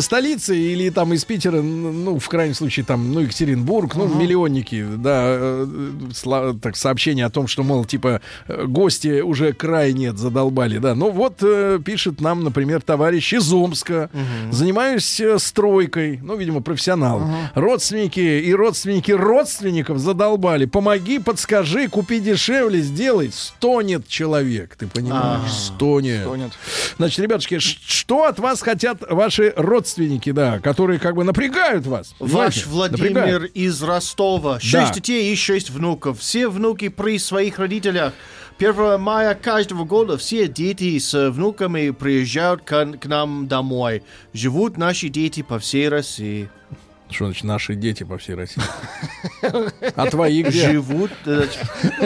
столицы 0.00 0.56
или 0.56 0.90
там 0.90 1.12
из 1.12 1.24
Питера, 1.24 1.62
ну, 1.62 2.18
в 2.18 2.28
крайнем 2.28 2.54
случае, 2.54 2.84
там, 2.84 3.12
ну, 3.12 3.20
Екатеринбург, 3.20 3.94
ну, 3.94 4.08
миллионники, 4.08 4.84
да, 4.96 5.22
э, 5.26 6.54
так, 6.62 6.76
сообщение 6.76 7.26
о 7.26 7.30
том, 7.30 7.46
что, 7.46 7.62
мол, 7.62 7.84
типа, 7.84 8.20
гости 8.48 9.20
уже 9.20 9.52
край 9.52 9.92
нет, 9.92 10.18
задолбали, 10.18 10.78
да. 10.78 10.94
Ну, 10.94 11.10
вот 11.10 11.42
пишет 11.84 12.20
нам, 12.20 12.44
например, 12.44 12.82
товарищ 12.82 13.32
из 13.32 13.52
Омска. 13.52 14.10
Занимаюсь 14.50 15.20
э, 15.20 15.38
стройкой, 15.38 16.18
ну, 16.22 16.36
видимо, 16.36 16.60
профессионал. 16.60 17.22
Родственники 17.54 18.20
и 18.20 18.54
родственники 18.54 19.12
родственников 19.12 19.98
задолбали. 19.98 20.66
Помоги, 20.78 21.18
подскажи, 21.18 21.88
купи 21.88 22.20
дешевле, 22.20 22.80
сделай. 22.82 23.32
Стонет 23.32 24.06
человек, 24.06 24.76
ты 24.76 24.86
понимаешь? 24.86 25.50
Стонет. 25.50 26.20
Стонет. 26.20 26.52
Значит, 26.98 27.18
ребятушки, 27.18 27.58
что 27.58 28.26
от 28.26 28.38
вас 28.38 28.62
хотят 28.62 28.98
ваши 29.10 29.52
родственники, 29.56 30.30
да, 30.30 30.60
которые 30.60 31.00
как 31.00 31.16
бы 31.16 31.24
напрягают 31.24 31.84
вас? 31.84 32.14
Ваш 32.20 32.30
Понимаете? 32.30 32.64
Владимир 32.68 33.10
Напрягают. 33.12 33.52
из 33.56 33.82
Ростова. 33.82 34.60
Шесть 34.60 34.72
Да. 34.90 34.94
детей 34.94 35.32
и 35.32 35.34
шесть 35.34 35.70
внуков. 35.70 36.20
Все 36.20 36.46
внуки 36.46 36.90
при 36.90 37.18
своих 37.18 37.58
родителях. 37.58 38.12
1 38.60 39.00
мая 39.00 39.34
каждого 39.34 39.82
года 39.84 40.16
все 40.16 40.46
дети 40.46 40.96
с 41.00 41.30
внуками 41.30 41.90
приезжают 41.90 42.62
к, 42.62 42.92
к 43.00 43.06
нам 43.06 43.48
домой. 43.48 44.04
Живут 44.32 44.76
наши 44.78 45.08
дети 45.08 45.42
по 45.42 45.58
всей 45.58 45.88
России. 45.88 46.48
Что 47.10 47.26
значит 47.26 47.44
наши 47.44 47.74
дети 47.74 48.04
по 48.04 48.18
всей 48.18 48.34
России? 48.34 48.62
А 49.94 50.06
твои 50.06 50.42
где? 50.42 50.72
Живут. 50.72 51.10
э, 51.24 51.46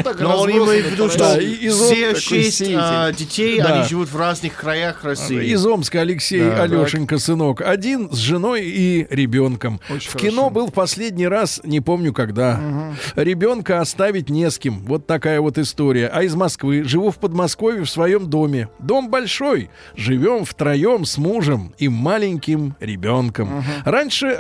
так 0.03 0.21
Но 0.21 0.41
он 0.43 0.51
имеет 0.51 0.87
в 0.87 0.91
виду, 0.93 1.09
что 1.11 1.39
все 1.39 2.15
шесть 2.15 2.63
а, 2.75 3.13
детей, 3.13 3.59
Да. 3.59 3.75
они 3.81 3.89
живут 3.89 4.11
в 4.11 4.17
разных 4.17 4.55
краях 4.55 5.03
России. 5.05 5.45
Из 5.47 5.65
Омска 5.65 6.01
Алексей 6.01 6.51
Алешенька, 6.51 7.19
сынок. 7.19 7.61
Один 7.63 8.11
с 8.13 8.17
женой 8.17 8.65
и 8.65 9.07
ребенком. 9.11 9.81
В 9.89 10.17
кино 10.17 10.51
был 10.51 10.69
в 10.69 10.73
последний 10.73 11.27
раз, 11.27 11.61
не 11.65 11.81
помню 11.81 12.13
когда. 12.13 12.61
Ребенка 13.17 13.81
оставить 13.81 14.31
не 14.31 14.51
с 14.51 14.59
кем. 14.59 14.85
Вот 14.85 15.07
такая 15.07 15.41
вот 15.41 15.59
история. 15.59 16.09
А 16.09 16.23
из 16.23 16.35
Москвы. 16.35 16.85
Живу 16.85 17.11
в 17.11 17.19
Подмосковье 17.19 17.85
в 17.85 17.91
своем 17.91 18.29
доме. 18.31 18.69
Дом 18.79 19.11
большой. 19.11 19.71
Живем 19.97 20.45
втроем 20.45 21.05
с 21.05 21.19
мужем 21.19 21.75
и 21.79 21.89
маленьким 21.89 22.77
ребенком. 22.81 23.65
Раньше 23.85 24.37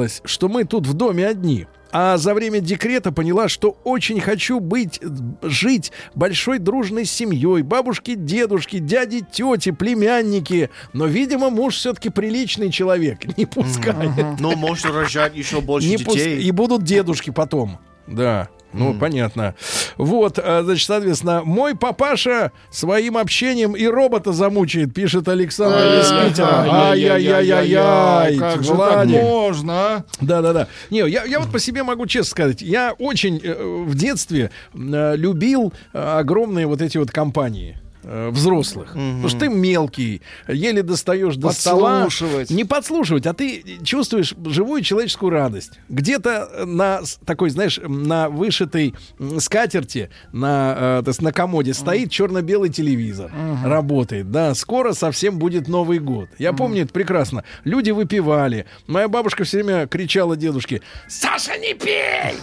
радовалась, 0.00 0.22
что 0.24 0.48
мы 0.48 0.64
тут 0.64 0.86
в 0.86 0.94
доме 0.94 1.26
одни. 1.26 1.66
А 1.92 2.18
за 2.18 2.34
время 2.34 2.60
декрета 2.60 3.10
поняла, 3.10 3.48
что 3.48 3.76
очень 3.82 4.20
хочу 4.20 4.60
быть, 4.60 5.00
жить 5.42 5.90
большой 6.14 6.60
дружной 6.60 7.04
семьей. 7.04 7.62
Бабушки, 7.62 8.14
дедушки, 8.14 8.78
дяди, 8.78 9.24
тети, 9.32 9.72
племянники. 9.72 10.70
Но, 10.92 11.06
видимо, 11.06 11.50
муж 11.50 11.74
все-таки 11.74 12.08
приличный 12.08 12.70
человек. 12.70 13.18
Не 13.36 13.44
пускает. 13.44 14.38
Но 14.38 14.52
можно 14.52 14.92
рожать 14.92 15.34
еще 15.34 15.60
больше 15.60 15.88
детей. 15.88 16.40
И 16.40 16.50
будут 16.52 16.84
дедушки 16.84 17.30
потом. 17.30 17.80
Да. 18.10 18.48
Ну, 18.72 18.94
понятно. 18.94 19.54
Вот, 19.96 20.38
а, 20.38 20.62
значит, 20.62 20.86
соответственно, 20.86 21.42
мой 21.44 21.76
папаша 21.76 22.52
своим 22.70 23.16
общением 23.16 23.72
и 23.72 23.86
робота 23.86 24.32
замучает, 24.32 24.94
пишет 24.94 25.28
Александр 25.28 25.76
из 25.76 26.06
Питера. 26.06 26.66
Ай-яй-яй-яй-яй. 26.70 28.36
Как 28.38 28.62
же 28.62 28.74
так 28.74 29.06
можно? 29.06 30.04
Да-да-да. 30.20 30.68
Не, 30.90 31.08
я, 31.08 31.24
я 31.24 31.40
вот 31.40 31.50
по 31.50 31.58
себе 31.58 31.82
могу 31.82 32.06
честно 32.06 32.30
сказать, 32.30 32.62
я 32.62 32.92
очень 32.98 33.40
э, 33.42 33.84
в 33.86 33.94
детстве 33.96 34.50
э, 34.72 35.16
любил 35.16 35.72
э, 35.92 35.98
огромные 35.98 36.66
вот 36.66 36.80
эти 36.80 36.96
вот 36.98 37.10
компании 37.10 37.76
э, 38.02 38.30
взрослых. 38.30 38.88
Потому 38.90 39.28
что 39.28 39.40
ты 39.40 39.48
мелкий, 39.48 40.22
еле 40.48 40.82
достаешь 40.82 41.36
до 41.36 41.50
стола. 41.50 42.04
Подслушивать. 42.04 42.50
Не 42.50 42.64
подслушивать, 42.64 43.26
а 43.26 43.34
ты 43.34 43.64
чувствуешь 43.82 44.34
живую 44.46 44.82
человеческую 44.82 45.30
радость. 45.30 45.72
Где-то 45.88 46.64
на 46.66 47.00
такой, 47.24 47.50
знаешь, 47.50 47.78
на 47.82 48.28
вышитой 48.28 48.94
скатерти, 49.38 50.10
на, 50.32 50.98
э, 51.00 51.02
то 51.04 51.10
есть 51.10 51.22
на 51.22 51.32
комоде 51.32 51.74
стоит 51.74 52.10
черно-белый 52.10 52.70
телевизор. 52.70 53.30
Работает, 53.64 54.30
да. 54.30 54.54
Скоро 54.54 54.92
совсем 54.92 55.38
будет 55.38 55.68
Новый 55.68 55.98
год. 55.98 56.28
Я 56.38 56.52
помню 56.52 56.82
это 56.82 56.92
прекрасно. 56.92 57.44
Люди 57.64 57.90
выпивали. 57.90 58.66
Моя 58.86 59.08
бабушка 59.08 59.44
все 59.44 59.62
время 59.62 59.86
кричала 59.86 60.36
дедушке, 60.36 60.82
Саша, 61.08 61.56
не 61.58 61.74
пей! 61.74 62.36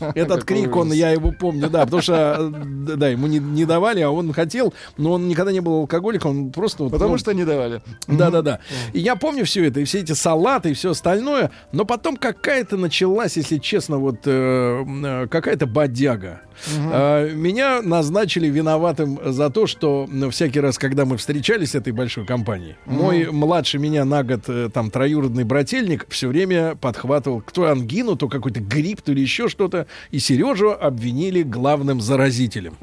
Этот 0.14 0.44
крик, 0.44 0.74
он, 0.76 0.92
я 0.92 1.10
его 1.10 1.32
помню, 1.32 1.70
да, 1.70 1.84
потому 1.84 2.02
что, 2.02 2.36
э, 2.40 2.96
да, 2.96 3.08
ему 3.08 3.26
не 3.26 3.64
давали, 3.64 4.00
а 4.00 4.10
он 4.10 4.32
хотел, 4.32 4.57
но 4.96 5.12
он 5.12 5.28
никогда 5.28 5.52
не 5.52 5.60
был 5.60 5.80
алкоголиком, 5.80 6.30
он 6.30 6.52
просто... 6.52 6.84
вот, 6.84 6.92
Потому 6.92 7.12
ну, 7.12 7.18
что 7.18 7.32
не 7.32 7.44
давали. 7.44 7.82
да-да-да. 8.06 8.60
И 8.92 9.00
я 9.00 9.16
помню 9.16 9.44
все 9.44 9.66
это, 9.66 9.80
и 9.80 9.84
все 9.84 10.00
эти 10.00 10.12
салаты, 10.12 10.70
и 10.70 10.74
все 10.74 10.90
остальное. 10.90 11.50
Но 11.72 11.84
потом 11.84 12.16
какая-то 12.16 12.76
началась, 12.76 13.36
если 13.36 13.58
честно, 13.58 13.98
вот 13.98 14.20
э, 14.26 14.84
э, 14.84 15.26
какая-то 15.28 15.66
бодяга. 15.66 16.40
Э, 16.66 17.30
меня 17.34 17.82
назначили 17.82 18.48
виноватым 18.48 19.20
за 19.24 19.50
то, 19.50 19.66
что 19.66 20.08
ну, 20.10 20.30
всякий 20.30 20.60
раз, 20.60 20.78
когда 20.78 21.04
мы 21.04 21.16
встречались 21.16 21.70
с 21.70 21.74
этой 21.74 21.92
большой 21.92 22.26
компанией, 22.26 22.76
мой 22.86 23.30
младший 23.30 23.80
меня 23.80 24.04
на 24.04 24.22
год 24.22 24.42
э, 24.48 24.70
там 24.72 24.90
троюродный 24.90 25.44
брательник 25.44 26.06
все 26.08 26.28
время 26.28 26.74
подхватывал 26.76 27.40
кто 27.40 27.66
ангину, 27.66 28.16
то 28.16 28.28
какой-то 28.28 28.60
грипп, 28.60 29.02
то 29.02 29.12
или 29.12 29.20
еще 29.20 29.48
что-то. 29.48 29.86
И 30.10 30.18
Сережу 30.18 30.70
обвинили 30.72 31.42
главным 31.42 32.00
заразителем. 32.00 32.76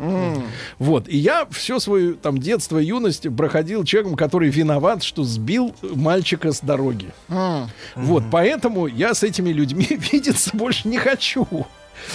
Вот. 0.79 1.07
И 1.07 1.17
я 1.17 1.47
все 1.51 1.79
свое 1.79 2.13
там 2.13 2.37
детство, 2.37 2.77
юность 2.77 3.27
проходил 3.35 3.83
человеком, 3.83 4.15
который 4.15 4.49
виноват, 4.49 5.03
что 5.03 5.23
сбил 5.23 5.75
мальчика 5.81 6.51
с 6.51 6.61
дороги. 6.61 7.07
Вот. 7.95 8.23
Поэтому 8.31 8.87
я 8.87 9.13
с 9.13 9.23
этими 9.23 9.49
людьми 9.49 9.87
видеться 10.11 10.51
больше 10.53 10.87
не 10.87 10.97
хочу. 10.97 11.47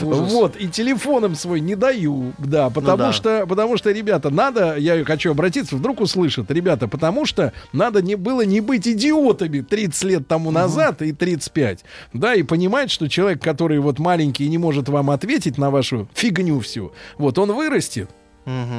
Ужас. 0.00 0.32
Вот, 0.32 0.56
и 0.56 0.68
телефоном 0.68 1.34
свой 1.34 1.60
не 1.60 1.74
даю, 1.74 2.32
да, 2.38 2.70
потому 2.70 3.04
да. 3.04 3.12
что, 3.12 3.46
потому 3.46 3.76
что, 3.76 3.90
ребята, 3.90 4.30
надо, 4.30 4.76
я 4.76 5.04
хочу 5.04 5.30
обратиться, 5.30 5.76
вдруг 5.76 6.00
услышат, 6.00 6.50
ребята, 6.50 6.88
потому 6.88 7.26
что 7.26 7.52
надо 7.72 8.02
не 8.02 8.14
было 8.14 8.42
не 8.42 8.60
быть 8.60 8.86
идиотами 8.86 9.60
30 9.60 10.02
лет 10.04 10.28
тому 10.28 10.50
назад 10.50 11.02
и 11.02 11.12
35, 11.12 11.84
да, 12.12 12.34
и 12.34 12.42
понимать, 12.42 12.90
что 12.90 13.08
человек, 13.08 13.42
который 13.42 13.78
вот 13.78 13.98
маленький 13.98 14.44
и 14.44 14.48
не 14.48 14.58
может 14.58 14.88
вам 14.88 15.10
ответить 15.10 15.58
на 15.58 15.70
вашу 15.70 16.08
фигню 16.14 16.60
всю, 16.60 16.92
вот 17.18 17.38
он 17.38 17.52
вырастет 17.52 18.10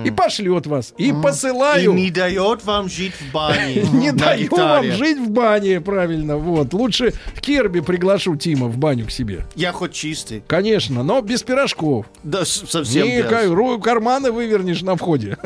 и 0.04 0.12
пошлет 0.12 0.68
вас, 0.68 0.94
и 0.98 1.10
И 1.10 1.14
посылаю. 1.14 1.94
не 1.94 2.10
дает 2.10 2.64
вам 2.66 2.90
жить 2.90 3.14
в 3.14 3.32
бане. 3.32 3.84
Не 3.94 4.12
даю 4.12 4.50
вам 4.56 4.92
жить 4.92 5.18
в 5.20 5.30
бане, 5.30 5.80
правильно, 5.80 6.38
вот. 6.38 6.74
Лучше 6.74 7.14
Керби 7.40 7.80
приглашу 7.80 8.36
Тима 8.36 8.68
в 8.68 8.78
баню 8.78 9.06
к 9.06 9.12
себе. 9.12 9.46
Я 9.56 9.72
хоть 9.72 9.94
чистый. 9.94 10.44
Конечно, 10.48 11.04
но 11.04 11.22
без 11.22 11.44
пирожков. 11.44 12.06
Да, 12.24 12.44
совсем 12.46 13.08
Не, 13.08 13.22
без. 13.22 13.84
карманы 13.84 14.32
вывернешь 14.32 14.82
на 14.82 14.96
входе. 14.96 15.38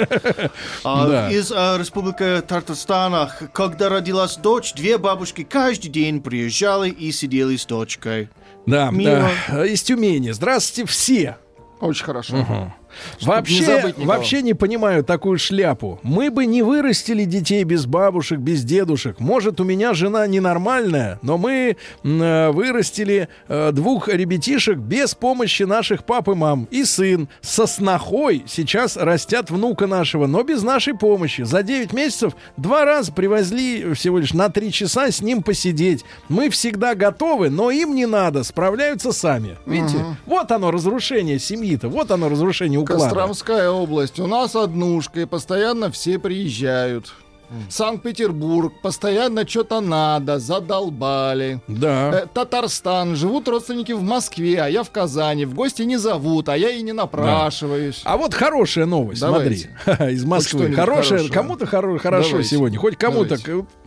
А. 0.83 1.29
Из 1.31 1.51
а, 1.51 1.77
Республики 1.77 2.41
Татарстана, 2.47 3.31
когда 3.53 3.89
родилась 3.89 4.37
дочь, 4.37 4.73
две 4.73 4.97
бабушки 4.97 5.43
каждый 5.43 5.89
день 5.89 6.21
приезжали 6.21 6.89
и 6.89 7.11
сидели 7.11 7.57
с 7.57 7.65
дочкой. 7.65 8.29
Да, 8.65 8.91
да. 8.91 9.65
Из 9.65 9.83
Тюмени. 9.83 10.31
Здравствуйте 10.31 10.89
все. 10.89 11.37
Очень 11.79 12.05
хорошо. 12.05 12.73
Вообще, 13.22 13.93
вообще 13.97 14.41
не 14.41 14.53
понимаю 14.53 15.03
такую 15.03 15.38
шляпу. 15.38 15.99
Мы 16.03 16.30
бы 16.30 16.45
не 16.45 16.61
вырастили 16.61 17.26
детей 17.26 17.63
без 17.63 17.85
бабушек, 17.85 18.39
без 18.39 18.63
дедушек. 18.63 19.19
Может, 19.19 19.59
у 19.59 19.63
меня 19.63 19.93
жена 19.93 20.27
ненормальная, 20.27 21.19
но 21.22 21.38
мы 21.38 21.77
э, 22.03 22.51
вырастили 22.51 23.27
э, 23.47 23.72
двух 23.72 24.07
ребятишек 24.07 24.77
без 24.77 25.15
помощи 25.15 25.63
наших 25.63 26.05
пап 26.05 26.30
и 26.30 26.34
мам. 26.34 26.67
И 26.72 26.84
сын 26.84 27.30
со 27.41 27.67
снохой 27.67 28.43
сейчас 28.47 28.97
растят 28.97 29.49
внука 29.49 29.88
нашего, 29.88 30.27
но 30.27 30.43
без 30.43 30.63
нашей 30.63 30.95
помощи. 30.95 31.41
За 31.41 31.63
9 31.63 31.93
месяцев 31.93 32.34
два 32.57 32.85
раза 32.85 33.11
привозли 33.11 33.93
всего 33.93 34.19
лишь 34.19 34.34
на 34.34 34.49
3 34.49 34.72
часа 34.72 35.11
с 35.11 35.22
ним 35.22 35.43
посидеть. 35.43 36.03
Мы 36.30 36.49
всегда 36.49 36.95
готовы, 36.95 37.49
но 37.49 37.72
им 37.72 37.95
не 37.95 38.05
надо, 38.05 38.43
справляются 38.43 39.11
сами. 39.11 39.57
Видите? 39.65 39.97
Вот 40.26 40.51
оно 40.51 40.72
разрушение 40.72 41.39
семьи-то, 41.39 41.89
вот 41.89 42.11
оно 42.11 42.30
разрушение 42.30 42.80
уклада. 42.86 43.03
Костромская 43.03 43.70
область. 43.70 44.20
У 44.20 44.28
нас 44.28 44.56
однушка, 44.56 45.22
и 45.22 45.26
постоянно 45.26 45.91
все 45.91 46.18
приезжают. 46.20 47.14
Санкт-Петербург, 47.70 48.74
постоянно 48.82 49.48
что-то 49.48 49.80
надо, 49.80 50.40
задолбали. 50.40 51.62
Да. 51.68 52.24
Э, 52.24 52.26
Татарстан, 52.34 53.16
живут 53.16 53.48
родственники 53.48 53.91
в 53.91 54.02
Москве, 54.02 54.60
а 54.62 54.68
я 54.68 54.84
в 54.84 54.90
Казани. 54.90 55.45
В 55.45 55.53
гости 55.53 55.84
не 55.84 55.98
зовут, 55.98 56.49
а 56.49 56.57
я 56.57 56.72
и 56.72 56.82
не 56.82 56.91
напрашиваюсь. 56.91 58.02
А 58.03 58.18
вот 58.18 58.34
хорошая 58.34 58.86
новость, 58.86 59.22
Давайте. 59.22 59.70
смотри, 59.84 60.14
из 60.16 60.26
Москвы. 60.26 60.72
Хорошая, 60.74 61.30
кому-то 61.30 61.66
хоро- 61.66 61.99
хорошо 61.99 62.30
Давайте. 62.30 62.49
сегодня, 62.49 62.80
хоть 62.80 62.98
кому-то. 62.98 63.38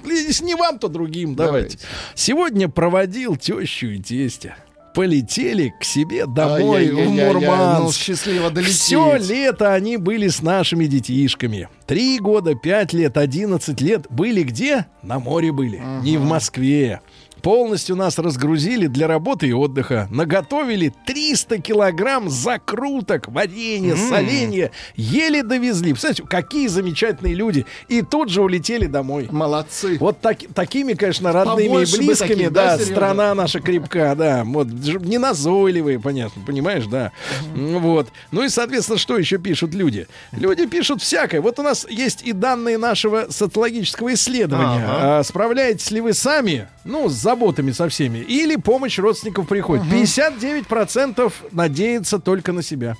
Если 0.04 0.44
не 0.44 0.54
вам, 0.54 0.78
то 0.78 0.88
другим. 0.88 1.34
Давайте. 1.34 1.78
Давайте. 1.78 1.78
Сегодня 2.14 2.68
проводил 2.68 3.36
тещу 3.36 3.88
и 3.88 3.98
тестя. 3.98 4.56
Полетели 4.94 5.72
к 5.80 5.84
себе 5.84 6.26
домой 6.26 6.90
в 6.90 6.98
Ай-яй-яй-яй-яй, 6.98 7.32
Мурманск. 7.34 7.82
Ну, 7.82 7.92
счастливо 7.92 8.50
долететь. 8.50 8.76
Все 8.76 9.16
лето 9.16 9.72
они 9.74 9.96
были 9.96 10.28
с 10.28 10.42
нашими 10.42 10.86
детишками. 10.86 11.68
Три 11.86 12.18
года, 12.18 12.54
пять 12.54 12.92
лет, 12.92 13.16
одиннадцать 13.16 13.80
лет. 13.80 14.06
Были 14.10 14.42
где? 14.42 14.86
На 15.02 15.18
море 15.18 15.52
были. 15.52 15.80
Не 16.02 16.16
в 16.16 16.24
Москве. 16.24 17.00
Полностью 17.42 17.96
нас 17.96 18.18
разгрузили 18.18 18.86
для 18.86 19.06
работы 19.06 19.48
и 19.48 19.52
отдыха. 19.52 20.08
Наготовили 20.10 20.92
300 21.06 21.58
килограмм 21.58 22.28
закруток, 22.28 23.28
варенья, 23.28 23.96
соленья. 23.96 24.70
Еле 24.96 25.42
довезли. 25.42 25.92
Представляете, 25.92 26.24
какие 26.24 26.66
замечательные 26.66 27.34
люди. 27.34 27.66
И 27.88 28.02
тут 28.02 28.28
же 28.28 28.42
улетели 28.42 28.86
домой. 28.86 29.28
Молодцы. 29.30 29.96
Вот 30.00 30.20
так- 30.20 30.38
такими, 30.54 30.94
конечно, 30.94 31.32
родными 31.32 31.68
Побольше 31.68 31.96
и 31.96 32.06
близкими, 32.06 32.28
таких, 32.28 32.52
да, 32.52 32.76
да, 32.76 32.84
страна 32.84 33.34
наша 33.34 33.60
крепка, 33.60 34.14
да, 34.16 34.42
вот, 34.44 34.68
не 34.68 35.18
назойливые, 35.18 36.00
понятно, 36.00 36.42
понимаешь, 36.46 36.86
да, 36.86 37.12
вот. 37.54 38.08
Ну 38.30 38.42
и, 38.42 38.48
соответственно, 38.48 38.98
что 38.98 39.16
еще 39.16 39.38
пишут 39.38 39.74
люди? 39.74 40.06
Люди 40.32 40.66
пишут 40.66 41.02
всякое. 41.02 41.40
Вот 41.40 41.58
у 41.58 41.62
нас 41.62 41.86
есть 41.88 42.22
и 42.22 42.32
данные 42.32 42.78
нашего 42.78 43.26
социологического 43.30 44.14
исследования. 44.14 44.84
Ага. 44.86 45.18
А 45.18 45.24
справляетесь 45.24 45.90
ли 45.90 46.00
вы 46.00 46.12
сами, 46.14 46.68
ну, 46.88 47.08
с 47.08 47.12
заботами 47.12 47.70
со 47.70 47.88
всеми, 47.88 48.18
или 48.18 48.56
помощь 48.56 48.98
родственников 48.98 49.46
приходит? 49.46 49.84
59% 49.86 51.32
надеется 51.52 52.18
только 52.18 52.52
на 52.52 52.62
себя. 52.62 52.96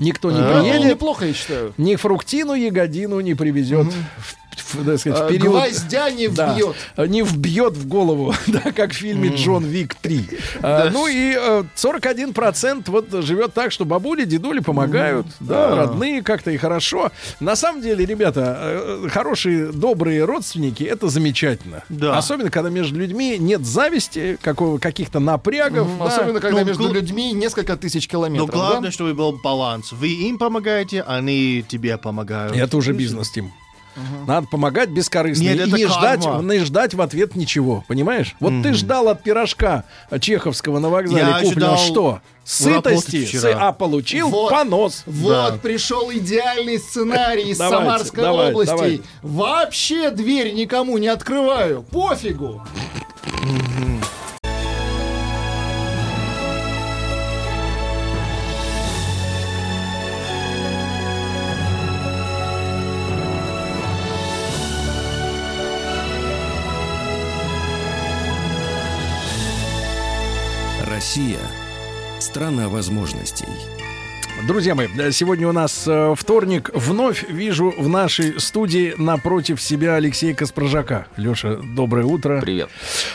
Никто 0.00 0.30
не 0.32 0.40
Ну, 0.40 0.60
приедет, 0.60 0.84
неплохо, 0.90 1.24
я 1.26 1.32
считаю. 1.32 1.72
ни 1.78 1.94
фруктину, 1.96 2.54
ягодину 2.54 3.20
не 3.20 3.34
привезет. 3.34 3.86
В- 3.86 4.34
так 4.84 4.98
сказать, 4.98 5.20
А, 5.20 5.24
в 5.26 5.28
период- 5.28 5.48
Гвоздя 5.54 6.10
не 6.10 6.28
Да. 6.28 6.52
вбьет. 6.54 6.76
Не 6.96 7.22
вбьет 7.22 7.76
в 7.76 7.86
голову, 7.88 8.34
да, 8.46 8.60
как 8.72 8.92
в 8.92 8.96
фильме 8.96 9.28
Джон 9.34 9.64
Вик 9.64 9.94
3. 9.94 10.28
А, 10.62 10.90
ну 10.90 11.06
и 11.06 11.34
э, 11.38 11.64
41% 11.76 12.90
вот 12.90 13.10
живет 13.24 13.54
так, 13.54 13.72
что 13.72 13.84
бабули, 13.84 14.24
дедули 14.24 14.60
помогают, 14.60 15.26
да, 15.40 15.74
родные 15.76 16.22
как-то 16.22 16.50
и 16.50 16.56
хорошо. 16.56 17.10
На 17.40 17.56
самом 17.56 17.82
деле, 17.82 18.04
ребята, 18.04 18.56
э, 18.60 19.08
хорошие, 19.10 19.72
добрые 19.72 20.24
родственники, 20.24 20.84
это 20.84 21.08
замечательно. 21.08 21.82
Да. 21.88 22.16
Особенно, 22.18 22.50
когда 22.50 22.70
между 22.70 22.98
людьми 22.98 23.36
нет 23.38 23.64
зависти, 23.64 24.38
какого, 24.42 24.78
каких-то 24.78 25.18
напрягов. 25.20 25.88
Да. 25.98 26.04
Особенно, 26.06 26.40
когда 26.40 26.60
Ну, 26.60 26.66
между 26.66 26.84
гл- 26.84 26.92
людьми 26.92 27.32
несколько 27.32 27.76
тысяч 27.76 28.06
Но 28.08 28.10
километров. 28.10 28.50
главное, 28.50 28.80
да? 28.82 28.90
чтобы 28.90 29.14
был 29.14 29.32
баланс. 29.42 29.92
Вы 29.92 30.08
им 30.08 30.38
помогаете, 30.38 31.02
они 31.02 31.64
тебе 31.66 31.96
помогают. 31.98 32.56
Это 32.56 32.76
уже 32.76 32.92
бизнес, 32.92 33.30
Тим. 33.98 34.26
Надо 34.26 34.46
помогать 34.46 34.88
бескорыстно. 34.90 35.42
Нет, 35.44 35.66
и 35.68 35.72
не 35.72 35.86
ждать, 35.86 36.24
не 36.24 36.58
ждать 36.60 36.94
в 36.94 37.00
ответ 37.00 37.34
ничего. 37.36 37.84
Понимаешь? 37.88 38.34
Вот 38.40 38.52
ты 38.62 38.72
ждал 38.74 39.08
от 39.08 39.22
пирожка 39.22 39.84
Чеховского 40.20 40.78
на 40.78 40.88
вокзале 40.88 41.20
Я 41.20 41.40
купленного 41.40 41.74
ожидал 41.74 41.78
что? 41.78 42.20
Сытости, 42.44 43.24
сы- 43.26 43.52
а 43.52 43.72
получил 43.72 44.30
Вот. 44.30 44.50
понос. 44.50 45.02
Вот 45.04 45.52
Да. 45.52 45.58
пришел 45.62 46.10
идеальный 46.10 46.78
сценарий 46.78 47.50
из 47.50 47.58
Давайте, 47.58 47.84
Самарской 47.84 48.22
давай, 48.24 48.50
области. 48.52 48.70
давай. 48.70 49.02
Вообще 49.22 50.10
дверь 50.10 50.54
никому 50.54 50.96
не 50.96 51.08
открываю. 51.08 51.82
Пофигу. 51.82 52.62
Россия– 71.08 71.38
страна 72.20 72.68
возможностей. 72.68 73.48
Друзья 74.46 74.74
мои, 74.74 74.88
сегодня 75.10 75.48
у 75.48 75.52
нас 75.52 75.84
э, 75.86 76.14
вторник. 76.14 76.70
Вновь 76.74 77.26
вижу 77.30 77.70
в 77.78 77.88
нашей 77.88 78.38
студии 78.38 78.92
напротив 78.98 79.58
себя 79.58 79.94
Алексея 79.94 80.34
Каспрожака. 80.34 81.06
Леша, 81.16 81.60
доброе 81.74 82.04
утро. 82.04 82.42
Привет. 82.42 82.68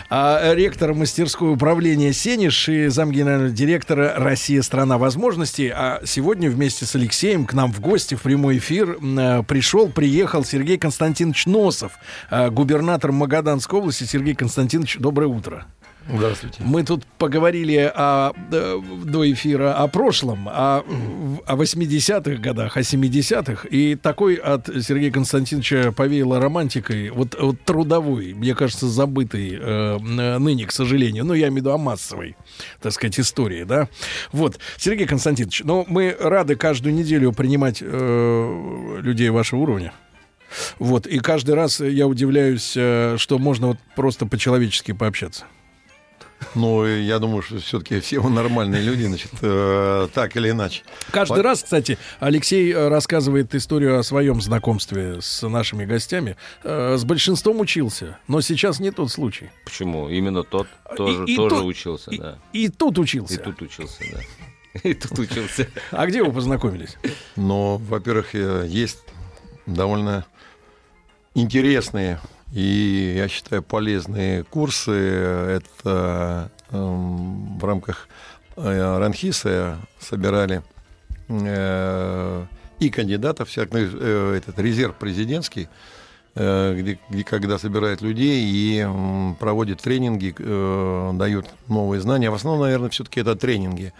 А, 0.09 0.55
ректор 0.55 0.95
мастерской 0.95 1.53
управления 1.53 2.13
«Сенеж» 2.13 2.67
и 2.67 2.87
замгенерального 2.87 3.51
директора 3.51 4.15
«Россия– 4.17 4.61
страна 4.63 4.97
возможностей». 4.97 5.69
А 5.69 6.01
сегодня 6.03 6.49
вместе 6.49 6.85
с 6.85 6.95
Алексеем 6.95 7.45
к 7.45 7.53
нам 7.53 7.71
в 7.71 7.79
гости 7.79 8.15
в 8.15 8.23
прямой 8.23 8.57
эфир 8.57 8.97
э, 8.99 9.43
пришел, 9.43 9.87
приехал 9.87 10.43
Сергей 10.43 10.79
Константинович 10.79 11.45
Носов, 11.45 11.91
э, 12.31 12.49
губернатор 12.49 13.11
Магаданской 13.11 13.77
области. 13.77 14.05
Сергей 14.05 14.33
Константинович, 14.33 14.97
доброе 14.97 15.27
утро. 15.27 15.67
Здравствуйте. 16.07 16.61
Мы 16.63 16.83
тут 16.83 17.05
поговорили 17.17 17.91
о, 17.95 18.33
э, 18.51 18.81
до 19.05 19.31
эфира 19.31 19.73
о 19.73 19.87
прошлом, 19.87 20.49
о, 20.49 20.83
о 21.45 21.55
80-х 21.55 22.41
годах, 22.41 22.75
о 22.75 22.81
70-х. 22.81 23.67
И 23.69 23.95
такой 23.95 24.35
от 24.35 24.67
Сергея 24.67 25.11
Константиновича 25.11 25.93
повеяло 25.93 26.41
романтикой, 26.41 27.09
вот, 27.09 27.35
вот 27.39 27.61
трудовой, 27.61 28.33
мне 28.33 28.53
кажется, 28.53 28.87
забытой 28.87 29.57
э, 29.59 29.97
ныне, 30.39 30.65
к 30.65 30.71
сожалению. 30.71 31.23
Ну, 31.23 31.33
я 31.33 31.47
имею 31.47 31.53
в 31.53 31.57
виду 31.57 31.71
о 31.71 31.77
массовой, 31.77 32.35
так 32.81 32.91
сказать, 32.91 33.19
истории, 33.19 33.63
да. 33.63 33.87
Вот, 34.33 34.59
Сергей 34.77 35.07
Константинович, 35.07 35.61
ну, 35.63 35.85
мы 35.87 36.15
рады 36.19 36.55
каждую 36.55 36.93
неделю 36.93 37.31
принимать 37.31 37.77
э, 37.81 38.99
людей 39.01 39.29
вашего 39.29 39.61
уровня. 39.61 39.93
Вот, 40.79 41.07
и 41.07 41.19
каждый 41.19 41.55
раз 41.55 41.79
я 41.79 42.07
удивляюсь, 42.07 42.73
э, 42.75 43.15
что 43.17 43.39
можно 43.39 43.67
вот 43.67 43.77
просто 43.95 44.25
по-человечески 44.25 44.91
пообщаться. 44.91 45.45
Ну, 46.55 46.85
и 46.85 47.01
я 47.01 47.19
думаю, 47.19 47.41
что 47.41 47.59
все-таки 47.59 47.99
все 47.99 48.21
мы 48.21 48.29
нормальные 48.29 48.81
люди, 48.81 49.03
значит, 49.03 49.31
э, 49.41 50.07
так 50.13 50.35
или 50.35 50.49
иначе. 50.51 50.83
Каждый 51.11 51.37
По- 51.37 51.43
раз, 51.43 51.63
кстати, 51.63 51.97
Алексей 52.19 52.71
э, 52.71 52.87
рассказывает 52.87 53.53
историю 53.55 53.99
о 53.99 54.03
своем 54.03 54.41
знакомстве 54.41 55.21
с 55.21 55.47
нашими 55.47 55.85
гостями. 55.85 56.35
Э, 56.63 56.95
С 56.97 57.03
большинством 57.05 57.59
учился, 57.59 58.17
но 58.27 58.41
сейчас 58.41 58.79
не 58.79 58.91
тот 58.91 59.11
случай. 59.11 59.49
Почему? 59.65 60.09
Именно 60.09 60.43
тот 60.43 60.67
тоже, 60.95 61.25
и 61.25 61.35
тоже 61.35 61.55
тут- 61.55 61.65
учился, 61.65 62.11
и- 62.11 62.17
да. 62.17 62.39
И 62.53 62.69
тут 62.69 62.97
учился. 62.99 63.33
И 63.33 63.37
тут 63.37 63.61
учился, 63.61 64.03
да. 64.11 64.19
И 64.89 64.93
тут 64.95 65.19
учился. 65.19 65.67
А 65.91 66.07
где 66.07 66.23
вы 66.23 66.31
познакомились? 66.33 66.97
Но, 67.35 67.77
во-первых, 67.77 68.33
э, 68.33 68.65
есть 68.67 68.99
довольно 69.67 70.25
интересные 71.35 72.19
и, 72.53 73.15
я 73.17 73.27
считаю, 73.27 73.63
полезные 73.63 74.43
курсы. 74.43 74.91
Это 74.91 76.51
эм, 76.69 77.57
в 77.57 77.65
рамках 77.65 78.07
э, 78.55 78.97
Ранхиса 78.99 79.79
собирали 79.99 80.61
э, 81.29 82.45
и 82.79 82.89
кандидатов, 82.91 83.49
всяких, 83.49 83.73
э, 83.73 84.35
этот 84.37 84.59
резерв 84.59 84.95
президентский, 84.95 85.67
где, 86.35 86.97
где 87.09 87.23
когда 87.23 87.59
собирают 87.59 88.01
людей 88.01 88.43
и 88.43 88.87
проводят 89.39 89.81
тренинги, 89.81 90.33
дают 91.15 91.45
новые 91.67 92.01
знания. 92.01 92.31
В 92.31 92.33
основном, 92.33 92.63
наверное, 92.63 92.89
все-таки 92.89 93.19
это 93.19 93.35
тренинги. 93.35 93.93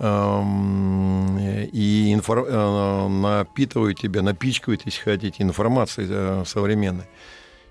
Эм, 0.00 1.38
и 1.38 2.12
инфор- 2.12 3.08
напитывают 3.08 4.00
тебя, 4.00 4.22
напичкают, 4.22 4.82
если 4.86 5.00
хотите, 5.02 5.44
информацией 5.44 6.44
современной, 6.46 7.04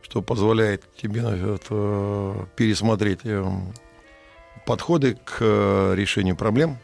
что 0.10 0.22
позволяет 0.22 0.84
тебе 0.96 1.22
э, 1.26 1.58
э, 1.70 2.46
пересмотреть 2.56 3.20
э, 3.26 3.44
подходы 4.66 5.18
к 5.26 5.38
э, 5.42 5.94
решению 5.96 6.36
проблем 6.38 6.78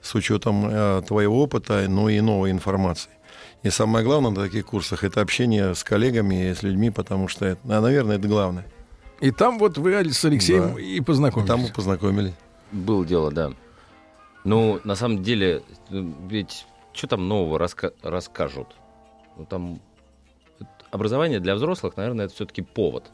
с 0.00 0.14
учетом 0.14 1.02
твоего 1.04 1.42
опыта, 1.42 1.86
но 1.88 2.10
и 2.10 2.20
новой 2.20 2.50
информации. 2.50 3.10
И 3.62 3.70
самое 3.70 4.04
главное 4.04 4.30
на 4.32 4.42
таких 4.42 4.66
курсах 4.66 5.02
это 5.02 5.22
общение 5.22 5.74
с 5.74 5.82
коллегами, 5.82 6.52
с 6.52 6.62
людьми, 6.62 6.90
потому 6.90 7.26
что, 7.28 7.46
это, 7.46 7.60
а, 7.64 7.80
наверное, 7.80 8.18
это 8.18 8.28
главное. 8.28 8.66
И 9.20 9.30
там 9.30 9.58
вот 9.58 9.78
вы 9.78 9.94
с 10.12 10.22
Алексеем 10.26 10.74
Да. 10.74 10.80
и 10.80 11.00
познакомились. 11.00 11.48
Там 11.48 11.60
мы 11.60 11.68
познакомились. 11.68 12.34
Было 12.70 13.06
дело, 13.06 13.30
да. 13.32 13.52
Ну, 14.44 14.78
на 14.84 14.94
самом 14.94 15.22
деле, 15.22 15.62
ведь 15.88 16.66
что 16.92 17.06
там 17.06 17.26
нового 17.26 17.58
раска- 17.58 17.94
расскажут? 18.02 18.68
Ну, 19.38 19.46
там 19.46 19.80
это 19.93 19.93
образование 20.94 21.40
для 21.40 21.54
взрослых, 21.56 21.96
наверное, 21.96 22.26
это 22.26 22.34
все-таки 22.34 22.62
повод. 22.62 23.10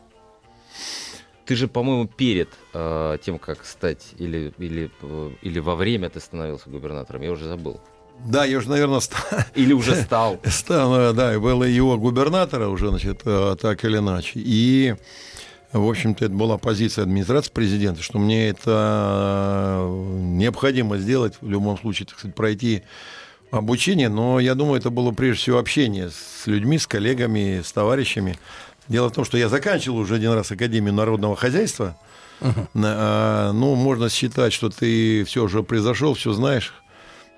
Ты 1.46 1.56
же, 1.56 1.66
по-моему, 1.66 2.06
перед 2.06 2.48
э, 2.74 3.18
тем, 3.24 3.38
как 3.38 3.64
стать, 3.64 4.12
или, 4.18 4.52
или, 4.58 4.90
э, 5.02 5.30
или 5.42 5.58
во 5.58 5.74
время 5.74 6.10
ты 6.10 6.20
становился 6.20 6.70
губернатором, 6.70 7.22
я 7.22 7.32
уже 7.32 7.46
забыл. 7.46 7.80
Да, 8.26 8.44
я 8.44 8.58
уже, 8.58 8.68
наверное, 8.68 9.00
стал. 9.00 9.40
Или 9.54 9.72
уже 9.72 9.94
стал. 9.94 10.38
Стал, 10.44 10.94
э, 10.94 11.12
да, 11.12 11.34
и 11.34 11.38
был 11.38 11.62
и 11.62 11.70
его 11.70 11.96
губернатора 11.98 12.68
уже, 12.68 12.90
значит, 12.90 13.22
э, 13.24 13.56
так 13.60 13.84
или 13.84 13.96
иначе. 13.98 14.32
И, 14.36 14.94
в 15.72 15.88
общем-то, 15.88 16.26
это 16.26 16.34
была 16.34 16.58
позиция 16.58 17.02
администрации 17.02 17.50
президента, 17.50 18.02
что 18.02 18.18
мне 18.18 18.50
это 18.50 19.88
необходимо 19.88 20.98
сделать, 20.98 21.34
в 21.40 21.48
любом 21.48 21.78
случае, 21.78 22.06
так 22.06 22.18
сказать, 22.18 22.36
пройти 22.36 22.82
обучение, 23.50 24.08
но 24.08 24.38
я 24.40 24.54
думаю, 24.54 24.78
это 24.78 24.90
было 24.90 25.10
прежде 25.12 25.42
всего 25.42 25.58
общение 25.58 26.10
с 26.10 26.46
людьми, 26.46 26.78
с 26.78 26.86
коллегами, 26.86 27.62
с 27.64 27.72
товарищами. 27.72 28.38
Дело 28.88 29.08
в 29.08 29.12
том, 29.12 29.24
что 29.24 29.36
я 29.38 29.48
заканчивал 29.48 29.98
уже 29.98 30.16
один 30.16 30.32
раз 30.32 30.50
Академию 30.50 30.92
народного 30.94 31.36
хозяйства. 31.36 31.96
На- 32.74 32.94
а, 32.96 33.52
Ну, 33.52 33.74
можно 33.74 34.08
считать, 34.08 34.52
что 34.52 34.70
ты 34.70 35.24
все 35.24 35.44
уже 35.44 35.62
произошел, 35.62 36.14
все 36.14 36.32
знаешь. 36.32 36.72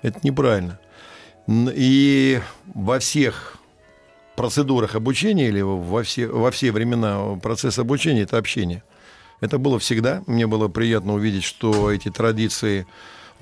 Это 0.01 0.19
неправильно. 0.23 0.79
И 1.47 2.39
во 2.73 2.99
всех 2.99 3.57
процедурах 4.35 4.95
обучения 4.95 5.49
или 5.49 5.61
во 5.61 6.03
все, 6.03 6.27
во 6.27 6.49
все 6.51 6.71
времена 6.71 7.35
процесс 7.41 7.77
обучения 7.79 8.21
это 8.21 8.37
общение. 8.37 8.83
Это 9.41 9.57
было 9.57 9.77
всегда. 9.77 10.23
Мне 10.25 10.47
было 10.47 10.69
приятно 10.69 11.13
увидеть, 11.13 11.43
что 11.43 11.91
эти 11.91 12.09
традиции 12.09 12.87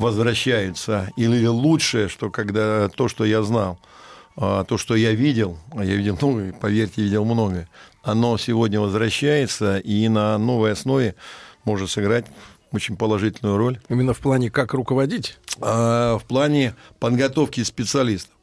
возвращаются. 0.02 1.10
Или 1.15 1.45
лучше, 1.45 2.10
что 2.10 2.30
когда 2.30 2.90
то, 2.90 3.07
что 3.07 3.23
я 3.23 3.44
знал, 3.44 3.80
а, 4.36 4.64
то, 4.64 4.78
что 4.78 4.95
я 4.95 5.11
видел, 5.11 5.57
а 5.72 5.86
я 5.86 5.95
видел, 5.95 6.18
ну, 6.22 6.53
поверьте, 6.60 7.02
видел 7.03 7.23
многое, 7.23 7.69
оно 8.03 8.38
сегодня 8.38 8.80
возвращается 8.80 9.78
и 9.78 10.07
на 10.07 10.38
новой 10.38 10.73
основе 10.73 11.15
может 11.64 11.90
сыграть 11.90 12.26
очень 12.72 12.95
положительную 12.95 13.57
роль. 13.57 13.80
Именно 13.90 14.14
в 14.14 14.19
плане 14.19 14.49
как 14.49 14.73
руководить? 14.73 15.38
А, 15.60 16.18
в 16.18 16.23
плане 16.23 16.76
подготовки 16.99 17.64
специалистов. 17.64 18.34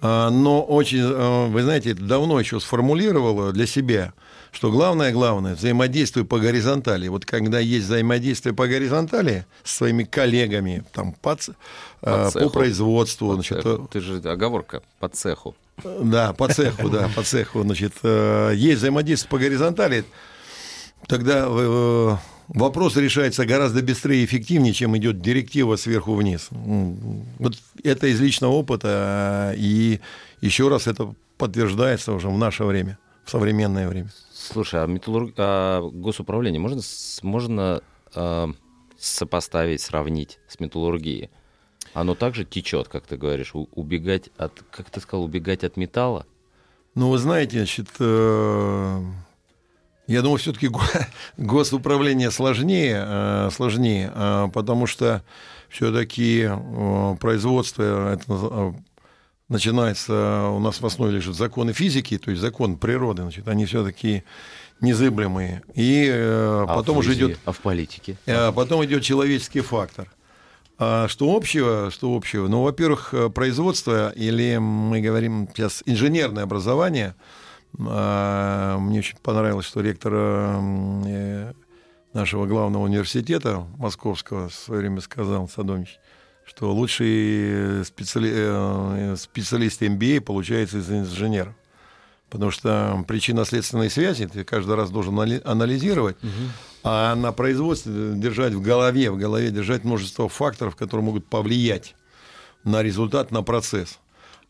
А, 0.00 0.30
Но 0.30 0.62
очень, 0.62 1.02
а, 1.02 1.46
вы 1.48 1.62
знаете, 1.62 1.94
давно 1.94 2.38
еще 2.38 2.60
сформулировал 2.60 3.52
для 3.52 3.66
себя, 3.66 4.12
что 4.52 4.70
главное, 4.70 5.12
главное, 5.12 5.54
взаимодействие 5.54 6.26
по 6.26 6.38
горизонтали. 6.38 7.08
Вот 7.08 7.24
когда 7.24 7.58
есть 7.58 7.86
взаимодействие 7.86 8.54
по 8.54 8.68
горизонтали 8.68 9.46
с 9.64 9.76
своими 9.76 10.04
коллегами 10.04 10.84
там, 10.92 11.14
по, 11.14 11.38
а, 12.02 12.26
по 12.26 12.30
цеху. 12.30 12.50
производству, 12.50 13.28
По 13.28 13.34
значит, 13.34 13.62
цеху. 13.62 13.88
Ты 13.90 14.00
же 14.00 14.18
оговорка 14.18 14.82
по 15.00 15.08
цеху. 15.08 15.56
да, 15.82 16.34
по 16.34 16.48
цеху, 16.48 16.90
да, 16.90 17.08
по 17.16 17.22
цеху, 17.22 17.62
значит, 17.62 17.94
э, 18.02 18.52
есть 18.54 18.78
взаимодействие 18.78 19.30
по 19.30 19.38
горизонтали, 19.38 20.04
тогда 21.06 21.46
э, 21.48 22.16
вопрос 22.48 22.96
решается 22.96 23.46
гораздо 23.46 23.82
быстрее 23.82 24.20
и 24.20 24.24
эффективнее, 24.26 24.74
чем 24.74 24.96
идет 24.98 25.22
директива 25.22 25.76
сверху 25.76 26.14
вниз. 26.14 26.48
Вот 26.50 27.54
это 27.82 28.06
из 28.06 28.20
личного 28.20 28.52
опыта, 28.52 29.52
э, 29.54 29.56
и 29.56 30.00
еще 30.42 30.68
раз 30.68 30.86
это 30.86 31.14
подтверждается 31.38 32.12
уже 32.12 32.28
в 32.28 32.36
наше 32.36 32.64
время, 32.64 32.98
в 33.24 33.30
современное 33.30 33.88
время. 33.88 34.10
Слушай, 34.42 34.82
а, 34.82 34.86
металлург... 34.86 35.34
а 35.36 35.80
госуправление 35.82 36.60
можно, 36.60 36.80
можно 37.22 37.82
а, 38.14 38.50
сопоставить, 38.98 39.80
сравнить 39.80 40.40
с 40.48 40.58
металлургией? 40.58 41.30
Оно 41.94 42.14
также 42.14 42.44
течет, 42.44 42.88
как 42.88 43.06
ты 43.06 43.16
говоришь, 43.16 43.52
убегать 43.54 44.30
от, 44.36 44.64
как 44.70 44.90
ты 44.90 45.00
сказал, 45.00 45.24
убегать 45.24 45.62
от 45.62 45.76
металла? 45.76 46.26
Ну, 46.94 47.10
вы 47.10 47.18
знаете, 47.18 47.58
значит, 47.58 47.88
э, 48.00 49.02
я 50.06 50.22
думаю, 50.22 50.38
все-таки 50.38 50.70
госуправление 51.36 52.30
сложнее, 52.30 53.04
э, 53.06 53.50
сложнее, 53.52 54.12
э, 54.14 54.48
потому 54.52 54.86
что 54.86 55.22
все-таки 55.68 56.48
производство 57.20 58.12
это, 58.12 58.24
э, 58.28 58.72
начинается, 59.52 60.48
у 60.48 60.58
нас 60.58 60.80
в 60.80 60.86
основе 60.86 61.12
лежат 61.16 61.34
законы 61.36 61.72
физики, 61.72 62.18
то 62.18 62.30
есть 62.30 62.40
закон 62.42 62.76
природы, 62.76 63.22
значит, 63.22 63.46
они 63.48 63.66
все-таки 63.66 64.24
незыблемые. 64.80 65.62
И 65.74 66.06
э, 66.10 66.64
А 66.68 66.74
потом 66.74 66.98
уже 66.98 67.14
идет 67.14 67.38
А 67.44 67.52
в 67.52 67.58
политике? 67.60 68.16
а 68.26 68.50
потом 68.52 68.84
идет 68.84 69.02
человеческий 69.02 69.60
фактор. 69.60 70.10
А 70.78 71.06
что 71.06 71.36
общего? 71.36 71.90
Что 71.92 72.16
общего? 72.16 72.48
Ну, 72.48 72.62
во-первых, 72.62 73.14
э, 73.14 73.28
производство 73.30 74.10
или 74.10 74.56
мы 74.56 75.00
говорим 75.00 75.48
сейчас 75.54 75.82
инженерное 75.86 76.42
образование. 76.42 77.14
А, 77.78 78.78
Мне 78.78 78.98
очень 78.98 79.16
понравилось, 79.22 79.66
что 79.66 79.80
ректор 79.80 80.12
э, 80.14 81.52
нашего 82.12 82.46
главного 82.46 82.82
университета 82.84 83.64
московского 83.78 84.48
в 84.48 84.54
свое 84.54 84.80
время 84.80 85.00
сказал 85.00 85.48
Садович, 85.48 85.98
что 86.54 86.72
лучший 86.74 87.84
специали... 87.84 88.30
э, 88.34 89.16
специалист 89.16 89.80
MBA 89.80 90.20
получается 90.20 90.78
из 90.78 90.90
инженеров. 90.90 91.54
Потому 92.28 92.50
что 92.50 93.04
причинно-следственные 93.08 93.90
связи 93.90 94.26
ты 94.26 94.44
каждый 94.44 94.74
раз 94.76 94.90
должен 94.90 95.18
али- 95.20 95.42
анализировать, 95.44 96.16
а 96.82 97.14
на 97.14 97.32
производстве 97.32 98.12
держать 98.16 98.52
в 98.54 98.60
голове, 98.62 99.10
в 99.10 99.16
голове 99.18 99.50
держать 99.50 99.84
множество 99.84 100.28
факторов, 100.28 100.76
которые 100.76 101.04
могут 101.04 101.26
повлиять 101.26 101.94
на 102.64 102.82
результат, 102.82 103.30
на 103.32 103.42
процесс. 103.42 103.98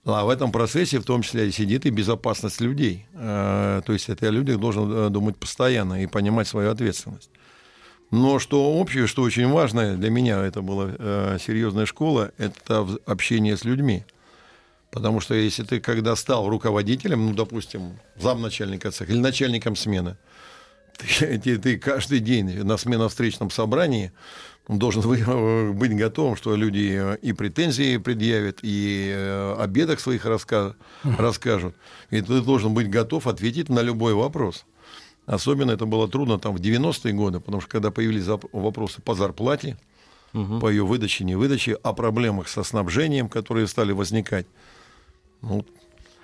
А 0.05 0.25
в 0.25 0.29
этом 0.31 0.51
процессе 0.51 0.99
в 0.99 1.05
том 1.05 1.23
числе 1.23 1.49
и 1.49 1.53
сидит 1.53 1.87
и 1.87 1.91
безопасность 1.91 2.61
людей. 2.61 3.07
Э, 3.15 3.81
То 3.87 3.93
есть 3.93 4.09
это 4.09 4.27
о 4.27 4.31
людях 4.31 4.59
должен 4.59 4.93
э, 4.93 5.11
думать 5.11 5.37
постоянно 5.37 6.03
и 6.03 6.07
понимать 6.07 6.49
свою 6.49 6.71
ответственность. 6.71 7.31
Но 8.13 8.39
что 8.39 8.75
общее, 8.75 9.07
что 9.07 9.23
очень 9.23 9.49
важное 9.49 9.97
для 9.97 10.11
меня, 10.11 10.45
это 10.45 10.61
была 10.63 10.91
э, 10.99 11.39
серьезная 11.41 11.87
школа, 11.87 12.31
это 12.39 12.87
общение 13.07 13.57
с 13.57 13.65
людьми. 13.65 14.05
Потому 14.91 15.21
что 15.21 15.35
если 15.35 15.63
ты 15.65 15.81
когда 15.81 16.15
стал 16.15 16.49
руководителем, 16.49 17.27
ну, 17.27 17.35
допустим, 17.35 17.99
замначальника 18.21 18.91
цеха 18.91 19.11
или 19.13 19.19
начальником 19.19 19.75
смены, 19.77 20.17
ты, 20.99 21.39
ты- 21.45 21.59
ты 21.59 21.79
каждый 21.79 22.19
день 22.21 22.63
на 22.63 22.77
сменовстречном 22.77 23.51
собрании 23.51 24.13
должен 24.69 25.01
э, 25.11 25.71
быть 25.73 25.97
готовым, 25.97 26.37
что 26.37 26.55
люди 26.55 26.93
э, 26.95 27.17
и 27.23 27.33
претензии 27.33 27.97
предъявят, 27.97 28.59
и 28.61 29.11
э, 29.11 29.55
о 29.59 29.67
бедах 29.67 30.01
своих 30.01 30.27
раска- 30.27 30.75
расскажут. 31.03 31.75
И 32.11 32.21
ты 32.21 32.43
должен 32.43 32.75
быть 32.75 32.91
готов 32.91 33.27
ответить 33.27 33.71
на 33.71 33.81
любой 33.81 34.13
вопрос. 34.13 34.67
Особенно 35.27 35.71
это 35.71 35.87
было 35.87 36.09
трудно 36.09 36.39
там 36.39 36.57
в 36.57 36.61
90-е 36.61 37.13
годы, 37.13 37.41
потому 37.41 37.61
что 37.61 37.71
когда 37.71 37.91
появились 37.91 38.27
вопросы 38.53 39.01
по 39.03 39.15
зарплате, 39.15 39.77
по 40.33 40.69
ее 40.71 40.85
выдаче, 40.85 41.25
не 41.25 41.37
выдаче, 41.37 41.75
о 41.75 41.93
проблемах 41.93 42.49
со 42.49 42.63
снабжением, 42.63 43.29
которые 43.29 43.67
стали 43.67 43.93
возникать. 43.93 44.47
Ну, 45.43 45.65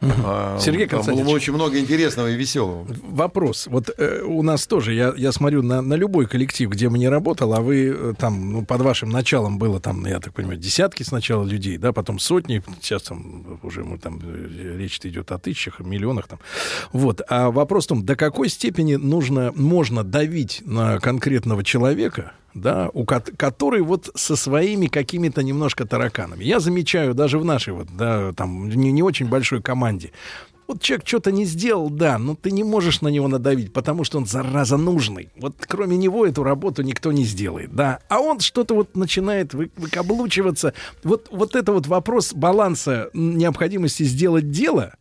А, 0.00 0.58
Сергей 0.60 0.86
там 0.86 0.98
было 0.98 1.06
Константинович. 1.06 1.34
очень 1.34 1.52
много 1.54 1.78
интересного 1.78 2.30
и 2.30 2.36
веселого. 2.36 2.86
Вопрос. 3.02 3.66
Вот 3.66 3.90
э, 3.96 4.22
у 4.22 4.42
нас 4.42 4.66
тоже, 4.66 4.94
я, 4.94 5.12
я 5.16 5.32
смотрю 5.32 5.62
на, 5.62 5.82
на 5.82 5.94
любой 5.94 6.26
коллектив, 6.26 6.70
где 6.70 6.88
мы 6.88 6.98
не 6.98 7.08
работал, 7.08 7.52
а 7.54 7.60
вы 7.60 7.88
э, 7.88 8.14
там, 8.16 8.52
ну, 8.52 8.64
под 8.64 8.80
вашим 8.82 9.10
началом 9.10 9.58
было 9.58 9.80
там, 9.80 10.06
я 10.06 10.20
так 10.20 10.34
понимаю, 10.34 10.58
десятки 10.58 11.02
сначала 11.02 11.44
людей, 11.44 11.78
да, 11.78 11.92
потом 11.92 12.18
сотни, 12.18 12.62
сейчас 12.80 13.02
там 13.02 13.58
уже 13.62 13.82
мы 13.82 13.98
там, 13.98 14.20
э, 14.22 14.76
речь 14.78 15.00
идет 15.02 15.32
о 15.32 15.38
тысячах, 15.38 15.80
миллионах 15.80 16.28
там. 16.28 16.38
Вот. 16.92 17.20
А 17.28 17.50
вопрос 17.50 17.86
в 17.86 17.88
том, 17.88 18.04
до 18.04 18.14
какой 18.14 18.48
степени 18.48 18.94
нужно, 18.94 19.52
можно 19.54 20.04
давить 20.04 20.62
на 20.64 21.00
конкретного 21.00 21.64
человека, 21.64 22.32
да, 22.54 22.90
у 22.92 23.04
ко- 23.04 23.20
который 23.20 23.82
вот 23.82 24.10
со 24.14 24.36
своими 24.36 24.86
какими-то 24.86 25.42
немножко 25.42 25.86
тараканами. 25.86 26.44
Я 26.44 26.60
замечаю 26.60 27.14
даже 27.14 27.38
в 27.38 27.44
нашей 27.44 27.72
вот, 27.72 27.88
да, 27.96 28.32
там, 28.32 28.68
не, 28.68 28.92
не 28.92 29.02
очень 29.02 29.28
большой 29.28 29.62
команде, 29.62 30.12
вот 30.68 30.82
человек 30.82 31.06
что-то 31.06 31.32
не 31.32 31.46
сделал, 31.46 31.88
да, 31.88 32.18
но 32.18 32.34
ты 32.34 32.50
не 32.50 32.62
можешь 32.62 33.00
на 33.00 33.08
него 33.08 33.26
надавить, 33.26 33.72
потому 33.72 34.04
что 34.04 34.18
он, 34.18 34.26
зараза, 34.26 34.76
нужный. 34.76 35.30
Вот 35.38 35.54
кроме 35.66 35.96
него 35.96 36.26
эту 36.26 36.42
работу 36.42 36.82
никто 36.82 37.10
не 37.10 37.24
сделает, 37.24 37.74
да. 37.74 38.00
А 38.08 38.20
он 38.20 38.40
что-то 38.40 38.74
вот 38.74 38.94
начинает 38.94 39.54
вы- 39.54 39.70
выкаблучиваться. 39.76 40.74
Вот, 41.02 41.28
вот 41.30 41.56
это 41.56 41.72
вот 41.72 41.86
вопрос 41.86 42.34
баланса 42.34 43.08
необходимости 43.14 44.02
сделать 44.02 44.50
дело 44.50 44.92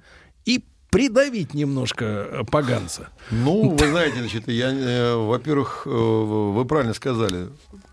придавить 0.90 1.54
немножко 1.54 2.06
э, 2.06 2.44
поганца. 2.50 3.10
Ну, 3.32 3.76
вы 3.76 3.88
знаете, 3.88 4.20
значит, 4.20 4.48
я, 4.48 4.72
э, 4.72 5.16
во-первых, 5.16 5.84
э, 5.86 5.90
вы 5.90 6.66
правильно 6.66 6.94
сказали, 6.94 7.50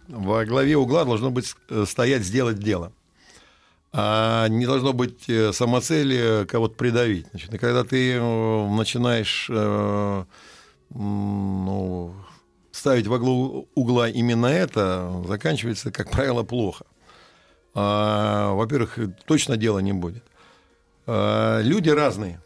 во 0.08 0.44
главе 0.44 0.76
угла 0.76 1.04
должно 1.04 1.30
быть 1.30 1.54
э, 1.70 1.84
стоять 1.86 2.22
сделать 2.22 2.58
дело. 2.58 2.92
А 3.92 4.48
не 4.48 4.66
должно 4.66 4.92
быть 4.92 5.28
э, 5.28 5.52
самоцели 5.52 6.44
кого-то 6.46 6.74
придавить. 6.74 7.26
Значит, 7.30 7.54
и 7.54 7.58
когда 7.58 7.84
ты 7.84 8.20
начинаешь 8.20 9.48
э, 9.50 10.24
ну, 10.90 12.14
ставить 12.72 13.06
во 13.06 13.18
главу 13.18 13.68
угла 13.74 14.08
именно 14.08 14.46
это, 14.46 15.22
заканчивается, 15.26 15.90
как 15.90 16.10
правило, 16.10 16.42
плохо. 16.42 16.84
А, 17.74 18.52
во-первых, 18.52 18.98
точно 19.26 19.56
дела 19.56 19.78
не 19.78 19.92
будет. 19.92 20.24
А, 21.06 21.60
люди 21.60 21.90
разные. 21.90 22.40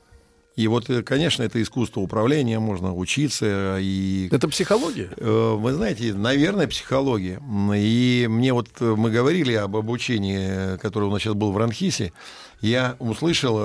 И 0.58 0.66
вот, 0.66 0.90
э, 0.90 1.04
конечно, 1.04 1.44
это 1.44 1.62
искусство 1.62 2.00
управления, 2.00 2.58
можно 2.58 2.92
учиться. 2.92 3.78
И, 3.78 4.28
Это 4.32 4.48
психология? 4.48 5.08
э, 5.16 5.54
вы 5.56 5.72
знаете, 5.72 6.12
наверное, 6.14 6.66
психология. 6.66 7.40
И 7.76 8.26
мне 8.28 8.52
вот, 8.52 8.68
э, 8.80 8.94
мы 8.96 9.12
говорили 9.12 9.52
об 9.52 9.76
обучении, 9.76 10.74
э, 10.74 10.78
которое 10.78 11.06
у 11.06 11.12
нас 11.12 11.22
сейчас 11.22 11.34
было 11.34 11.52
в 11.52 11.56
Ранхисе, 11.58 12.12
я 12.60 12.96
услышал, 12.98 13.56
э, 13.56 13.62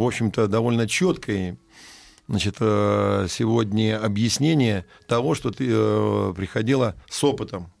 в 0.00 0.06
общем-то, 0.06 0.46
довольно 0.46 0.86
четкое 0.86 1.58
значит, 2.28 2.54
э, 2.60 3.26
сегодня 3.28 4.00
объяснение 4.00 4.86
того, 5.08 5.34
что 5.34 5.50
ты 5.50 5.66
э, 5.68 6.32
приходила 6.36 6.94
с 7.10 7.24
опытом. 7.24 7.72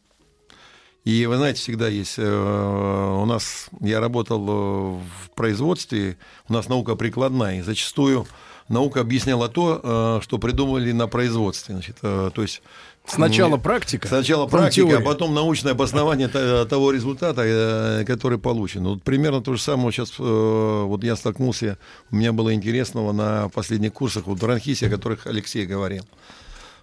И 1.04 1.26
вы 1.26 1.36
знаете, 1.36 1.60
всегда 1.60 1.86
есть 1.86 2.16
э, 2.18 3.20
у 3.22 3.24
нас, 3.24 3.68
я 3.80 4.00
работал 4.00 4.40
э, 4.48 4.52
в 4.98 5.30
производстве, 5.36 6.18
у 6.48 6.52
нас 6.52 6.68
наука 6.68 6.96
прикладная, 6.96 7.60
и 7.60 7.62
зачастую 7.62 8.26
наука 8.68 9.00
объясняла 9.00 9.48
то, 9.48 10.18
э, 10.20 10.24
что 10.24 10.38
придумали 10.38 10.92
на 10.92 11.06
производстве. 11.08 11.74
Значит, 11.74 11.96
э, 12.02 12.30
то 12.34 12.42
есть 12.42 12.62
Сначала 13.06 13.54
м, 13.54 13.60
практика, 13.62 14.06
Сначала 14.06 14.46
практика, 14.46 14.86
а 14.86 14.90
теория. 14.90 15.04
потом 15.04 15.34
научное 15.34 15.72
обоснование 15.72 16.28
того 16.66 16.90
результата, 16.92 17.42
э, 17.44 18.04
который 18.04 18.38
получен. 18.38 18.84
Вот 18.84 19.02
примерно 19.02 19.40
то 19.40 19.54
же 19.54 19.62
самое 19.62 19.92
сейчас, 19.92 20.18
вот 20.18 21.02
я 21.04 21.16
столкнулся, 21.16 21.78
у 22.10 22.16
меня 22.16 22.32
было 22.32 22.52
интересного 22.52 23.12
на 23.12 23.48
последних 23.48 23.94
курсах 23.94 24.26
в 24.26 24.44
Ранхисе, 24.44 24.88
о 24.88 24.90
которых 24.90 25.26
Алексей 25.26 25.64
говорил. 25.64 26.04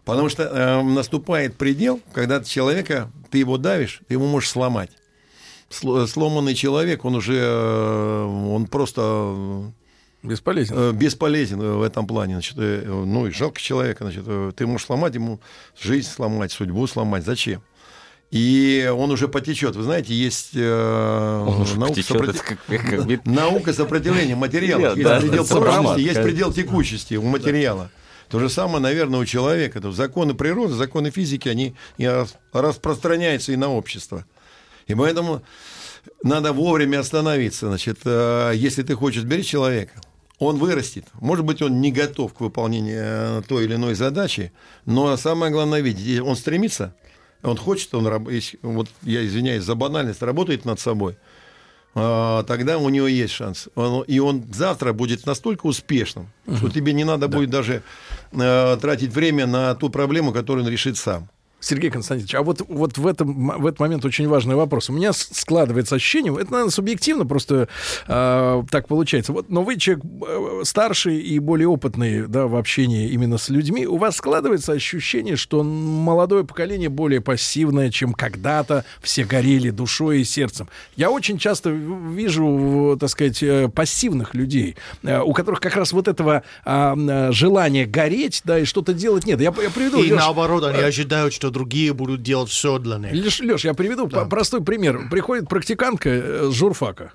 Потому 0.04 0.30
что 0.30 0.44
э, 0.44 0.82
наступает 0.84 1.58
предел, 1.58 2.00
когда 2.14 2.44
человека, 2.44 3.12
ты 3.30 3.40
его 3.40 3.58
давишь, 3.58 4.02
ты 4.08 4.16
его 4.16 4.26
можешь 4.28 4.50
сломать. 4.50 4.90
Сло- 5.70 6.06
Сломанный 6.08 6.54
человек, 6.56 7.06
он 7.06 7.16
уже, 7.16 7.44
он 8.26 8.68
просто 8.68 9.72
Бесполезен. 10.26 10.76
э, 10.78 10.92
бесполезен 10.94 11.60
в 11.60 11.82
этом 11.82 12.08
плане. 12.08 12.36
Значит, 12.36 12.56
э, 12.58 12.84
ну 12.86 13.28
и 13.28 13.32
жалко 13.32 13.60
человека. 13.62 14.04
Значит, 14.04 14.24
э, 14.28 14.52
ты 14.56 14.66
можешь 14.68 14.88
сломать 14.88 15.16
ему 15.16 15.40
жизнь 15.82 16.10
сломать, 16.10 16.52
судьбу 16.52 16.86
сломать. 16.88 17.24
Зачем? 17.26 17.62
И 18.32 18.92
он 18.94 19.12
уже 19.12 19.28
потечет. 19.28 19.76
Вы 19.76 19.84
знаете, 19.84 20.14
есть 20.14 20.50
э, 20.56 21.46
наука, 21.78 21.88
потечет, 21.94 22.06
сопротив- 22.18 22.36
это 22.36 22.44
как- 22.44 22.82
как 22.82 23.06
вид- 23.08 23.26
наука 23.26 23.72
сопротивления 23.74 24.36
материалов. 24.36 24.98
Да, 25.02 25.16
Есть 25.16 25.28
предел 25.28 25.44
это 25.44 25.54
сопромат, 25.54 25.84
прочности, 25.96 26.08
есть 26.10 26.22
предел 26.24 26.52
текучести 26.54 27.16
у 27.16 27.24
материала. 27.24 27.92
То 28.30 28.40
же 28.40 28.50
самое, 28.50 28.80
наверное, 28.80 29.20
у 29.20 29.26
человека. 29.26 29.80
То 29.80 29.92
законы 29.92 30.34
природы, 30.34 30.74
законы 30.74 31.12
физики, 31.12 31.48
они 31.48 31.76
распространяются 32.52 33.52
и 33.52 33.56
на 33.56 33.70
общество. 33.72 34.26
И 34.88 34.96
поэтому 34.96 35.42
надо 36.24 36.52
вовремя 36.52 37.00
остановиться. 37.00 37.68
Значит, 37.68 38.00
э, 38.06 38.54
если 38.56 38.82
ты 38.84 38.96
хочешь 38.96 39.24
беречь 39.24 39.48
человека, 39.48 39.94
он 40.40 40.58
вырастет. 40.58 41.06
Может 41.14 41.46
быть, 41.46 41.62
он 41.62 41.82
не 41.82 41.92
готов 41.92 42.34
к 42.34 42.42
выполнению 42.42 42.98
э, 43.00 43.42
той 43.48 43.66
или 43.66 43.76
иной 43.76 43.96
задачи, 43.96 44.52
но 44.86 45.16
самое 45.18 45.52
главное 45.52 45.82
видеть, 45.82 46.20
он 46.20 46.36
стремится, 46.36 46.96
он 47.44 47.58
хочет, 47.58 47.94
он 47.94 48.06
вот 48.62 48.90
я 49.04 49.26
извиняюсь 49.26 49.64
за 49.64 49.76
банальность, 49.76 50.22
работает 50.22 50.66
над 50.66 50.80
собой, 50.80 51.18
а, 51.98 52.44
тогда 52.44 52.78
у 52.78 52.90
него 52.90 53.08
есть 53.08 53.34
шанс. 53.34 53.70
И 54.08 54.20
он 54.20 54.44
завтра 54.52 54.92
будет 54.92 55.26
настолько 55.26 55.66
успешным, 55.66 56.30
что 56.58 56.70
тебе 56.70 56.92
не 56.92 57.06
надо 57.06 57.28
будет 57.30 57.50
даже 57.50 57.84
э, 58.34 58.78
тратить 58.82 59.14
время 59.14 59.48
на 59.48 59.76
ту 59.76 59.90
проблему, 59.90 60.34
которую 60.34 60.66
он 60.66 60.72
решит 60.72 60.98
сам. 60.98 61.30
Сергей 61.66 61.90
Константинович, 61.90 62.36
а 62.36 62.44
вот, 62.44 62.62
вот 62.68 62.98
в, 62.98 63.08
этом, 63.08 63.60
в 63.60 63.66
этот 63.66 63.80
момент 63.80 64.06
очень 64.06 64.28
важный 64.28 64.56
вопрос. 64.56 64.92
У 64.92 64.94
меня 64.94 65.14
складывается 65.14 65.96
ощущение, 65.96 66.32
это, 66.34 66.52
наверное, 66.52 66.70
субъективно 66.72 67.26
просто 67.26 67.68
э, 68.08 68.64
так 68.70 68.88
получается. 68.88 69.34
Вот, 69.34 69.50
но 69.50 69.64
вы 69.64 69.78
человек 69.78 70.06
э, 70.06 70.62
старший 70.64 71.20
и 71.20 71.40
более 71.40 71.68
опытный 71.68 72.28
да, 72.28 72.46
в 72.46 72.56
общении 72.56 73.10
именно 73.10 73.40
с 73.40 73.50
людьми. 73.50 73.88
У 73.88 73.98
вас 73.98 74.18
складывается 74.18 74.74
ощущение, 74.74 75.36
что 75.38 75.64
молодое 75.64 76.44
поколение 76.44 76.90
более 76.90 77.20
пассивное, 77.20 77.90
чем 77.90 78.14
когда-то 78.14 78.86
все 79.02 79.24
горели 79.24 79.72
душой 79.72 80.22
и 80.22 80.24
сердцем. 80.24 80.68
Я 80.96 81.10
очень 81.10 81.40
часто 81.40 81.72
вижу, 81.72 82.96
так 83.00 83.10
сказать, 83.10 83.42
э, 83.42 83.70
пассивных 83.70 84.36
людей, 84.36 84.76
э, 85.02 85.20
у 85.20 85.34
которых 85.34 85.62
как 85.62 85.76
раз 85.76 85.94
вот 85.94 86.08
этого 86.08 86.44
а, 86.64 86.94
м, 86.94 87.34
желания 87.34 87.86
гореть, 87.86 88.42
да, 88.44 88.60
и 88.60 88.66
что-то 88.66 88.94
делать 88.94 89.26
нет. 89.26 89.42
Я, 89.42 89.52
я 89.62 89.70
приведу... 89.72 90.04
И 90.04 90.10
Лёш, 90.10 90.20
наоборот, 90.20 90.64
они 90.64 90.78
э, 90.78 90.86
ожидают, 90.86 91.34
что 91.34 91.55
другие 91.56 91.94
будут 91.94 92.22
делать 92.22 92.50
все 92.50 92.78
для 92.80 92.98
них. 92.98 93.14
Леш, 93.14 93.40
Леш, 93.40 93.64
я 93.64 93.74
приведу 93.74 94.08
по- 94.10 94.26
простой 94.26 94.62
пример. 94.62 95.08
Приходит 95.10 95.48
практикантка 95.48 96.10
э, 96.10 96.50
с 96.52 96.54
журфака. 96.54 97.14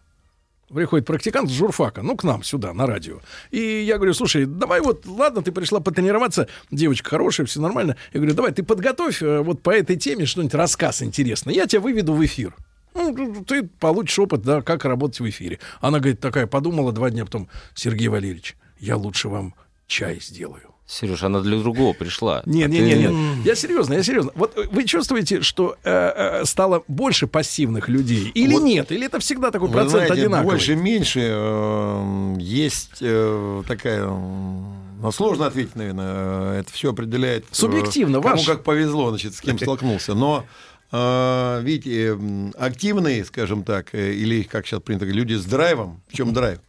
Приходит 0.73 1.07
практикант 1.07 1.51
с 1.51 1.53
журфака, 1.53 2.01
ну, 2.03 2.17
к 2.17 2.25
нам 2.25 2.43
сюда, 2.43 2.73
на 2.73 2.87
радио. 2.87 3.21
И 3.51 3.61
я 3.61 3.97
говорю, 3.97 4.15
слушай, 4.15 4.47
давай 4.47 4.81
вот, 4.81 5.05
ладно, 5.05 5.43
ты 5.43 5.53
пришла 5.53 5.81
потренироваться, 5.81 6.47
девочка 6.71 7.11
хорошая, 7.11 7.47
все 7.47 7.61
нормально. 7.61 7.97
Я 8.15 8.21
говорю, 8.21 8.35
давай, 8.35 8.53
ты 8.53 8.63
подготовь 8.63 9.21
э, 9.23 9.41
вот 9.41 9.63
по 9.63 9.71
этой 9.71 9.97
теме 9.97 10.25
что-нибудь, 10.27 10.55
рассказ 10.55 11.03
интересный. 11.03 11.55
Я 11.55 11.67
тебя 11.67 11.81
выведу 11.81 12.15
в 12.15 12.25
эфир. 12.25 12.55
Ну, 12.95 13.45
ты 13.47 13.65
получишь 13.65 14.19
опыт, 14.19 14.43
да, 14.43 14.63
как 14.63 14.85
работать 14.85 15.21
в 15.21 15.29
эфире. 15.29 15.59
Она, 15.81 15.99
говорит, 15.99 16.21
такая, 16.21 16.47
подумала 16.47 16.93
два 16.93 17.11
дня 17.11 17.25
потом, 17.25 17.49
Сергей 17.75 18.09
Валерьевич, 18.09 18.57
я 18.79 18.97
лучше 18.97 19.29
вам 19.29 19.55
чай 19.87 20.19
сделаю. 20.23 20.70
Сереж, 20.93 21.23
она 21.23 21.41
для 21.41 21.57
другого 21.59 21.93
пришла. 21.93 22.43
Нет, 22.47 22.67
А 22.67 22.73
нет, 22.73 22.83
ты- 22.83 22.99
нет, 22.99 23.11
нет. 23.13 23.47
Я 23.47 23.55
серьезно, 23.55 23.95
я 23.95 24.03
серьезно. 24.03 24.33
Вот 24.35 24.59
э, 24.59 24.65
вы 24.73 24.83
чувствуете, 24.85 25.41
что 25.41 25.77
э, 25.85 26.41
э, 26.41 26.45
стало 26.45 26.83
больше 26.89 27.29
пассивных 27.29 27.89
людей? 27.89 28.33
Или 28.35 28.55
Вот. 28.55 28.63
нет? 28.65 28.91
Или 28.91 29.07
это 29.07 29.21
всегда 29.21 29.53
такой 29.53 29.69
Вы 29.69 29.75
процент 29.75 29.93
знаете, 30.07 30.15
одинаковый? 30.15 30.51
больше, 30.57 30.75
меньше 30.75 31.21
э, 31.23 32.35
есть 32.41 32.97
э, 33.03 33.63
такая... 33.69 34.03
м, 34.05 35.01
Ну, 35.01 35.13
сложно 35.13 35.47
ответить, 35.47 35.77
наверное. 35.77 36.57
э, 36.57 36.61
Это 36.63 36.73
все 36.73 36.91
определяет... 36.91 37.45
э, 37.45 37.47
Субъективно, 37.53 38.21
Кому 38.21 38.35
ваш. 38.35 38.45
как 38.47 38.65
повезло, 38.65 39.11
значит, 39.11 39.35
с 39.37 39.41
кем 39.41 39.59
столкнулся. 39.61 40.15
Но 40.15 40.45
э, 40.93 41.61
видите, 41.63 42.19
активные, 42.59 43.25
скажем 43.25 43.63
так, 43.63 43.95
э, 43.95 44.13
или, 44.13 44.43
как 44.43 44.67
сейчас 44.67 44.81
принято 44.83 45.05
говорить, 45.07 45.29
люди 45.29 45.41
с 45.41 45.45
драйвом, 45.45 46.01
в 46.09 46.17
чем 46.17 46.33
драйв, 46.33 46.59
э, 46.59 46.61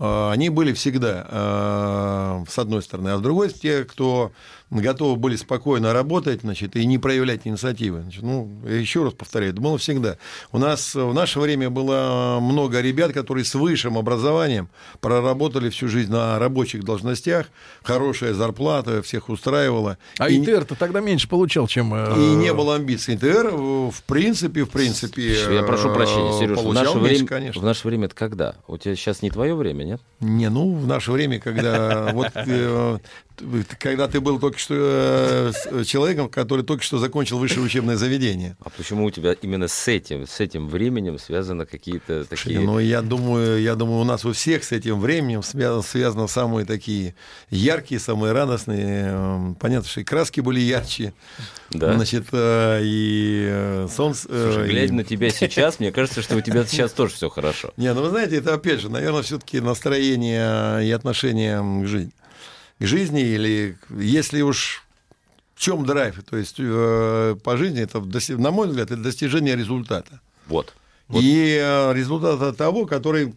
они 0.00 0.48
были 0.48 0.72
всегда, 0.72 1.26
э, 1.28 2.44
с 2.48 2.58
одной 2.58 2.82
стороны. 2.82 3.10
А 3.10 3.18
с 3.18 3.20
другой, 3.20 3.50
те, 3.50 3.84
кто 3.84 4.32
готовы 4.70 5.16
были 5.16 5.36
спокойно 5.36 5.92
работать, 5.92 6.42
значит, 6.42 6.76
и 6.76 6.86
не 6.86 6.98
проявлять 6.98 7.42
инициативы. 7.44 8.02
Значит, 8.02 8.22
ну, 8.22 8.48
я 8.64 8.76
еще 8.76 9.04
раз 9.04 9.12
повторяю, 9.12 9.52
это 9.52 9.60
было 9.60 9.78
всегда. 9.78 10.16
У 10.52 10.58
нас 10.58 10.94
в 10.94 11.12
наше 11.12 11.40
время 11.40 11.70
было 11.70 12.38
много 12.40 12.80
ребят, 12.80 13.12
которые 13.12 13.44
с 13.44 13.54
высшим 13.54 13.98
образованием 13.98 14.68
проработали 15.00 15.70
всю 15.70 15.88
жизнь 15.88 16.10
на 16.10 16.38
рабочих 16.38 16.84
должностях, 16.84 17.46
хорошая 17.82 18.34
зарплата, 18.34 19.02
всех 19.02 19.28
устраивала. 19.28 19.98
А 20.18 20.28
и, 20.30 20.40
ИТР-то 20.40 20.74
тогда 20.74 21.00
меньше 21.00 21.28
получал, 21.28 21.66
чем... 21.66 21.92
э, 21.94 22.14
и 22.16 22.34
не 22.34 22.54
было 22.54 22.76
амбиций. 22.76 23.16
ИТР, 23.16 23.50
в 23.50 23.90
в 23.90 24.02
принципе, 24.04 24.64
в 24.64 24.70
принципе, 24.70 25.36
Я 25.52 25.62
прошу 25.62 25.92
прощения, 25.92 26.30
э, 26.30 26.38
Сереж, 26.38 26.58
в 26.58 26.62
получал 26.62 26.84
наше, 26.84 26.96
меньше, 26.98 27.14
время, 27.14 27.26
конечно. 27.26 27.60
в 27.60 27.64
наше 27.64 27.88
время 27.88 28.06
это 28.06 28.14
когда? 28.14 28.54
У 28.66 28.76
тебя 28.76 28.96
сейчас 28.96 29.22
не 29.22 29.30
твое 29.30 29.54
время, 29.54 29.84
нет? 29.84 30.00
Не, 30.20 30.48
ну, 30.48 30.74
в 30.74 30.86
наше 30.86 31.12
время, 31.12 31.40
когда 31.40 32.10
вот 32.12 32.30
э, 32.34 32.98
когда 33.78 34.08
ты 34.08 34.20
был 34.20 34.38
только 34.38 34.58
что 34.58 34.74
э, 34.76 35.52
с- 35.52 35.86
человеком, 35.86 36.28
который 36.28 36.64
только 36.64 36.82
что 36.84 36.98
закончил 36.98 37.38
высшее 37.38 37.62
учебное 37.62 37.96
заведение. 37.96 38.56
А 38.64 38.70
почему 38.70 39.04
у 39.04 39.10
тебя 39.10 39.32
именно 39.40 39.68
с 39.68 39.88
этим, 39.88 40.26
с 40.26 40.40
этим 40.40 40.68
временем 40.68 41.18
связаны 41.18 41.66
какие-то 41.66 42.24
такие... 42.24 42.60
Ну, 42.60 42.78
я 42.78 43.02
думаю, 43.02 43.60
я 43.60 43.74
думаю, 43.74 44.00
у 44.00 44.04
нас 44.04 44.24
у 44.24 44.32
всех 44.32 44.64
с 44.64 44.72
этим 44.72 45.00
временем 45.00 45.42
связано, 45.42 45.82
связано 45.82 46.26
самые 46.26 46.66
такие 46.66 47.14
яркие, 47.50 48.00
самые 48.00 48.32
радостные. 48.32 49.10
э, 49.12 49.54
Понятно, 49.60 49.88
что 49.88 50.00
и 50.00 50.04
краски 50.04 50.40
были 50.40 50.60
ярче. 50.60 51.12
Да. 51.70 51.94
Значит, 51.94 52.26
э, 52.32 52.80
и 52.82 53.46
э, 53.50 53.88
солнце... 53.94 54.26
э, 54.30 54.50
Слушай, 54.52 54.68
и- 54.68 54.70
глядя 54.70 54.92
на 54.94 55.04
тебя 55.04 55.30
сейчас, 55.30 55.78
мне 55.80 55.92
кажется, 55.92 56.22
что 56.22 56.36
у 56.36 56.40
тебя 56.40 56.64
сейчас 56.66 56.92
тоже 56.92 57.14
все 57.14 57.28
хорошо. 57.28 57.72
Не, 57.76 57.92
ну 57.94 58.02
вы 58.02 58.10
знаете, 58.10 58.36
это 58.36 58.54
опять 58.54 58.80
же, 58.80 58.88
наверное, 58.88 59.22
все-таки 59.22 59.60
настроение 59.60 60.86
и 60.86 60.90
отношение 60.90 61.60
к 61.84 61.86
жизни. 61.86 62.10
К 62.80 62.86
жизни 62.86 63.22
или 63.22 63.78
если 63.90 64.40
уж 64.40 64.84
в 65.54 65.60
чем 65.60 65.84
драйв, 65.84 66.22
то 66.28 66.36
есть 66.36 66.56
э, 66.58 67.36
по 67.44 67.56
жизни, 67.56 67.82
это, 67.82 68.00
на 68.38 68.50
мой 68.50 68.68
взгляд, 68.68 68.90
это 68.90 69.02
достижение 69.02 69.54
результата. 69.54 70.20
Вот. 70.46 70.74
И 71.10 71.60
э, 71.62 71.92
результата 71.92 72.52
того, 72.54 72.86
который 72.86 73.34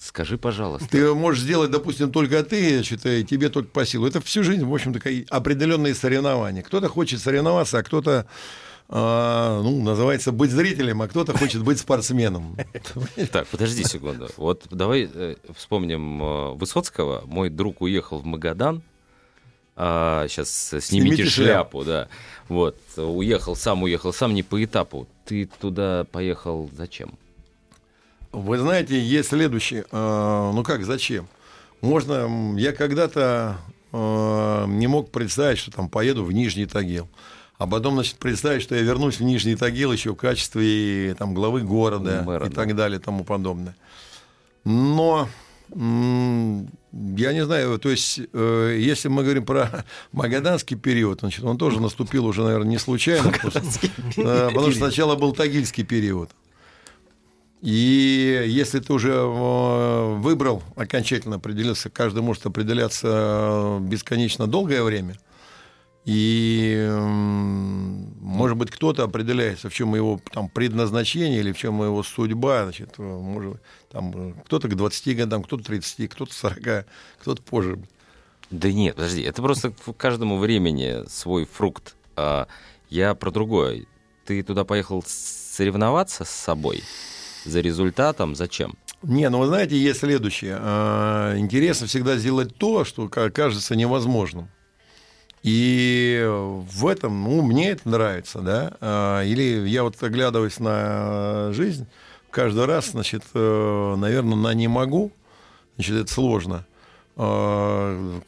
Скажи, 0.00 0.38
пожалуйста. 0.38 0.88
ты 0.88 1.12
можешь 1.14 1.42
сделать, 1.42 1.70
допустим, 1.70 2.12
только 2.12 2.42
ты, 2.44 2.80
и 2.80 3.24
тебе 3.24 3.48
только 3.48 3.70
по 3.70 3.84
силу. 3.84 4.06
Это 4.06 4.20
всю 4.20 4.44
жизнь, 4.44 4.64
в 4.64 4.72
общем-то, 4.72 5.00
определенные 5.28 5.94
соревнования. 5.94 6.62
Кто-то 6.62 6.88
хочет 6.88 7.20
соревноваться, 7.20 7.78
а 7.78 7.82
кто-то, 7.82 8.26
э, 8.88 9.60
ну, 9.62 9.82
называется, 9.82 10.32
быть 10.32 10.50
зрителем, 10.50 11.02
а 11.02 11.08
кто-то 11.08 11.36
хочет 11.36 11.62
быть 11.62 11.78
спортсменом. 11.78 12.56
Так, 13.32 13.46
подожди 13.48 13.84
секунду. 13.84 14.28
Вот 14.36 14.66
давай 14.70 15.08
э, 15.12 15.36
вспомним 15.54 16.22
э, 16.22 16.54
Высоцкого. 16.54 17.22
Мой 17.26 17.50
друг 17.50 17.80
уехал 17.82 18.18
в 18.18 18.24
Магадан. 18.24 18.82
сейчас 19.76 20.50
снимите, 20.50 21.16
Снимите 21.16 21.24
шляпу, 21.26 21.84
да. 21.84 22.08
Вот, 22.48 22.76
уехал 22.96 23.54
сам, 23.56 23.82
уехал 23.82 24.12
сам, 24.12 24.34
не 24.34 24.42
по 24.42 24.62
этапу. 24.64 25.06
Ты 25.24 25.48
туда 25.60 26.04
поехал 26.10 26.70
зачем? 26.76 27.10
Вы 28.32 28.58
знаете, 28.58 28.98
есть 29.00 29.28
следующее. 29.30 29.84
э, 29.90 30.50
Ну 30.54 30.62
как, 30.64 30.84
зачем? 30.84 31.28
Можно, 31.80 32.56
я 32.58 32.72
когда-то 32.72 33.58
не 33.92 34.86
мог 34.86 35.10
представить, 35.10 35.58
что 35.58 35.70
там 35.70 35.88
поеду 35.88 36.22
в 36.24 36.32
Нижний 36.32 36.66
Тагил. 36.66 37.08
А 37.58 37.66
потом, 37.66 37.94
значит, 37.94 38.16
представить, 38.18 38.62
что 38.62 38.76
я 38.76 38.82
вернусь 38.82 39.18
в 39.18 39.24
Нижний 39.24 39.56
Тагил 39.56 39.92
еще 39.92 40.12
в 40.12 40.16
качестве 40.16 41.14
там, 41.18 41.34
главы 41.34 41.62
города 41.62 42.22
Мэра, 42.24 42.46
и 42.46 42.50
так 42.50 42.76
далее 42.76 43.00
и 43.00 43.02
тому 43.02 43.24
подобное. 43.24 43.74
Но 44.64 45.28
я 45.70 47.32
не 47.32 47.44
знаю, 47.44 47.78
то 47.78 47.90
есть, 47.90 48.20
э, 48.32 48.76
если 48.78 49.08
мы 49.08 49.22
говорим 49.22 49.44
про 49.44 49.84
магаданский 50.12 50.76
период, 50.76 51.20
значит, 51.20 51.44
он 51.44 51.58
тоже 51.58 51.80
наступил 51.80 52.26
уже, 52.26 52.42
наверное, 52.42 52.70
не 52.70 52.78
случайно, 52.78 53.30
просто, 53.30 53.60
э, 54.16 54.48
потому 54.48 54.70
что 54.70 54.78
сначала 54.78 55.16
был 55.16 55.32
тагильский 55.32 55.84
период. 55.84 56.30
И 57.60 58.44
если 58.46 58.78
ты 58.78 58.92
уже 58.92 59.12
э, 59.12 60.14
выбрал, 60.18 60.62
окончательно 60.76 61.36
определился, 61.36 61.90
каждый 61.90 62.22
может 62.22 62.46
определяться 62.46 63.08
э, 63.08 63.78
бесконечно 63.80 64.46
долгое 64.46 64.82
время. 64.82 65.16
И, 66.10 66.88
может 66.90 68.56
быть, 68.56 68.70
кто-то 68.70 69.02
определяется, 69.04 69.68
в 69.68 69.74
чем 69.74 69.94
его 69.94 70.18
там, 70.32 70.48
предназначение 70.48 71.40
или 71.40 71.52
в 71.52 71.58
чем 71.58 71.82
его 71.82 72.02
судьба. 72.02 72.62
Значит, 72.64 72.94
э, 72.96 73.02
может, 73.02 73.60
там, 73.92 74.12
э, 74.14 74.32
кто-то 74.46 74.68
к 74.68 74.74
20 74.74 75.14
годам, 75.18 75.42
кто-то 75.42 75.64
30, 75.64 76.08
кто-то 76.08 76.32
40, 76.32 76.86
кто-то 77.20 77.42
позже. 77.42 77.78
Да 78.50 78.72
нет, 78.72 78.96
подожди, 78.96 79.20
это 79.20 79.42
просто 79.42 79.70
к 79.70 79.92
каждому 79.98 80.38
времени 80.38 81.06
свой 81.10 81.44
фрукт. 81.44 81.94
А 82.16 82.46
я 82.88 83.14
про 83.14 83.30
другое. 83.30 83.84
Ты 84.24 84.42
туда 84.42 84.64
поехал 84.64 85.04
соревноваться 85.06 86.24
с 86.24 86.30
собой? 86.30 86.82
За 87.44 87.60
результатом? 87.60 88.34
Зачем? 88.34 88.76
Не, 89.02 89.28
ну 89.28 89.40
вы 89.40 89.46
знаете, 89.48 89.76
есть 89.76 90.00
следующее. 90.00 90.56
Э, 90.58 91.34
Интересно 91.36 91.86
всегда 91.86 92.16
сделать 92.16 92.56
то, 92.56 92.84
что 92.84 93.10
ка- 93.10 93.30
кажется 93.30 93.76
невозможным. 93.76 94.48
И 95.42 96.24
в 96.26 96.86
этом, 96.86 97.22
ну, 97.24 97.42
мне 97.42 97.70
это 97.70 97.88
нравится, 97.88 98.40
да. 98.40 98.72
А, 98.80 99.22
Или 99.22 99.68
я 99.68 99.82
вот 99.84 100.02
оглядываясь 100.02 100.58
на 100.58 101.52
жизнь, 101.52 101.86
каждый 102.30 102.66
раз, 102.66 102.90
значит, 102.90 103.22
наверное, 103.34 104.36
на 104.36 104.54
не 104.54 104.68
могу, 104.68 105.12
значит, 105.76 105.96
это 105.96 106.12
сложно. 106.12 106.66
А, 107.16 108.20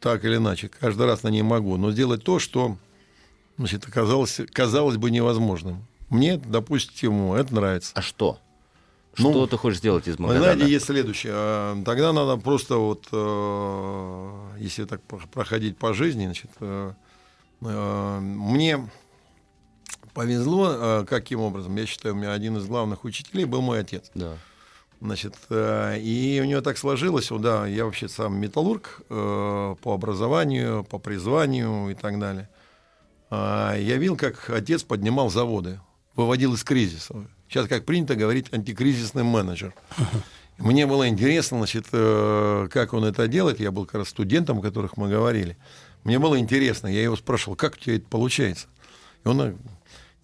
Так 0.00 0.24
или 0.24 0.36
иначе, 0.36 0.68
каждый 0.68 1.06
раз 1.06 1.22
на 1.22 1.28
не 1.28 1.42
могу. 1.42 1.76
Но 1.76 1.90
сделать 1.90 2.22
то, 2.22 2.38
что, 2.38 2.76
значит, 3.58 3.86
оказалось, 3.86 4.40
казалось 4.52 4.96
бы 4.96 5.10
невозможным. 5.10 5.86
Мне, 6.08 6.38
допустим, 6.38 7.32
это 7.32 7.54
нравится. 7.54 7.92
А 7.94 8.02
что? 8.02 8.38
Ну, 9.18 9.30
Что 9.32 9.46
ты 9.46 9.56
хочешь 9.56 9.78
сделать 9.78 10.06
из 10.08 10.16
Вы 10.16 10.22
Магадана? 10.26 10.52
знаете, 10.54 10.72
есть 10.72 10.86
следующее. 10.86 11.32
А, 11.34 11.82
Тогда 11.84 12.12
надо 12.12 12.36
просто 12.36 12.76
вот, 12.76 13.06
э, 13.12 14.58
если 14.58 14.84
так 14.84 15.02
про- 15.02 15.26
проходить 15.32 15.76
по 15.76 15.92
жизни, 15.94 16.24
значит, 16.26 16.50
э, 16.60 16.92
э, 17.62 18.18
мне 18.20 18.88
повезло, 20.14 21.04
каким 21.08 21.40
образом, 21.40 21.76
я 21.76 21.86
считаю, 21.86 22.14
у 22.14 22.18
меня 22.18 22.32
один 22.32 22.56
из 22.56 22.66
главных 22.66 23.04
учителей 23.04 23.44
был 23.44 23.60
мой 23.62 23.80
отец. 23.80 24.10
Да. 24.14 24.34
Значит, 25.00 25.34
и 25.50 26.40
у 26.42 26.44
него 26.46 26.60
так 26.60 26.76
сложилось, 26.76 27.28
да, 27.30 27.66
я 27.68 27.84
вообще 27.84 28.08
сам 28.08 28.36
металлург 28.40 29.02
по 29.08 29.76
образованию, 29.84 30.82
по 30.82 30.98
призванию 30.98 31.90
и 31.90 31.94
так 31.94 32.18
далее. 32.18 32.48
А, 33.30 33.76
Я 33.76 33.96
видел, 33.96 34.16
как 34.16 34.50
отец 34.50 34.82
поднимал 34.82 35.30
заводы, 35.30 35.80
выводил 36.16 36.54
из 36.54 36.64
кризиса. 36.64 37.14
Сейчас, 37.48 37.66
как 37.66 37.84
принято 37.84 38.14
говорить, 38.14 38.46
антикризисный 38.52 39.22
менеджер. 39.22 39.74
Мне 40.58 40.86
было 40.86 41.08
интересно, 41.08 41.58
значит, 41.58 41.86
э, 41.92 42.68
как 42.70 42.92
он 42.92 43.04
это 43.04 43.28
делает. 43.28 43.60
Я 43.60 43.70
был 43.70 43.86
как 43.86 43.94
раз 43.94 44.08
студентом, 44.08 44.58
о 44.58 44.62
которых 44.62 44.96
мы 44.96 45.08
говорили. 45.08 45.56
Мне 46.04 46.18
было 46.18 46.38
интересно. 46.38 46.88
Я 46.88 47.02
его 47.02 47.16
спрашивал, 47.16 47.56
как 47.56 47.74
у 47.74 47.78
тебя 47.78 47.96
это 47.96 48.06
получается? 48.08 48.66
И 49.24 49.28
он, 49.28 49.40
э, 49.40 49.54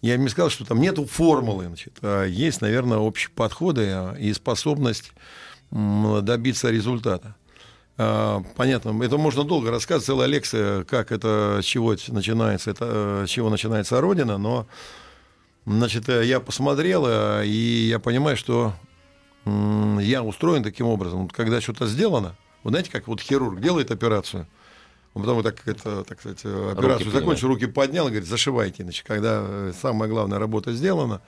я 0.01 0.15
ему 0.15 0.27
сказал, 0.27 0.49
что 0.49 0.65
там 0.65 0.81
нету 0.81 1.05
формулы, 1.05 1.67
значит, 1.67 1.93
а 2.01 2.25
есть, 2.25 2.61
наверное, 2.61 2.97
общие 2.97 3.31
подходы 3.33 3.85
э, 3.87 4.19
и 4.19 4.33
способность 4.33 5.13
добиться 5.71 6.69
результата. 6.69 7.35
А, 7.97 8.43
Понятно, 8.55 9.01
это 9.03 9.17
можно 9.17 9.43
долго 9.43 9.71
рассказывать, 9.71 10.05
целая 10.05 10.27
лекция, 10.27 10.83
как 10.83 11.11
это, 11.11 11.59
с 11.61 11.65
чего 11.65 11.95
начинается, 12.09 12.71
это, 12.71 12.85
э, 13.23 13.25
с 13.27 13.29
чего 13.29 13.49
начинается 13.49 14.01
Родина, 14.01 14.37
но 14.37 14.67
Значит, 15.65 16.09
э, 16.09 16.25
я 16.25 16.39
посмотрел, 16.39 17.05
э, 17.07 17.45
и 17.45 17.87
я 17.89 17.99
понимаю, 17.99 18.37
что 18.37 18.73
я 19.45 20.23
устроен 20.23 20.63
таким 20.63 20.87
образом. 20.87 21.23
Вот 21.23 21.33
когда 21.33 21.61
что-то 21.61 21.87
сделано, 21.87 22.35
вот 22.63 22.71
знаете, 22.71 22.91
как 22.91 23.07
вот 23.07 23.21
хирург 23.21 23.59
делает 23.59 23.91
операцию, 23.91 24.47
он 25.13 25.21
потом 25.21 25.37
вот 25.37 25.43
так, 25.43 25.67
это, 25.67 26.03
так 26.03 26.19
сказать, 26.19 26.41
э, 26.43 26.71
операцию 26.71 27.05
поднимает. 27.05 27.13
закончил, 27.13 27.47
руки 27.47 27.65
поднял 27.67 28.07
и 28.07 28.09
говорит, 28.09 28.27
зашивайте. 28.27 28.83
Значит, 28.83 29.05
когда 29.05 29.71
самая 29.73 30.09
главная 30.09 30.39
работа 30.39 30.73
сделана, 30.73 31.21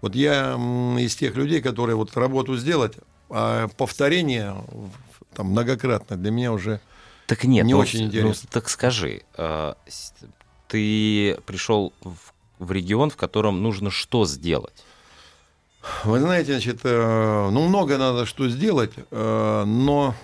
вот 0.00 0.14
я 0.14 0.54
из 0.98 1.14
тех 1.16 1.34
людей, 1.36 1.60
которые 1.60 1.96
вот 1.96 2.16
работу 2.16 2.56
сделать, 2.56 2.94
а 3.30 3.68
повторение 3.68 4.56
там 5.34 5.46
многократно 5.46 6.16
для 6.16 6.30
меня 6.30 6.52
уже 6.52 6.80
Так 7.26 7.44
нет, 7.44 7.64
не 7.64 7.72
ну, 7.72 7.78
очень 7.78 8.00
ну, 8.00 8.06
интересно. 8.06 8.48
так 8.52 8.68
скажи, 8.68 9.22
ты 10.68 11.38
пришел 11.46 11.92
в, 12.02 12.31
в 12.62 12.72
регион, 12.72 13.10
в 13.10 13.16
котором 13.16 13.62
нужно 13.62 13.90
что 13.90 14.26
сделать? 14.26 14.84
Вы 16.04 16.20
знаете, 16.20 16.52
значит, 16.52 16.80
э, 16.84 17.48
ну, 17.50 17.66
много 17.68 17.98
надо 17.98 18.24
что 18.24 18.48
сделать, 18.48 18.92
э, 19.10 19.64
но 19.66 20.14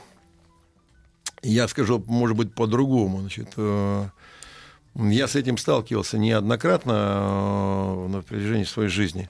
я 1.42 1.66
скажу, 1.66 2.02
может 2.06 2.36
быть, 2.36 2.54
по-другому. 2.54 3.20
Значит, 3.20 3.48
э, 3.56 4.08
я 4.94 5.26
с 5.26 5.34
этим 5.34 5.58
сталкивался 5.58 6.16
неоднократно 6.18 8.06
на 8.08 8.22
протяжении 8.22 8.64
своей 8.64 8.88
жизни. 8.88 9.28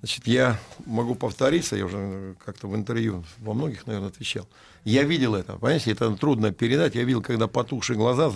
Значит, 0.00 0.26
я 0.26 0.58
могу 0.86 1.14
повториться, 1.14 1.76
я 1.76 1.84
уже 1.84 2.34
как-то 2.44 2.66
в 2.66 2.74
интервью 2.74 3.22
во 3.38 3.52
многих, 3.52 3.86
наверное, 3.86 4.08
отвечал. 4.08 4.48
Я 4.84 5.02
видел 5.02 5.34
это, 5.34 5.54
понимаете, 5.54 5.92
это 5.92 6.10
трудно 6.16 6.52
передать. 6.52 6.94
Я 6.94 7.04
видел, 7.04 7.20
когда 7.20 7.48
потухшие 7.48 7.98
глаза 7.98 8.30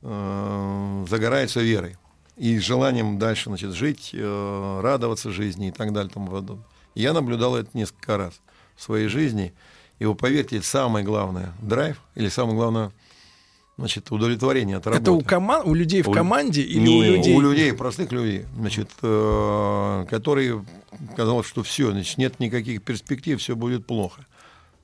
загораются 0.00 1.60
верой 1.60 1.98
и 2.38 2.58
желанием 2.58 3.18
дальше 3.18 3.48
значит, 3.50 3.72
жить, 3.72 4.10
э, 4.12 4.80
радоваться 4.82 5.30
жизни 5.30 5.68
и 5.68 5.72
так 5.72 5.92
далее. 5.92 6.10
Тому 6.12 6.28
подобное. 6.30 6.64
Я 6.94 7.12
наблюдал 7.12 7.56
это 7.56 7.68
несколько 7.74 8.16
раз 8.16 8.40
в 8.76 8.82
своей 8.82 9.08
жизни. 9.08 9.52
И 9.98 10.04
вы 10.04 10.14
поверьте, 10.14 10.58
это 10.58 10.66
самое 10.66 11.04
главное 11.04 11.52
драйв 11.60 12.00
или 12.14 12.28
самое 12.28 12.56
главное 12.56 12.92
значит, 13.76 14.10
удовлетворение 14.10 14.76
от 14.76 14.86
работы. 14.86 15.02
Это 15.02 15.12
у, 15.12 15.20
кома- 15.20 15.62
у 15.64 15.74
людей 15.74 16.02
в 16.02 16.08
У- 16.08 16.12
команде 16.12 16.62
или 16.62 16.80
Не, 16.80 16.98
у 16.98 17.02
людей? 17.16 17.36
У 17.36 17.40
людей, 17.40 17.72
простых 17.72 18.10
людей, 18.12 18.44
значит, 18.56 18.90
э, 19.02 20.06
которые 20.10 20.64
казалось, 21.16 21.46
что 21.46 21.62
все, 21.62 21.90
значит, 21.92 22.18
нет 22.18 22.40
никаких 22.40 22.82
перспектив, 22.82 23.40
все 23.40 23.54
будет 23.56 23.86
плохо. 23.86 24.24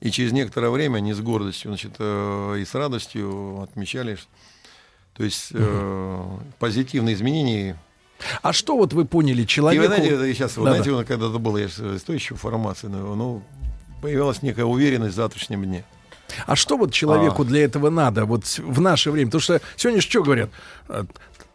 И 0.00 0.10
через 0.10 0.32
некоторое 0.32 0.70
время 0.70 0.98
они 0.98 1.12
с 1.12 1.20
гордостью, 1.20 1.70
значит, 1.70 1.92
э, 1.98 2.58
и 2.60 2.64
с 2.64 2.74
радостью 2.74 3.62
отмечали, 3.62 4.16
что- 4.16 4.28
то 5.16 5.24
есть 5.24 5.48
э, 5.52 6.24
позитивные 6.58 7.14
изменения. 7.14 7.78
А 8.42 8.52
что 8.52 8.76
вот 8.76 8.92
вы 8.92 9.04
поняли 9.04 9.42
И 9.42 9.46
человеку? 9.46 9.82
вы 9.88 9.94
знаете, 9.94 10.34
сейчас, 10.34 10.56
вы 10.56 10.62
знаете, 10.68 10.92
вот 10.92 11.06
когда 11.06 11.28
это 11.28 11.38
было, 11.38 11.58
я 11.58 11.68
же 11.68 11.98
стоящую 11.98 12.36
информацию, 12.36 12.90
но, 12.90 13.14
ну, 13.14 13.42
появилась 14.02 14.42
некая 14.42 14.64
уверенность 14.64 15.14
в 15.14 15.16
завтрашнем 15.16 15.64
дне. 15.64 15.84
А 16.46 16.56
что 16.56 16.76
вот 16.76 16.92
человеку 16.92 17.42
А. 17.42 17.44
для 17.44 17.64
этого 17.64 17.90
надо 17.90 18.24
вот 18.24 18.44
в 18.58 18.80
наше 18.80 19.10
время? 19.10 19.28
Потому 19.28 19.42
что 19.42 19.60
сегодня 19.76 20.00
что 20.00 20.22
говорят? 20.22 20.50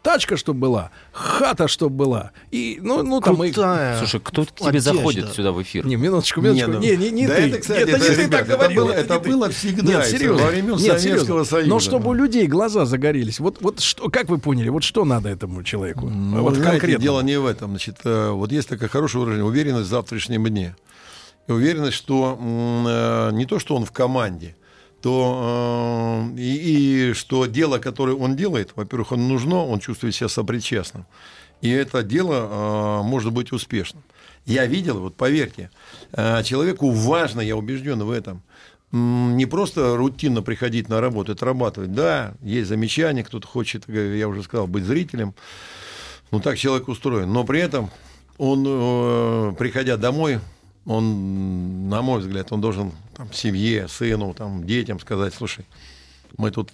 Тачка, 0.02 0.38
чтобы 0.38 0.60
была, 0.60 0.90
хата, 1.12 1.68
чтобы 1.68 1.94
была. 1.94 2.30
И, 2.50 2.78
ну, 2.82 3.02
ну 3.02 3.20
там 3.20 3.44
и... 3.44 3.52
Слушай, 3.52 4.18
кто 4.24 4.46
к 4.46 4.54
тебе 4.54 4.80
заходит 4.80 5.34
сюда 5.34 5.52
в 5.52 5.60
эфир? 5.62 5.84
Не, 5.86 5.96
минуточку, 5.96 6.40
минуточку. 6.40 6.70
Не, 6.70 6.74
ну, 6.76 6.80
Не, 6.80 6.96
не, 6.96 7.10
не 7.10 7.26
да 7.26 7.34
ты. 7.36 7.42
это, 7.42 7.58
кстати, 7.58 7.78
Нет, 7.80 7.88
это, 7.90 7.98
не 7.98 8.14
ты 8.16 8.22
ребят, 8.22 8.30
так 8.30 8.48
это 8.48 8.56
говорил, 8.56 8.84
было- 8.86 8.92
это 8.92 9.14
не 9.14 9.20
ты. 9.20 9.28
было 9.30 9.50
всегда, 9.50 9.82
Нет, 9.82 10.00
это 10.00 10.08
серьезно. 10.10 10.42
во 10.42 10.48
времен 10.50 10.70
Нет, 10.70 10.80
Советского 10.80 11.00
серьезно. 11.18 11.44
Союза. 11.44 11.68
Но 11.68 11.80
чтобы 11.80 12.08
у 12.08 12.12
людей 12.14 12.46
глаза 12.46 12.86
загорелись. 12.86 13.40
Вот, 13.40 13.58
вот 13.60 13.80
что, 13.80 14.08
как 14.08 14.30
вы 14.30 14.38
поняли, 14.38 14.70
вот 14.70 14.84
что 14.84 15.04
надо 15.04 15.28
этому 15.28 15.62
человеку? 15.64 16.08
Ну, 16.08 16.40
вот 16.42 16.54
знаете, 16.54 16.70
конкретно. 16.80 17.02
дело 17.02 17.20
не 17.20 17.38
в 17.38 17.44
этом. 17.44 17.70
Значит, 17.70 17.96
э, 18.04 18.30
вот 18.30 18.50
есть 18.52 18.68
такое 18.70 18.88
хорошее 18.88 19.20
выражение 19.20 19.46
уверенность 19.46 19.88
в 19.88 19.90
завтрашнем 19.90 20.46
дне. 20.46 20.76
И 21.46 21.52
уверенность, 21.52 21.96
что 21.96 22.38
м, 22.40 22.86
э, 22.88 23.30
не 23.32 23.44
то, 23.44 23.58
что 23.58 23.76
он 23.76 23.84
в 23.84 23.92
команде, 23.92 24.56
то 25.02 26.28
э, 26.34 26.38
и, 26.38 27.10
и 27.10 27.12
что 27.14 27.46
дело, 27.46 27.78
которое 27.78 28.16
он 28.16 28.36
делает, 28.36 28.72
во-первых, 28.76 29.12
он 29.12 29.28
нужно, 29.28 29.64
он 29.64 29.80
чувствует 29.80 30.14
себя 30.14 30.28
сопричастным. 30.28 31.06
И 31.60 31.70
это 31.70 32.02
дело 32.02 33.00
э, 33.00 33.02
может 33.02 33.32
быть 33.32 33.52
успешным. 33.52 34.02
Я 34.46 34.66
видел, 34.66 35.00
вот 35.00 35.16
поверьте, 35.16 35.70
э, 36.12 36.42
человеку 36.42 36.90
важно, 36.90 37.40
я 37.40 37.56
убежден 37.56 38.02
в 38.02 38.10
этом, 38.10 38.42
не 38.92 39.46
просто 39.46 39.96
рутинно 39.96 40.42
приходить 40.42 40.88
на 40.88 41.00
работу, 41.00 41.32
отрабатывать. 41.32 41.92
Да, 41.92 42.34
есть 42.42 42.68
замечания, 42.68 43.22
кто-то 43.22 43.46
хочет, 43.46 43.84
э, 43.88 44.16
я 44.18 44.28
уже 44.28 44.42
сказал, 44.42 44.66
быть 44.66 44.84
зрителем. 44.84 45.34
Ну, 46.30 46.40
так 46.40 46.58
человек 46.58 46.88
устроен. 46.88 47.32
Но 47.32 47.44
при 47.44 47.60
этом 47.60 47.90
он, 48.38 48.64
э, 48.66 49.52
приходя 49.58 49.96
домой, 49.96 50.40
он, 50.86 51.88
на 51.88 52.02
мой 52.02 52.20
взгляд, 52.20 52.52
он 52.52 52.60
должен 52.60 52.92
там, 53.16 53.32
семье, 53.32 53.88
сыну, 53.88 54.34
там, 54.34 54.64
детям 54.66 54.98
сказать, 54.98 55.34
слушай, 55.34 55.66
мы 56.36 56.50
тут 56.50 56.70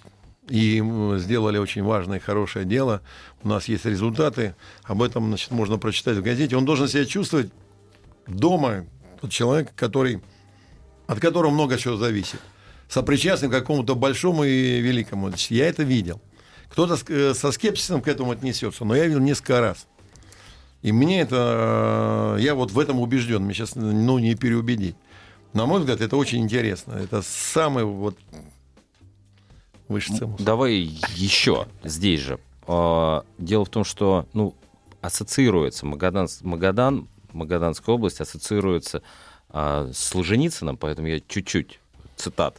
и 0.49 0.83
сделали 1.16 1.59
очень 1.59 1.83
важное 1.83 2.19
и 2.19 2.20
хорошее 2.20 2.65
дело, 2.65 3.03
у 3.43 3.49
нас 3.49 3.66
есть 3.66 3.85
результаты, 3.85 4.55
об 4.85 5.03
этом 5.03 5.27
значит, 5.28 5.51
можно 5.51 5.77
прочитать 5.78 6.19
в 6.19 6.23
газете. 6.23 6.57
Он 6.57 6.65
должен 6.65 6.89
себя 6.89 7.05
чувствовать 7.05 7.51
дома, 8.27 8.87
тот 9.20 9.31
человек, 9.31 9.74
который, 9.74 10.20
от 11.07 11.20
которого 11.20 11.51
много 11.51 11.78
чего 11.78 11.97
зависит, 11.97 12.41
сопричастным 12.89 13.51
к 13.51 13.55
какому-то 13.55 13.97
большому 13.97 14.45
и 14.45 14.81
великому. 14.81 15.28
Значит, 15.28 15.51
я 15.51 15.66
это 15.66 15.83
видел. 15.83 16.20
Кто-то 16.69 16.99
э, 17.09 17.35
со 17.35 17.53
скепсисом 17.53 18.01
к 18.01 18.09
этому 18.09 18.33
отнесется, 18.33 18.85
но 18.85 18.95
я 18.95 19.07
видел 19.07 19.20
несколько 19.20 19.61
раз. 19.61 19.87
И 20.86 20.92
мне 20.92 21.20
это, 21.20 22.36
э, 22.38 22.42
я 22.42 22.54
вот 22.54 22.70
в 22.70 22.78
этом 22.78 23.00
убежден, 23.00 23.42
мне 23.42 23.54
сейчас, 23.54 23.74
ну, 23.74 24.20
не 24.20 24.36
переубедить. 24.36 24.94
На 25.52 25.66
мой 25.66 25.80
взгляд, 25.80 26.00
это 26.00 26.16
очень 26.16 26.38
интересно. 26.44 26.92
Это 26.92 27.22
самый 27.22 27.82
вот 27.82 28.16
высший 29.88 30.16
цимус. 30.16 30.40
Давай 30.40 30.74
еще 31.16 31.66
здесь 31.82 32.20
же. 32.20 32.38
А, 32.68 33.24
Дело 33.36 33.64
в 33.64 33.68
том, 33.68 33.82
что 33.82 34.26
ну, 34.32 34.54
ассоциируется 35.00 35.86
Магадан, 35.86 36.28
Магадан, 36.42 37.08
Магаданская 37.32 37.92
область 37.92 38.20
ассоциируется 38.20 39.02
а, 39.48 39.90
с 39.92 39.98
Солженицыным, 39.98 40.76
поэтому 40.76 41.08
я 41.08 41.18
чуть-чуть 41.18 41.80
цитат. 42.14 42.58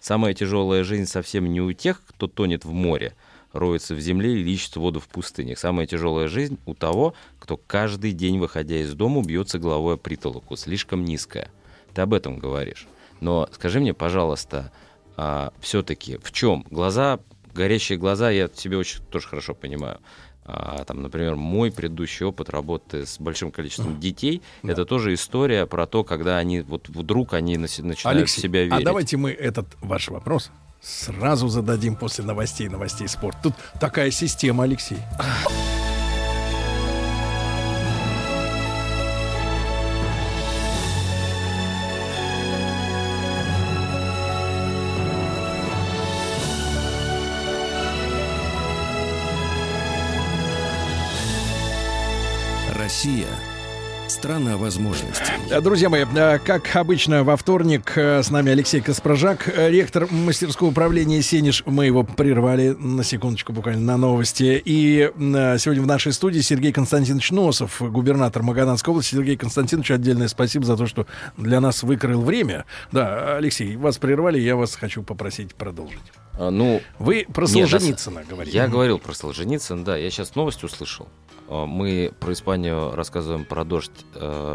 Самая 0.00 0.34
тяжелая 0.34 0.84
жизнь 0.84 1.06
совсем 1.06 1.50
не 1.50 1.62
у 1.62 1.72
тех, 1.72 2.02
кто 2.08 2.26
тонет 2.26 2.66
в 2.66 2.72
море, 2.72 3.14
роется 3.54 3.94
в 3.94 4.00
земле 4.00 4.32
или 4.34 4.50
ищет 4.50 4.76
воду 4.76 5.00
в 5.00 5.08
пустынях. 5.08 5.58
Самая 5.58 5.86
тяжелая 5.86 6.28
жизнь 6.28 6.58
у 6.66 6.74
того, 6.74 7.14
кто 7.38 7.56
каждый 7.56 8.12
день, 8.12 8.38
выходя 8.38 8.76
из 8.76 8.92
дома, 8.94 9.22
бьется 9.22 9.58
головой 9.58 9.94
о 9.94 9.96
притолоку, 9.96 10.56
слишком 10.56 11.04
низкая. 11.04 11.50
Ты 11.94 12.02
об 12.02 12.12
этом 12.12 12.38
говоришь. 12.38 12.86
Но 13.20 13.48
скажи 13.52 13.80
мне, 13.80 13.94
пожалуйста, 13.94 14.72
все-таки 15.60 16.18
в 16.18 16.32
чем? 16.32 16.66
Глаза, 16.68 17.20
горящие 17.54 17.96
глаза, 17.96 18.30
я 18.30 18.48
тебе 18.48 18.76
очень 18.76 19.00
тоже 19.04 19.28
хорошо 19.28 19.54
понимаю. 19.54 20.00
А, 20.46 20.84
там, 20.84 21.00
например, 21.00 21.36
мой 21.36 21.72
предыдущий 21.72 22.26
опыт 22.26 22.50
работы 22.50 23.06
с 23.06 23.18
большим 23.18 23.50
количеством 23.50 23.98
детей, 23.98 24.42
это 24.62 24.84
тоже 24.84 25.14
история 25.14 25.64
про 25.66 25.86
то, 25.86 26.04
когда 26.04 26.36
они 26.36 26.60
вот 26.60 26.88
вдруг 26.88 27.32
они 27.32 27.56
начинают 27.56 28.04
Алексей, 28.04 28.42
себя 28.42 28.64
верить. 28.64 28.74
а 28.74 28.84
давайте 28.84 29.16
мы 29.16 29.30
этот 29.30 29.66
ваш 29.80 30.08
вопрос 30.08 30.50
сразу 30.84 31.48
зададим 31.48 31.96
после 31.96 32.24
новостей, 32.24 32.68
новостей 32.68 33.08
спорта. 33.08 33.38
Тут 33.44 33.54
такая 33.80 34.10
система, 34.10 34.64
Алексей. 34.64 34.98
Страна 54.14 54.56
возможностей. 54.56 55.32
Э, 55.50 55.60
Друзья 55.60 55.88
мои, 55.88 56.04
э, 56.04 56.38
как 56.38 56.74
обычно, 56.76 57.24
во 57.24 57.36
вторник 57.36 57.92
э, 57.96 58.22
с 58.22 58.30
нами 58.30 58.52
Алексей 58.52 58.80
Каспражак, 58.80 59.48
э, 59.48 59.70
ректор 59.70 60.06
мастерского 60.10 60.68
управления 60.68 61.20
«Сенеж». 61.20 61.64
Мы 61.66 61.86
его 61.86 62.04
прервали 62.04 62.70
на 62.78 63.02
секундочку 63.02 63.52
буквально 63.52 63.82
на 63.82 63.96
новости. 63.96 64.62
И 64.64 65.10
сегодня 65.16 65.82
в 65.82 65.86
нашей 65.86 66.12
студии 66.12 66.40
Сергей 66.40 66.72
Константинович 66.72 67.32
Носов, 67.32 67.82
губернатор 67.82 68.42
Магаданской 68.42 68.92
области. 68.92 69.16
Сергей 69.16 69.36
Константинович, 69.36 69.90
отдельное 69.90 70.28
спасибо 70.28 70.64
за 70.64 70.76
то, 70.76 70.86
что 70.86 71.06
для 71.36 71.60
нас 71.60 71.82
выкроил 71.82 72.22
время. 72.22 72.64
Да, 72.92 73.36
Алексей, 73.36 73.74
вас 73.76 73.98
прервали, 73.98 74.38
я 74.38 74.54
вас 74.54 74.76
хочу 74.76 75.02
попросить 75.02 75.54
продолжить. 75.54 75.98
А, 76.38 76.50
ну, 76.50 76.80
Вы 76.98 77.26
про 77.32 77.46
Солженицына 77.46 78.22
говорили. 78.28 78.54
Я 78.54 78.68
говорил 78.68 78.98
про 78.98 79.12
Солженицына, 79.12 79.84
да. 79.84 79.96
Я 79.96 80.10
сейчас 80.10 80.34
новость 80.34 80.64
услышал. 80.64 81.08
А, 81.48 81.66
Мы 81.66 82.12
про 82.18 82.32
Испанию 82.32 82.94
рассказываем 82.94 83.44
про 83.44 83.64
дождь, 83.64 84.03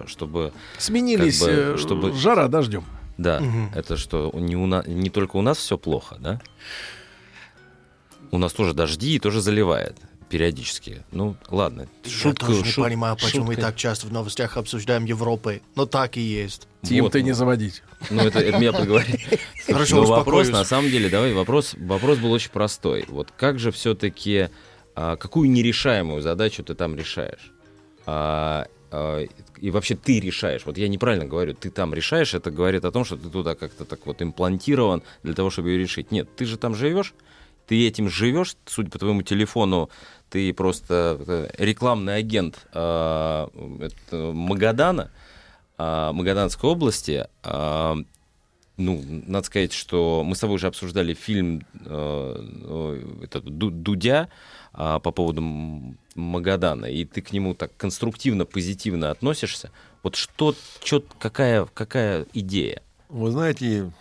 чтобы... 0.08 0.54
Сменились 0.78 1.40
как 1.40 1.48
бы, 1.50 1.54
э, 1.56 1.78
чтобы 1.78 2.14
жара 2.14 2.48
дождем. 2.48 2.84
Да, 3.18 3.40
Мгм. 3.42 3.72
это 3.76 3.98
что, 3.98 4.32
не, 4.34 4.56
у 4.56 4.66
на- 4.66 4.84
не 4.88 5.10
только 5.10 5.36
у 5.38 5.42
нас 5.42 5.58
все 5.58 5.78
плохо, 5.78 6.16
да? 6.20 6.40
У 8.32 8.38
нас 8.38 8.54
тоже 8.54 8.74
дожди 8.74 9.16
и 9.16 9.20
тоже 9.20 9.42
заливает 9.42 9.98
периодически. 10.30 11.04
Ну, 11.12 11.36
ладно. 11.50 11.88
Шутка, 12.08 12.46
Я 12.46 12.48
тоже 12.52 12.62
не 12.66 12.72
шут- 12.72 12.84
понимаю, 12.84 13.18
почему 13.20 13.46
мы 13.46 13.54
шутка- 13.56 13.68
так 13.70 13.76
часто 13.76 14.06
в 14.08 14.14
новостях 14.14 14.58
обсуждаем 14.58 15.04
Европы. 15.06 15.62
Но 15.76 15.88
так 15.88 16.18
и 16.18 16.22
есть. 16.22 16.68
Тим, 16.84 17.04
Вот, 17.06 17.14
ты 17.14 17.24
не 17.24 17.32
ну. 17.32 17.36
заводить. 17.36 17.82
Ну, 18.12 18.22
это, 18.22 18.40
это 18.40 18.58
меня 18.60 18.72
подговорили. 18.72 19.40
Хорошо, 19.68 19.96
Но 19.96 20.02
вопрос, 20.04 20.20
успокоюсь. 20.46 20.50
на 20.50 20.64
самом 20.66 20.92
деле, 20.92 21.10
давай, 21.10 21.34
вопрос, 21.34 21.74
вопрос 21.80 22.20
был 22.20 22.32
очень 22.32 22.52
простой. 22.52 23.06
Вот 23.10 23.32
как 23.36 23.58
же 23.58 23.72
все-таки, 23.72 24.50
какую 24.94 25.50
нерешаемую 25.50 26.22
задачу 26.22 26.64
ты 26.64 26.76
там 26.76 26.96
решаешь? 26.96 27.52
А, 28.06 28.68
а, 28.68 28.68
и 28.92 29.72
вообще 29.72 29.96
ты 29.96 30.20
решаешь. 30.20 30.66
Вот 30.66 30.78
я 30.78 30.88
неправильно 30.88 31.26
говорю, 31.26 31.54
ты 31.54 31.70
там 31.70 31.94
решаешь, 31.94 32.34
это 32.34 32.50
говорит 32.50 32.86
о 32.86 32.92
том, 32.92 33.06
что 33.06 33.18
ты 33.18 33.30
туда 33.30 33.56
как-то 33.56 33.86
так 33.86 34.06
вот 34.06 34.22
имплантирован 34.22 35.04
для 35.24 35.34
того, 35.34 35.50
чтобы 35.50 35.70
ее 35.70 35.78
решить. 35.78 36.12
Нет, 36.12 36.28
ты 36.36 36.46
же 36.46 36.58
там 36.58 36.76
живешь, 36.76 37.14
ты 37.68 37.88
этим 37.88 38.10
живешь, 38.10 38.56
судя 38.66 38.90
по 38.90 38.98
твоему 38.98 39.22
телефону, 39.22 39.90
ты 40.30 40.54
просто 40.54 41.20
э, 41.28 41.50
рекламный 41.58 42.16
агент 42.18 42.66
а, 42.74 43.50
это 43.80 44.32
Магадана, 44.34 45.12
а, 45.78 46.12
Магаданской 46.14 46.70
области. 46.70 47.28
А, 47.44 47.96
ну, 48.78 49.04
надо 49.28 49.46
сказать, 49.46 49.74
что 49.74 50.24
мы 50.26 50.36
с 50.36 50.40
тобой 50.40 50.56
уже 50.56 50.68
обсуждали 50.68 51.14
фильм 51.14 51.66
э, 51.86 51.86
э, 51.86 53.24
этот, 53.24 53.46
Ду- 53.46 53.72
Дудя 53.72 54.30
а, 54.74 55.00
по 55.00 55.12
поводу 55.12 55.42
Магадана, 56.20 56.86
и 56.86 57.06
ты 57.06 57.22
к 57.22 57.32
нему 57.32 57.54
так 57.54 57.76
конструктивно, 57.78 58.46
позитивно 58.46 59.12
относишься, 59.12 59.72
вот 60.04 60.16
что, 60.16 60.56
чё, 60.82 61.04
какая, 61.20 61.66
какая 61.66 62.26
идея? 62.34 62.82
Вы 63.10 63.32
знаете, 63.32 63.92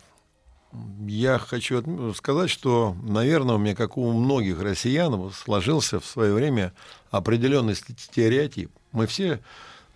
я 1.06 1.38
хочу 1.38 2.14
сказать, 2.14 2.50
что, 2.50 2.94
наверное, 3.02 3.56
у 3.56 3.58
меня, 3.58 3.74
как 3.74 3.96
у 3.96 4.12
многих 4.12 4.60
россиян, 4.60 5.32
сложился 5.32 5.98
в 5.98 6.06
свое 6.06 6.34
время 6.34 6.72
определенный 7.10 7.74
стереотип. 7.74 8.70
Мы 8.92 9.06
все 9.06 9.40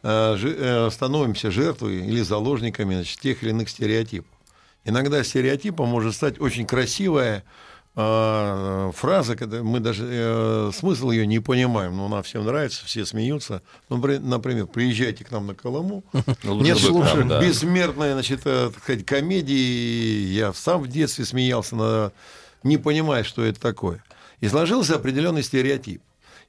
э, 0.03 0.36
э, 0.43 0.90
становимся 0.90 1.51
жертвой 1.51 2.07
или 2.07 2.23
заложниками 2.23 2.94
значит, 2.94 3.20
тех 3.20 3.43
или 3.43 3.51
иных 3.51 3.69
стереотипов. 3.69 4.31
Иногда 4.85 5.23
стереотипом 5.23 5.89
может 5.89 6.15
стать 6.15 6.40
очень 6.40 6.66
красивая 6.66 7.44
фраза, 7.94 9.36
когда 9.36 9.62
мы 9.62 9.81
даже 9.81 10.06
э, 10.10 10.70
смысл 10.74 11.10
ее 11.10 11.27
не 11.27 11.40
понимаем, 11.40 11.97
но 11.97 12.06
она 12.06 12.23
всем 12.23 12.44
нравится, 12.44 12.85
все 12.86 13.05
смеются. 13.05 13.60
Ну, 13.89 14.01
при- 14.01 14.19
например, 14.19 14.66
приезжайте 14.66 15.24
к 15.24 15.31
нам 15.31 15.47
на 15.47 15.55
Колыму. 15.55 16.02
Лучше 16.44 16.64
Нет, 16.64 16.78
слушай, 16.78 17.24
бессмертная, 17.24 18.14
значит, 18.14 18.40
э, 18.44 18.70
так 18.73 18.82
сказать, 18.82 19.05
комедии. 19.05 20.32
Я 20.32 20.52
сам 20.52 20.81
в 20.82 20.89
детстве 20.89 21.24
смеялся, 21.24 21.77
на- 21.77 22.12
не 22.62 22.78
понимая, 22.78 23.24
что 23.24 23.44
это 23.44 23.60
такое. 23.60 24.02
И 24.40 24.48
сложился 24.48 24.94
определенный 24.97 25.43
стереотип. 25.43 26.01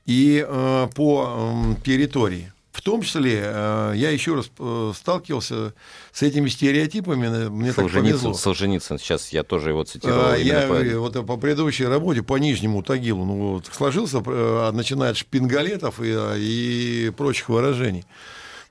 И 0.06 0.46
э, 0.48 0.88
по 0.96 1.52
м, 1.54 1.76
территории. 1.84 2.52
В 2.74 2.82
том 2.82 3.04
числе, 3.04 3.40
э, 3.46 3.94
я 3.96 4.10
еще 4.10 4.34
раз 4.34 4.50
э, 4.58 4.92
сталкивался 4.96 5.74
с 6.12 6.24
этими 6.24 6.50
стереотипами. 6.50 7.28
э, 7.28 7.50
Мне 7.50 7.68
так 7.68 7.76
Солженицын, 7.76 8.02
повезло. 8.20 8.34
Солженицын, 8.34 8.98
сейчас 8.98 9.30
я 9.30 9.44
тоже 9.44 9.70
его 9.70 9.84
цитировал. 9.84 10.32
А, 10.32 10.38
именно 10.38 10.60
Я 10.62 10.68
по- 10.68 10.74
э, 10.74 10.98
вот 10.98 11.26
по 11.28 11.38
предыдущей 11.38 11.86
работе 11.86 12.24
по 12.24 12.36
Нижнему 12.38 12.82
Тагилу 12.82 13.26
ну, 13.26 13.36
вот, 13.54 13.68
сложился, 13.72 14.24
э, 14.26 14.72
начиная 14.74 15.12
от 15.12 15.18
шпингалетов 15.18 16.00
и, 16.02 16.08
э, 16.18 16.36
и 16.40 17.12
прочих 17.16 17.48
выражений. 17.50 18.06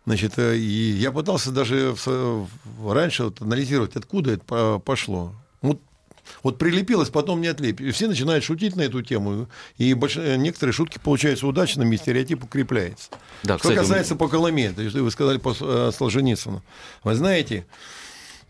Значит, 0.04 0.32
э, 0.36 0.56
и 0.56 0.60
я 0.98 1.12
пытался 1.12 1.52
даже 1.52 1.94
раньше 2.84 3.22
вот 3.24 3.40
анализировать, 3.40 3.94
откуда 3.94 4.32
это 4.32 4.44
по- 4.44 4.78
пошло. 4.80 5.32
Вот, 6.42 6.58
прилепилось, 6.58 7.08
потом 7.10 7.40
не 7.40 7.48
отлепит. 7.48 7.86
И 7.86 7.90
все 7.90 8.08
начинают 8.08 8.44
шутить 8.44 8.76
на 8.76 8.82
эту 8.82 9.02
тему. 9.02 9.48
И 9.76 9.92
больш- 9.92 10.20
э, 10.20 10.36
некоторые 10.36 10.72
шутки 10.72 10.98
получаются 11.02 11.46
удачными, 11.46 11.94
и 11.94 11.98
стереотип 11.98 12.44
укрепляется. 12.44 13.10
Да, 13.42 13.58
Что 13.58 13.68
кстати, 13.68 13.78
касается 13.78 14.16
по 14.16 14.28
Колыме, 14.28 14.72
то 14.72 14.82
есть 14.82 14.94
вы 14.94 15.10
сказали 15.10 15.38
по 15.38 15.54
э, 15.58 15.90
Солженицыну. 15.96 16.62
Вы 17.04 17.14
знаете, 17.14 17.66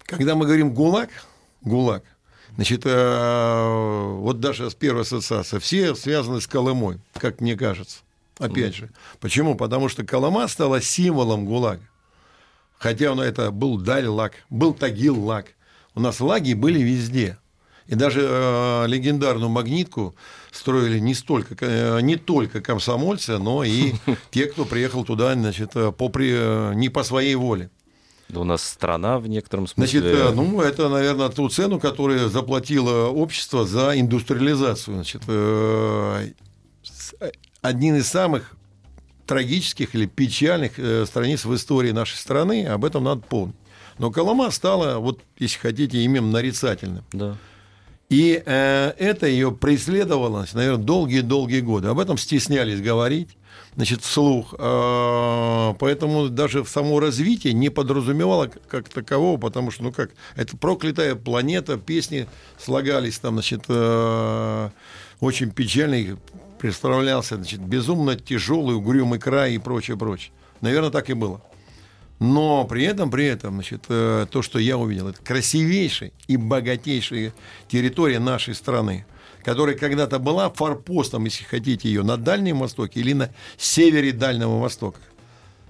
когда 0.06 0.34
мы 0.34 0.44
говорим 0.46 0.72
ГУЛАГ, 0.74 1.10
ГУЛАГ, 1.62 2.04
значит, 2.56 2.82
э, 2.84 4.14
вот 4.18 4.40
даже 4.40 4.70
с 4.70 4.74
первой 4.74 5.02
ассоциации, 5.02 5.58
все 5.58 5.94
связаны 5.94 6.40
с 6.40 6.46
Колымой, 6.46 6.98
как 7.18 7.40
мне 7.40 7.56
кажется. 7.56 7.98
Опять 8.38 8.74
же. 8.74 8.90
Почему? 9.20 9.54
Потому 9.54 9.88
что 9.88 10.04
Колыма 10.04 10.48
стала 10.48 10.80
символом 10.80 11.44
ГУЛАГа. 11.46 11.82
Хотя 12.78 13.12
он 13.12 13.20
это 13.20 13.52
был 13.52 13.78
Даль-Лаг, 13.78 14.32
был 14.50 14.74
Тагил-Лаг. 14.74 15.46
У 15.94 16.00
нас 16.00 16.20
лаги 16.20 16.54
были 16.54 16.80
везде. 16.80 17.38
И 17.92 17.94
даже 17.94 18.22
э, 18.26 18.86
легендарную 18.86 19.50
магнитку 19.50 20.14
строили 20.50 20.98
не, 20.98 21.12
столько, 21.12 21.54
э, 21.60 22.00
не 22.00 22.16
только 22.16 22.62
комсомольцы, 22.62 23.36
но 23.36 23.64
и 23.64 23.92
те, 24.30 24.46
кто 24.46 24.64
приехал 24.64 25.04
туда 25.04 25.34
значит, 25.34 25.72
э, 25.74 25.92
по, 25.92 26.08
при- 26.08 26.32
э, 26.32 26.72
не 26.74 26.88
по 26.88 27.02
своей 27.02 27.34
воле. 27.34 27.68
Да 28.30 28.40
у 28.40 28.44
нас 28.44 28.64
страна 28.64 29.18
в 29.18 29.28
некотором 29.28 29.66
смысле... 29.66 30.00
Значит, 30.00 30.18
э, 30.18 30.32
ну, 30.34 30.62
это, 30.62 30.88
наверное, 30.88 31.28
ту 31.28 31.50
цену, 31.50 31.78
которую 31.78 32.30
заплатило 32.30 33.08
общество 33.08 33.66
за 33.66 34.00
индустриализацию. 34.00 34.94
Значит, 34.94 35.20
э, 35.28 36.30
один 37.60 37.96
из 37.96 38.08
самых 38.08 38.52
трагических 39.26 39.94
или 39.94 40.06
печальных 40.06 40.72
страниц 41.06 41.44
в 41.44 41.54
истории 41.54 41.90
нашей 41.90 42.16
страны, 42.16 42.64
об 42.64 42.86
этом 42.86 43.04
надо 43.04 43.20
помнить. 43.20 43.56
Но 43.98 44.10
Колома 44.10 44.50
стала, 44.50 44.96
вот, 44.98 45.20
если 45.38 45.58
хотите, 45.58 45.98
именем 45.98 46.30
нарицательным. 46.30 47.04
Да. 47.12 47.36
И 48.12 48.42
э, 48.44 48.92
это 48.98 49.26
ее 49.26 49.52
преследовало, 49.52 50.46
наверное, 50.52 50.84
долгие-долгие 50.84 51.60
годы. 51.60 51.88
Об 51.88 51.98
этом 51.98 52.18
стеснялись 52.18 52.78
говорить, 52.82 53.30
значит, 53.74 54.02
вслух. 54.02 54.54
Э, 54.58 55.72
поэтому 55.78 56.28
даже 56.28 56.62
в 56.62 56.68
само 56.68 57.00
развитие 57.00 57.54
не 57.54 57.70
подразумевало 57.70 58.48
как- 58.48 58.66
как 58.68 58.88
такового, 58.90 59.38
потому 59.38 59.70
что, 59.70 59.84
ну 59.84 59.92
как, 59.92 60.10
это 60.36 60.54
проклятая 60.58 61.14
планета, 61.14 61.78
песни 61.78 62.26
слагались 62.58 63.18
там, 63.18 63.36
значит, 63.36 63.64
э, 63.68 64.68
очень 65.20 65.50
печальный 65.50 66.18
представлялся, 66.58 67.36
значит, 67.36 67.60
безумно 67.60 68.14
тяжелый, 68.14 68.76
угрюмый 68.76 69.20
край 69.20 69.54
и 69.54 69.58
прочее, 69.58 69.96
прочее. 69.96 70.32
Наверное, 70.60 70.90
так 70.90 71.08
и 71.08 71.14
было. 71.14 71.40
Но 72.22 72.64
при 72.66 72.84
этом, 72.84 73.10
при 73.10 73.26
этом, 73.26 73.54
значит, 73.54 73.86
э, 73.88 74.26
то, 74.30 74.42
что 74.42 74.60
я 74.60 74.78
увидел, 74.78 75.08
это 75.08 75.20
красивейшая 75.20 76.12
и 76.28 76.36
богатейшая 76.36 77.34
территория 77.66 78.20
нашей 78.20 78.54
страны, 78.54 79.04
которая 79.42 79.74
когда-то 79.74 80.20
была 80.20 80.48
форпостом, 80.48 81.24
если 81.24 81.42
хотите, 81.42 81.88
ее 81.88 82.04
на 82.04 82.16
Дальнем 82.16 82.60
Востоке 82.60 83.00
или 83.00 83.12
на 83.12 83.30
севере 83.56 84.12
Дальнего 84.12 84.60
Востока. 84.60 85.00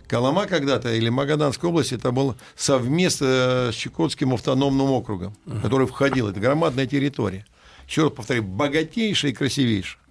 Колома 0.09 0.45
когда-то 0.45 0.93
или 0.93 1.09
Магаданская 1.09 1.71
область, 1.71 1.95
это 1.95 2.13
был 2.13 2.37
совместно 2.55 3.27
э, 3.29 3.71
с 3.73 3.75
Чукотским 3.75 4.35
автономным 4.35 4.91
округом, 4.91 5.35
который 5.63 5.87
входил. 5.87 6.29
Это 6.29 6.39
громадная 6.39 6.85
территория. 6.85 7.47
Еще 7.89 8.03
раз 8.03 8.13
повторю, 8.13 8.43
богатейшая 8.43 9.31
и 9.31 9.35
красивейшая. 9.35 10.03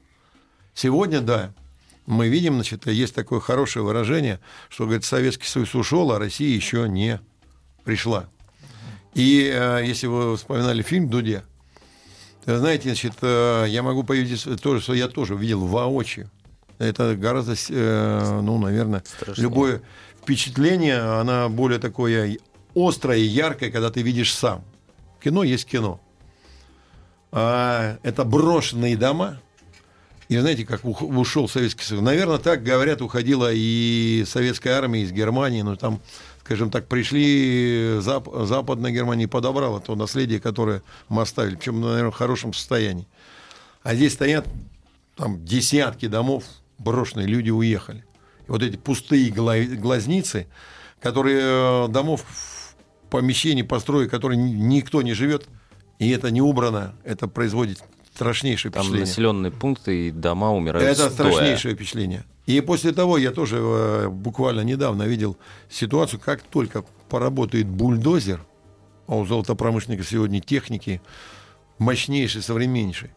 Сегодня, 0.73 1.22
да, 1.22 1.53
мы 2.11 2.27
видим, 2.27 2.55
значит, 2.55 2.88
есть 2.88 3.15
такое 3.15 3.39
хорошее 3.39 3.85
выражение, 3.85 4.39
что, 4.69 4.83
говорит, 4.85 5.05
Советский 5.05 5.47
Союз 5.47 5.73
ушел, 5.73 6.11
а 6.11 6.19
Россия 6.19 6.53
еще 6.53 6.88
не 6.88 7.19
пришла. 7.83 8.25
И 9.13 9.51
э, 9.53 9.81
если 9.85 10.07
вы 10.07 10.35
вспоминали 10.38 10.81
фильм 10.81 11.09
«Дудя», 11.09 11.43
то, 12.45 12.59
знаете, 12.59 12.89
значит, 12.89 13.13
э, 13.21 13.65
я 13.69 13.81
могу 13.81 14.03
появиться 14.03 14.57
то, 14.57 14.79
что 14.79 14.93
я 14.93 15.07
тоже 15.07 15.35
видел 15.35 15.65
воочию. 15.65 16.29
Это 16.79 17.15
гораздо, 17.15 17.55
э, 17.69 18.39
ну, 18.41 18.57
наверное, 18.57 19.03
Страшнее. 19.05 19.43
любое 19.43 19.81
впечатление, 20.21 20.99
оно 20.99 21.49
более 21.49 21.79
такое 21.79 22.38
острое 22.75 23.17
и 23.17 23.23
яркое, 23.23 23.71
когда 23.71 23.89
ты 23.89 24.01
видишь 24.01 24.33
сам. 24.33 24.63
Кино 25.23 25.43
есть 25.43 25.65
кино. 25.65 26.01
А, 27.31 27.97
это 28.03 28.25
брошенные 28.25 28.97
дома, 28.97 29.39
и 30.32 30.38
знаете, 30.38 30.66
как 30.66 30.86
ушел 30.86 31.49
Советский 31.49 31.84
Союз? 31.84 32.02
Наверное, 32.02 32.38
так, 32.38 32.64
говорят, 32.64 33.02
уходила 33.02 33.49
и 33.52 34.24
советская 34.26 34.78
армия 34.78 35.03
из 35.03 35.12
Германии. 35.12 35.62
Но 35.62 35.76
там, 35.76 35.99
скажем 36.40 36.72
так, 36.72 36.88
пришли 36.88 37.98
Зап- 37.98 38.45
Западная 38.45 38.91
Германия 38.91 39.26
и 39.26 39.28
подобрала 39.28 39.82
то 39.82 39.94
наследие, 39.95 40.40
которое 40.40 40.84
мы 41.10 41.24
оставили. 41.24 41.56
Причем, 41.56 41.82
наверное, 41.82 42.12
в 42.12 42.16
хорошем 42.16 42.53
состоянии. 42.53 43.10
А 43.84 43.94
здесь 43.94 44.14
стоят 44.14 44.48
там 45.18 45.44
десятки 45.44 46.08
домов 46.08 46.45
брошенные, 46.78 47.28
люди 47.28 47.49
уехали. 47.49 48.06
И 48.48 48.52
вот 48.52 48.64
эти 48.64 48.78
пустые 48.78 49.32
гла- 49.32 49.66
глазницы, 49.66 50.48
которые 51.02 51.41
э, 51.41 51.88
домов, 51.90 52.24
помещений, 53.10 53.66
построек, 53.66 54.10
которые 54.10 54.38
ни- 54.38 54.53
никто 54.53 55.02
не 55.02 55.14
живет, 55.14 55.49
и 55.99 56.10
это 56.10 56.32
не 56.32 56.41
убрано, 56.41 56.95
это 57.03 57.28
производит 57.28 57.84
страшнейшее 58.13 58.71
Там 58.71 58.83
впечатление. 58.83 59.07
населенные 59.07 59.51
пункты 59.51 60.07
и 60.07 60.11
дома 60.11 60.51
умирают 60.51 60.88
Это 60.88 61.09
стоя. 61.09 61.31
страшнейшее 61.31 61.75
впечатление. 61.75 62.23
И 62.45 62.59
после 62.61 62.91
того 62.91 63.17
я 63.17 63.31
тоже 63.31 63.57
э, 63.59 64.07
буквально 64.09 64.61
недавно 64.61 65.03
видел 65.03 65.38
ситуацию, 65.69 66.19
как 66.19 66.41
только 66.41 66.83
поработает 67.09 67.67
бульдозер, 67.67 68.41
а 69.07 69.15
у 69.17 69.25
золотопромышленника 69.25 70.03
сегодня 70.03 70.41
техники 70.41 71.01
мощнейшей, 71.77 72.41
современнейшей. 72.41 73.11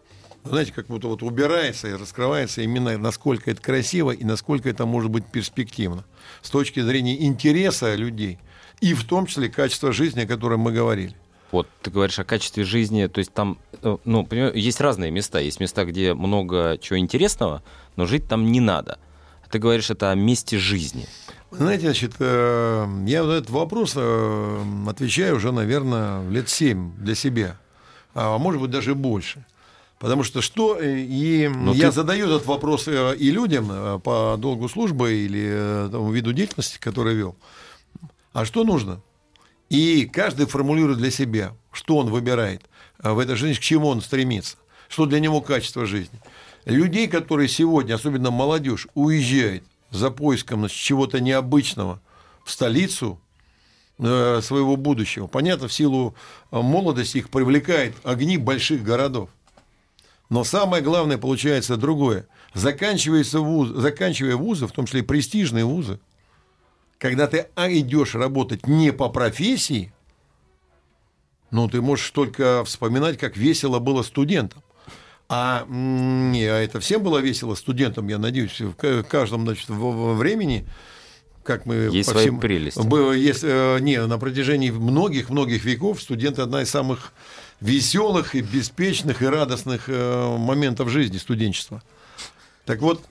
Вы 0.44 0.50
Знаете, 0.50 0.72
как 0.72 0.86
будто 0.88 1.08
вот 1.08 1.22
убирается 1.22 1.88
и 1.88 1.92
раскрывается 1.94 2.60
именно 2.60 2.98
насколько 2.98 3.50
это 3.50 3.62
красиво 3.62 4.10
и 4.10 4.24
насколько 4.24 4.68
это 4.68 4.84
может 4.84 5.10
быть 5.10 5.24
перспективно 5.26 6.04
с 6.42 6.50
точки 6.50 6.80
зрения 6.80 7.24
интереса 7.24 7.94
людей 7.94 8.38
и 8.80 8.92
в 8.92 9.04
том 9.04 9.26
числе 9.26 9.48
качества 9.48 9.90
жизни, 9.92 10.20
о 10.20 10.26
котором 10.26 10.60
мы 10.60 10.72
говорили. 10.72 11.16
Вот 11.54 11.68
ты 11.82 11.92
говоришь 11.92 12.18
о 12.18 12.24
качестве 12.24 12.64
жизни, 12.64 13.06
то 13.06 13.20
есть 13.20 13.32
там, 13.32 13.58
э, 13.80 13.96
ну, 14.04 14.26
есть 14.54 14.80
разные 14.80 15.12
места. 15.12 15.38
Есть 15.38 15.60
места, 15.60 15.84
где 15.84 16.12
много 16.12 16.78
чего 16.82 16.98
интересного, 16.98 17.62
но 17.94 18.06
жить 18.06 18.26
там 18.26 18.50
не 18.50 18.58
надо. 18.58 18.98
А 19.44 19.48
ты 19.48 19.60
говоришь 19.60 19.88
это 19.88 20.10
о 20.10 20.16
месте 20.16 20.58
жизни. 20.58 21.06
Знаете, 21.52 21.82
значит, 21.82 22.14
э, 22.18 22.86
я 23.06 23.22
вот 23.22 23.30
этот 23.34 23.50
вопрос 23.50 23.92
э, 23.94 24.62
отвечаю 24.88 25.36
уже, 25.36 25.52
наверное, 25.52 26.28
лет 26.28 26.48
семь 26.48 26.90
для 26.96 27.14
себя, 27.14 27.56
а 28.14 28.36
может 28.38 28.60
быть 28.60 28.72
даже 28.72 28.96
больше. 28.96 29.44
Потому 30.00 30.24
что 30.24 30.42
что, 30.42 30.80
и 30.80 31.46
Но 31.46 31.72
я 31.72 31.90
ты- 31.90 31.92
задаю 31.92 32.26
этот 32.26 32.46
вопрос 32.46 32.88
и 32.88 33.30
людям 33.30 34.00
по 34.00 34.34
долгу 34.36 34.68
службы 34.68 35.12
или 35.12 35.88
тому 35.88 36.10
виду 36.10 36.32
деятельности, 36.32 36.78
который 36.80 37.14
вел. 37.14 37.36
А 38.32 38.44
что 38.44 38.64
нужно? 38.64 39.00
И 39.70 40.06
каждый 40.06 40.46
формулирует 40.46 40.98
для 40.98 41.10
себя, 41.10 41.54
что 41.72 41.96
он 41.96 42.10
выбирает 42.10 42.62
э, 43.02 43.12
в 43.12 43.18
этой 43.18 43.36
жизни, 43.36 43.58
к 43.58 43.62
чему 43.62 43.88
он 43.88 44.00
стремится, 44.00 44.56
что 44.88 45.06
для 45.06 45.20
него 45.20 45.40
качество 45.40 45.86
жизни. 45.86 46.20
людей, 46.64 47.08
которые 47.08 47.48
сегодня, 47.48 47.94
особенно 47.94 48.30
молодежь, 48.30 48.88
уезжает 48.94 49.64
за 49.90 50.10
поиском 50.10 50.68
чего-то 50.68 51.20
необычного 51.20 52.00
в 52.44 52.50
столицу 52.50 53.20
э, 53.98 54.40
своего 54.42 54.76
будущего. 54.76 55.26
Понятно, 55.26 55.68
в 55.68 55.72
силу 55.72 56.14
э, 56.50 56.60
молодости 56.60 57.18
их 57.18 57.30
привлекает 57.30 57.94
огни 58.04 58.36
больших 58.36 58.82
городов. 58.82 59.30
Но 60.30 60.42
самое 60.42 60.82
главное 60.82 61.18
получается 61.18 61.76
другое. 61.76 62.26
Заканчивается 62.54 63.40
вуз, 63.40 63.68
заканчивая 63.68 64.36
вузы, 64.36 64.66
в 64.66 64.72
том 64.72 64.86
числе 64.86 65.00
и 65.00 65.04
престижные 65.04 65.64
вузы, 65.64 66.00
когда 67.04 67.26
ты 67.26 67.48
а, 67.54 67.70
идешь 67.70 68.14
работать 68.14 68.66
не 68.66 68.90
по 68.90 69.10
профессии, 69.10 69.92
ну, 71.50 71.68
ты 71.68 71.82
можешь 71.82 72.10
только 72.12 72.64
вспоминать, 72.64 73.18
как 73.18 73.36
весело 73.36 73.78
было 73.78 74.02
студентам. 74.02 74.62
А, 75.28 75.66
не, 75.68 76.46
а 76.46 76.60
это 76.62 76.80
всем 76.80 77.02
было 77.02 77.18
весело 77.18 77.56
студентам, 77.56 78.08
я 78.08 78.16
надеюсь, 78.16 78.58
в 78.58 78.72
ка- 78.72 79.02
каждом 79.02 79.42
значит, 79.42 79.68
во- 79.68 80.14
времени, 80.14 80.66
как 81.42 81.66
мы 81.66 81.74
Есть 81.92 82.08
по 82.08 82.12
свои 82.12 82.24
всем- 82.24 82.40
прелести. 82.40 82.80
Было, 82.80 83.12
есть, 83.12 83.44
э, 83.44 83.80
не, 83.82 84.02
на 84.06 84.16
протяжении 84.16 84.70
многих-многих 84.70 85.62
веков 85.62 86.00
студенты 86.00 86.40
одна 86.40 86.62
из 86.62 86.70
самых 86.70 87.12
веселых 87.60 88.34
и 88.34 88.40
беспечных 88.40 89.20
и 89.20 89.26
радостных 89.26 89.90
э, 89.90 90.36
моментов 90.38 90.88
жизни 90.88 91.18
студенчества. 91.18 91.82
Так 92.64 92.80
вот, 92.80 93.04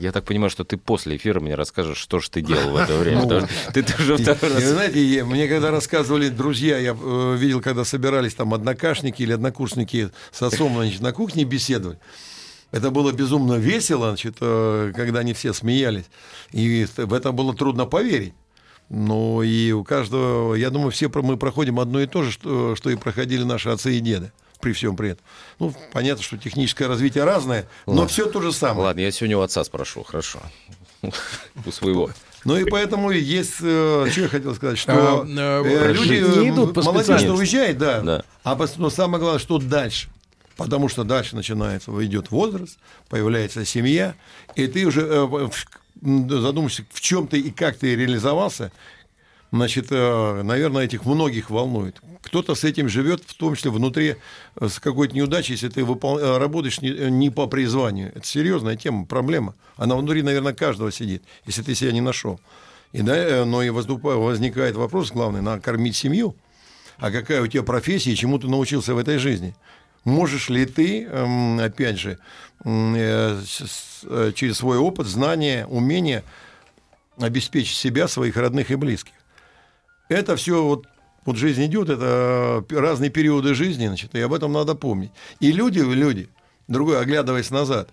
Я 0.00 0.12
так 0.12 0.24
понимаю, 0.24 0.48
что 0.48 0.64
ты 0.64 0.78
после 0.78 1.16
эфира 1.16 1.40
мне 1.40 1.54
расскажешь, 1.54 1.98
что 1.98 2.20
же 2.20 2.30
ты 2.30 2.40
делал 2.40 2.70
в 2.70 2.76
это 2.76 2.96
время. 2.96 3.22
потому 3.22 3.46
что 3.46 3.72
Ты 3.72 4.02
уже 4.02 4.16
второй 4.16 4.54
раз... 4.54 4.64
знаете, 4.64 5.24
мне 5.24 5.46
когда 5.46 5.70
рассказывали 5.70 6.30
друзья, 6.30 6.78
я 6.78 6.96
э, 6.98 7.36
видел, 7.38 7.60
когда 7.60 7.84
собирались 7.84 8.34
там 8.34 8.54
однокашники 8.54 9.22
или 9.22 9.32
однокурсники 9.32 10.10
с 10.32 10.42
отцом 10.42 10.74
значит, 10.74 11.02
на 11.02 11.12
кухне 11.12 11.44
беседовать. 11.44 11.98
Это 12.70 12.90
было 12.90 13.12
безумно 13.12 13.54
весело, 13.54 14.08
значит, 14.08 14.36
э, 14.40 14.92
когда 14.96 15.20
они 15.20 15.34
все 15.34 15.52
смеялись. 15.52 16.06
И 16.52 16.86
в 16.96 17.12
это 17.12 17.32
было 17.32 17.54
трудно 17.54 17.84
поверить. 17.84 18.32
Ну 18.88 19.42
и 19.42 19.70
у 19.72 19.84
каждого, 19.84 20.54
я 20.54 20.70
думаю, 20.70 20.92
все 20.92 21.10
мы 21.14 21.36
проходим 21.36 21.78
одно 21.78 22.00
и 22.00 22.06
то 22.06 22.22
же, 22.22 22.32
что, 22.32 22.74
что 22.74 22.88
и 22.88 22.96
проходили 22.96 23.42
наши 23.42 23.68
отцы 23.68 23.98
и 23.98 24.00
деды 24.00 24.32
при 24.60 24.72
всем 24.72 24.96
при 24.96 25.10
этом. 25.10 25.24
Ну, 25.58 25.74
понятно, 25.92 26.22
что 26.22 26.36
техническое 26.36 26.86
развитие 26.86 27.24
разное, 27.24 27.66
но 27.86 27.92
Ладно. 27.92 28.08
все 28.08 28.26
то 28.26 28.40
же 28.40 28.52
самое. 28.52 28.86
Ладно, 28.86 29.00
я 29.00 29.10
сегодня 29.10 29.38
у 29.38 29.40
отца 29.40 29.64
спрошу, 29.64 30.02
хорошо. 30.02 30.40
У 31.66 31.70
своего. 31.70 32.10
Ну 32.44 32.56
и 32.56 32.64
поэтому 32.64 33.10
есть, 33.10 33.56
э, 33.60 34.06
что 34.10 34.20
я 34.22 34.28
хотел 34.28 34.54
сказать, 34.54 34.78
что 34.78 34.92
А, 34.92 35.26
э, 35.26 35.62
э, 35.64 35.92
люди, 35.92 36.40
не 36.40 36.50
идут 36.50 36.74
по 36.74 36.82
молодежь 36.82 37.22
уезжает, 37.22 37.78
да, 37.78 38.00
Да. 38.00 38.24
а 38.44 38.58
но 38.78 38.90
самое 38.90 39.20
главное, 39.20 39.40
что 39.40 39.58
дальше. 39.58 40.08
Потому 40.56 40.88
что 40.88 41.04
дальше 41.04 41.36
начинается, 41.36 41.90
идет 42.04 42.30
возраст, 42.30 42.78
появляется 43.08 43.64
семья, 43.64 44.14
и 44.56 44.66
ты 44.66 44.84
уже 44.86 45.26
задумаешься, 46.02 46.84
в 46.92 47.00
чем 47.00 47.26
ты 47.26 47.40
и 47.40 47.50
как 47.50 47.76
ты 47.76 47.94
реализовался, 47.94 48.72
значит, 49.52 49.86
э, 49.90 50.42
наверное, 50.42 50.84
этих 50.84 51.04
многих 51.04 51.50
волнует. 51.50 52.00
Кто-то 52.22 52.54
с 52.54 52.64
этим 52.64 52.88
живет, 52.88 53.22
в 53.26 53.34
том 53.34 53.54
числе 53.54 53.70
внутри 53.70 54.16
э, 54.56 54.68
с 54.68 54.78
какой-то 54.78 55.14
неудачей, 55.14 55.54
если 55.54 55.68
ты 55.68 55.82
выпол- 55.82 56.18
э, 56.18 56.38
работаешь 56.38 56.80
не, 56.80 56.90
не 57.10 57.30
по 57.30 57.46
призванию. 57.46 58.12
Это 58.14 58.26
серьезная 58.26 58.76
тема, 58.76 59.06
проблема. 59.06 59.54
Она 59.76 59.96
внутри, 59.96 60.22
наверное, 60.22 60.52
каждого 60.52 60.92
сидит, 60.92 61.22
если 61.46 61.62
ты 61.62 61.74
себя 61.74 61.92
не 61.92 62.00
нашел. 62.00 62.40
И, 62.92 63.02
да, 63.02 63.44
но 63.44 63.62
и 63.62 63.70
возникает 63.70 64.74
вопрос 64.74 65.12
главный, 65.12 65.42
надо 65.42 65.62
кормить 65.62 65.94
семью. 65.96 66.34
А 66.98 67.10
какая 67.10 67.40
у 67.40 67.46
тебя 67.46 67.62
профессия 67.62 68.16
чему 68.16 68.38
ты 68.38 68.48
научился 68.48 68.94
в 68.94 68.98
этой 68.98 69.18
жизни? 69.18 69.54
Можешь 70.04 70.48
ли 70.48 70.66
ты, 70.66 71.04
эм, 71.04 71.60
опять 71.60 71.98
же, 71.98 72.18
через 72.64 74.56
свой 74.56 74.78
опыт, 74.78 75.06
знания, 75.06 75.66
умения 75.66 76.24
обеспечить 77.16 77.76
себя, 77.76 78.08
своих 78.08 78.36
родных 78.36 78.70
и 78.70 78.74
близких? 78.74 79.12
Это 80.10 80.34
все 80.34 80.62
вот, 80.64 80.86
вот 81.24 81.36
жизнь 81.36 81.64
идет, 81.64 81.88
это 81.88 82.64
разные 82.70 83.10
периоды 83.10 83.54
жизни, 83.54 83.86
значит, 83.86 84.14
и 84.16 84.20
об 84.20 84.32
этом 84.34 84.52
надо 84.52 84.74
помнить. 84.74 85.12
И 85.38 85.52
люди, 85.52 85.78
люди, 85.78 86.28
другой, 86.66 87.00
оглядываясь 87.00 87.50
назад, 87.50 87.90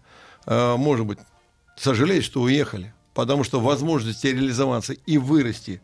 э, 0.47 0.75
может 0.77 1.05
быть, 1.05 1.19
сожалеют, 1.75 2.25
что 2.25 2.41
уехали, 2.41 2.91
потому 3.13 3.43
что 3.43 3.59
возможности 3.59 4.25
реализоваться 4.27 4.93
и 4.93 5.19
вырасти, 5.19 5.79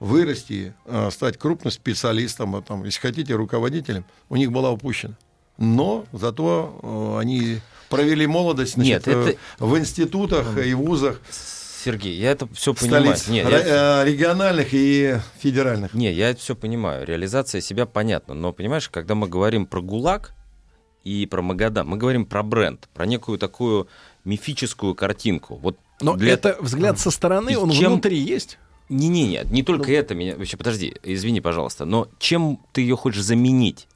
вырасти, 0.00 0.74
э, 0.86 1.10
стать 1.10 1.36
крупным 1.36 1.70
специалистом, 1.70 2.56
а 2.56 2.62
там, 2.62 2.82
если 2.84 3.00
хотите, 3.00 3.34
руководителем, 3.34 4.06
у 4.30 4.36
них 4.36 4.50
была 4.52 4.70
упущена. 4.70 5.18
Но 5.58 6.06
зато 6.12 6.80
э, 6.82 7.20
они 7.20 7.58
провели 7.90 8.26
молодость 8.26 8.74
значит, 8.74 9.06
Нет, 9.06 9.08
это- 9.08 9.30
э, 9.32 9.36
в 9.58 9.78
институтах 9.78 10.56
и 10.64 10.72
вузах 10.72 11.20
Сергей, 11.84 12.16
я 12.16 12.30
это 12.32 12.48
все 12.54 12.72
понимаю. 12.74 13.14
ре- 13.28 13.34
я- 13.36 14.02
э, 14.02 14.04
региональных 14.06 14.68
и 14.72 15.16
федеральных. 15.38 15.92
Не, 15.94 16.12
я 16.12 16.30
это 16.30 16.40
все 16.40 16.54
понимаю. 16.56 17.06
Реализация 17.06 17.60
себя 17.60 17.84
понятна. 17.86 18.34
Но 18.34 18.52
понимаешь, 18.52 18.88
когда 18.88 19.14
мы 19.14 19.28
говорим 19.28 19.66
про 19.66 19.80
ГУЛАГ 19.82 20.32
и 21.04 21.26
про 21.26 21.42
Магадан, 21.42 21.86
мы 21.86 21.96
говорим 21.98 22.24
про 22.24 22.42
бренд, 22.42 22.88
про 22.94 23.04
некую 23.06 23.38
такую 23.38 23.88
мифическую 24.24 24.94
картинку. 24.94 25.56
Вот 25.56 25.76
Но 26.00 26.16
для- 26.16 26.32
это 26.32 26.56
взгляд 26.60 26.98
со 26.98 27.10
стороны, 27.10 27.50
И 27.50 27.56
он 27.56 27.70
чем- 27.70 27.92
внутри 27.92 28.18
есть. 28.18 28.58
Не-не-не, 28.88 29.44
не 29.50 29.62
только 29.62 29.92
это 29.92 30.14
меня... 30.14 30.36
Вообще, 30.36 30.56
подожди, 30.58 30.94
извини, 31.02 31.40
пожалуйста, 31.40 31.84
но 31.86 32.08
чем 32.18 32.60
ты 32.72 32.82
ее 32.82 32.96
хочешь 32.96 33.22
заменить? 33.22 33.86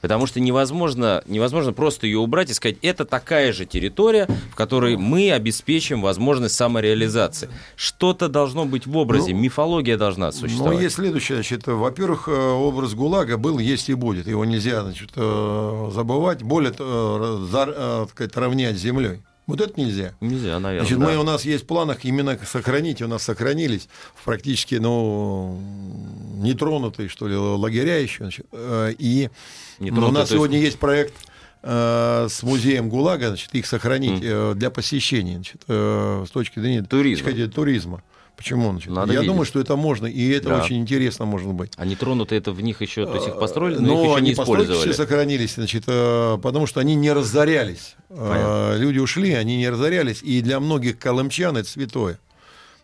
Потому 0.00 0.26
что 0.26 0.40
невозможно, 0.40 1.22
невозможно 1.26 1.72
просто 1.72 2.06
ее 2.06 2.18
убрать 2.18 2.50
и 2.50 2.54
сказать, 2.54 2.76
это 2.82 3.04
такая 3.04 3.52
же 3.52 3.64
территория, 3.66 4.28
в 4.52 4.54
которой 4.54 4.96
мы 4.96 5.32
обеспечим 5.32 6.00
возможность 6.02 6.54
самореализации. 6.54 7.48
Что-то 7.76 8.28
должно 8.28 8.64
быть 8.64 8.86
в 8.86 8.96
образе, 8.96 9.32
Ну, 9.32 9.40
мифология 9.40 9.96
должна 9.96 10.32
существовать. 10.32 10.80
есть 10.80 10.96
следующее. 10.96 11.36
Значит, 11.36 11.66
во-первых, 11.66 12.28
э, 12.28 12.32
образ 12.32 12.94
ГУЛАГа 12.94 13.36
был, 13.38 13.58
есть 13.58 13.88
и 13.88 13.94
будет. 13.94 14.26
Его 14.26 14.44
нельзя 14.44 14.82
значит, 14.82 15.10
э, 15.16 15.90
забывать. 15.92 16.42
Более 16.42 16.72
э, 16.78 17.46
так 17.50 18.10
сказать, 18.10 18.36
равнять 18.36 18.76
с 18.76 18.80
землей. 18.80 19.20
Вот 19.46 19.60
это 19.60 19.80
нельзя. 19.80 20.14
Нельзя, 20.20 20.58
наверное. 20.58 20.80
Значит, 20.88 20.98
да. 20.98 21.06
мы, 21.06 21.16
у 21.18 21.22
нас 21.22 21.44
есть 21.44 21.64
в 21.64 21.66
планах 21.68 22.04
именно 22.04 22.36
сохранить, 22.44 23.00
у 23.00 23.06
нас 23.06 23.22
сохранились 23.22 23.88
практически, 24.24 24.74
ну, 24.74 25.60
нетронутые, 26.34 27.08
что 27.08 27.28
ли, 27.28 27.36
лагеря 27.36 27.98
еще. 27.98 28.24
значит, 28.24 28.46
э, 28.50 28.94
и 28.98 29.30
ну, 29.78 30.08
у 30.08 30.10
нас 30.10 30.22
есть- 30.22 30.32
сегодня 30.32 30.58
есть 30.58 30.80
проект 30.80 31.14
э, 31.62 32.26
с 32.28 32.42
музеем 32.42 32.88
ГУЛАГа, 32.88 33.28
значит, 33.28 33.54
их 33.54 33.66
сохранить 33.66 34.20
э, 34.22 34.54
для 34.56 34.70
посещения, 34.70 35.34
значит, 35.34 35.62
с 35.66 36.30
точки 36.30 36.58
зрения 36.58 36.82
Туризма. 36.82 37.30
сказать, 37.30 37.54
туризма. 37.54 38.02
Почему? 38.36 38.70
Значит, 38.70 38.90
Надо 38.90 39.12
я 39.14 39.20
видеть. 39.20 39.32
думаю, 39.32 39.46
что 39.46 39.60
это 39.60 39.76
можно, 39.76 40.06
и 40.06 40.28
это 40.30 40.50
Да. 40.50 40.62
очень 40.62 40.76
интересно 40.78 41.24
может 41.24 41.48
быть. 41.52 41.72
А 41.76 41.86
нетронутые 41.86 42.38
это 42.38 42.52
в 42.52 42.60
них 42.60 42.82
еще, 42.82 43.06
то 43.06 43.14
есть 43.14 43.28
их 43.28 43.38
построили, 43.38 43.76
но, 43.78 43.86
Но 43.86 43.94
их 43.94 44.00
еще 44.08 44.16
они 44.16 44.26
не 44.28 44.32
использовали. 44.34 44.78
все 44.80 44.92
сохранились, 44.92 45.54
значит, 45.54 45.84
э, 45.86 46.38
потому 46.42 46.66
что 46.66 46.80
они 46.80 46.94
не 46.96 47.10
разорялись. 47.12 47.96
Э, 48.10 48.14
Понятно. 48.16 48.76
Люди 48.82 48.98
ушли, 48.98 49.32
они 49.32 49.56
не 49.56 49.70
разорялись, 49.70 50.22
и 50.22 50.42
для 50.42 50.60
многих 50.60 50.98
колымчан 50.98 51.56
это 51.56 51.68
святое. 51.68 52.18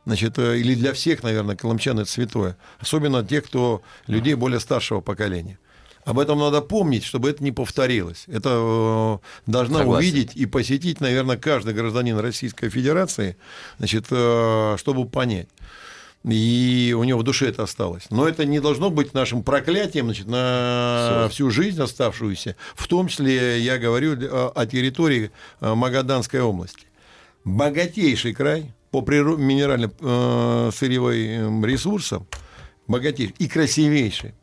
Значит, 0.07 0.39
э, 0.39 0.59
или 0.59 0.75
для 0.75 0.95
всех, 0.95 1.23
наверное, 1.23 1.55
колымчан 1.55 1.99
это 2.01 2.11
святое. 2.11 2.57
Особенно 2.81 3.23
тех, 3.25 3.45
кто 3.45 3.83
людей 4.07 4.35
более 4.35 4.59
старшего 4.59 5.01
поколения. 5.03 5.59
Об 6.05 6.19
этом 6.19 6.39
надо 6.39 6.61
помнить, 6.61 7.05
чтобы 7.05 7.31
это 7.31 7.45
не 7.45 7.53
повторилось. 7.53 8.25
Это 8.27 9.21
э, 9.47 9.51
должна 9.51 9.79
Согласен. 9.79 10.11
увидеть 10.11 10.35
и 10.35 10.47
посетить, 10.47 11.01
наверное, 11.01 11.37
каждый 11.37 11.75
гражданин 11.75 12.19
Российской 12.19 12.71
Федерации, 12.71 13.37
значит, 13.79 14.07
э, 14.11 14.77
чтобы 14.79 15.09
понять. 15.09 15.49
И 16.25 16.95
у 16.97 17.03
него 17.05 17.21
в 17.21 17.23
душе 17.25 17.49
это 17.49 17.65
осталось. 17.65 18.05
Но 18.11 18.29
это 18.29 18.45
не 18.45 18.61
должно 18.61 18.91
быть 18.91 19.13
нашим 19.13 19.43
проклятием 19.43 20.07
значит, 20.07 20.27
на 20.27 21.29
всю 21.31 21.51
жизнь 21.51 21.81
оставшуюся. 21.81 22.57
В 22.75 22.87
том 22.87 23.09
числе 23.09 23.61
я 23.61 23.79
говорю 23.79 24.17
о, 24.31 24.67
территории 24.67 25.31
э, 25.61 25.75
Магаданской 25.75 26.41
области. 26.41 26.87
Богатейший 27.45 28.35
край 28.35 28.73
по 28.91 29.01
приро- 29.01 29.37
минеральным 29.37 29.93
э, 30.01 30.71
сырьевым 30.75 31.65
ресурсам, 31.65 32.27
богатейший 32.87 33.35
и 33.39 33.49
красивейший. 33.49 34.35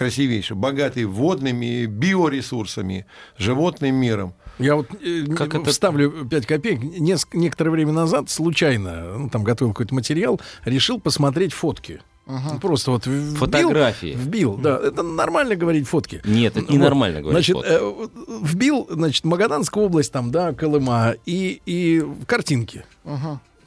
Красивейший, 0.00 0.56
богатый 0.56 1.04
водными 1.04 1.84
биоресурсами, 1.84 3.04
животным 3.36 3.96
миром. 3.96 4.32
Я 4.58 4.76
вот 4.76 4.86
э, 5.02 5.26
Как 5.36 5.54
это- 5.54 5.70
вставлю 5.70 6.24
5 6.24 6.46
копеек. 6.46 6.80
Неск- 6.80 7.34
некоторое 7.36 7.70
время 7.70 7.92
назад 7.92 8.30
случайно, 8.30 9.18
ну, 9.18 9.28
там 9.28 9.44
готовил 9.44 9.74
какой-то 9.74 9.94
материал, 9.94 10.40
решил 10.64 10.98
посмотреть 10.98 11.52
фотки. 11.52 12.00
Ну, 12.26 12.58
Просто 12.62 12.92
вот 12.92 13.06
вбил, 13.06 13.34
Фотографии. 13.36 14.16
Вбил, 14.18 14.56
да. 14.56 14.78
Это 14.82 15.02
нормально 15.02 15.54
говорить 15.54 15.86
фотки. 15.86 16.22
Нет, 16.24 16.52
это 16.56 16.64
Вот. 16.64 16.70
ненормально 16.70 17.20
говорить 17.20 17.44
Значит, 17.44 17.56
фотки. 17.56 17.70
э, 17.70 18.46
вбил, 18.46 18.86
значит, 18.88 19.24
Магаданская 19.26 19.84
область, 19.84 20.12
там, 20.12 20.30
да, 20.30 20.54
Колыма, 20.54 21.14
и, 21.26 21.60
и 21.66 22.02
картинки. 22.26 22.84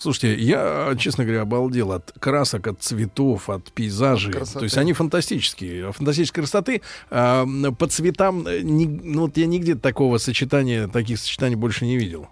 Слушайте, 0.03 0.35
я, 0.35 0.93
честно 0.99 1.23
говоря, 1.23 1.43
обалдел 1.43 1.93
от 1.93 2.11
красок, 2.19 2.67
от 2.67 2.83
цветов, 2.83 3.49
от 3.49 3.71
пейзажей. 3.71 4.33
красоты. 4.33 4.59
То 4.59 4.65
есть 4.65 4.77
они 4.77 4.91
фантастические. 4.91 5.93
Фантастической 5.93 6.43
красоты. 6.43 6.81
А, 7.09 7.45
по 7.79 7.87
цветам, 7.87 8.45
э, 8.45 8.59
ну, 8.63 9.21
вот 9.21 9.37
я 9.37 9.45
нигде 9.45 9.75
такого 9.75 10.17
сочетания, 10.17 10.89
таких 10.89 11.19
сочетаний 11.19 11.55
больше 11.55 11.85
не 11.85 11.97
видел. 11.97 12.27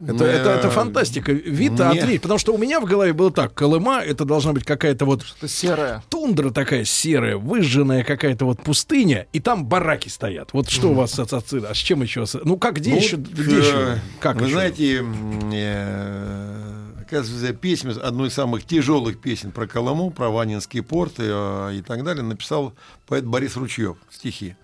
Это, 0.00 0.24
это, 0.24 0.50
это 0.50 0.68
Э, 0.68 0.70
фантастика. 0.70 1.32
Вид 1.32 1.72
не. 1.72 1.82
отлить. 1.82 2.22
Потому 2.22 2.38
что 2.38 2.54
у 2.54 2.58
меня 2.58 2.78
в 2.80 2.84
голове 2.84 3.12
было 3.12 3.30
так. 3.32 3.52
Колыма 3.54 4.00
это 4.00 4.24
должна 4.24 4.52
быть 4.52 4.64
какая-то 4.64 5.04
вот 5.04 5.22
Что 5.24 5.48
серое. 5.48 6.02
тундра 6.08 6.50
такая 6.50 6.84
серая, 6.84 7.36
выжженная 7.36 8.04
какая-то 8.04 8.44
вот 8.44 8.62
пустыня, 8.62 9.26
и 9.32 9.40
там 9.40 9.64
бараки 9.66 10.08
стоят. 10.08 10.50
Вот 10.52 10.68
что 10.70 10.90
у 10.90 10.94
вас 10.94 11.18
ассоциирует? 11.18 11.70
А 11.70 11.74
с 11.74 11.78
чем 11.78 12.02
еще? 12.02 12.24
Ну 12.44 12.56
как, 12.58 12.76
где 12.76 12.90
Ну, 12.90 12.96
еще? 12.96 13.16
Где 13.16 13.56
э, 13.56 13.58
еще? 13.60 14.00
Как 14.20 14.36
Вы 14.36 14.44
еще? 14.46 14.52
знаете, 14.54 15.04
э, 15.52 16.86
оказывается, 17.00 17.52
песня, 17.54 17.90
одной 18.02 18.28
из 18.28 18.34
самых 18.34 18.64
тяжелых 18.64 19.20
песен 19.20 19.50
про 19.50 19.66
Колыму, 19.66 20.10
про 20.10 20.30
Ванинский 20.30 20.82
порт 20.82 21.14
э, 21.18 21.70
и 21.74 21.82
так 21.82 22.04
далее, 22.04 22.22
написал 22.22 22.74
поэт 23.06 23.24
Борис 23.24 23.56
Ручьев 23.56 23.96
стихи. 24.10 24.56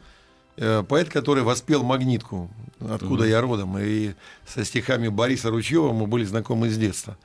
Э, 0.57 0.83
Поэт, 0.89 1.09
который 1.09 1.43
воспел 1.43 1.83
«Магнитку», 1.83 2.51
откуда 2.81 3.25
я 3.25 3.41
родом, 3.41 3.79
и 3.79 4.15
со 4.47 4.65
стихами 4.65 5.09
Бориса 5.09 5.51
Ручьева 5.51 5.93
мы 5.93 6.07
были 6.07 6.25
знакомы 6.25 6.69
с 6.69 6.77
детства. 6.77 7.17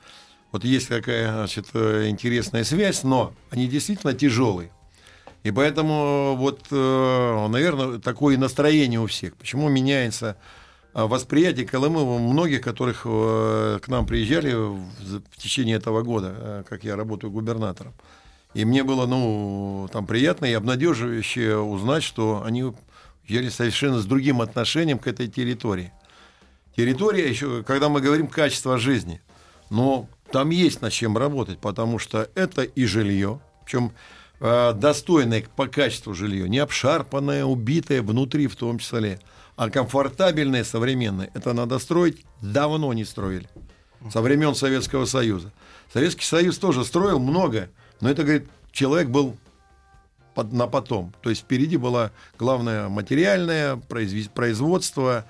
Вот 0.52 0.64
есть 0.64 0.88
какая 0.88 1.32
значит, 1.32 1.66
э, 1.74 2.08
интересная 2.08 2.64
связь, 2.64 3.02
но 3.02 3.32
они 3.50 3.68
действительно 3.68 4.12
тяжелые. 4.14 4.70
И 5.42 5.50
поэтому 5.50 6.36
вот, 6.36 6.70
наверное, 6.70 7.98
такое 7.98 8.36
настроение 8.36 9.00
у 9.00 9.06
всех. 9.06 9.34
Почему 9.36 9.70
меняется 9.70 10.36
а, 10.92 11.06
восприятие 11.06 11.66
Колымы 11.66 12.02
у 12.02 12.18
многих, 12.18 12.62
которых 12.62 13.02
э, 13.04 13.78
к 13.80 13.88
нам 13.88 14.06
приезжали 14.06 14.52
в, 14.52 15.22
течение 15.36 15.76
этого 15.76 16.02
года, 16.02 16.34
э, 16.36 16.64
как 16.68 16.82
я 16.82 16.96
работаю 16.96 17.30
губернатором. 17.30 17.92
И 18.54 18.64
мне 18.64 18.82
было, 18.82 19.06
ну, 19.06 19.88
там 19.92 20.06
приятно 20.06 20.46
и 20.46 20.52
обнадеживающе 20.52 21.56
узнать, 21.58 22.02
что 22.02 22.42
они 22.44 22.72
уезжали 23.30 23.48
совершенно 23.48 24.00
с 24.00 24.06
другим 24.06 24.40
отношением 24.40 24.98
к 24.98 25.06
этой 25.06 25.28
территории. 25.28 25.92
Территория 26.76 27.28
еще, 27.28 27.62
когда 27.62 27.88
мы 27.88 28.00
говорим 28.00 28.26
качество 28.26 28.78
жизни, 28.78 29.20
но 29.70 30.08
там 30.32 30.50
есть 30.50 30.82
над 30.82 30.92
чем 30.92 31.16
работать, 31.16 31.58
потому 31.58 31.98
что 31.98 32.28
это 32.34 32.62
и 32.62 32.84
жилье, 32.86 33.40
причем 33.64 33.92
э, 34.40 34.72
достойное 34.74 35.44
по 35.56 35.66
качеству 35.66 36.14
жилье, 36.14 36.48
не 36.48 36.58
обшарпанное, 36.58 37.44
убитое 37.44 38.02
внутри 38.02 38.46
в 38.46 38.56
том 38.56 38.78
числе, 38.78 39.20
а 39.56 39.70
комфортабельное, 39.70 40.64
современное. 40.64 41.30
Это 41.34 41.52
надо 41.52 41.78
строить, 41.78 42.24
давно 42.40 42.92
не 42.92 43.04
строили, 43.04 43.48
со 44.10 44.22
времен 44.22 44.54
Советского 44.54 45.04
Союза. 45.04 45.52
Советский 45.92 46.24
Союз 46.24 46.58
тоже 46.58 46.84
строил 46.84 47.18
много, 47.18 47.68
но 48.00 48.10
это, 48.10 48.22
говорит, 48.22 48.48
человек 48.72 49.08
был 49.08 49.36
под- 50.34 50.52
на 50.52 50.66
потом. 50.66 51.12
То 51.22 51.30
есть 51.30 51.42
впереди 51.42 51.76
было 51.76 52.10
главное 52.38 52.88
материальное 52.88 53.76
производство, 54.34 55.24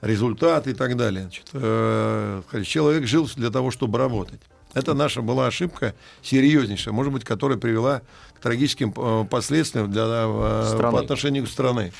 результат 0.00 0.66
и 0.66 0.74
так 0.74 0.96
далее. 0.96 1.22
Значит, 1.22 1.48
э, 1.52 2.42
человек 2.64 3.06
жил 3.06 3.28
для 3.36 3.50
того, 3.50 3.70
чтобы 3.70 3.98
работать. 3.98 4.40
Это 4.74 4.92
наша 4.92 5.22
была 5.22 5.46
ошибка 5.46 5.94
серьезнейшая, 6.22 6.92
может 6.92 7.12
быть, 7.12 7.24
которая 7.24 7.58
привела 7.58 8.02
к 8.34 8.40
трагическим 8.40 8.92
э, 8.96 9.24
последствиям 9.30 9.90
для, 9.90 10.02
э, 10.26 10.64
Страны. 10.74 10.92
по 10.92 11.00
отношению 11.00 11.44
к 11.44 11.48
стране. 11.48 11.92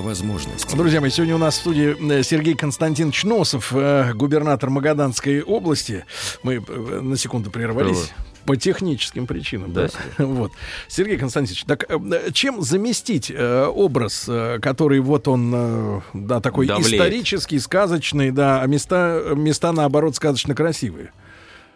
Возможностей. 0.00 0.76
Друзья 0.76 1.00
мои, 1.00 1.10
сегодня 1.10 1.34
у 1.34 1.38
нас 1.38 1.56
в 1.56 1.60
студии 1.60 1.96
э, 2.12 2.22
Сергей 2.22 2.54
Константинович 2.54 3.24
Носов, 3.24 3.72
э, 3.74 4.12
губернатор 4.14 4.70
Магаданской 4.70 5.42
области. 5.42 6.04
Мы 6.42 6.62
э, 6.66 7.00
на 7.00 7.16
секунду 7.16 7.50
прервались. 7.50 8.12
По 8.44 8.56
техническим 8.56 9.26
причинам, 9.26 9.72
да? 9.74 9.82
Да, 9.82 9.88
Сергей. 9.88 10.12
Вот. 10.34 10.52
Сергей 10.88 11.18
Константинович, 11.18 11.64
так 11.64 11.84
чем 12.32 12.62
заместить 12.62 13.30
э, 13.30 13.66
образ, 13.66 14.28
который 14.62 15.00
вот 15.00 15.28
он, 15.28 15.52
э, 15.54 16.00
да, 16.14 16.40
такой 16.40 16.66
Давлеет. 16.66 16.94
исторический, 16.94 17.58
сказочный, 17.58 18.30
да, 18.30 18.62
а 18.62 18.66
места, 18.66 19.22
места 19.34 19.72
наоборот 19.72 20.16
сказочно 20.16 20.54
красивые? 20.54 21.12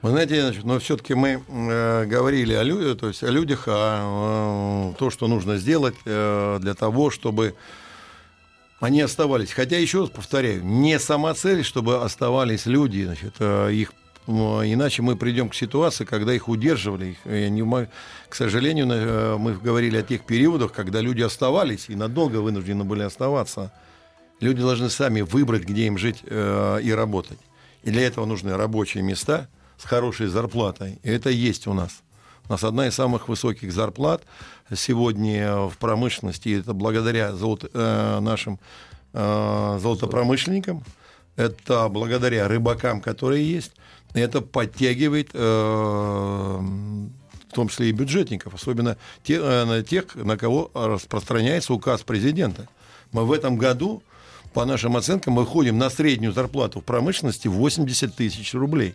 Вы 0.02 0.10
знаете, 0.10 0.40
значит, 0.42 0.64
но 0.64 0.80
все-таки 0.80 1.14
мы 1.14 1.40
э, 1.46 2.04
говорили 2.06 2.54
о 2.54 2.64
людях, 2.64 2.98
то 2.98 3.06
есть 3.06 3.22
о 3.22 3.30
людях, 3.30 3.64
о 3.68 4.90
э, 4.90 4.98
то, 4.98 5.10
что 5.10 5.28
нужно 5.28 5.58
сделать 5.58 5.94
э, 6.04 6.58
для 6.60 6.74
того, 6.74 7.10
чтобы 7.12 7.54
они 8.82 9.00
оставались. 9.00 9.52
Хотя 9.52 9.78
еще 9.78 10.00
раз 10.00 10.10
повторяю, 10.10 10.64
не 10.64 10.98
сама 10.98 11.32
цель, 11.34 11.62
чтобы 11.62 12.02
оставались 12.02 12.66
люди, 12.66 13.04
значит, 13.04 13.34
э, 13.38 13.72
их 13.72 13.92
Иначе 14.24 15.02
мы 15.02 15.16
придем 15.16 15.48
к 15.48 15.54
ситуации, 15.54 16.04
когда 16.04 16.32
их 16.32 16.48
удерживали. 16.48 17.06
Их, 17.06 17.16
э, 17.24 17.48
не 17.48 17.88
к 18.28 18.34
сожалению, 18.36 18.86
э, 18.88 19.36
мы 19.36 19.54
говорили 19.54 19.96
о 19.96 20.02
тех 20.04 20.24
периодах, 20.24 20.72
когда 20.72 21.00
люди 21.00 21.22
оставались 21.22 21.86
и 21.88 21.96
надолго 21.96 22.36
вынуждены 22.36 22.84
были 22.84 23.02
оставаться. 23.02 23.72
Люди 24.38 24.60
должны 24.60 24.90
сами 24.90 25.22
выбрать, 25.22 25.64
где 25.64 25.86
им 25.86 25.98
жить 25.98 26.22
и 26.24 26.94
работать. 26.96 27.38
И 27.82 27.90
для 27.90 28.02
этого 28.02 28.24
нужны 28.24 28.56
рабочие 28.56 29.02
места 29.02 29.48
с 29.76 29.84
хорошей 29.84 30.28
зарплатой. 30.28 31.00
И 31.02 31.10
это 31.10 31.30
есть 31.30 31.66
у 31.66 31.72
нас. 31.72 32.02
У 32.48 32.52
нас 32.52 32.64
одна 32.64 32.86
из 32.88 32.94
самых 32.94 33.28
высоких 33.28 33.72
зарплат 33.72 34.22
сегодня 34.74 35.56
в 35.68 35.76
промышленности. 35.78 36.48
И 36.48 36.58
это 36.60 36.72
благодаря 36.74 37.32
золото- 37.32 37.70
э, 37.72 38.20
нашим 38.20 38.58
э, 39.14 39.78
золотопромышленникам. 39.80 40.82
Это 41.36 41.88
благодаря 41.88 42.48
рыбакам, 42.48 43.00
которые 43.00 43.48
есть. 43.50 43.72
Это 44.14 44.40
подтягивает 44.40 45.30
э, 45.32 46.58
в 46.58 47.54
том 47.54 47.68
числе 47.68 47.90
и 47.90 47.92
бюджетников, 47.92 48.54
особенно 48.54 48.96
те- 49.22 49.36
э, 49.40 49.64
на 49.64 49.82
тех, 49.82 50.14
на 50.14 50.36
кого 50.36 50.70
распространяется 50.74 51.74
указ 51.74 52.02
президента. 52.02 52.68
Мы 53.12 53.24
в 53.26 53.32
этом 53.32 53.56
году, 53.56 54.02
по 54.54 54.64
нашим 54.64 54.96
оценкам, 54.96 55.34
мы 55.34 55.44
ходим 55.46 55.78
на 55.78 55.90
среднюю 55.90 56.32
зарплату 56.32 56.80
в 56.80 56.84
промышленности 56.84 57.48
80 57.48 58.14
тысяч 58.16 58.54
рублей. 58.54 58.94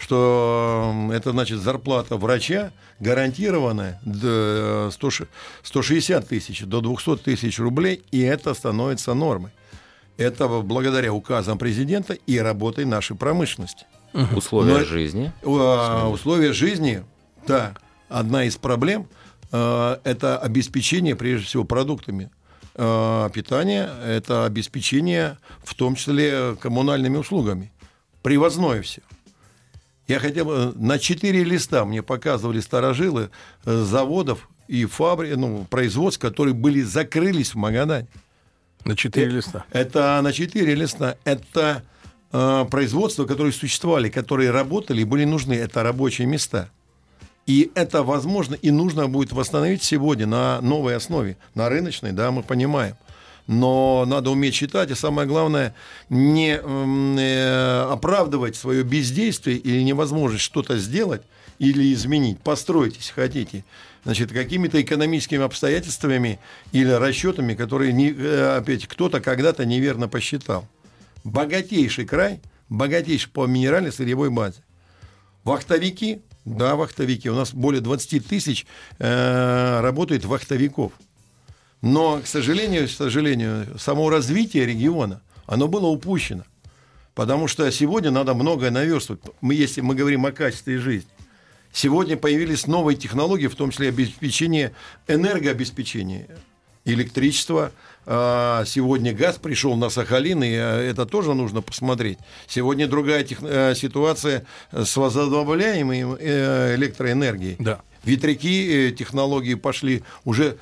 Что 0.00 0.92
э, 1.10 1.14
это 1.14 1.32
значит 1.32 1.60
зарплата 1.60 2.16
врача 2.16 2.72
гарантированная 3.00 4.00
до 4.02 4.88
100 4.92 5.10
160 5.62 6.26
тысяч 6.26 6.62
до 6.64 6.80
200 6.80 7.18
тысяч 7.18 7.58
рублей, 7.58 8.02
и 8.10 8.20
это 8.20 8.54
становится 8.54 9.12
нормой. 9.12 9.50
Это 10.16 10.48
благодаря 10.48 11.12
указам 11.12 11.58
президента 11.58 12.14
и 12.14 12.38
работой 12.38 12.86
нашей 12.86 13.14
промышленности. 13.14 13.86
Условия 14.34 14.78
Но- 14.78 14.84
жизни. 14.84 15.32
А, 15.44 16.08
условия 16.08 16.52
жизни, 16.52 17.04
да, 17.46 17.74
одна 18.08 18.44
из 18.44 18.56
проблем 18.56 19.06
э, 19.52 19.96
это 20.04 20.38
обеспечение, 20.38 21.14
прежде 21.14 21.46
всего, 21.46 21.64
продуктами 21.64 22.30
э, 22.74 23.30
питания, 23.34 23.90
это 24.04 24.46
обеспечение, 24.46 25.36
в 25.62 25.74
том 25.74 25.94
числе, 25.94 26.56
коммунальными 26.56 27.18
услугами. 27.18 27.70
Привозное 28.22 28.82
все. 28.82 29.02
Я 30.10 30.18
хотел 30.18 30.44
бы 30.44 30.72
на 30.74 30.98
четыре 30.98 31.44
листа 31.44 31.84
мне 31.84 32.02
показывали 32.02 32.58
старожилы 32.58 33.30
э, 33.64 33.84
заводов 33.84 34.48
и 34.66 34.84
фабрик, 34.84 35.36
ну, 35.36 35.64
производств, 35.70 36.20
которые 36.20 36.52
были 36.52 36.82
закрылись 36.82 37.54
в 37.54 37.54
Магадане. 37.54 38.08
На 38.84 38.96
четыре 38.96 39.28
листа. 39.28 39.64
Это 39.70 40.20
на 40.20 40.32
четыре 40.32 40.74
листа. 40.74 41.16
Это 41.22 41.84
э, 42.32 42.66
производства, 42.68 43.24
которые 43.24 43.52
существовали, 43.52 44.08
которые 44.08 44.50
работали 44.50 45.02
и 45.02 45.04
были 45.04 45.24
нужны. 45.24 45.52
Это 45.52 45.84
рабочие 45.84 46.26
места. 46.26 46.70
И 47.46 47.70
это 47.76 48.02
возможно 48.02 48.56
и 48.56 48.72
нужно 48.72 49.06
будет 49.06 49.30
восстановить 49.30 49.84
сегодня 49.84 50.26
на 50.26 50.60
новой 50.60 50.96
основе, 50.96 51.36
на 51.54 51.68
рыночной, 51.68 52.10
да, 52.10 52.32
мы 52.32 52.42
понимаем. 52.42 52.96
Но 53.46 54.04
надо 54.06 54.30
уметь 54.30 54.54
читать, 54.54 54.90
и 54.90 54.94
самое 54.94 55.26
главное, 55.26 55.74
не 56.08 56.58
э, 56.60 57.82
оправдывать 57.90 58.56
свое 58.56 58.82
бездействие 58.82 59.56
или 59.56 59.82
невозможность 59.82 60.44
что-то 60.44 60.78
сделать 60.78 61.22
или 61.58 61.92
изменить, 61.92 62.40
построить, 62.40 62.96
если 62.96 63.12
хотите, 63.12 63.64
значит, 64.04 64.32
какими-то 64.32 64.80
экономическими 64.80 65.42
обстоятельствами 65.42 66.38
или 66.72 66.90
расчетами, 66.90 67.54
которые, 67.54 67.92
не, 67.92 68.10
э, 68.10 68.56
опять, 68.56 68.86
кто-то 68.86 69.20
когда-то 69.20 69.64
неверно 69.64 70.08
посчитал. 70.08 70.66
Богатейший 71.24 72.06
край, 72.06 72.40
богатейший 72.68 73.30
по 73.30 73.46
минеральной 73.46 73.92
сырьевой 73.92 74.30
базе. 74.30 74.62
Вахтовики, 75.44 76.22
да, 76.44 76.76
вахтовики. 76.76 77.28
У 77.28 77.34
нас 77.34 77.52
более 77.52 77.80
20 77.80 78.26
тысяч 78.26 78.66
э, 78.98 79.80
работает 79.80 80.24
вахтовиков. 80.24 80.92
Но, 81.82 82.20
к 82.20 82.26
сожалению, 82.26 82.86
к 82.86 82.90
сожалению, 82.90 83.78
само 83.78 84.10
развитие 84.10 84.66
региона, 84.66 85.22
оно 85.46 85.66
было 85.66 85.86
упущено. 85.86 86.44
Потому 87.14 87.48
что 87.48 87.70
сегодня 87.70 88.10
надо 88.10 88.34
многое 88.34 88.70
наверстывать, 88.70 89.20
мы, 89.40 89.54
если 89.54 89.80
мы 89.80 89.94
говорим 89.94 90.26
о 90.26 90.32
качестве 90.32 90.78
жизни. 90.78 91.10
Сегодня 91.72 92.16
появились 92.16 92.66
новые 92.66 92.96
технологии, 92.96 93.46
в 93.46 93.54
том 93.54 93.70
числе 93.70 93.88
обеспечение, 93.88 94.72
энергообеспечение. 95.08 96.28
электричество, 96.86 97.72
а, 98.06 98.64
сегодня 98.64 99.12
газ 99.12 99.36
пришел 99.36 99.76
на 99.76 99.90
Сахалин, 99.90 100.42
и 100.42 100.54
а, 100.54 100.80
это 100.80 101.04
тоже 101.04 101.34
нужно 101.34 101.60
посмотреть. 101.60 102.18
Сегодня 102.48 102.86
другая 102.86 103.22
тех- 103.22 103.42
э, 103.42 103.74
ситуация 103.76 104.46
с 104.72 104.96
возобновляемой 104.96 106.16
э, 106.18 106.74
электроэнергией. 106.76 107.56
Да. 107.58 107.82
Ветряки, 108.02 108.88
э, 108.88 108.92
технологии 108.92 109.54
пошли 109.54 110.02
уже 110.24 110.56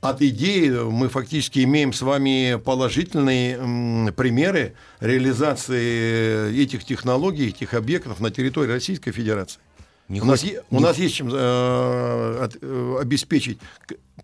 от 0.00 0.22
идеи. 0.22 0.70
Мы 0.70 1.08
фактически 1.08 1.60
имеем 1.64 1.92
с 1.92 2.02
вами 2.02 2.56
положительные 2.62 4.12
примеры 4.12 4.74
реализации 5.00 6.58
этих 6.62 6.84
технологий, 6.84 7.48
этих 7.48 7.74
объектов 7.74 8.20
на 8.20 8.30
территории 8.30 8.70
Российской 8.72 9.12
Федерации. 9.12 9.60
Не 10.08 10.20
у, 10.20 10.24
нас, 10.24 10.40
хочет- 10.40 10.56
е- 10.56 10.62
у 10.70 10.80
нас 10.80 10.98
есть 10.98 11.14
чем 11.14 11.28
э, 11.32 12.38
от- 12.44 12.58
э, 12.60 12.96
обеспечить 13.00 13.58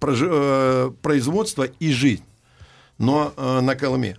прожи- 0.00 0.28
э, 0.28 0.90
производство 1.00 1.62
и 1.64 1.92
жизнь, 1.92 2.24
но 2.98 3.32
э, 3.36 3.60
на 3.60 3.76
Колыме. 3.76 4.16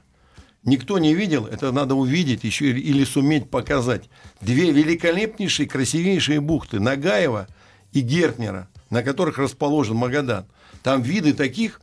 Никто 0.64 0.98
не 0.98 1.14
видел, 1.14 1.46
это 1.46 1.72
надо 1.74 1.96
увидеть 1.96 2.44
еще 2.46 2.70
или, 2.70 2.80
или 2.80 3.04
суметь 3.04 3.50
показать. 3.50 4.10
Две 4.42 4.72
великолепнейшие, 4.72 5.68
красивейшие 5.68 6.40
бухты 6.40 6.80
Нагаева 6.80 7.48
и 7.92 8.00
Гертнера, 8.02 8.70
на 8.90 9.04
которых 9.04 9.38
расположен 9.38 9.96
Магадан. 9.98 10.46
Там 10.88 11.02
виды 11.02 11.34
таких, 11.34 11.82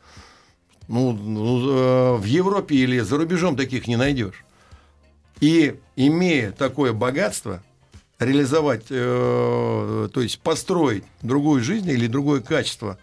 ну, 0.89 1.13
ну, 1.13 1.69
э, 1.69 2.17
в 2.17 2.25
Европе 2.25 2.75
или 2.75 3.01
за 3.01 3.19
рубежом 3.19 3.55
таких 3.55 3.87
не 3.87 3.97
найдешь. 3.97 4.47
И 5.41 5.79
имея 5.95 6.53
такое 6.53 6.95
богатство, 6.95 7.63
реализовать, 8.19 8.87
э, 8.89 10.09
то 10.11 10.21
есть 10.23 10.41
построить 10.41 11.05
другую 11.21 11.63
жизнь 11.63 11.91
или 11.91 12.07
другое 12.07 12.41
качество 12.41 12.97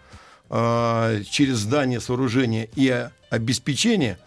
э, 0.50 1.22
через 1.30 1.58
здание, 1.58 2.00
сооружение 2.00 2.68
и 2.74 3.08
обеспечение, 3.30 4.18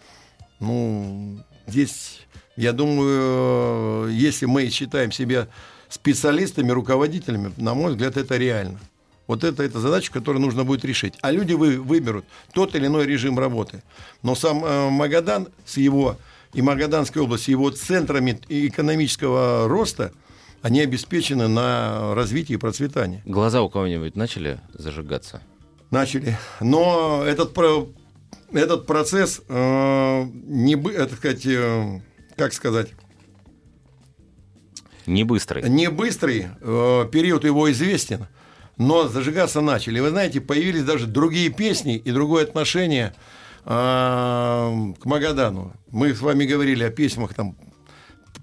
ну, 0.60 1.44
здесь, 1.66 2.20
я 2.56 2.72
думаю, 2.72 4.08
если 4.14 4.46
мы 4.46 4.70
считаем 4.70 5.12
себя 5.12 5.46
специалистами, 5.90 6.70
руководителями, 6.70 7.52
на 7.58 7.74
мой 7.74 7.90
взгляд, 7.90 8.16
это 8.16 8.38
реально. 8.38 8.80
Вот 9.26 9.42
это, 9.44 9.62
это 9.64 9.80
задача, 9.80 10.12
которую 10.12 10.40
нужно 10.42 10.64
будет 10.64 10.84
решить. 10.84 11.14
А 11.20 11.32
люди 11.32 11.52
вы, 11.52 11.80
выберут 11.80 12.24
тот 12.52 12.74
или 12.76 12.86
иной 12.86 13.06
режим 13.06 13.38
работы. 13.38 13.82
Но 14.22 14.34
сам 14.34 14.64
э, 14.64 14.90
Магадан 14.90 15.48
с 15.64 15.76
его 15.78 16.16
и 16.52 16.62
Магаданская 16.62 17.22
область 17.22 17.48
его 17.48 17.70
центрами 17.70 18.38
экономического 18.48 19.68
роста, 19.68 20.12
они 20.62 20.80
обеспечены 20.80 21.48
на 21.48 22.14
развитие 22.14 22.56
и 22.56 22.58
процветание. 22.58 23.20
Глаза 23.26 23.62
у 23.62 23.68
кого-нибудь 23.68 24.16
начали 24.16 24.60
зажигаться? 24.72 25.42
Начали. 25.90 26.36
Но 26.60 27.22
этот, 27.26 27.52
про- 27.52 27.88
этот 28.52 28.86
процесс 28.86 29.42
э, 29.48 30.22
не 30.44 30.74
это 30.92 31.14
сказать, 31.16 31.44
э, 31.46 32.00
как 32.36 32.52
сказать, 32.52 32.88
Не 35.06 35.24
быстрый. 35.24 35.68
не 35.68 35.88
быстрый, 35.90 36.46
э, 36.60 37.08
период 37.12 37.44
его 37.44 37.70
известен, 37.70 38.26
но 38.76 39.08
зажигаться 39.08 39.60
начали. 39.60 40.00
Вы 40.00 40.10
знаете, 40.10 40.40
появились 40.40 40.84
даже 40.84 41.06
другие 41.06 41.50
песни 41.50 41.96
и 41.96 42.10
другое 42.12 42.44
отношение 42.44 43.14
э, 43.64 43.70
к 45.00 45.04
Магадану. 45.04 45.72
Мы 45.90 46.14
с 46.14 46.20
вами 46.20 46.44
говорили 46.44 46.84
о 46.84 46.90
письмах 46.90 47.34
там 47.34 47.56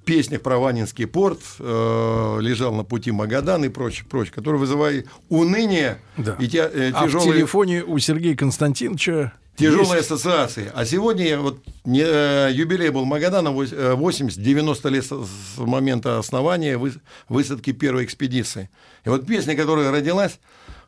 песнях 0.05 0.41
про 0.41 0.57
Ванинский 0.57 1.07
порт, 1.07 1.39
э, 1.59 2.37
лежал 2.41 2.73
на 2.73 2.83
пути 2.83 3.11
Магадан 3.11 3.63
и 3.63 3.69
прочее, 3.69 4.05
прочее, 4.09 4.33
которые 4.33 4.59
вызывают 4.59 5.07
уныние 5.29 5.99
Да. 6.17 6.35
и 6.39 6.47
те, 6.47 6.69
э, 6.73 6.91
А 6.93 7.03
в 7.03 7.05
тяжелые, 7.05 7.33
телефоне 7.33 7.83
у 7.83 7.97
Сергея 7.99 8.35
Константиновича 8.35 9.31
тяжелые 9.57 9.97
есть- 9.97 10.11
ассоциации. 10.11 10.71
А 10.73 10.85
сегодня 10.85 11.39
вот 11.39 11.63
не, 11.85 12.01
э, 12.03 12.49
юбилей 12.53 12.89
был 12.89 13.05
Магадана 13.05 13.51
80-90 13.51 14.89
лет 14.89 15.05
с 15.05 15.57
момента 15.57 16.17
основания 16.19 16.77
выс- 16.77 16.99
высадки 17.29 17.71
первой 17.71 18.05
экспедиции. 18.05 18.69
И 19.05 19.09
вот 19.09 19.25
песня, 19.27 19.55
которая 19.55 19.91
родилась 19.91 20.39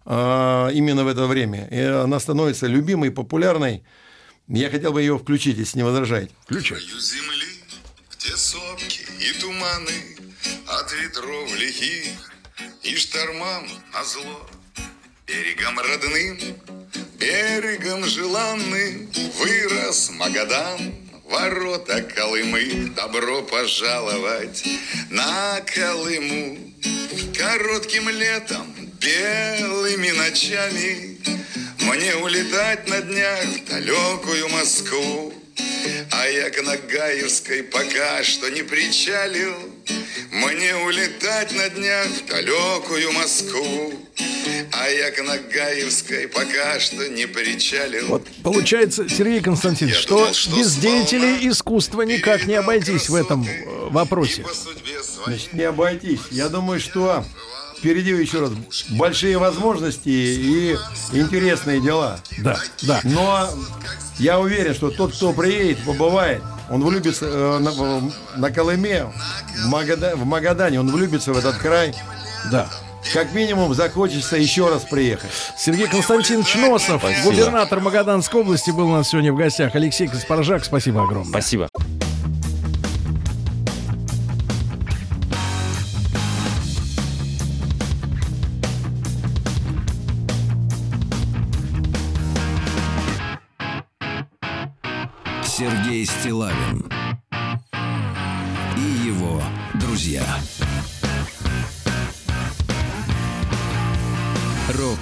э, 0.06 0.70
именно 0.74 1.04
в 1.04 1.08
это 1.08 1.26
время, 1.26 1.68
и 1.72 1.80
она 1.80 2.20
становится 2.20 2.68
любимой, 2.68 3.10
популярной. 3.12 3.84
Я 4.48 4.70
хотел 4.70 4.94
бы 4.94 5.02
ее 5.02 5.18
включить, 5.18 5.58
если 5.58 5.80
не 5.80 5.84
возражаете. 5.84 6.32
Включай. 6.44 6.80
земли, 6.80 7.48
где 8.12 8.38
сопки 8.38 9.02
и 9.20 9.42
туманы 9.42 10.18
от 10.68 10.92
ветров 10.94 11.60
лихих 11.60 12.32
и 12.84 12.96
штормам 12.96 13.64
назло. 13.94 14.48
Берегом 15.26 15.80
родным, 15.80 16.38
берегом 17.18 18.06
желанным 18.06 19.10
вырос 19.38 20.10
Магадан, 20.12 20.94
ворота 21.26 22.02
Колымы. 22.02 22.92
Добро 22.96 23.42
пожаловать 23.44 24.64
на 25.10 25.62
Колыму. 25.62 26.58
Коротким 27.38 28.10
летом, 28.10 28.74
белыми 29.00 30.12
ночами 30.12 31.20
Мне 31.82 32.16
улетать 32.16 32.88
на 32.88 33.02
днях 33.02 33.44
в 33.44 33.66
далекую 33.66 34.50
Москву. 34.50 35.34
А 36.12 36.28
я 36.28 36.50
к 36.50 36.62
Нагаевской 36.62 37.64
пока 37.64 38.24
что 38.24 38.50
не 38.50 38.64
причалил. 38.64 39.75
Мне 40.32 40.76
улетать 40.76 41.52
на 41.54 41.70
днях 41.70 42.08
в 42.08 42.26
далекую 42.28 43.12
Москву. 43.14 43.94
А 44.72 44.88
я 44.90 45.12
к 45.12 45.22
Нагаевской 45.24 46.28
пока 46.28 46.80
что 46.80 47.08
не 47.10 47.26
причалил. 47.26 48.08
Вот 48.08 48.28
получается, 48.44 49.08
Сергей 49.10 49.42
Константинович, 49.42 49.96
что 49.96 50.28
без 50.56 50.76
деятелей 50.76 51.48
искусства 51.50 52.02
никак 52.04 52.46
не 52.46 52.56
обойтись 52.56 53.10
в 53.10 53.16
этом 53.16 53.44
э, 53.44 53.90
вопросе. 53.90 54.46
Значит, 55.26 55.54
не 55.54 55.64
обойтись. 55.64 56.22
Я 56.32 56.50
думаю, 56.50 56.80
что 56.80 57.26
впереди 57.78 58.12
еще 58.12 58.42
раз 58.42 58.52
большие 58.92 59.38
возможности 59.38 60.10
и 60.10 60.78
интересные 61.14 61.82
дела. 61.82 62.20
Да, 62.40 62.60
да. 62.84 63.02
Но 63.04 63.50
я 64.20 64.40
уверен, 64.40 64.74
что 64.74 64.92
тот, 64.92 65.14
кто 65.14 65.34
приедет, 65.34 65.84
побывает, 65.86 66.42
он 66.70 66.84
влюбится 66.84 67.26
э, 67.26 67.60
на, 67.60 67.72
на 68.38 68.52
Колыме, 68.52 69.06
в, 69.06 69.70
Магада- 69.70 70.16
в 70.16 70.26
Магадане, 70.26 70.80
он 70.80 70.90
влюбится 70.92 71.34
в 71.34 71.38
этот 71.38 71.56
край. 71.58 71.94
Да. 72.52 72.68
Как 73.14 73.34
минимум 73.34 73.74
захочется 73.76 74.36
еще 74.36 74.68
раз 74.70 74.84
приехать. 74.84 75.30
Сергей 75.58 75.88
Константинович 75.88 76.56
Носов, 76.56 77.02
Спасибо. 77.02 77.30
губернатор 77.30 77.80
Магаданской 77.80 78.42
области, 78.42 78.72
был 78.72 78.88
у 78.90 78.94
нас 78.94 79.10
сегодня 79.10 79.32
в 79.32 79.38
гостях. 79.38 79.76
Алексей 79.76 80.08
Каспаржак, 80.08 80.66
спасибо 80.66 81.04
огромное. 81.04 81.30
Спасибо. 81.30 81.70
Стилавин 96.26 96.84
и 98.76 99.08
его 99.08 99.40
друзья. 99.76 100.24
Рок 104.70 104.98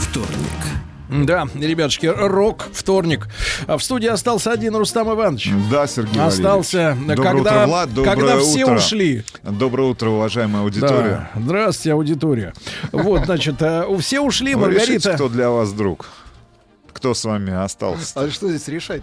вторник. 0.00 1.24
Да, 1.26 1.46
ребятушки, 1.54 2.04
рок, 2.04 2.66
вторник. 2.70 3.28
А 3.66 3.78
в 3.78 3.82
студии 3.82 4.08
остался 4.08 4.52
один 4.52 4.76
Рустам 4.76 5.10
Иванович. 5.10 5.52
Да, 5.70 5.86
Сергей 5.86 6.20
Остался, 6.20 6.94
Валерьевич. 6.98 7.16
Доброе 7.16 7.32
когда, 7.32 7.50
утро, 7.50 7.66
Влад. 7.66 7.94
Доброе 7.94 8.14
когда 8.14 8.38
все 8.38 8.64
утро. 8.64 8.74
ушли. 8.76 9.24
Доброе 9.42 9.88
утро, 9.88 10.10
уважаемая 10.10 10.62
аудитория. 10.64 11.30
Да. 11.34 11.40
Здравствуйте, 11.40 11.92
аудитория. 11.94 12.52
Вот, 12.92 13.24
значит, 13.24 13.62
э, 13.62 13.86
у 13.86 13.96
все 13.96 14.20
ушли, 14.20 14.54
Вы 14.54 14.66
решите, 14.66 14.92
Маргарита. 14.92 15.14
кто 15.14 15.30
для 15.30 15.48
вас 15.48 15.72
друг? 15.72 16.10
Кто 16.98 17.14
с 17.14 17.24
вами 17.24 17.52
остался? 17.52 18.20
А 18.20 18.28
что 18.28 18.48
здесь 18.48 18.66
решать? 18.66 19.02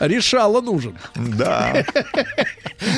Решала 0.00 0.60
нужен. 0.60 0.98
Да. 1.14 1.84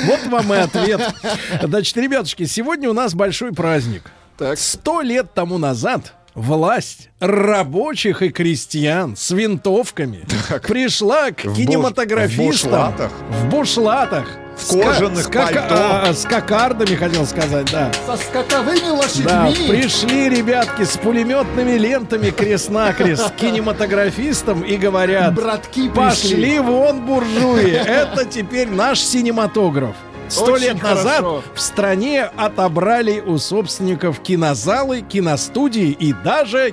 Вот 0.05 0.27
вам 0.27 0.53
и 0.55 0.57
ответ. 0.57 1.15
Значит, 1.62 1.97
ребятушки, 1.99 2.45
сегодня 2.45 2.89
у 2.89 2.93
нас 2.95 3.15
большой 3.15 3.53
праздник. 3.53 4.11
Сто 4.57 5.03
лет 5.03 5.35
тому 5.35 5.59
назад 5.59 6.15
власть 6.41 7.11
рабочих 7.21 8.23
и 8.23 8.31
крестьян 8.31 9.17
с 9.17 9.31
винтовками 9.31 10.25
пришла 10.67 11.31
к 11.31 11.45
В 11.45 11.49
буш- 11.49 11.57
кинематографистам 11.57 12.43
в 12.43 12.47
бушлатах? 12.49 13.12
в 13.31 13.49
бушлатах. 13.49 14.27
В 14.57 14.79
кожаных 14.79 15.23
с 15.25 15.27
ка- 15.29 15.41
пальто? 15.43 15.62
а, 15.71 16.12
с 16.12 16.25
кокардами, 16.27 16.95
хотел 16.95 17.25
сказать, 17.25 17.71
да. 17.73 17.91
Со 18.07 18.17
скаковыми 18.19 18.91
лошадьми. 18.91 19.25
Да, 19.25 19.51
пришли 19.69 20.29
ребятки 20.29 20.83
с 20.85 20.99
пулеметными 20.99 21.79
лентами 21.79 22.29
крест-накрест 22.29 23.31
к 23.31 23.37
кинематографистам 23.37 24.61
и 24.62 24.77
говорят, 24.77 25.35
Братки 25.35 25.89
пошли 25.89 26.59
вон, 26.59 27.07
буржуи, 27.07 27.71
это 27.71 28.27
теперь 28.27 28.69
наш 28.69 29.01
синематограф. 29.01 29.97
Сто 30.31 30.57
лет 30.57 30.82
назад 30.82 31.16
хорошо. 31.16 31.43
в 31.55 31.61
стране 31.61 32.23
отобрали 32.23 33.20
у 33.20 33.39
собственников 33.39 34.20
кинозалы, 34.20 35.02
киностудии 35.02 35.90
и 35.90 36.12
даже 36.12 36.73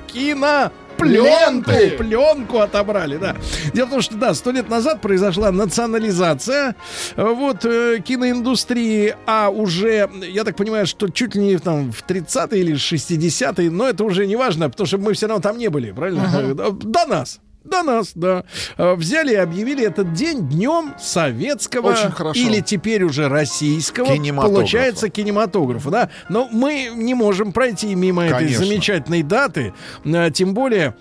Пленку, 0.98 1.72
пленку 1.98 2.60
отобрали, 2.60 3.18
да. 3.18 3.36
Дело 3.74 3.86
в 3.86 3.90
том, 3.92 4.02
что, 4.02 4.16
да, 4.16 4.34
сто 4.34 4.52
лет 4.52 4.68
назад 4.68 5.00
произошла 5.00 5.52
национализация 5.52 6.76
вот 7.16 7.66
э, 7.66 8.00
киноиндустрии, 8.04 9.16
а 9.28 9.50
уже, 9.50 10.10
я 10.28 10.44
так 10.44 10.56
понимаю, 10.56 10.88
что 10.88 11.08
чуть 11.10 11.36
ли 11.36 11.42
не 11.42 11.58
там 11.58 11.92
в 11.92 12.04
30-е 12.04 12.60
или 12.60 12.74
60-е, 12.76 13.70
но 13.70 13.88
это 13.88 14.04
уже 14.04 14.26
не 14.26 14.36
важно, 14.36 14.70
потому 14.70 14.88
что 14.88 14.98
мы 14.98 15.14
все 15.14 15.28
равно 15.28 15.42
там 15.42 15.58
не 15.58 15.70
были, 15.70 15.92
правильно? 15.92 16.28
Э, 16.34 16.72
До 16.72 17.06
нас. 17.06 17.40
До 17.68 17.84
нас, 17.84 18.12
да. 18.16 18.44
Э, 18.78 18.96
Взяли 18.96 19.34
и 19.34 19.36
объявили 19.36 19.86
этот 19.86 20.14
день 20.14 20.48
днем 20.48 20.94
советского 21.00 21.96
или 22.34 22.62
теперь 22.62 23.04
уже 23.04 23.28
российского, 23.28 24.08
Кинематографа. 24.08 24.56
получается, 24.56 25.10
кинематографа, 25.10 25.90
да. 25.90 26.10
Но 26.30 26.48
мы 26.52 26.90
не 26.96 27.14
можем 27.14 27.52
пройти 27.52 27.94
мимо 27.94 28.26
этой 28.26 28.40
Конечно. 28.40 28.66
замечательной 28.66 29.24
даты, 29.24 29.74
э, 30.06 30.32
тем 30.32 30.54
более... 30.54 30.96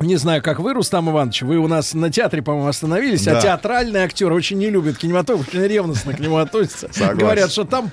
Не 0.00 0.16
знаю, 0.16 0.42
как 0.42 0.60
вы, 0.60 0.74
Рустам 0.74 1.10
Иванович, 1.10 1.42
вы 1.42 1.56
у 1.58 1.66
нас 1.66 1.92
на 1.92 2.10
театре, 2.10 2.40
по-моему, 2.42 2.68
остановились, 2.68 3.26
а 3.26 3.32
Да. 3.34 3.40
театральные 3.40 4.04
актеры 4.04 4.32
очень 4.34 4.56
не 4.58 4.70
любят 4.70 4.96
кинематограф, 4.96 5.48
очень 5.48 5.62
ревностно 5.66 6.12
к 6.14 6.20
нему 6.20 6.36
относятся. 6.36 6.88
Согласен. 6.92 7.18
Говорят, 7.18 7.50
что 7.50 7.64
там 7.64 7.90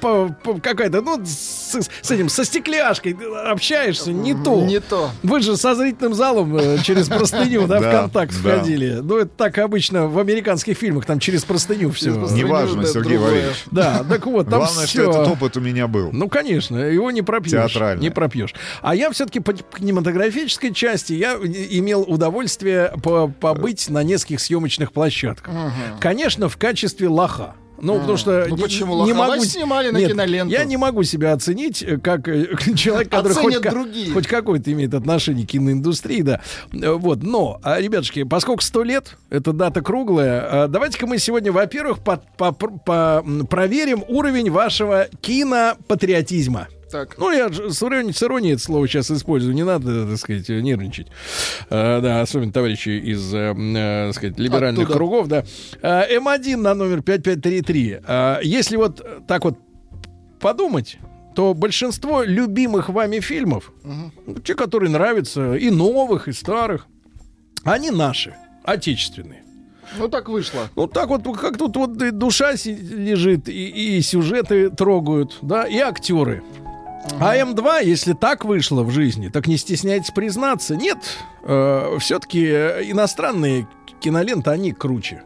какая-то, 0.61 1.02
ну, 1.02 1.19
с, 1.26 1.80
с 2.02 2.11
этим, 2.11 2.30
со 2.30 2.45
стекляшкой 2.45 3.18
общаешься, 3.48 4.11
не 4.11 4.36
то. 4.36 4.61
Не 4.64 4.80
то. 4.80 5.10
Вы 5.23 5.41
же 5.41 5.57
со 5.57 5.73
зрительным 5.73 6.14
залом 6.14 6.56
э, 6.57 6.77
через 6.84 7.07
простыню, 7.07 7.65
да, 7.68 7.80
в 7.80 7.91
контакт 7.91 8.34
входили. 8.34 8.99
Ну, 9.02 9.18
это 9.18 9.32
так 9.36 9.57
обычно 9.57 10.07
в 10.07 10.19
американских 10.19 10.77
фильмах, 10.77 11.06
там 11.06 11.19
через 11.19 11.44
простыню 11.44 11.90
все. 11.91 12.11
Неважно, 12.11 12.86
Сергей. 12.86 13.18
Валерьевич. 13.18 13.64
Да, 13.72 14.03
так 14.07 14.26
вот, 14.27 14.48
там 14.49 14.60
Главное, 14.60 14.86
что 14.86 15.02
этот 15.02 15.27
опыт 15.27 15.57
у 15.57 15.61
меня 15.61 15.88
был. 15.88 16.10
Ну, 16.11 16.30
конечно, 16.30 16.77
его 16.77 17.10
не 17.10 17.23
пропьешь. 17.23 17.52
Театрально. 17.73 18.02
Не 18.02 18.10
пропьешь. 18.11 18.53
А 18.82 18.94
я 18.95 19.10
все-таки 19.11 19.40
по 19.40 19.53
кинематографической 19.53 20.72
части 20.73 21.14
я 21.14 21.34
и- 21.36 21.80
имел 21.96 22.02
удовольствие 22.14 22.92
по- 23.04 23.28
побыть 23.28 23.90
на 23.90 24.04
нескольких 24.04 24.40
съемочных 24.42 24.92
площадках. 24.92 25.54
Конечно, 26.00 26.50
в 26.50 26.58
качестве 26.58 27.08
лоха. 27.08 27.56
Ну, 27.82 28.00
потому 28.00 28.18
что 28.18 28.46
Ну, 28.48 28.56
не- 28.56 28.62
почему 28.64 29.06
не 29.06 29.12
могу... 29.12 29.44
Снимали 29.44 29.90
на 29.90 29.98
Нет, 29.98 30.12
киноленту. 30.12 30.54
Я 30.54 30.64
не 30.64 30.78
могу 30.78 31.04
себя 31.04 31.34
оценить 31.34 31.84
э, 31.84 31.98
как 31.98 32.26
э, 32.30 32.48
человек, 32.76 33.10
который 33.10 33.34
хоть, 33.34 33.62
другие. 33.62 34.14
хоть 34.14 34.28
какое-то 34.28 34.72
имеет 34.72 34.94
отношение 34.94 35.46
к 35.46 35.50
киноиндустрии, 35.50 36.22
да. 36.22 36.40
Э, 36.72 36.92
Вот, 36.94 37.22
но, 37.22 37.60
а, 37.64 37.82
ребятушки, 37.82 38.24
поскольку 38.24 38.62
100 38.64 38.84
лет, 38.84 39.18
это 39.30 39.52
дата 39.52 39.82
круглая, 39.82 40.64
а, 40.64 40.68
давайте-ка 40.70 41.06
мы 41.06 41.18
сегодня, 41.18 41.52
во-первых, 41.52 42.00
по- 42.00 42.24
по- 42.38 42.54
по- 42.54 43.26
проверим 43.50 44.06
уровень 44.08 44.50
вашего 44.50 45.08
кинопатриотизма. 45.20 46.70
Так. 46.96 47.18
Ну, 47.18 47.30
я 47.30 47.50
с 47.50 47.84
иронией, 47.84 48.54
это 48.54 48.62
слово 48.64 48.88
сейчас 48.88 49.12
использую, 49.12 49.54
не 49.54 49.66
надо, 49.66 50.08
так 50.08 50.18
сказать, 50.18 50.48
нервничать. 50.48 51.08
Э, 51.70 52.00
да, 52.00 52.22
особенно 52.22 52.54
товарищи 52.54 52.88
из, 52.88 53.34
э, 53.34 53.54
э, 53.54 54.06
так 54.08 54.16
сказать, 54.16 54.40
либеральных 54.40 54.84
Оттуда. 54.84 54.98
кругов, 54.98 55.28
да. 55.28 55.44
Э, 55.82 56.18
М1 56.18 56.56
на 56.56 56.74
номер 56.74 57.02
5533. 57.02 58.00
Э, 58.08 58.38
если 58.44 58.78
вот 58.78 59.06
так 59.28 59.44
вот 59.44 59.60
подумать, 60.40 60.98
то 61.36 61.54
большинство 61.54 62.24
любимых 62.24 62.88
вами 62.88 63.20
фильмов, 63.20 63.74
ну, 63.84 64.40
те, 64.42 64.56
которые 64.56 64.90
нравятся, 64.90 65.56
и 65.56 65.70
новых, 65.72 66.30
и 66.30 66.32
старых, 66.32 66.88
они 67.66 67.92
наши, 67.92 68.36
отечественные. 68.64 69.44
Ну 69.98 70.08
так 70.08 70.30
вышло. 70.30 70.70
Ну 70.78 70.88
так 70.88 71.10
вот, 71.10 71.24
как 71.38 71.58
тут 71.58 71.76
вот 71.76 71.98
душа 72.18 72.54
лежит, 72.54 73.50
и, 73.50 73.98
и 73.98 74.02
сюжеты 74.02 74.70
трогают, 74.70 75.38
да, 75.42 75.66
и 75.66 75.78
актеры. 75.80 76.42
А 77.19 77.38
М2, 77.38 77.86
если 77.86 78.14
так 78.14 78.45
вышло 78.45 78.84
в 78.84 78.91
жизни, 78.91 79.30
так 79.30 79.48
не 79.48 79.57
стесняйтесь 79.57 80.11
признаться, 80.11 80.76
нет, 80.76 80.98
все-таки 81.99 82.45
иностранные 82.45 83.68
киноленты, 84.02 84.49
они 84.49 84.73
круче. 84.73 85.23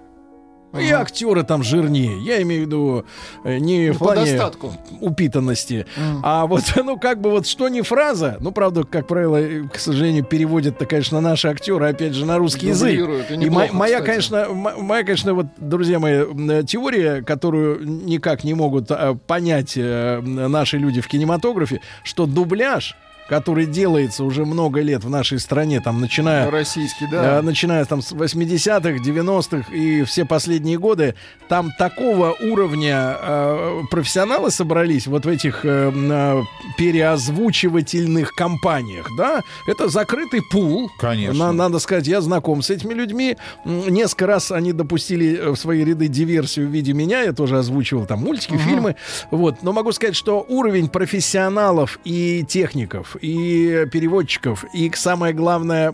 И 0.78 0.90
актеры 0.92 1.44
там 1.44 1.64
жирнее. 1.64 2.22
Я 2.24 2.42
имею 2.44 2.64
в 2.64 2.66
виду 2.68 3.06
э, 3.44 3.58
не 3.58 3.90
в 3.92 3.98
по 3.98 4.06
плане 4.06 4.32
достатку. 4.32 4.74
упитанности, 5.02 5.86
а 6.22 6.46
вот, 6.46 6.64
ну, 6.76 6.98
как 7.00 7.22
бы 7.22 7.32
вот 7.32 7.48
что 7.48 7.70
не 7.70 7.82
фраза, 7.82 8.38
ну, 8.40 8.52
правда, 8.52 8.84
как 8.84 9.08
правило, 9.08 9.38
э, 9.38 9.64
к 9.64 9.80
сожалению, 9.80 10.24
переводят-то, 10.24 10.86
конечно, 10.86 11.22
наши 11.22 11.48
актеры, 11.48 11.88
опять 11.88 12.14
же, 12.14 12.26
на 12.26 12.38
русский 12.38 12.68
язык. 12.68 12.90
Дублируют, 12.90 13.32
и 13.32 13.34
И 13.36 13.50
мо- 13.50 13.68
моя, 13.72 14.00
кстати. 14.00 14.06
конечно, 14.06 14.48
моя, 14.54 15.04
конечно, 15.04 15.34
вот, 15.34 15.48
друзья 15.58 15.98
мои, 16.00 16.24
э, 16.24 16.64
теория, 16.68 17.24
которую 17.24 17.84
никак 17.86 18.44
не 18.44 18.54
могут 18.54 18.92
понять 19.26 19.74
наши 19.76 20.78
люди 20.78 21.02
в 21.02 21.08
кинематографе, 21.08 21.82
что 22.04 22.26
дубляж 22.26 22.96
который 23.30 23.68
делается 23.68 24.24
уже 24.24 24.44
много 24.44 24.82
лет 24.82 25.04
в 25.04 25.10
нашей 25.10 25.40
стране, 25.40 25.80
там, 25.80 26.02
начиная 26.02 26.50
Российский, 26.50 27.06
да. 27.12 27.38
Э, 27.38 27.42
начиная 27.42 27.86
там 27.86 28.02
с 28.02 28.12
80-х, 28.12 29.04
90-х 29.04 29.72
и 29.74 30.04
все 30.04 30.26
последние 30.26 30.80
годы, 30.80 31.14
там 31.48 31.70
такого 31.78 32.36
уровня 32.42 33.18
э, 33.22 33.82
профессионалы 33.92 34.50
собрались 34.50 35.06
вот 35.08 35.26
в 35.26 35.30
этих 35.30 35.64
э, 35.64 35.92
э, 35.94 36.42
переозвучивательных 36.78 38.34
компаниях, 38.34 39.08
да, 39.18 39.42
это 39.68 39.90
закрытый 39.90 40.42
пул. 40.52 40.90
Конечно. 41.00 41.48
На- 41.48 41.52
надо 41.52 41.80
сказать, 41.80 42.08
я 42.08 42.22
знаком 42.22 42.62
с 42.62 42.70
этими 42.70 42.94
людьми. 42.94 43.38
Несколько 43.66 44.28
раз 44.28 44.52
они 44.52 44.74
допустили 44.74 45.38
э, 45.38 45.50
в 45.52 45.56
свои 45.56 45.84
ряды 45.84 46.08
диверсию 46.08 46.68
в 46.68 46.72
виде 46.72 46.94
меня, 46.94 47.22
я 47.22 47.34
тоже 47.34 47.60
озвучивал 47.60 48.06
там 48.06 48.20
мультики, 48.20 48.58
фильмы, 48.58 48.96
вот. 49.30 49.62
Но 49.62 49.72
могу 49.72 49.92
сказать, 49.92 50.16
что 50.16 50.44
уровень 50.48 50.90
профессионалов 50.90 52.00
и 52.04 52.44
техников, 52.48 53.16
и 53.22 53.86
переводчиков, 53.92 54.66
и 54.74 54.92
самое 54.96 55.34
главное... 55.34 55.94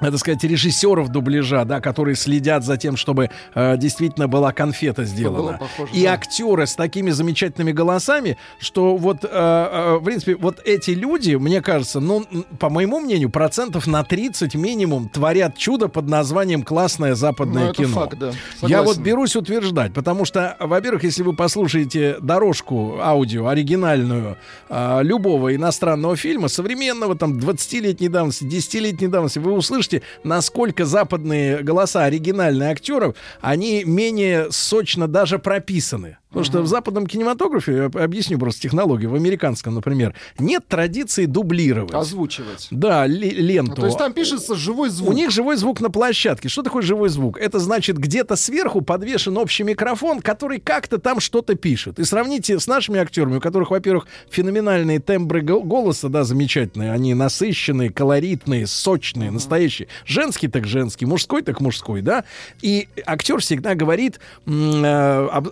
м, 0.00 0.04
надо 0.04 0.18
сказать, 0.18 0.42
режиссеров 0.44 1.08
дубляжа, 1.08 1.64
да, 1.64 1.80
которые 1.80 2.16
следят 2.16 2.64
за 2.64 2.76
тем, 2.76 2.96
чтобы 2.96 3.30
э, 3.54 3.76
действительно 3.76 4.28
была 4.28 4.52
конфета 4.52 5.04
сделана. 5.04 5.38
было 5.38 5.52
похоже, 5.58 5.92
и 5.92 6.04
да. 6.04 6.12
актеры 6.14 6.66
с 6.66 6.74
такими 6.74 7.10
замечательными 7.10 7.72
голосами, 7.72 8.36
что 8.58 8.96
вот, 8.96 9.24
э, 9.24 9.28
э, 9.30 9.98
в 10.00 10.04
принципе, 10.04 10.36
вот 10.36 10.60
эти 10.64 10.90
люди, 10.90 11.34
мне 11.34 11.60
кажется, 11.62 12.00
ну, 12.00 12.24
по 12.58 12.68
моему 12.70 13.00
мнению, 13.00 13.30
процентов 13.30 13.86
на 13.86 14.02
30 14.02 14.54
минимум 14.54 15.08
творят 15.08 15.56
чудо 15.56 15.88
под 15.88 16.08
названием 16.08 16.62
«Классное 16.62 17.14
западное 17.14 17.68
Ну, 17.68 17.72
кино». 17.72 17.88
факт, 17.88 18.18
да. 18.18 18.32
Я 18.62 18.82
вот 18.82 18.98
берусь 18.98 19.36
утверждать, 19.36 19.92
потому 19.92 20.24
что, 20.24 20.56
во-первых, 20.58 21.04
если 21.04 21.22
вы 21.22 21.34
послушаете 21.34 22.16
дорожку 22.20 22.98
аудио 23.00 23.46
оригинальную 23.46 24.36
а, 24.68 25.00
любого 25.02 25.54
иностранного 25.54 26.16
фильма, 26.16 26.48
современного, 26.48 27.16
там, 27.16 27.38
20-летней 27.38 28.08
давности, 28.08 28.44
10-летней 28.44 29.08
давности, 29.08 29.38
вы 29.38 29.52
услышите, 29.52 29.85
насколько 30.24 30.84
западные 30.84 31.62
голоса 31.62 32.04
оригинальных 32.04 32.68
актеров, 32.70 33.16
они 33.40 33.84
менее 33.84 34.50
сочно 34.50 35.08
даже 35.08 35.38
прописаны. 35.38 36.18
Потому 36.28 36.44
что 36.44 36.60
в 36.62 36.66
западном 36.66 37.06
кинематографе, 37.06 37.90
я 37.94 38.02
объясню 38.04 38.38
просто 38.38 38.60
технологию, 38.60 39.08
в 39.10 39.14
американском, 39.14 39.74
например, 39.74 40.14
нет 40.38 40.66
традиции 40.68 41.24
дублировать. 41.24 41.94
Озвучивать. 41.94 42.66
Да, 42.70 43.06
ленту. 43.06 43.70
Ну, 43.70 43.76
то 43.76 43.86
есть 43.86 43.96
там 43.98 44.12
пишется 44.12 44.54
живой 44.56 44.90
звук. 44.90 45.10
У 45.10 45.12
них 45.12 45.30
живой 45.30 45.56
звук 45.56 45.80
на 45.80 45.88
площадке. 45.88 46.48
Что 46.48 46.62
такое 46.62 46.82
живой 46.82 47.08
звук? 47.08 47.38
Это 47.38 47.58
значит, 47.58 47.96
где-то 47.96 48.36
сверху 48.36 48.80
подвешен 48.82 49.38
общий 49.38 49.62
микрофон, 49.62 50.20
который 50.20 50.60
как-то 50.60 50.98
там 50.98 51.20
что-то 51.20 51.54
пишет. 51.54 51.98
И 52.00 52.04
сравните 52.04 52.58
с 52.58 52.66
нашими 52.66 52.98
актерами, 52.98 53.36
у 53.36 53.40
которых, 53.40 53.70
во-первых, 53.70 54.06
феноменальные 54.28 55.00
тембры 55.00 55.40
го- 55.42 55.62
голоса, 55.62 56.08
да, 56.08 56.24
замечательные. 56.24 56.92
Они 56.92 57.14
насыщенные, 57.14 57.90
колоритные, 57.90 58.66
сочные, 58.66 59.30
настоящие. 59.30 59.88
Женский 60.04 60.48
так 60.48 60.66
женский, 60.66 61.06
мужской 61.06 61.42
так 61.42 61.60
мужской, 61.60 62.02
да. 62.02 62.24
И 62.62 62.88
актер 63.06 63.38
всегда 63.38 63.74
говорит 63.74 64.18
э, 64.46 65.28
об- 65.32 65.50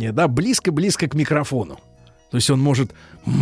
озвучание, 0.00 0.12
да, 0.12 0.28
близко-близко 0.28 1.08
к 1.08 1.14
микрофону. 1.14 1.78
То 2.30 2.36
есть 2.36 2.48
он 2.48 2.60
может 2.60 2.92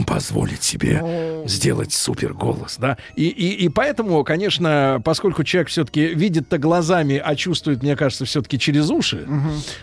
позволить 0.06 0.62
себе 0.62 1.44
сделать 1.44 1.92
супер 1.92 2.32
голос, 2.32 2.76
да. 2.78 2.96
И, 3.16 3.28
и, 3.28 3.66
и 3.66 3.68
поэтому, 3.68 4.24
конечно, 4.24 5.02
поскольку 5.04 5.44
человек 5.44 5.68
все-таки 5.68 6.06
видит-то 6.06 6.56
глазами, 6.56 7.20
а 7.22 7.36
чувствует, 7.36 7.82
мне 7.82 7.96
кажется, 7.96 8.24
все-таки 8.24 8.58
через 8.58 8.88
уши, 8.88 9.28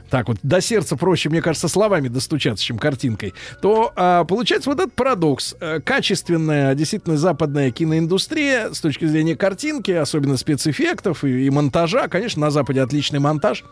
так 0.09 0.27
вот, 0.27 0.37
до 0.41 0.59
сердца 0.59 0.97
проще, 0.97 1.29
мне 1.29 1.43
кажется, 1.43 1.67
словами 1.67 2.07
достучаться, 2.07 2.65
чем 2.65 2.79
картинкой, 2.79 3.35
то 3.61 3.93
а, 3.95 4.23
получается 4.23 4.71
вот 4.71 4.79
этот 4.79 4.93
парадокс. 4.93 5.55
Э, 5.59 5.79
Качественная, 5.81 6.73
действительно, 6.73 7.15
западная 7.15 7.69
киноиндустрия 7.69 8.73
с 8.73 8.79
точки 8.79 9.05
зрения 9.05 9.35
картинки, 9.35 9.91
особенно 9.91 10.35
спецэффектов 10.35 11.23
и, 11.23 11.45
и 11.45 11.49
монтажа, 11.51 12.07
конечно, 12.07 12.41
на 12.41 12.49
Западе 12.49 12.81
отличный 12.81 13.19
монтаж, 13.19 13.63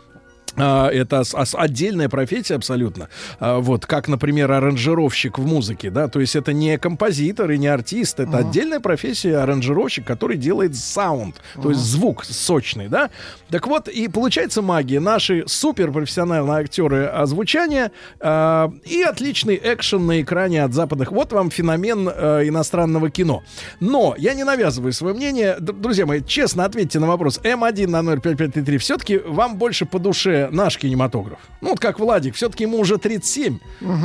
Это 0.56 1.24
с- 1.24 1.34
ос- 1.34 1.56
отдельная 1.58 2.10
профессия 2.10 2.56
абсолютно. 2.56 3.10
А, 3.40 3.60
Вот, 3.60 3.86
как, 3.86 4.08
например, 4.08 4.52
аранжировщик 4.52 5.40
в 5.40 5.46
музыке, 5.46 5.90
да, 5.90 6.08
то 6.08 6.20
есть 6.20 6.36
это 6.36 6.54
не 6.54 6.78
композитор 6.78 7.52
и 7.52 7.58
не 7.58 7.68
артист, 7.68 8.20
это 8.20 8.38
отдельная 8.38 8.80
профессия 8.80 9.38
аранжировщик, 9.38 10.06
который 10.06 10.38
делает 10.38 10.76
саунд, 10.76 11.42
то 11.62 11.70
есть 11.70 11.82
звук 11.82 12.24
сочный, 12.26 12.88
да. 12.88 13.10
Так 13.50 13.68
вот, 13.68 13.88
и 13.88 14.08
получается 14.08 14.62
магия. 14.62 15.00
Наши 15.00 15.44
суперпрофессиональные 15.48 16.58
актеры 16.60 17.06
озвучания 17.06 17.92
а, 18.20 18.72
и 18.86 19.02
отличный 19.04 19.60
экшен 19.64 20.06
на 20.06 20.22
экране 20.22 20.64
от 20.64 20.74
западных. 20.74 21.12
Вот 21.12 21.32
вам 21.34 21.50
феномен 21.52 22.10
э, 22.14 22.48
иностранного 22.48 23.10
кино. 23.10 23.44
Но 23.80 24.16
я 24.18 24.34
не 24.34 24.44
навязываю 24.44 24.94
свое 24.94 25.14
мнение. 25.16 25.58
Друзья 25.60 26.06
мои, 26.06 26.22
честно 26.26 26.66
ответьте 26.66 27.00
на 27.00 27.08
вопрос. 27.08 27.40
М1 27.44 27.88
на 27.88 28.04
05533. 28.04 28.78
Все-таки 28.78 29.18
вам 29.18 29.58
больше 29.58 29.86
по 29.86 30.00
душе 30.00 30.43
наш 30.52 30.78
кинематограф. 30.78 31.40
Ну, 31.62 31.70
вот 31.70 31.80
как 31.80 32.00
Владик. 32.00 32.36
Все-таки 32.36 32.64
ему 32.64 32.80
уже 32.80 32.98
37. 32.98 33.60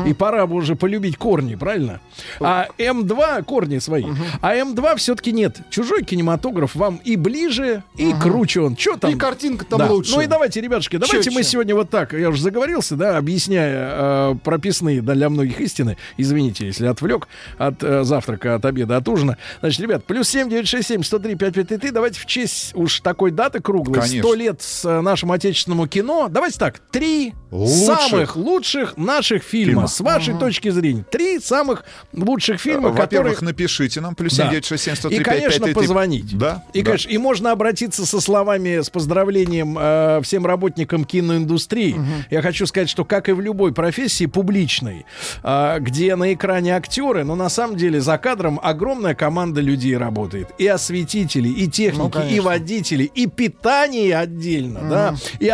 И 0.06 0.12
пора 0.14 0.46
бы 0.46 0.56
уже 0.56 0.76
полюбить 0.76 1.16
корни, 1.16 1.54
правильно? 1.54 2.00
А 2.40 2.66
М2 2.78 3.42
корни 3.44 3.78
свои. 3.78 4.04
А 4.40 4.54
М2 4.54 4.96
все-таки 4.96 5.32
нет. 5.32 5.58
Чужой 5.70 6.02
кинематограф 6.04 6.74
вам 6.74 7.00
и 7.04 7.16
ближе, 7.16 7.82
и 7.96 8.12
круче 8.12 8.60
он. 8.60 8.76
Что 8.76 8.96
там? 8.96 9.10
И 9.12 9.14
картинка 9.16 9.64
там 9.64 9.78
Да. 9.80 9.90
лучше. 9.90 10.12
Ну 10.14 10.20
и 10.20 10.26
давайте, 10.26 10.60
ребятушки, 10.60 10.96
давайте 10.96 11.30
мы 11.30 11.36
Чётче. 11.36 11.48
сегодня 11.50 11.74
вот 11.74 11.90
так, 11.90 12.12
я 12.12 12.28
уже 12.30 12.42
заговорился, 12.42 12.96
да, 12.96 13.16
объясняя 13.16 13.90
э, 14.32 14.34
прописные 14.44 15.02
да, 15.02 15.14
для 15.14 15.28
многих 15.28 15.60
истины. 15.60 15.96
Извините, 16.16 16.66
если 16.66 16.86
отвлек 16.86 17.28
от 17.58 17.82
э, 17.82 18.04
завтрака, 18.04 18.54
от 18.54 18.64
обеда, 18.64 18.96
от 18.96 19.08
ужина. 19.08 19.36
Значит, 19.60 19.80
ребят, 19.80 20.04
плюс 20.04 20.28
7 20.28 20.48
967 20.48 21.02
103 21.02 21.34
5533. 21.34 21.90
Давайте 21.90 22.20
в 22.20 22.26
честь 22.26 22.72
уж 22.74 23.00
такой 23.00 23.30
даты 23.30 23.60
круглой, 23.60 24.00
Конечно. 24.00 24.22
100 24.22 24.34
лет 24.34 24.62
с 24.62 24.84
э, 24.84 25.00
нашим 25.00 25.32
отечественному 25.32 25.86
кино. 25.86 26.27
Давайте 26.28 26.58
так, 26.58 26.78
три 26.90 27.34
Лучших. 27.50 27.98
самых 28.10 28.36
лучших 28.36 28.96
наших 28.96 29.42
фильма, 29.42 29.72
Фильма. 29.72 29.86
с 29.88 30.00
вашей 30.00 30.38
точки 30.38 30.68
зрения. 30.70 31.04
Три 31.10 31.38
самых 31.40 31.84
лучших 32.12 32.60
фильма, 32.60 32.90
которые... 32.90 33.02
Во-первых, 33.02 33.42
напишите 33.42 34.00
нам, 34.00 34.14
плюс 34.14 34.36
Да. 34.36 34.44
7967 34.50 34.96
103 34.96 35.16
И, 35.16 35.22
конечно, 35.22 35.48
5533. 35.66 35.74
позвонить. 35.74 36.38
Да. 36.38 36.64
И, 36.72 36.80
да. 36.82 36.84
конечно, 36.86 37.10
и 37.10 37.18
можно 37.18 37.52
обратиться 37.52 38.04
со 38.06 38.20
словами, 38.20 38.80
с 38.82 38.90
поздравлением 38.90 39.76
э, 39.78 40.20
всем 40.22 40.44
работникам 40.46 41.04
киноиндустрии. 41.04 41.96
Я 42.30 42.42
хочу 42.42 42.66
сказать, 42.66 42.88
что 42.88 43.04
как 43.04 43.28
и 43.28 43.32
в 43.32 43.40
любой 43.40 43.72
профессии 43.72 44.26
публичной, 44.26 45.06
э, 45.42 45.76
где 45.80 46.16
на 46.16 46.32
экране 46.34 46.76
актеры, 46.76 47.24
но 47.24 47.34
на 47.34 47.48
самом 47.48 47.76
деле 47.76 48.00
за 48.00 48.18
кадром 48.18 48.60
огромная 48.62 49.14
команда 49.14 49.60
людей 49.60 49.96
работает. 49.96 50.48
И 50.58 50.66
осветители, 50.66 51.48
и 51.48 51.68
техники, 51.68 52.08
и 52.08 52.10
конечно. 52.10 52.42
водители, 52.42 53.04
и 53.04 53.26
питание 53.26 54.16
отдельно, 54.18 54.80
да, 54.88 55.14
и 55.40 55.48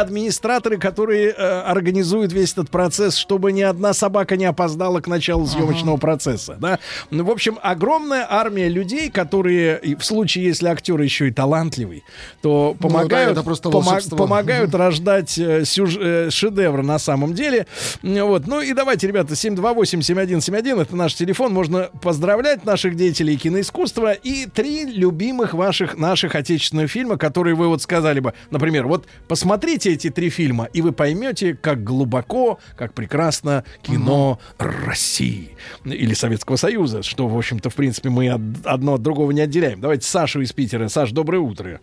администраторы, 0.64 0.78
которые 0.78 1.30
э, 1.36 1.60
организуют 1.60 2.32
весь 2.32 2.52
этот 2.52 2.70
процесс, 2.70 3.16
чтобы 3.16 3.52
ни 3.52 3.62
одна 3.62 3.92
собака 3.92 4.36
не 4.36 4.44
опоздала 4.46 5.00
к 5.00 5.06
началу 5.08 5.46
съемочного 5.46 5.96
процесса, 5.96 6.56
да. 6.60 6.78
Ну, 7.10 7.24
в 7.24 7.30
общем, 7.30 7.58
огромная 7.62 8.26
армия 8.28 8.68
людей, 8.68 9.10
которые 9.10 9.80
в 9.98 10.04
случае, 10.04 10.44
если 10.46 10.68
актер 10.68 11.00
еще 11.00 11.28
и 11.28 11.30
талантливый, 11.30 12.02
то 12.42 12.74
Ну 12.80 12.88
да, 12.88 12.88
помогают, 12.94 13.44
просто 13.44 13.68
помо- 13.68 14.16
помогают 14.16 14.74
рождать 14.74 15.38
э, 15.38 15.64
сюж- 15.64 15.98
э, 16.00 16.30
шедевры 16.30 16.82
на 16.82 16.98
самом 16.98 17.34
деле. 17.34 17.66
Вот. 18.02 18.46
Ну 18.46 18.60
и 18.60 18.72
давайте, 18.72 19.06
ребята, 19.06 19.34
728-7171, 19.34 20.80
это 20.82 20.96
наш 20.96 21.14
телефон, 21.14 21.52
можно 21.52 21.90
поздравлять 22.02 22.64
наших 22.64 22.96
деятелей 22.96 23.36
киноискусства 23.36 24.12
и 24.12 24.46
три 24.46 24.84
любимых 24.86 25.54
ваших, 25.54 25.96
наших 25.98 26.34
отечественных 26.34 26.90
фильма, 26.90 27.16
которые 27.16 27.54
вы 27.54 27.68
вот 27.68 27.82
сказали 27.82 28.20
бы, 28.20 28.32
например, 28.50 28.86
вот 28.86 29.06
посмотрите 29.28 29.92
эти 29.92 30.10
три 30.10 30.30
фильма, 30.30 30.53
и 30.62 30.80
вы 30.82 30.92
поймете, 30.92 31.54
как 31.54 31.82
глубоко, 31.84 32.58
как 32.76 32.94
прекрасно 32.94 33.64
кино 33.82 34.38
России 34.58 35.56
или 35.84 36.14
Советского 36.14 36.56
Союза, 36.56 37.02
что, 37.02 37.26
в 37.28 37.36
общем-то, 37.36 37.70
в 37.70 37.74
принципе, 37.74 38.08
мы 38.10 38.32
од- 38.32 38.40
одно 38.66 38.94
от 38.94 39.02
другого 39.02 39.30
не 39.32 39.40
отделяем. 39.40 39.80
Давайте 39.80 40.06
Сашу 40.06 40.40
из 40.40 40.52
Питера. 40.52 40.88
Саш, 40.88 41.10
доброе 41.12 41.38
утро. 41.38 41.80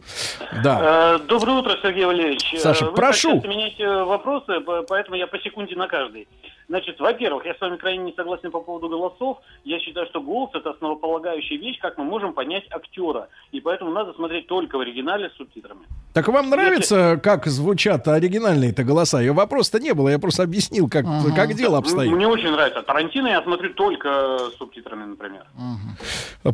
Да. 0.64 1.18
Э, 1.22 1.28
Доброе 1.28 1.58
утро, 1.60 1.76
Сергей 1.82 2.06
Валерьевич. 2.06 2.54
Э, 2.54 2.58
Саша, 2.58 2.86
Вы 2.86 2.94
прошу. 2.94 3.34
часто 3.34 3.48
меняете 3.48 3.88
вопросы, 3.88 4.60
по- 4.62 4.84
поэтому 4.84 5.16
я 5.18 5.28
по 5.28 5.38
секунде 5.40 5.76
на 5.76 5.88
каждый. 5.88 6.28
Значит, 6.72 7.02
во-первых, 7.02 7.46
я 7.46 7.54
с 7.54 7.60
вами 7.60 7.76
крайне 7.76 8.06
не 8.06 8.14
согласен 8.14 8.50
по 8.50 8.62
поводу 8.62 8.88
голосов. 8.88 9.40
Я 9.66 9.78
считаю, 9.82 10.08
что 10.08 10.22
голос 10.22 10.52
это 10.54 10.70
основополагающая 10.70 11.58
вещь, 11.58 11.78
как 11.82 11.98
мы 11.98 12.06
можем 12.06 12.32
понять 12.32 12.64
актера. 12.72 13.28
И 13.52 13.60
поэтому 13.60 13.92
надо 13.92 14.14
смотреть 14.14 14.48
только 14.48 14.78
в 14.78 14.80
оригинале 14.80 15.30
с 15.32 15.38
субтитрами. 15.38 15.82
Так 16.14 16.30
вам 16.30 16.50
нравится, 16.50 17.20
как 17.22 17.46
звучат 17.48 18.08
оригинальные-то 18.08 18.86
голоса? 18.86 19.22
И 19.22 19.30
вопроса-то 19.30 19.80
не 19.82 19.94
было, 19.94 20.08
я 20.08 20.18
просто 20.18 20.44
объяснил, 20.44 20.88
как, 20.90 21.06
как 21.36 21.56
дело 21.56 21.78
обстоит. 21.78 22.10
Мне 22.10 22.26
очень 22.26 22.52
нравится. 22.52 22.82
Тарантино 22.84 23.28
я 23.28 23.44
смотрю 23.44 23.74
только 23.74 24.40
с 24.54 24.58
субтитрами, 24.58 25.04
например. 25.04 25.44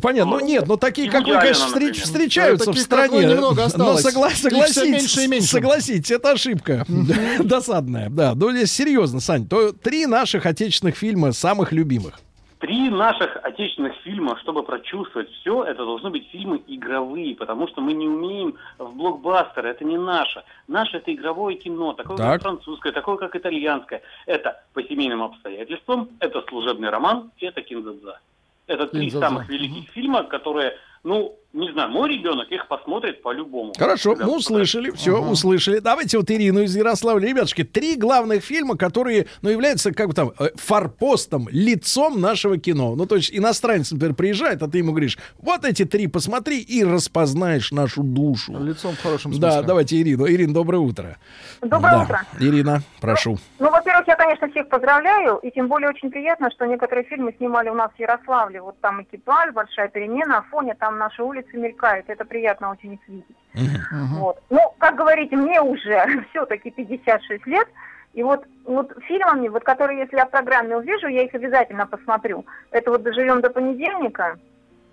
Понятно, 0.02 0.32
ну 0.38 0.40
нет, 0.44 0.64
ну 0.66 0.76
такие, 0.76 1.06
И 1.06 1.10
как 1.10 1.24
вы, 1.26 1.34
конечно, 1.38 1.66
встреч- 1.66 2.02
встречаются 2.02 2.66
Да, 2.66 2.72
в 2.72 2.78
стране. 2.78 3.20
немного 3.24 3.60
Но 3.60 3.66
осталось. 3.66 4.04
согла- 4.04 4.26
Их 4.28 4.34
всё 4.34 4.48
согласитесь, 4.50 4.90
меньше 4.90 5.20
и 5.22 5.28
меньше. 5.28 5.46
согласитесь, 5.48 6.10
это 6.10 6.32
ошибка. 6.32 6.84
Досадная, 7.40 8.10
да. 8.10 8.34
Ну, 8.34 8.50
здесь 8.52 8.72
серьезно, 8.72 9.20
Сань, 9.20 9.46
то 9.48 9.72
три 9.72 10.06
наших 10.08 10.46
отечественных 10.46 10.96
фильма 10.96 11.32
самых 11.32 11.72
любимых. 11.72 12.18
Три 12.58 12.90
наших 12.90 13.36
отечественных 13.44 13.94
фильма, 14.02 14.36
чтобы 14.42 14.64
прочувствовать 14.64 15.30
все, 15.30 15.62
это 15.62 15.84
должны 15.84 16.10
быть 16.10 16.28
фильмы 16.32 16.60
игровые, 16.66 17.36
потому 17.36 17.68
что 17.68 17.80
мы 17.80 17.92
не 17.92 18.08
умеем 18.08 18.56
в 18.78 18.96
блокбастеры, 18.96 19.68
это 19.68 19.84
не 19.84 19.96
наше. 19.96 20.42
Наше 20.66 20.96
это 20.96 21.14
игровое 21.14 21.56
кино, 21.56 21.92
такое 21.92 22.16
Так. 22.16 22.32
как 22.32 22.42
французское, 22.42 22.92
такое 22.92 23.16
как 23.16 23.36
итальянское. 23.36 24.02
Это 24.26 24.60
по 24.74 24.82
семейным 24.82 25.22
обстоятельствам, 25.22 26.08
это 26.18 26.42
служебный 26.48 26.90
роман, 26.90 27.30
и 27.38 27.46
это 27.46 27.62
кинзадза. 27.62 28.18
Это 28.66 28.86
три 28.88 29.02
«Кинзадза». 29.02 29.26
самых 29.26 29.48
великих 29.48 29.88
фильма, 29.90 30.24
которые, 30.24 30.74
ну, 31.04 31.37
не 31.54 31.72
знаю, 31.72 31.90
мой 31.90 32.10
ребенок 32.10 32.50
их 32.50 32.68
посмотрит 32.68 33.22
по-любому. 33.22 33.72
Хорошо, 33.78 34.14
мы 34.14 34.36
услышали, 34.36 34.90
все, 34.90 35.18
услышали. 35.20 35.78
Давайте 35.78 36.18
вот 36.18 36.30
Ирину 36.30 36.60
из 36.62 36.76
Ярославля. 36.76 37.26
Ребятушки, 37.26 37.64
три 37.64 37.96
главных 37.96 38.44
фильма, 38.44 38.76
которые, 38.76 39.26
ну, 39.40 39.48
являются, 39.50 39.92
как 39.92 40.08
бы 40.08 40.14
там, 40.14 40.32
э, 40.38 40.50
форпостом, 40.56 41.48
лицом 41.50 42.20
нашего 42.20 42.58
кино. 42.58 42.94
Ну, 42.96 43.06
то 43.06 43.16
есть 43.16 43.30
иностранец, 43.34 43.90
например, 43.90 44.14
приезжает, 44.14 44.62
а 44.62 44.68
ты 44.68 44.78
ему 44.78 44.92
говоришь, 44.92 45.18
вот 45.38 45.64
эти 45.64 45.84
три 45.84 46.06
посмотри 46.06 46.60
и 46.60 46.84
распознаешь 46.84 47.72
нашу 47.72 48.02
душу. 48.02 48.52
Лицом 48.62 48.94
в 48.94 49.02
хорошем 49.02 49.32
смысле. 49.32 49.40
Да, 49.40 49.62
давайте 49.62 50.00
Ирину. 50.00 50.28
Ирина, 50.28 50.52
доброе 50.52 50.78
утро. 50.78 51.16
Доброе 51.62 51.92
Да. 51.92 52.02
утро. 52.02 52.20
Ирина, 52.40 52.82
прошу. 53.00 53.38
Ну, 53.58 53.70
во-первых, 53.70 54.06
я, 54.06 54.16
конечно, 54.16 54.48
всех 54.50 54.68
поздравляю, 54.68 55.38
и 55.38 55.50
тем 55.50 55.68
более 55.68 55.88
очень 55.88 56.10
приятно, 56.10 56.50
что 56.50 56.66
некоторые 56.66 57.04
фильмы 57.04 57.34
снимали 57.38 57.68
у 57.70 57.74
нас 57.74 57.90
в 57.96 57.98
Ярославле. 57.98 58.60
Вот 58.60 58.78
там 58.80 59.02
экипаж, 59.02 59.54
большая 59.54 59.88
перемена, 59.88 60.38
а 60.38 60.42
фоне 60.50 60.74
там 60.78 60.98
наши 60.98 61.22
улицы 61.22 61.47
мелькают. 61.56 62.08
Это 62.08 62.24
приятно 62.24 62.70
очень 62.70 62.94
их 62.94 63.08
видеть. 63.08 63.36
Вот. 64.12 64.40
Ну, 64.50 64.60
как 64.78 64.96
говорите, 64.96 65.36
мне 65.36 65.60
уже 65.60 66.24
все-таки 66.30 66.70
56 66.70 67.46
лет, 67.46 67.68
и 68.14 68.22
вот, 68.22 68.44
вот 68.64 68.92
фильмами, 69.06 69.48
вот 69.48 69.64
которые, 69.64 70.00
если 70.00 70.16
я 70.16 70.26
в 70.26 70.30
программе 70.30 70.76
увижу, 70.76 71.08
я 71.08 71.22
их 71.22 71.34
обязательно 71.34 71.86
посмотрю. 71.86 72.44
Это 72.70 72.90
вот 72.90 73.02
«Доживем 73.02 73.40
до 73.40 73.50
понедельника», 73.50 74.38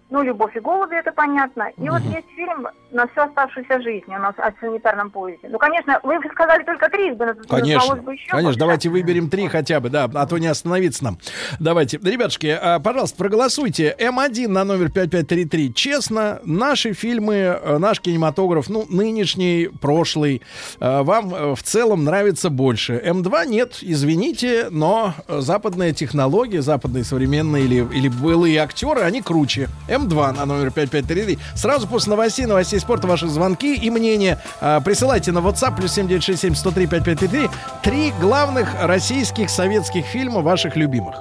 ну, 0.09 0.21
«Любовь 0.21 0.55
и 0.55 0.59
голуби», 0.59 0.95
это 0.95 1.11
понятно. 1.11 1.69
И 1.77 1.89
вот 1.89 2.01
есть 2.01 2.27
фильм 2.35 2.67
«На 2.91 3.07
всю 3.07 3.21
оставшуюся 3.21 3.81
жизнь» 3.81 4.05
у 4.07 4.19
нас 4.19 4.35
о 4.37 4.51
санитарном 4.59 5.09
поезде. 5.09 5.49
Ну, 5.49 5.57
конечно, 5.57 5.99
вы 6.03 6.17
сказали 6.31 6.63
только 6.63 6.89
три, 6.89 7.11
бы 7.11 7.35
Конечно, 7.49 7.95
бы 7.95 8.13
еще 8.13 8.27
конечно, 8.27 8.49
больше. 8.49 8.59
давайте 8.59 8.89
выберем 8.89 9.29
три 9.29 9.47
хотя 9.47 9.79
бы, 9.79 9.89
да, 9.89 10.09
а 10.13 10.27
то 10.27 10.37
не 10.37 10.47
остановиться 10.47 11.03
нам. 11.03 11.17
Давайте, 11.59 11.97
ребятушки, 11.97 12.47
а, 12.47 12.79
пожалуйста, 12.79 13.17
проголосуйте. 13.17 13.95
М1 13.99 14.47
на 14.47 14.63
номер 14.63 14.91
5533. 14.91 15.73
Честно, 15.73 16.39
наши 16.45 16.93
фильмы, 16.93 17.35
э, 17.35 17.77
наш 17.79 17.99
кинематограф, 17.99 18.69
ну, 18.69 18.85
нынешний, 18.89 19.69
прошлый, 19.81 20.43
э, 20.79 21.01
вам 21.01 21.33
э, 21.33 21.55
в 21.55 21.63
целом 21.63 22.03
нравится 22.03 22.51
больше. 22.51 23.01
М2 23.03 23.47
нет, 23.47 23.79
извините, 23.81 24.67
но 24.69 25.15
западная 25.27 25.93
технология, 25.93 26.61
западные 26.61 27.03
современные 27.03 27.65
или, 27.65 27.87
или 27.91 28.07
былые 28.07 28.59
актеры, 28.59 29.01
они 29.01 29.23
круче. 29.23 29.67
М2 29.95 30.31
на 30.33 30.45
номер 30.45 30.71
5533. 30.71 31.39
Сразу 31.55 31.87
после 31.87 32.11
новостей, 32.11 32.45
новостей 32.45 32.79
спорта, 32.79 33.07
ваши 33.07 33.27
звонки 33.27 33.75
и 33.75 33.89
мнения 33.89 34.41
э, 34.61 34.81
присылайте 34.83 35.31
на 35.31 35.39
WhatsApp 35.39 35.75
плюс 35.77 35.93
7967 35.93 36.55
103 36.55 36.87
5533. 36.87 37.49
Три 37.83 38.13
главных 38.19 38.69
российских 38.81 39.49
советских 39.49 40.05
фильма 40.05 40.41
ваших 40.41 40.75
любимых. 40.75 41.15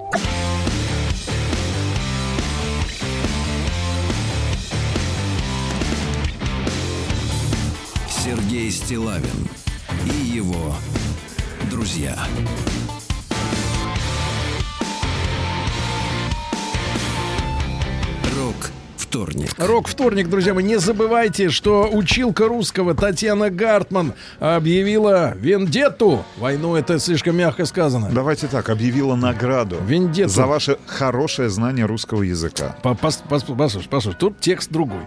Сергей 8.24 8.70
Стилавин 8.70 9.48
и 10.06 10.26
его 10.36 10.74
друзья. 11.70 12.16
Рок 18.54 18.70
вторник. 18.96 19.50
Рок-вторник, 19.58 20.28
друзья 20.28 20.54
мои, 20.54 20.64
не 20.64 20.78
забывайте, 20.78 21.50
что 21.50 21.88
училка 21.92 22.48
русского 22.48 22.94
Татьяна 22.94 23.50
Гартман 23.50 24.12
объявила 24.40 25.34
вендетту. 25.36 26.24
Войну 26.38 26.74
это 26.74 26.98
слишком 26.98 27.36
мягко 27.36 27.64
сказано. 27.64 28.10
Давайте 28.12 28.46
так, 28.48 28.70
объявила 28.70 29.14
награду 29.14 29.76
Вендетту. 29.86 30.32
за 30.32 30.46
ваше 30.46 30.78
хорошее 30.86 31.48
знание 31.48 31.86
русского 31.86 32.22
языка. 32.22 32.76
По- 32.82 32.88
пос- 32.90 33.22
пос- 33.28 33.56
Послушай, 33.56 33.88
послушай, 33.88 34.16
тут 34.18 34.40
текст 34.40 34.70
другой. 34.72 35.02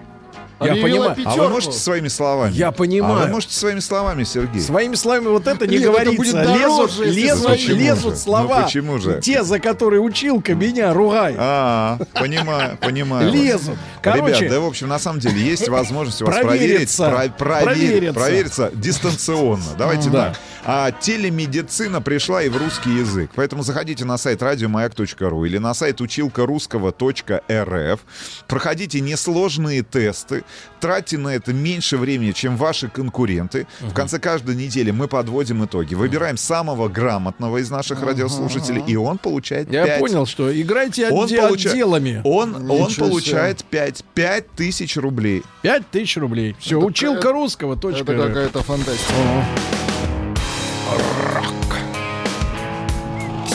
Я 0.59 0.75
понимаю. 0.75 1.15
А 1.25 1.35
вы 1.35 1.49
можете 1.49 1.77
своими 1.77 2.07
словами? 2.07 2.53
Я 2.53 2.71
понимаю. 2.71 3.15
А 3.23 3.25
вы 3.25 3.31
можете 3.31 3.53
своими 3.55 3.79
словами, 3.79 4.23
Сергей? 4.23 4.61
Своими 4.61 4.95
словами 4.95 5.27
вот 5.27 5.45
это 5.47 5.67
не 5.67 5.77
Нет, 5.77 5.83
это 5.83 5.91
говорится. 5.91 6.17
будет 6.17 6.33
лезут 6.35 6.97
дороже, 6.97 7.05
лезут, 7.05 7.59
лезут 7.67 8.13
Ну, 8.13 8.19
слова. 8.19 8.63
почему 8.63 8.97
же? 8.99 9.19
Те, 9.21 9.43
за 9.43 9.59
которые 9.59 10.01
училка 10.01 10.55
меня 10.55 10.93
ругает. 10.93 11.35
А, 11.39 11.99
понимаю, 12.13 12.77
понимаю. 12.77 13.31
Лезут. 13.31 13.75
Короче, 14.01 14.35
Ребят, 14.45 14.51
да, 14.51 14.59
в 14.61 14.65
общем, 14.65 14.87
на 14.87 14.99
самом 14.99 15.19
деле, 15.19 15.39
есть 15.41 15.67
возможность 15.69 16.21
вас 16.21 16.35
проверить, 16.35 16.59
Провериться. 16.97 17.09
про- 17.09 17.29
проверить- 17.29 17.65
Провериться. 17.65 18.13
провериться 18.19 18.71
дистанционно. 18.73 19.63
Давайте 19.77 20.09
Да. 20.09 20.29
так. 20.29 20.39
А 20.69 20.91
телемедицина 20.91 22.01
пришла 22.01 22.41
и 22.43 22.49
в 22.49 22.57
русский 22.57 22.89
язык. 22.91 23.31
Поэтому 23.35 23.63
заходите 23.63 24.03
на 24.05 24.17
сайт 24.17 24.41
радиомаяк.ру 24.43 25.45
или 25.45 25.57
на 25.59 25.73
сайт 25.73 26.01
училкарусского.рф. 26.01 27.99
Проходите 28.47 28.99
несложные 28.99 29.83
тесты. 29.83 30.43
Тратьте 30.79 31.17
на 31.17 31.29
это 31.29 31.53
меньше 31.53 31.97
времени, 31.97 32.31
чем 32.31 32.55
ваши 32.57 32.87
конкуренты. 32.87 33.67
В 33.81 33.93
конце 33.93 34.19
каждой 34.19 34.55
недели 34.55 34.91
мы 34.91 35.07
подводим 35.07 35.65
итоги. 35.65 35.95
Выбираем 35.95 36.37
самого 36.37 36.87
грамотного 36.87 37.57
из 37.57 37.69
наших 37.69 38.01
радиослушателей, 38.03 38.83
и 38.85 38.95
он 38.95 39.17
получает 39.17 39.71
я 39.71 39.85
5 39.85 39.99
понял, 39.99 40.25
что 40.25 40.61
играйте 40.61 41.09
он 41.09 41.25
отде- 41.27 41.37
получа- 41.39 41.71
отделами. 41.71 42.21
Он, 42.23 42.55
он 42.69 42.87
Ничего 42.89 43.07
получает 43.09 43.63
5, 43.65 44.03
5 44.13 44.51
тысяч 44.51 44.97
рублей. 44.97 45.43
Пять 45.61 45.89
тысяч 45.89 46.17
рублей. 46.17 46.55
Все, 46.59 46.79
училка 46.79 47.31
русского. 47.31 47.73
Это 47.73 47.81
Точка. 47.81 48.05
какая-то 48.05 48.63
фантастика. 48.63 49.13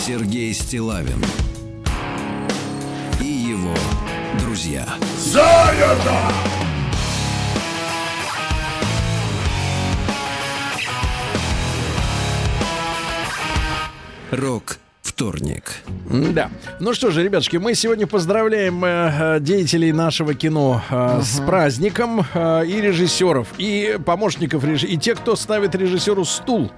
Сергей 0.06 0.52
Стилавин 0.52 1.24
и 3.20 3.24
его 3.24 3.74
друзья. 4.40 4.86
Рок 14.32 14.78
вторник. 15.14 15.74
Да. 16.08 16.50
Ну 16.80 16.94
что 16.94 17.10
же, 17.10 17.22
ребятушки, 17.22 17.58
мы 17.58 17.74
сегодня 17.74 18.06
поздравляем 18.06 18.82
э, 18.84 19.36
э, 19.36 19.40
деятелей 19.40 19.92
нашего 19.92 20.32
кино 20.34 20.82
э, 20.90 21.20
с 21.22 21.38
праздником 21.40 22.24
э, 22.32 22.66
и 22.66 22.80
режиссеров, 22.80 23.48
и 23.58 23.98
помощников 24.04 24.64
режиссера, 24.64 24.92
и 24.94 24.96
те, 24.96 25.14
кто 25.14 25.36
ставит 25.36 25.74
режиссеру 25.74 26.24
стул, 26.24 26.72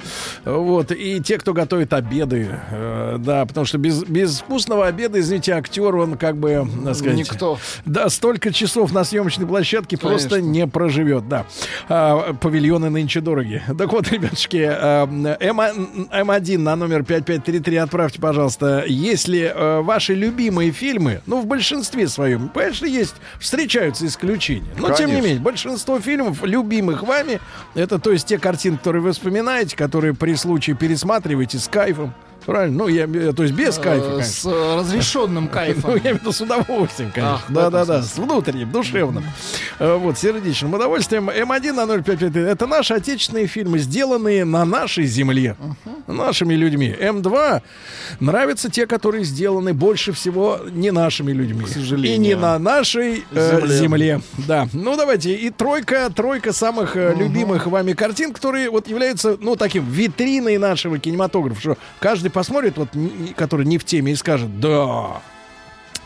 вот, 0.44 0.90
и 0.90 1.20
те, 1.20 1.38
кто 1.38 1.52
готовит 1.52 1.92
обеды, 1.92 2.48
э, 2.70 3.16
да, 3.20 3.46
потому 3.46 3.66
что 3.66 3.78
без, 3.78 4.02
без 4.04 4.40
вкусного 4.40 4.86
обеда, 4.86 5.20
извините, 5.20 5.52
актер, 5.52 5.94
он 5.94 6.16
как 6.16 6.36
бы, 6.36 6.66
так 6.84 6.96
сказать, 6.96 7.16
Никто. 7.16 7.58
да, 7.84 8.08
столько 8.08 8.52
часов 8.52 8.92
на 8.92 9.04
съемочной 9.04 9.46
площадке 9.46 9.96
просто 9.96 10.30
Конечно. 10.36 10.50
не 10.50 10.66
проживет, 10.66 11.28
да. 11.28 11.46
А, 11.88 12.34
павильоны 12.34 12.90
нынче 12.90 13.20
дороги. 13.20 13.62
Так 13.78 13.92
вот, 13.92 14.10
ребятушки, 14.10 14.56
М, 14.56 15.24
М1 15.26 16.58
на 16.58 16.74
номер 16.74 17.04
5533 17.04 17.76
отправьте, 17.76 18.20
пожалуйста, 18.24 18.84
если 18.86 19.52
э, 19.54 19.80
ваши 19.82 20.14
любимые 20.14 20.72
фильмы, 20.72 21.20
ну, 21.26 21.42
в 21.42 21.46
большинстве 21.46 22.08
своем, 22.08 22.48
конечно, 22.48 22.86
есть, 22.86 23.16
встречаются 23.38 24.06
исключения. 24.06 24.64
Но, 24.78 24.92
тем 24.92 25.08
не 25.08 25.16
Конечно. 25.16 25.26
менее, 25.26 25.42
большинство 25.42 26.00
фильмов, 26.00 26.42
любимых 26.42 27.02
вами, 27.02 27.38
это, 27.74 27.98
то 27.98 28.12
есть, 28.12 28.26
те 28.26 28.38
картины, 28.38 28.78
которые 28.78 29.02
вы 29.02 29.12
вспоминаете, 29.12 29.76
которые 29.76 30.14
при 30.14 30.36
случае 30.36 30.74
пересматриваете 30.74 31.58
с 31.58 31.68
кайфом. 31.68 32.14
Правильно? 32.46 32.78
Ну, 32.78 32.88
я, 32.88 33.06
то 33.32 33.42
есть, 33.42 33.54
без 33.54 33.76
кайфа, 33.78 34.04
Э, 34.06 34.10
конечно. 34.10 34.24
С 34.24 34.44
разрешенным 34.78 35.44
Ну, 35.48 35.50
кайфом. 35.50 35.90
я 35.94 36.00
имею 36.00 36.16
в 36.16 36.20
виду 36.20 36.32
с 36.32 36.40
удовольствием, 36.40 37.10
конечно. 37.12 37.34
Ах, 37.36 37.48
в 37.48 37.52
да, 37.52 37.60
этом 37.62 37.72
да, 37.72 37.84
да, 37.84 38.02
с 38.02 38.16
внутренним, 38.18 38.70
душевным. 38.70 39.24
Э, 39.78 39.96
Вот, 39.96 40.18
сердечным 40.18 40.74
удовольствием. 40.74 41.30
М1 41.30 41.72
на 41.72 41.86
055 42.02 42.36
это 42.36 42.66
наши 42.66 42.94
отечественные 42.94 43.46
фильмы, 43.46 43.78
сделанные 43.78 44.44
на 44.44 44.64
нашей 44.64 45.04
земле, 45.06 45.56
нашими 46.06 46.54
людьми. 46.54 46.94
М2 46.98 47.62
нравятся 48.20 48.70
те, 48.70 48.86
которые 48.86 49.24
сделаны 49.24 49.72
больше 49.72 50.12
всего 50.12 50.60
не 50.70 50.90
нашими 50.90 51.32
людьми. 51.32 51.66
сожалению. 51.66 52.14
И 52.14 52.18
не 52.18 52.34
на 52.36 52.58
нашей 52.58 53.24
э, 53.32 53.66
Земле. 53.66 54.20
Да. 54.46 54.68
Ну, 54.72 54.96
давайте. 54.96 55.34
И 55.34 55.50
тройка, 55.50 56.10
тройка 56.14 56.52
самых 56.52 56.96
любимых 56.96 57.66
вами 57.66 57.92
картин, 57.92 58.32
которые 58.32 58.70
вот 58.70 58.88
являются, 58.88 59.36
ну, 59.40 59.56
таким 59.56 59.84
витриной 59.88 60.58
нашего 60.58 60.98
кинематографа, 60.98 61.60
что 61.60 61.78
каждый 62.00 62.30
посмотрит, 62.34 62.76
вот, 62.76 62.88
который 63.36 63.64
не 63.64 63.78
в 63.78 63.84
теме, 63.84 64.12
и 64.12 64.14
скажет, 64.16 64.60
да. 64.60 65.22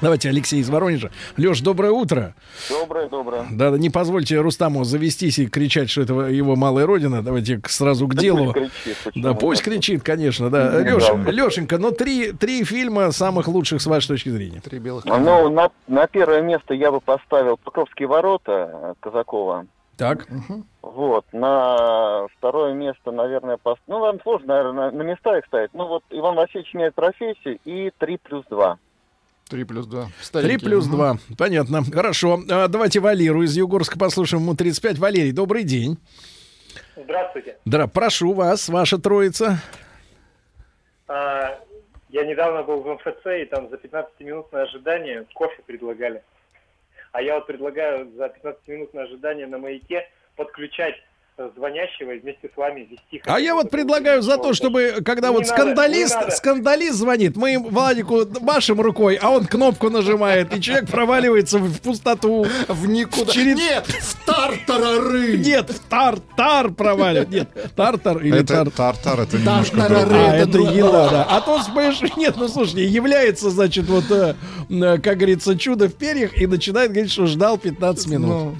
Давайте, 0.00 0.28
Алексей 0.28 0.60
из 0.60 0.70
Воронежа. 0.70 1.10
Леш, 1.36 1.60
доброе 1.60 1.90
утро. 1.90 2.32
Доброе, 2.68 3.08
доброе. 3.08 3.46
Да, 3.50 3.72
да, 3.72 3.78
не 3.78 3.90
позвольте 3.90 4.38
Рустаму 4.40 4.84
завестись 4.84 5.40
и 5.40 5.48
кричать, 5.48 5.90
что 5.90 6.02
это 6.02 6.14
его 6.14 6.54
малая 6.54 6.86
родина. 6.86 7.20
Давайте 7.20 7.60
сразу 7.66 8.06
к 8.06 8.14
Да 8.14 8.22
делу. 8.22 8.52
пусть 8.52 8.72
кричит, 8.84 8.96
Да, 9.16 9.34
пусть 9.34 9.62
кричит, 9.62 10.02
конечно, 10.04 10.50
да. 10.50 10.78
Леша, 10.82 11.14
да. 11.14 11.32
Лешенька, 11.32 11.78
ну 11.78 11.90
три, 11.90 12.30
три 12.30 12.62
фильма 12.62 13.10
самых 13.10 13.48
лучших 13.48 13.82
с 13.82 13.86
вашей 13.86 14.06
точки 14.06 14.28
зрения. 14.28 14.60
Три 14.60 14.78
белых 14.78 15.04
Ну, 15.04 15.48
на, 15.48 15.70
на 15.88 16.06
первое 16.06 16.42
место 16.42 16.74
я 16.74 16.92
бы 16.92 17.00
поставил 17.00 17.56
Покровские 17.56 18.06
ворота 18.06 18.94
Казакова. 19.00 19.66
Так. 19.98 20.28
Вот, 20.80 21.26
на 21.32 22.28
второе 22.36 22.72
место, 22.72 23.10
наверное, 23.10 23.56
пост... 23.56 23.80
ну, 23.88 23.98
вам 23.98 24.20
сложно, 24.22 24.46
наверное, 24.46 24.90
на, 24.92 25.02
места 25.02 25.36
их 25.36 25.44
ставить. 25.46 25.74
Ну, 25.74 25.86
вот 25.86 26.04
Иван 26.10 26.36
Васильевич 26.36 26.72
меняет 26.72 26.94
профессию 26.94 27.58
и 27.64 27.90
3 27.98 28.18
плюс 28.18 28.44
2. 28.48 28.78
Три 29.50 29.64
плюс 29.64 29.86
два. 29.86 30.08
Три 30.32 30.58
плюс 30.58 30.86
два. 30.86 31.16
Понятно. 31.38 31.82
Хорошо. 31.82 32.38
А, 32.50 32.68
давайте 32.68 33.00
Валеру 33.00 33.42
из 33.42 33.56
Югорска 33.56 33.98
послушаем. 33.98 34.42
Ему 34.42 34.54
35. 34.54 34.98
Валерий, 34.98 35.32
добрый 35.32 35.64
день. 35.64 35.96
Здравствуйте. 36.96 37.56
Да, 37.64 37.86
прошу 37.86 38.34
вас, 38.34 38.68
ваша 38.68 38.98
троица. 38.98 39.58
А, 41.06 41.58
я 42.10 42.26
недавно 42.26 42.62
был 42.62 42.82
в 42.82 42.92
МФЦ, 42.92 43.26
и 43.40 43.44
там 43.46 43.70
за 43.70 43.76
15-минутное 43.76 44.64
ожидание 44.64 45.24
кофе 45.32 45.62
предлагали. 45.64 46.22
А 47.12 47.22
я 47.22 47.36
вот 47.36 47.46
предлагаю 47.46 48.10
за 48.12 48.26
15-минутное 48.26 49.04
ожидание 49.04 49.46
на 49.46 49.58
маяке 49.58 50.08
подключать 50.36 50.94
звонящего 51.56 52.12
и 52.12 52.18
вместе 52.18 52.50
с 52.52 52.56
вами 52.56 52.80
вести... 52.90 53.22
А 53.24 53.38
я 53.38 53.54
вот 53.54 53.70
предлагаю 53.70 54.22
за 54.22 54.38
то, 54.38 54.52
чтобы, 54.52 54.96
когда 55.04 55.28
Не 55.28 55.34
вот 55.34 55.46
надо, 55.46 55.54
скандалист, 55.54 56.32
скандалист 56.32 56.96
звонит, 56.96 57.36
мы 57.36 57.54
им 57.54 57.64
Владику 57.64 58.26
машем 58.40 58.80
рукой, 58.80 59.16
а 59.16 59.30
он 59.30 59.46
кнопку 59.46 59.90
нажимает, 59.90 60.54
и 60.56 60.60
человек 60.60 60.90
проваливается 60.90 61.58
в 61.58 61.80
пустоту. 61.80 62.46
В 62.66 62.88
никуда. 62.88 63.32
Через... 63.32 63.56
Нет, 63.56 63.86
в 63.86 64.26
тартарары. 64.26 65.38
Нет, 65.38 65.70
в 65.70 65.80
тар-тар 65.88 66.70
проваливает. 66.70 67.30
Нет, 67.30 67.48
тартар 67.76 68.18
или 68.18 68.40
Это 68.40 68.64
тар... 68.64 68.70
тартар, 68.70 69.20
это 69.20 69.38
немножко. 69.38 69.86
А, 69.88 70.34
это 70.34 70.58
еда, 70.58 71.08
да. 71.08 71.26
А 71.28 71.40
то, 71.40 71.60
понимаешь, 71.66 72.00
нет, 72.16 72.34
ну 72.36 72.48
слушай, 72.48 72.84
является, 72.84 73.50
значит, 73.50 73.86
вот, 73.86 74.10
э, 74.10 74.34
э, 74.70 74.98
как 74.98 75.16
говорится, 75.16 75.56
чудо 75.58 75.88
в 75.88 75.94
перьях 75.94 76.36
и 76.40 76.46
начинает 76.46 76.90
говорить, 76.90 77.12
что 77.12 77.26
ждал 77.26 77.58
15 77.58 78.06
минут. 78.08 78.28
Ну. 78.28 78.54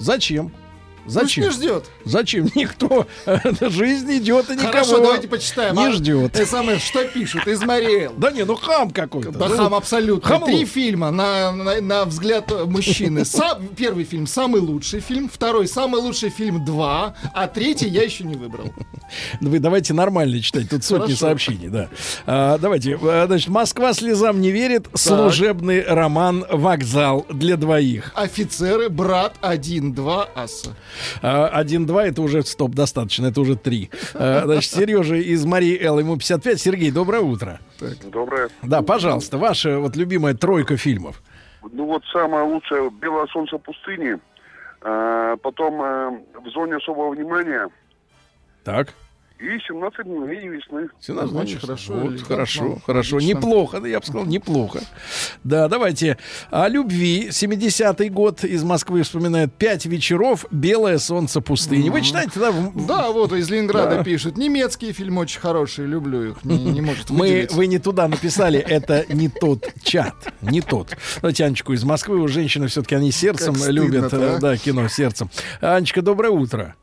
Зачем? 1.05 1.45
Пусть 1.45 1.57
не 1.59 1.63
ждет. 1.63 1.85
Зачем? 2.05 2.49
Никто. 2.55 3.07
Жизнь 3.69 4.17
идет 4.17 4.49
и 4.49 4.53
никого 4.53 4.71
Хорошо, 4.71 4.97
давайте 4.99 5.27
почитаем. 5.27 5.75
не 5.75 5.87
А, 5.87 5.91
ждет. 5.91 6.39
э, 6.39 6.45
самое, 6.45 6.79
что 6.79 7.03
пишут? 7.05 7.47
Измариэл. 7.47 8.13
Да 8.17 8.31
не, 8.31 8.43
ну 8.45 8.55
хам 8.55 8.91
какой-то. 8.91 9.31
Да 9.31 9.47
Ну, 9.47 9.57
хам 9.57 9.73
абсолютно. 9.73 10.27
хамло. 10.27 10.47
Три 10.47 10.65
фильма 10.65 11.11
на, 11.11 11.51
на, 11.51 11.81
на 11.81 12.05
взгляд 12.05 12.51
мужчины. 12.67 13.25
Сам, 13.25 13.67
первый 13.75 14.03
фильм 14.05 14.27
самый 14.27 14.61
лучший 14.61 14.99
фильм, 14.99 15.29
второй 15.29 15.67
самый 15.67 16.01
лучший 16.01 16.29
фильм 16.29 16.63
два, 16.65 17.15
а 17.33 17.47
третий 17.47 17.87
я 17.87 18.03
еще 18.03 18.23
не 18.23 18.35
выбрал. 18.35 18.73
Вы 19.41 19.59
давайте 19.59 19.93
нормально 19.93 20.41
читать, 20.41 20.69
тут 20.69 20.83
сотни 20.83 21.05
Хорошо. 21.05 21.19
сообщений, 21.19 21.67
да. 21.69 21.89
А, 22.25 22.57
давайте, 22.57 22.97
а, 23.01 23.25
значит, 23.27 23.49
Москва 23.49 23.93
слезам 23.93 24.39
не 24.41 24.51
верит. 24.51 24.87
Служебный 24.93 25.83
роман 25.83 26.45
«Вокзал 26.51 27.25
для 27.29 27.57
двоих». 27.57 28.11
Офицеры, 28.15 28.89
брат, 28.89 29.35
один, 29.41 29.93
два, 29.93 30.29
аса. 30.35 30.75
А, 31.21 31.47
Один-два 31.47 32.05
это 32.05 32.21
уже 32.21 32.43
стоп, 32.43 32.71
достаточно, 32.71 33.27
это 33.27 33.41
уже 33.41 33.55
три. 33.55 33.89
А, 34.13 34.43
Значит, 34.45 34.71
Сережа 34.71 35.15
из 35.15 35.45
Марии 35.45 35.77
Эл, 35.81 35.99
ему 35.99 36.17
55. 36.17 36.59
Сергей, 36.59 36.91
доброе 36.91 37.21
утро. 37.21 37.59
Доброе. 38.11 38.49
Да, 38.63 38.81
пожалуйста, 38.81 39.37
ваша 39.37 39.79
вот 39.79 39.95
любимая 39.95 40.33
тройка 40.33 40.77
фильмов. 40.77 41.21
Ну 41.71 41.85
вот 41.85 42.03
самое 42.11 42.43
лучшее 42.45 42.89
«Белое 42.89 43.27
солнце 43.27 43.57
пустыни», 43.57 44.17
А, 44.81 45.35
потом 45.37 45.81
э, 45.81 46.09
«В 46.43 46.49
зоне 46.51 46.77
особого 46.77 47.09
внимания», 47.13 47.67
Так. 48.63 48.93
И 49.39 49.57
17 49.67 50.05
дней 50.05 50.47
весны. 50.49 50.89
17 50.99 51.33
Очень 51.35 51.45
дней. 51.51 51.59
хорошо, 51.61 51.93
Вот, 51.93 52.01
элегантно, 52.11 52.25
хорошо, 52.27 52.81
хорошо. 52.85 53.15
отлично. 53.17 53.37
Неплохо, 53.37 53.79
да, 53.79 53.87
я 53.87 53.99
бы 53.99 54.05
сказал, 54.05 54.25
неплохо. 54.25 54.81
Да, 55.45 55.67
давайте. 55.69 56.17
О 56.51 56.67
любви. 56.67 57.29
70-й 57.29 58.09
год 58.09 58.43
из 58.43 58.63
Москвы 58.63 59.03
вспоминает 59.03 59.53
«Пять 59.53 59.85
вечеров. 59.85 60.45
Белое 60.51 60.97
солнце 60.97 61.39
пустыни». 61.39 61.89
Вы 61.89 62.01
читаете, 62.01 62.39
да? 62.39 62.53
Да, 62.87 63.11
вот 63.11 63.31
из 63.31 63.49
Ленинграда 63.49 63.97
Да. 63.97 64.03
пишет. 64.03 64.37
Немецкие 64.37 64.91
фильмы 64.91 65.21
очень 65.21 65.39
хорошие, 65.39 65.87
люблю 65.87 66.31
их. 66.31 66.43
Не, 66.43 66.57
не 66.65 66.81
может 66.89 67.09
Мы, 67.09 67.47
вы 67.51 67.67
не 67.67 67.79
туда 67.79 68.07
написали, 68.09 68.59
это 68.59 69.05
не 69.13 69.29
тот 69.29 69.71
чат, 69.83 70.15
не 70.41 70.59
тот. 70.61 70.97
Давайте 71.21 71.45
Анечку 71.45 71.71
из 71.73 71.83
Москвы, 71.85 72.19
у 72.19 72.27
женщины 72.27 72.67
все-таки 72.67 72.95
они 72.95 73.11
сердцем 73.11 73.55
любят, 73.67 74.13
э, 74.13 74.35
а? 74.35 74.39
да, 74.39 74.57
кино 74.57 74.87
сердцем. 74.89 75.29
Анечка, 75.61 76.01
доброе 76.01 76.31
утро. 76.31 76.75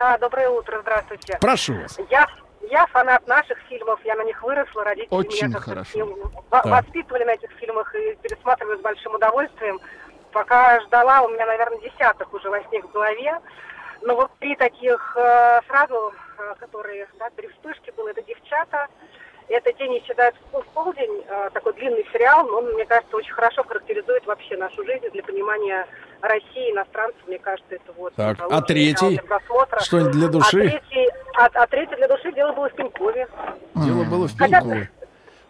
Да, 0.00 0.16
доброе 0.16 0.48
утро, 0.48 0.80
здравствуйте. 0.80 1.36
Прошу 1.42 1.74
вас. 1.74 1.98
Я, 2.08 2.26
я 2.70 2.86
фанат 2.86 3.26
наших 3.28 3.58
фильмов, 3.68 4.00
я 4.02 4.14
на 4.16 4.24
них 4.24 4.42
выросла, 4.42 4.82
родители 4.82 5.08
Очень 5.14 5.48
меня 5.48 5.60
хорошо. 5.60 6.06
во- 6.48 6.62
Так. 6.62 6.64
воспитывали 6.64 7.24
на 7.24 7.32
этих 7.32 7.50
фильмах 7.58 7.94
и 7.94 8.14
пересматривали 8.22 8.78
с 8.78 8.80
большим 8.80 9.14
удовольствием. 9.14 9.78
Пока 10.32 10.80
ждала, 10.80 11.20
у 11.20 11.28
меня, 11.28 11.44
наверное, 11.44 11.80
десяток 11.80 12.32
уже 12.32 12.48
возник 12.48 12.86
в 12.86 12.92
голове. 12.92 13.40
Но 14.00 14.16
вот 14.16 14.30
три 14.38 14.56
таких 14.56 15.14
э, 15.18 15.60
сразу, 15.68 16.14
э, 16.38 16.54
которые, 16.58 17.06
да, 17.18 17.28
три 17.36 17.48
вспышки 17.48 17.90
было, 17.94 18.08
это 18.08 18.22
«Девчата», 18.22 18.86
это 19.54 19.72
«День 19.78 19.98
исчезает 19.98 20.34
в 20.52 20.64
полдень», 20.74 21.22
э, 21.28 21.50
такой 21.52 21.72
длинный 21.74 22.06
сериал, 22.12 22.46
но 22.46 22.58
он, 22.58 22.72
мне 22.74 22.84
кажется, 22.86 23.16
очень 23.16 23.32
хорошо 23.32 23.62
характеризует 23.64 24.24
вообще 24.26 24.56
нашу 24.56 24.84
жизнь 24.84 25.04
для 25.12 25.22
понимания 25.22 25.86
России, 26.20 26.70
иностранцев, 26.72 27.20
мне 27.26 27.38
кажется, 27.38 27.74
это 27.74 27.92
вот 27.96 28.14
Так, 28.14 28.38
а 28.50 28.60
третий? 28.62 29.20
Что-нибудь 29.82 30.12
для 30.12 30.28
души? 30.28 30.58
А 30.66 30.68
третий, 30.68 31.08
а, 31.36 31.46
а 31.54 31.66
третий 31.66 31.96
для 31.96 32.08
души 32.08 32.32
дело 32.32 32.52
было 32.52 32.68
в 32.68 32.74
Пенькове. 32.74 33.26
Дело 33.76 34.04
было 34.04 34.28
в 34.28 34.36
Хотя- 34.36 34.60
Пенькове. 34.60 34.90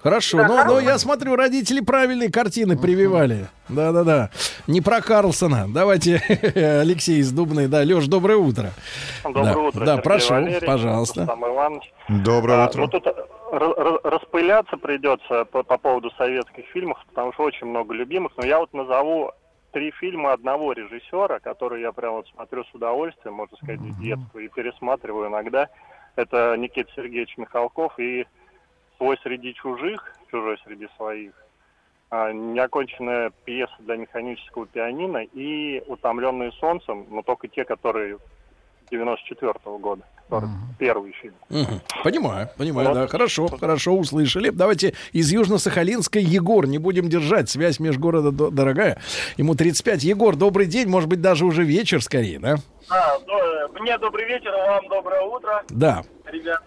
Хорошо, 0.03 0.39
Да, 0.39 0.49
но, 0.49 0.55
но 0.55 0.63
хорошо. 0.63 0.81
я 0.81 0.97
смотрю, 0.97 1.37
родители 1.37 1.81
правильные 1.81 2.33
картины 2.33 2.79
прививали. 2.79 3.49
Да-да-да. 3.69 4.31
Не 4.67 4.81
про 4.81 5.03
Карлсона. 5.03 5.67
Давайте 5.69 6.23
Алексей 6.81 7.19
из 7.19 7.31
Дубной. 7.33 7.67
Да, 7.67 7.83
Леш, 7.83 8.07
доброе 8.07 8.39
утро. 8.39 8.70
Доброе 9.25 9.45
да. 9.53 9.59
утро, 9.59 9.81
Да, 9.81 9.87
Сергей 9.97 10.03
прошу, 10.03 10.33
Валерьевич, 10.33 10.65
пожалуйста. 10.65 11.27
Доброе 12.09 12.62
А, 12.65 12.67
утро. 12.69 12.81
Ну, 12.81 12.89
тут 12.89 13.07
распыляться 13.51 14.77
придется 14.77 15.45
по, 15.47 15.62
по 15.62 15.79
поводу 15.79 16.11
советских 16.12 16.67
фильмов, 16.67 17.05
потому 17.09 17.33
что 17.33 17.45
очень 17.45 17.67
много 17.67 17.95
любимых. 17.95 18.33
Но 18.37 18.45
я 18.45 18.59
вот 18.59 18.73
назову 18.73 19.33
три 19.73 19.91
фильма 19.93 20.33
одного 20.33 20.73
режиссера, 20.73 21.39
которые 21.41 21.83
я 21.83 21.93
прям 21.93 22.15
вот 22.15 22.29
смотрю 22.29 22.65
с 22.65 22.75
удовольствием, 22.75 23.35
можно 23.35 23.57
сказать, 23.57 23.81
с 23.81 23.97
детства, 23.99 24.39
и 24.39 24.49
пересматриваю 24.49 25.29
иногда. 25.29 25.69
Это 26.17 26.57
Никита 26.57 26.91
Сергеевич 26.95 27.37
Михалков 27.37 27.99
и 27.99 28.27
«Свой 28.97 29.17
среди 29.23 29.55
чужих», 29.55 30.15
«Чужой 30.31 30.59
среди 30.65 30.89
своих», 30.97 31.33
а, 32.11 32.33
неоконченная 32.33 33.33
пьеса 33.45 33.75
для 33.81 33.97
механического 33.97 34.67
пианино 34.67 35.19
и 35.19 35.83
«Утомленные 35.87 36.53
солнцем», 36.53 37.07
но 37.09 37.23
только 37.23 37.49
те, 37.49 37.65
которые 37.65 38.19
94 38.91 39.52
года, 39.78 40.02
который 40.28 40.49
первый 40.78 41.12
фильм. 41.12 41.35
Мгм. 41.49 41.81
Понимаю, 42.05 42.49
понимаю, 42.59 42.89
Вот. 42.89 42.94
да. 42.94 43.07
Хорошо, 43.07 43.49
хорошо, 43.49 43.93
услышали. 43.93 44.51
Давайте 44.51 44.94
из 45.12 45.33
Южно-Сахалинска 45.33 46.19
Егор. 46.19 46.67
Не 46.67 46.78
будем 46.78 47.09
держать, 47.09 47.49
связь 47.49 47.78
межгорода 47.81 48.31
до- 48.33 48.51
дорогая. 48.51 49.01
Ему 49.36 49.55
35. 49.55 50.02
Егор, 50.05 50.36
добрый 50.36 50.67
день, 50.67 50.89
может 50.89 51.09
быть, 51.09 51.20
даже 51.20 51.44
уже 51.44 51.62
вечер 51.65 52.02
скорее, 52.02 52.39
да? 52.39 52.57
Да, 52.89 53.19
до- 53.20 53.69
мне 53.81 53.97
добрый 53.99 54.27
вечер, 54.27 54.52
а 54.55 54.67
вам 54.81 54.89
доброе 54.89 55.23
утро, 55.23 55.62
Да. 55.70 56.02
ребята. 56.27 56.65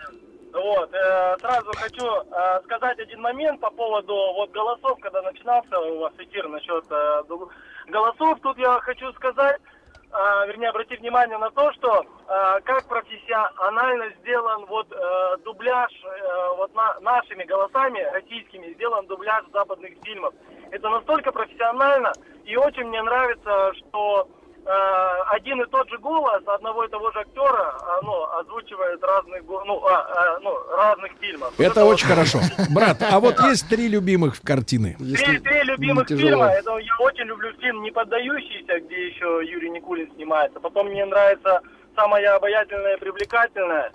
Вот, 0.54 0.94
э, 0.94 1.36
сразу 1.42 1.72
хочу 1.74 2.06
э, 2.06 2.62
сказать 2.66 3.00
один 3.00 3.20
момент 3.22 3.60
по 3.60 3.72
поводу 3.72 4.14
вот 4.36 4.52
голосов, 4.52 5.00
когда 5.02 5.22
начинался 5.24 5.80
у 5.80 6.00
вас 6.02 6.14
эфир 6.20 6.48
насчет 6.48 6.84
э, 6.92 7.24
голосов. 7.88 8.38
Тут 8.44 8.58
я 8.60 8.80
хочу 8.82 9.12
сказать, 9.14 9.60
э, 10.14 10.48
вернее, 10.48 10.70
обратить 10.70 11.00
внимание 11.00 11.38
на 11.38 11.50
то, 11.52 11.72
что 11.74 12.02
э, 12.02 12.60
как 12.64 12.88
профессионально 12.88 14.10
сделан 14.22 14.66
вот 14.66 14.88
э, 14.92 15.38
дубляж 15.44 15.92
э, 16.04 16.56
вот 16.58 16.74
на- 16.76 17.00
нашими 17.02 17.44
голосами 17.44 18.00
российскими 18.14 18.74
сделан 18.74 19.06
дубляж 19.08 19.44
западных 19.52 19.92
фильмов. 20.04 20.34
Это 20.72 20.90
настолько 20.90 21.32
профессионально 21.32 22.14
и 22.46 22.56
очень 22.56 22.86
мне 22.86 23.02
нравится, 23.02 23.74
что 23.76 24.28
один 24.66 25.62
и 25.62 25.66
тот 25.70 25.90
же 25.90 25.98
голос 25.98 26.42
одного 26.46 26.86
и 26.86 26.90
того 26.90 27.12
же 27.12 27.20
актера, 27.20 27.76
а, 27.82 28.02
ну, 28.02 28.24
озвучивает 28.40 29.04
разных, 29.04 29.42
ну, 29.48 29.86
а, 29.86 29.96
а, 30.00 30.40
ну, 30.42 30.52
разных 30.78 31.12
фильмов. 31.20 31.54
Вот 31.58 31.64
Это 31.66 31.86
очень 31.86 32.08
вот- 32.08 32.16
хорошо. 32.16 32.40
Брат, 32.74 32.98
а 33.02 33.20
вот 33.20 33.40
есть 33.42 33.68
три 33.68 33.88
любимых 33.88 34.42
картины. 34.42 34.96
Три, 35.00 35.40
три 35.40 35.64
любимых 35.64 36.08
фильма. 36.08 36.48
Это 36.52 36.78
я 36.78 36.96
очень 37.00 37.26
люблю 37.26 37.52
фильм 37.60 37.82
«Не 37.84 37.92
поддающийся», 37.92 38.80
где 38.80 39.08
еще 39.08 39.42
Юрий 39.46 39.70
Никулин 39.70 40.10
снимается. 40.16 40.60
Потом 40.60 40.88
мне 40.88 41.06
нравится 41.06 41.62
«Самая 41.96 42.36
обаятельная 42.36 42.96
и 42.96 43.00
привлекательная». 43.00 43.92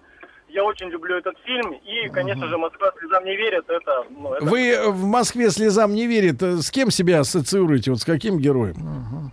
Я 0.49 0.65
очень 0.65 0.89
люблю 0.89 1.17
этот 1.17 1.37
фильм. 1.45 1.73
И, 1.73 2.09
конечно 2.09 2.47
же, 2.47 2.57
«Москва 2.57 2.91
слезам 2.99 3.25
не 3.25 3.37
верит». 3.37 3.65
Это, 3.69 4.05
ну, 4.11 4.33
это 4.35 4.45
Вы 4.45 4.91
в 4.91 5.05
Москве 5.05 5.51
слезам 5.51 5.95
не 5.95 6.07
верит. 6.07 6.43
Э, 6.43 6.57
С 6.57 6.71
кем 6.71 6.91
себя 6.91 7.21
ассоциируете? 7.21 7.91
Вот 7.91 8.01
с 8.01 8.05
каким 8.05 8.39
героем? 8.39 9.31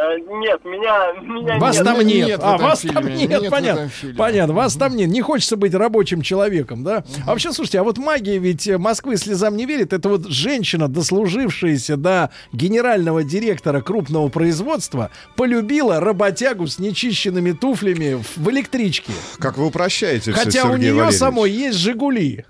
Э, 0.00 0.18
нет, 0.18 0.64
меня, 0.64 1.12
меня 1.20 1.58
Вас 1.58 1.76
нет. 1.76 1.84
там 1.84 1.98
нет. 2.00 2.26
нет 2.26 2.40
а, 2.42 2.58
вас 2.58 2.80
фильме. 2.80 2.94
там 2.94 3.06
нет, 3.14 3.30
Нет 3.30 3.50
понятно. 3.50 3.90
Понятно, 4.16 4.54
вас 4.54 4.74
там 4.74 4.96
нет. 4.96 5.08
Не 5.08 5.22
хочется 5.22 5.56
быть 5.56 5.74
рабочим 5.74 6.22
человеком, 6.22 6.82
да? 6.84 7.04
А 7.26 7.30
вообще, 7.30 7.52
слушайте, 7.52 7.80
а 7.80 7.82
вот 7.82 7.98
магия 7.98 8.38
ведь 8.38 8.66
э, 8.66 8.78
Москвы 8.78 9.16
слезам 9.16 9.56
не 9.56 9.66
верит. 9.66 9.92
Это 9.92 10.08
вот 10.08 10.26
женщина, 10.26 10.88
дослужившаяся 10.88 11.96
до 11.96 12.30
генерального 12.52 13.22
директора 13.22 13.80
крупного 13.80 14.28
производства, 14.28 15.10
полюбила 15.36 16.00
работягу 16.00 16.66
с 16.66 16.78
нечищенными 16.78 17.52
туфлями 17.52 18.22
в, 18.36 18.50
электричке. 18.50 19.12
Как 19.38 19.56
вы 19.58 19.66
упрощаете 19.66 20.32
все, 20.32 20.44
Хотя 20.44 20.64
у 20.64 20.76
нее 20.76 20.92
Валерьевич. 20.92 21.18
самой 21.18 21.50
есть 21.50 21.78
Жигули. 21.78 22.44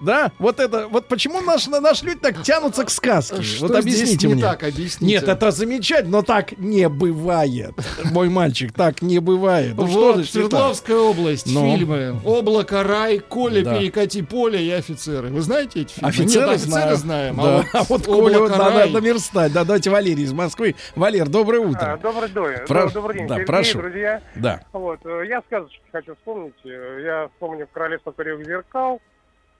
Да, 0.00 0.30
вот 0.38 0.60
это, 0.60 0.88
вот 0.88 1.06
почему 1.08 1.40
наши, 1.40 1.70
наши 1.70 2.04
люди 2.04 2.18
так 2.18 2.42
тянутся 2.42 2.84
к 2.84 2.90
сказке? 2.90 3.42
Что 3.42 3.68
вот 3.68 3.80
здесь 3.82 3.94
объясните 4.00 4.26
не 4.28 4.34
мне. 4.34 4.42
так? 4.42 4.62
Объясните. 4.62 5.04
Нет, 5.04 5.28
это 5.28 5.50
замечательно, 5.50 6.18
но 6.18 6.22
так 6.22 6.58
не 6.58 6.88
бывает. 6.88 7.72
Мой 8.12 8.28
мальчик, 8.28 8.72
так 8.72 9.00
не 9.02 9.18
бывает. 9.20 9.74
Ну, 9.76 9.86
что 9.88 10.00
вот, 10.12 10.16
так? 10.16 10.26
Свердловская 10.26 10.96
область, 10.98 11.46
Ну. 11.52 11.64
фильмы. 11.76 12.20
Облако, 12.24 12.82
рай, 12.82 13.18
Коля, 13.20 13.62
Да. 13.64 13.78
перекати 13.78 14.22
поле 14.22 14.62
и 14.62 14.70
офицеры. 14.70 15.28
Вы 15.28 15.40
знаете 15.40 15.80
эти 15.82 15.92
фильмы? 15.94 16.08
Офицеры, 16.10 16.46
Нет, 16.46 16.54
офицеры 16.56 16.96
знаю. 16.96 16.96
знаем. 16.96 17.36
Да. 17.36 17.42
А 17.42 17.52
вот, 17.52 17.66
А 17.72 17.84
вот 17.88 18.04
Колю 18.06 18.18
«Облако, 18.44 18.56
надо 18.58 18.78
рай». 18.78 18.90
наверстать. 18.90 19.52
Да, 19.52 19.64
давайте 19.64 19.90
Валерий 19.90 20.24
из 20.24 20.32
Москвы. 20.32 20.74
Валер, 20.94 21.28
доброе 21.28 21.60
утро. 21.60 21.94
А, 21.94 21.96
Добрый, 21.96 22.28
дой- 22.28 22.58
Про- 22.66 22.90
добрый 22.90 23.18
день, 23.18 23.28
да, 23.28 23.34
Сергей, 23.36 23.46
прошу. 23.46 23.78
друзья. 23.78 24.22
Да. 24.34 24.60
Вот, 24.72 25.00
э, 25.04 25.22
я 25.28 25.42
сказочки 25.46 25.80
хочу 25.92 26.14
вспомнить. 26.16 26.54
Э, 26.64 27.00
Я 27.06 27.28
вспомню 27.34 27.66
«Королевство 27.72 28.12
трех 28.12 28.44
зеркал», 28.44 29.00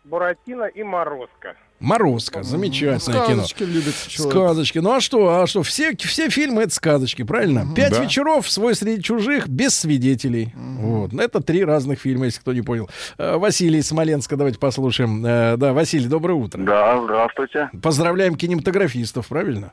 «Буратино» 0.07 0.65
и 0.65 0.83
«Морозко». 0.83 1.57
Морозко, 1.79 2.43
замечательное 2.43 3.27
кино. 3.27 3.45
Сказочки 3.45 3.63
любит 3.65 3.95
человек. 4.09 4.33
Сказочки. 4.35 4.79
Ну 4.79 4.93
а 4.93 5.01
что? 5.01 5.41
А 5.43 5.47
что? 5.47 5.63
Все, 5.63 5.95
все 5.95 6.31
фильмы 6.31 6.63
это 6.63 6.73
сказочки, 6.75 7.23
правильно? 7.23 7.67
Пять 7.75 7.93
Да. 7.93 8.03
вечеров, 8.03 8.49
свой 8.49 8.75
среди 8.75 9.03
чужих, 9.03 9.47
без 9.47 9.79
свидетелей. 9.79 10.55
Вот. 10.57 11.13
Ну, 11.13 11.21
Это 11.23 11.43
три 11.43 11.63
разных 11.65 12.01
фильма, 12.01 12.27
если 12.27 12.41
кто 12.41 12.55
не 12.55 12.63
понял. 12.63 12.89
Э, 13.19 13.37
Василий 13.37 13.81
из 13.81 13.89
Смоленска, 13.89 14.37
давайте 14.37 14.59
послушаем. 14.59 15.23
Э, 15.27 15.57
Да, 15.59 15.75
Василий, 15.75 16.09
доброе 16.09 16.35
утро. 16.35 16.63
Да, 16.63 16.99
здравствуйте. 17.03 17.69
Поздравляем 17.83 18.37
кинематографистов, 18.37 19.29
правильно? 19.29 19.73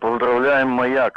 Поздравляем 0.00 0.68
«Маяк». 0.70 1.14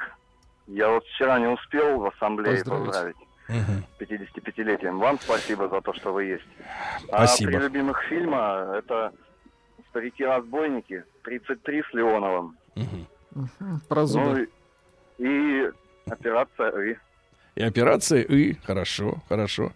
Я 0.67 0.89
вот 0.89 1.05
вчера 1.05 1.39
не 1.39 1.47
успел 1.47 1.99
в 1.99 2.05
ассамблее 2.07 2.63
Поздравить. 2.65 3.15
С 3.47 4.01
55-летием. 4.01 4.97
Вам 4.97 5.19
спасибо 5.21 5.67
за 5.69 5.81
то, 5.81 5.93
что 5.93 6.13
вы 6.13 6.25
есть. 6.25 6.43
Спасибо. 7.05 7.49
А 7.51 7.53
три 7.53 7.61
любимых 7.63 8.01
фильма 8.09 8.73
это 8.77 9.11
«Старики-разбойники», 9.89 11.03
«33 11.25 11.83
с 11.89 11.93
Леоновым». 11.93 12.57
Про 13.87 14.01
Ну 14.01 14.07
зубы. 14.07 14.49
и, 15.17 15.23
и 15.25 15.71
«Операция 16.09 16.69
И». 16.91 16.95
И 17.55 17.63
операция 17.63 18.21
И. 18.21 18.53
Хорошо, 18.65 19.17
хорошо. 19.29 19.71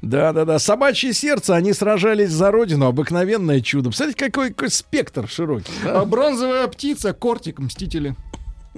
Да, 0.00 0.32
да, 0.32 0.44
да. 0.44 0.60
Собачье 0.60 1.12
сердце, 1.12 1.56
они 1.56 1.72
сражались 1.72 2.30
за 2.30 2.52
родину. 2.52 2.86
Обыкновенное 2.86 3.60
чудо. 3.62 3.88
Представляете, 3.88 4.26
какой, 4.26 4.50
какой 4.50 4.70
спектр 4.70 5.26
широкий. 5.26 5.72
да? 5.82 6.02
А 6.02 6.04
бронзовая 6.04 6.68
птица, 6.68 7.12
кортик, 7.12 7.58
мстители. 7.58 8.14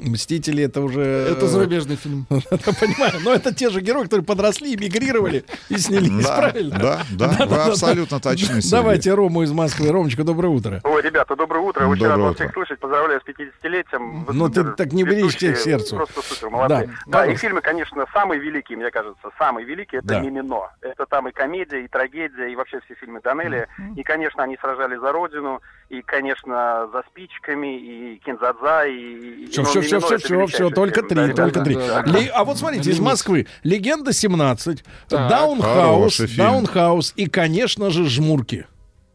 Мстители 0.03 0.65
это 0.65 0.81
уже... 0.81 1.01
Это 1.03 1.47
зарубежный 1.47 1.97
фильм. 1.97 2.27
Я 2.31 2.41
понимаю, 2.41 3.13
но 3.25 3.33
это 3.35 3.55
те 3.55 3.71
же 3.71 3.81
герои, 3.81 4.05
которые 4.05 4.25
подросли, 4.25 4.75
эмигрировали 4.75 5.45
и 5.69 5.77
снялись, 5.79 6.25
Да, 6.25 6.37
правильно? 6.37 6.79
да, 6.79 7.03
да, 7.11 7.47
вы 7.47 7.57
абсолютно 7.57 8.21
точны. 8.21 8.61
Давайте 8.71 9.15
Рому 9.15 9.43
из 9.43 9.53
Москвы. 9.53 9.91
Ромочка, 9.91 10.25
доброе 10.25 10.49
утро. 10.49 10.81
Ой, 10.85 11.03
ребята, 11.03 11.37
доброе 11.37 11.61
утро. 11.61 11.87
Очень 11.87 12.03
Доброе 12.03 12.09
рад 12.09 12.19
вас 12.21 12.35
всех 12.37 12.53
слышать. 12.53 12.79
Поздравляю 12.79 13.21
с 13.21 13.29
50-летием. 13.29 14.25
Вы 14.25 14.35
Ну, 14.35 14.49
ты 14.49 14.65
так 14.65 14.93
не 14.93 15.05
бери 15.05 15.17
ведущие, 15.17 15.53
к 15.53 15.57
сердцу. 15.59 15.97
Просто 15.97 16.23
супер, 16.23 16.51
молодцы. 16.51 16.91
Да, 17.07 17.25
Да, 17.25 17.27
и 17.27 17.37
фильмы, 17.37 17.61
конечно, 17.61 18.05
самые 18.13 18.41
великие, 18.41 18.79
мне 18.79 18.91
кажется. 18.91 19.29
Самые 19.39 19.67
великие— 19.67 19.99
это 20.01 20.09
Да. 20.09 20.21
«Мимино». 20.21 20.71
Это 20.81 21.07
там 21.07 21.29
и 21.29 21.33
комедия, 21.33 21.85
и 21.85 21.89
трагедия, 21.89 22.51
и 22.53 22.57
вообще 22.57 22.81
все 22.85 22.95
фильмы 22.95 23.21
Данелли. 23.23 23.67
И, 23.97 24.03
конечно, 24.03 24.43
они 24.43 24.57
сражались 24.61 25.01
за 25.01 25.13
родину. 25.13 25.61
И, 25.91 26.03
конечно, 26.03 26.87
за 26.93 27.03
спичками, 27.11 27.79
и 27.79 28.17
Кинзадза, 28.19 28.85
и... 28.87 29.47
Все, 29.47 29.63
и, 29.63 29.65
все, 29.65 29.81
все, 29.81 30.01
все, 30.01 30.19
все, 30.19 30.47
все, 30.47 30.71
только 30.71 31.03
три, 31.03 31.15
да, 31.17 31.33
только 31.33 31.61
три. 31.63 31.75
Да. 31.77 32.03
Ли- 32.03 32.29
А 32.29 32.45
вот 32.45 32.59
смотрите, 32.59 32.91
из. 32.91 33.01
Москвы. 33.01 33.47
Легенда 33.63 34.13
17, 34.13 34.85
Так. 35.09 35.31
Даунхаус. 35.31 36.21
Даунхаус 36.37 37.15
и, 37.17 37.27
конечно 37.27 37.89
же, 37.91 38.05
Жмурки. 38.05 38.67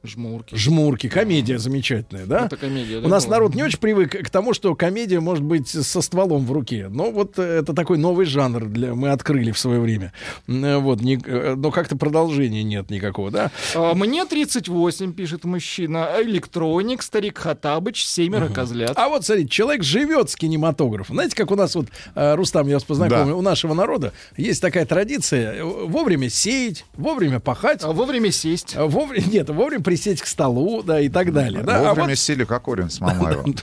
Жмурки. 0.06 0.54
Жмурки. 0.58 1.08
Комедия 1.08 1.58
замечательная, 1.60 2.26
да? 2.26 2.48
Это 2.48 2.58
комедия, 2.58 3.00
да, 3.00 3.08
У 3.08 3.10
нас 3.10 3.26
народ 3.28 3.56
не 3.56 3.64
очень 3.64 3.80
привык 3.80 4.12
к 4.26 4.30
тому, 4.30 4.54
что 4.54 4.76
комедия 4.76 5.22
может 5.22 5.46
быть 5.46 5.70
со 5.70 6.02
стволом 6.02 6.46
в 6.46 6.52
руке. 6.52 6.88
Но 6.90 7.10
вот 7.10 7.40
э, 7.40 7.42
это 7.60 7.74
такой 7.74 7.98
новый 7.98 8.26
жанр 8.26 8.66
для 8.66 8.94
мы 8.96 9.12
открыли 9.12 9.52
в 9.52 9.58
свое 9.58 9.80
время. 9.80 10.12
Э, 10.50 10.78
Вот, 10.78 11.00
не- 11.00 11.22
э, 11.26 11.56
но 11.56 11.72
как-то 11.72 11.96
продолжения 11.96 12.64
нет 12.64 12.90
никакого, 12.90 13.32
да? 13.32 13.50
А, 13.76 13.94
Мне 13.94 14.26
38, 14.26 15.14
пишет 15.14 15.46
мужчина. 15.46 16.10
Электроник, 16.22 17.02
старик 17.02 17.38
Хатабыч, 17.38 18.06
семеро 18.06 18.50
козлят. 18.50 18.92
А 18.98 19.08
вот, 19.08 19.24
смотрите, 19.26 19.48
человек 19.50 19.84
живет 19.84 20.30
с 20.30 20.36
кинематографом. 20.36 21.16
Знаете, 21.16 21.36
как 21.38 21.50
у 21.52 21.56
нас 21.56 21.76
вот, 21.76 21.88
Рустам, 22.14 22.68
я 22.68 22.74
вас 22.76 22.84
познакомлю, 22.84 23.28
Да. 23.28 23.36
у 23.36 23.42
нашего 23.42 23.74
народа 23.74 24.12
есть 24.36 24.62
такая 24.62 24.86
традиция 24.86 25.64
вовремя 25.64 26.30
сеять, 26.30 26.84
вовремя 26.98 27.40
пахать. 27.40 27.84
А 27.84 27.94
вовремя 27.94 28.32
сесть. 28.34 28.76
Вовремя, 28.76 29.24
нет, 29.32 29.50
вовремя 29.50 29.82
присесть 29.94 30.22
к 30.24 30.26
столу, 30.28 30.82
да, 30.82 31.00
и 31.00 31.08
так 31.10 31.32
далее. 31.32 31.62
Да? 31.62 31.78
А 31.78 31.84
Вовремя 31.90 32.10
вот- 32.10 32.18
сели 32.18 32.44
Кокорин 32.46 32.90
с 32.90 33.00
Мамаевым. 33.00 33.56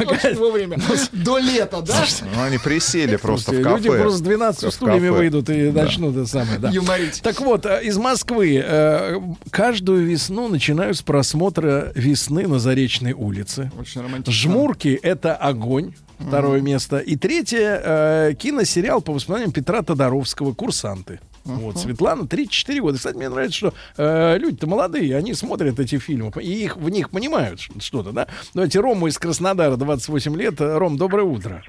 Очень 0.00 0.36
вовремя. 0.38 0.78
До 1.12 1.38
лета, 1.38 1.82
да? 1.82 2.04
Ну, 2.34 2.42
они 2.42 2.58
присели 2.58 3.16
просто 3.16 3.52
в 3.52 3.62
кафе. 3.62 3.76
Люди 3.76 3.88
просто 4.00 4.18
с 4.18 4.20
12 4.22 4.64
В 4.64 4.70
стульями 4.70 5.08
выйдут 5.08 5.50
и 5.50 5.70
начнут 5.70 6.16
это 6.16 6.26
самое. 6.26 6.58
Юморить. 6.72 7.20
Так 7.22 7.40
вот, 7.40 7.66
э, 7.66 7.84
из 7.84 7.96
Москвы. 7.98 8.62
э, 8.64 9.20
Каждую 9.50 10.06
весну 10.06 10.48
начинаю 10.48 10.94
с 10.94 11.02
просмотра 11.02 11.92
«Весны 11.94 12.46
на 12.46 12.58
Заречной 12.58 13.12
улице». 13.12 13.70
Очень 13.78 14.00
романтично. 14.02 14.32
«Жмурки»— 14.32 14.98
это 15.02 15.34
огонь. 15.36 15.92
Второе 16.18 16.60
место. 16.60 16.98
И 16.98 17.16
третье 17.16 17.80
э, 17.84 18.34
киносериал 18.38 19.00
по 19.00 19.12
воспоминаниям 19.12 19.52
Петра 19.52 19.82
Тодоровского 19.82 20.52
«Курсанты». 20.54 21.18
Вот, 21.44 21.78
Светлана, 21.78 22.26
34 22.26 22.80
года. 22.80 22.98
Кстати, 22.98 23.16
мне 23.16 23.28
нравится, 23.28 23.56
что 23.56 23.74
э, 23.96 24.38
люди-то 24.38 24.66
молодые, 24.66 25.16
они 25.16 25.34
смотрят 25.34 25.78
эти 25.80 25.98
фильмы, 25.98 26.30
и 26.40 26.64
их, 26.64 26.76
в 26.76 26.88
них 26.90 27.10
понимают 27.10 27.60
что-то, 27.80 28.12
да? 28.12 28.26
Давайте 28.54 28.80
Рому 28.80 29.06
из 29.06 29.18
Краснодара, 29.18 29.76
28 29.76 30.36
лет. 30.36 30.60
Э, 30.60 30.76
Ром, 30.78 30.96
доброе 30.96 31.24
утро. 31.24 31.62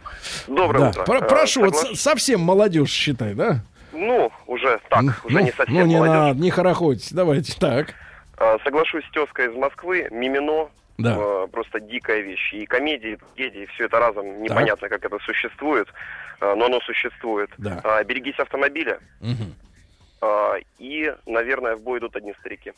Доброе 0.47 0.79
Да, 0.79 0.89
утро. 0.89 1.03
про- 1.03 1.17
Э, 1.19 1.27
прошу, 1.27 1.61
вот 1.61 1.73
соглас- 1.73 1.95
с- 1.95 2.01
совсем 2.01 2.41
молодежь 2.41 2.89
считай, 2.91 3.33
да? 3.33 3.63
Ну, 3.93 4.31
уже 4.47 4.79
так, 4.89 5.03
уже 5.25 5.35
ну, 5.37 5.39
не 5.45 5.51
совсем 5.51 5.75
ну, 5.75 5.85
не 5.85 5.95
молодежь. 5.95 6.15
надо, 6.15 6.39
не 6.41 6.49
хорохоть. 6.49 7.07
Давайте, 7.11 7.53
так. 7.59 7.93
А, 8.37 8.57
Соглашусь 8.63 9.03
с 9.05 9.11
тезкой 9.13 9.51
из 9.51 9.55
Москвы. 9.55 10.07
Мимино 10.11 10.69
Да. 11.03 11.15
э, 11.17 11.47
просто 11.51 11.79
дикая 11.79 12.21
вещь. 12.21 12.53
И 12.53 12.65
комедии, 12.65 13.13
и 13.13 13.17
трагедии, 13.35 13.65
все 13.73 13.85
это 13.85 13.99
разом. 13.99 14.41
Непонятно, 14.43 14.89
как 14.89 15.03
это 15.05 15.17
существует, 15.25 15.87
э, 16.41 16.53
но 16.55 16.65
оно 16.65 16.79
существует. 16.81 17.49
Да. 17.57 17.81
А, 17.83 18.03
Берегись 18.03 18.39
автомобиля. 18.39 18.99
А, 20.23 20.53
И, 20.77 21.11
наверное, 21.25 21.75
в 21.75 21.81
бой 21.81 21.97
идут 21.97 22.15
одни 22.15 22.33
старики. 22.39 22.73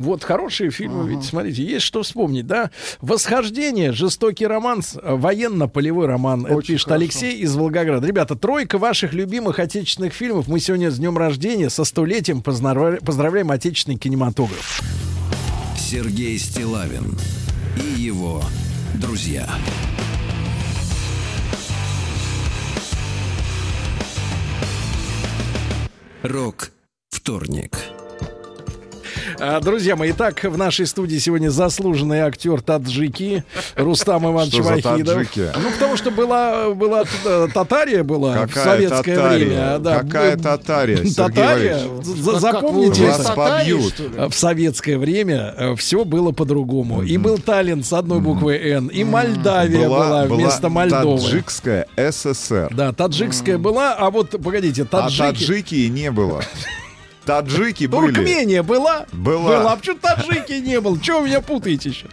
Вот 0.00 0.24
хорошие 0.24 0.70
фильмы, 0.70 1.08
ведь 1.08 1.22
смотрите, 1.22 1.62
есть 1.62 1.84
что 1.86 2.02
вспомнить, 2.02 2.48
да? 2.48 2.70
Восхождение, 3.00 3.92
жестокий 3.92 4.44
романс, 4.48 4.96
э, 5.00 5.00
военно-полевой 5.14 6.06
роман. 6.08 6.44
Это 6.46 6.60
пишет 6.62 6.90
Алексей 6.90 7.36
из 7.38 7.54
Волгограда. 7.54 8.04
Ребята, 8.08 8.34
тройка 8.34 8.78
ваших 8.78 9.12
любимых 9.12 9.60
отечественных 9.60 10.12
фильмов. 10.14 10.48
Мы 10.48 10.58
сегодня 10.58 10.90
с 10.90 10.98
днем 10.98 11.16
рождения, 11.16 11.70
со 11.70 11.84
столетием 11.84 12.40
поздравля- 12.42 12.98
поздравляем 13.04 13.52
отечественный 13.52 13.96
кинематограф. 13.96 14.80
Сергей 15.76 16.36
Стилавин 16.38 17.16
и 17.76 18.00
его 18.00 18.42
друзья. 18.94 19.48
Рок 26.22 26.72
вторник. 27.10 27.78
А, 29.46 29.60
Друзья 29.60 29.94
мои, 29.94 30.12
итак, 30.12 30.42
в 30.44 30.56
нашей 30.56 30.86
студии 30.86 31.18
сегодня 31.18 31.50
заслуженный 31.50 32.20
актер 32.20 32.62
таджики 32.62 33.44
Рустам 33.76 34.24
Иванович 34.32 34.54
Вахидов. 34.60 35.16
таджики? 35.16 35.50
Ну, 35.62 35.70
потому 35.70 35.98
что 35.98 36.10
была, 36.10 36.70
была 36.70 37.04
э, 37.26 37.48
Татария 37.52 38.02
была 38.04 38.32
в 38.32 38.48
Какая 38.48 38.64
советское 38.64 39.16
татария? 39.16 39.46
время. 39.46 39.78
Да, 39.80 39.98
Какая 40.02 40.36
татария, 40.38 40.96
Сергей 40.96 41.14
Татария? 41.14 41.76
Валерьевич? 41.76 42.40
Запомните, 42.40 43.06
Вас 43.06 43.16
Татарии, 43.18 43.72
побьют. 43.74 43.94
в 44.32 44.34
советское 44.34 44.96
время 44.96 45.74
все 45.76 46.06
было 46.06 46.32
по-другому. 46.32 47.02
И 47.02 47.18
был 47.18 47.36
талент 47.36 47.84
с 47.84 47.92
одной 47.92 48.20
буквой 48.20 48.56
«Н», 48.56 48.86
и 48.86 49.04
Молдавия 49.04 49.86
была, 49.90 50.24
вместо 50.24 50.70
Мольдовы. 50.70 51.20
таджикская 51.20 51.86
СССР. 51.98 52.70
Да, 52.74 52.94
таджикская 52.94 53.58
была, 53.58 53.92
а 53.92 54.10
вот, 54.10 54.30
погодите, 54.42 54.84
А 54.84 54.86
таджики... 54.86 55.20
таджики 55.20 55.88
не 55.88 56.10
было. 56.10 56.42
Таджики 57.24 57.86
были. 57.86 58.12
Туркмения 58.12 58.62
была? 58.62 59.06
Была. 59.12 59.72
А 59.72 59.76
почему 59.76 59.98
таджики 60.00 60.52
не 60.60 60.80
было? 60.80 60.98
Чего 61.00 61.20
вы 61.20 61.28
меня 61.28 61.40
путаете 61.40 61.90
еще? 61.90 62.06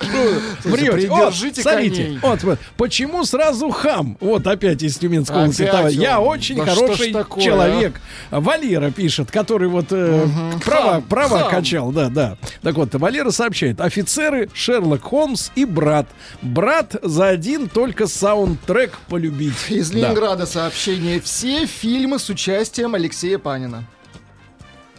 Врете? 0.63 0.91
придержите 0.91 1.61
Вот, 1.63 1.71
смотрите, 1.71 2.19
вот, 2.21 2.43
вот, 2.43 2.59
почему 2.77 3.25
сразу 3.25 3.69
хам? 3.69 4.17
Вот 4.19 4.47
опять 4.47 4.81
из 4.83 4.97
Тюменской 4.97 5.43
он. 5.43 5.51
Я 5.89 6.19
очень 6.19 6.57
Да 6.57 6.65
хороший 6.65 7.13
такое, 7.13 7.43
человек. 7.43 8.01
Валера 8.31 8.91
пишет, 8.91 9.31
который 9.31 9.67
вот 9.67 9.87
э, 9.91 10.27
права, 10.63 10.91
Хам, 10.93 11.01
права 11.03 11.39
хам. 11.39 11.49
качал, 11.49 11.91
да, 11.91 12.09
да. 12.09 12.37
Так 12.61 12.75
вот, 12.75 12.93
Валера 12.95 13.31
сообщает, 13.31 13.81
офицеры 13.81 14.49
Шерлок 14.53 15.01
Холмс 15.03 15.51
и 15.55 15.65
брат. 15.65 16.07
Брат 16.41 16.95
за 17.01 17.27
один 17.27 17.69
только 17.69 18.07
саундтрек 18.07 18.97
полюбить. 19.09 19.53
Из 19.69 19.89
Да. 19.91 19.97
Ленинграда 19.97 20.45
сообщение. 20.45 21.19
Все 21.19 21.65
фильмы 21.65 22.19
с 22.19 22.29
участием 22.29 22.95
Алексея 22.95 23.37
Панина. 23.37 23.83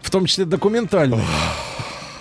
В 0.03 0.11
том 0.11 0.27
числе 0.27 0.45
документальный. 0.45 1.23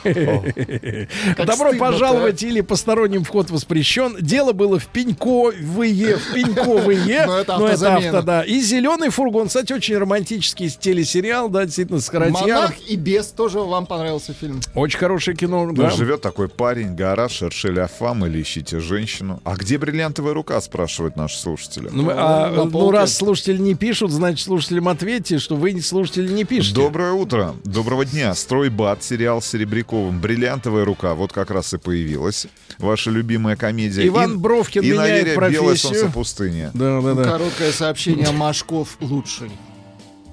Добро 0.04 1.70
стыдно-то, 1.70 1.78
пожаловать 1.78 2.44
или 2.44 2.62
посторонним 2.62 3.24
вход 3.24 3.50
воспрещен. 3.50 4.18
Дело 4.20 4.54
было 4.54 4.80
в 4.80 4.88
Пеньковые, 4.88 6.18
в 6.18 6.34
Пеньковые. 6.34 7.26
Но 7.28 7.40
это 7.40 7.58
но 7.58 7.66
автозамена. 7.66 8.20
авто, 8.20 8.22
да. 8.22 8.44
И 8.44 8.60
зеленый 8.60 9.10
фургон, 9.10 9.48
кстати, 9.48 9.74
очень 9.74 9.98
романтический 9.98 10.70
телесериал, 10.70 11.50
да, 11.50 11.66
действительно, 11.66 12.00
с. 12.00 12.12
Монах 12.12 12.74
и 12.88 12.96
бес 12.96 13.28
тоже 13.28 13.60
вам 13.60 13.86
понравился 13.86 14.34
фильм. 14.34 14.62
Очень 14.76 15.00
хорошее 15.00 15.36
кино, 15.36 15.66
Ну, 15.66 15.74
да. 15.74 15.90
Живет 15.90 16.22
такой 16.22 16.50
парень, 16.50 16.96
гора, 16.96 17.30
шершель 17.30 17.80
Афам 17.80 18.26
или 18.26 18.42
ищите 18.42 18.80
женщину. 18.80 19.42
А 19.44 19.56
где 19.56 19.78
бриллиантовая 19.78 20.34
рука, 20.34 20.60
спрашивают 20.62 21.16
наши 21.16 21.38
слушатели. 21.38 21.90
Ну, 21.92 22.10
а, 22.12 22.66
ну, 22.66 22.92
раз 22.92 23.16
слушатели 23.16 23.58
не 23.58 23.76
пишут, 23.76 24.12
значит, 24.12 24.46
слушателям 24.46 24.88
ответьте, 24.88 25.40
что 25.40 25.56
вы, 25.56 25.80
слушатели, 25.82 26.32
не 26.32 26.44
пишете. 26.44 26.76
Доброе 26.76 27.14
утро. 27.14 27.56
Доброго 27.64 28.06
дня. 28.06 28.34
Стройбат, 28.36 29.04
сериал 29.04 29.42
с 29.42 29.54
Серебряковым. 29.92 30.20
Бриллиантовая 30.20 30.86
рука. 30.86 31.14
Вот 31.16 31.34
как 31.34 31.52
раз 31.52 31.74
и 31.74 31.78
появилась. 31.78 32.48
Ваша 32.80 33.12
любимая 33.12 33.56
комедия. 33.56 34.08
Иван 34.08 34.34
И- 34.34 34.38
Бровкин 34.38 34.82
и 34.84 34.92
меняет 34.92 35.26
наверное, 35.26 35.50
Белое 35.50 35.68
профессию. 35.70 35.94
солнце 35.94 36.14
пустыни. 36.14 36.70
Да, 36.74 37.02
да, 37.02 37.14
да. 37.14 37.24
Короткое 37.24 37.72
сообщение 37.72 38.32
Машков 38.32 38.98
лучший. 39.02 39.52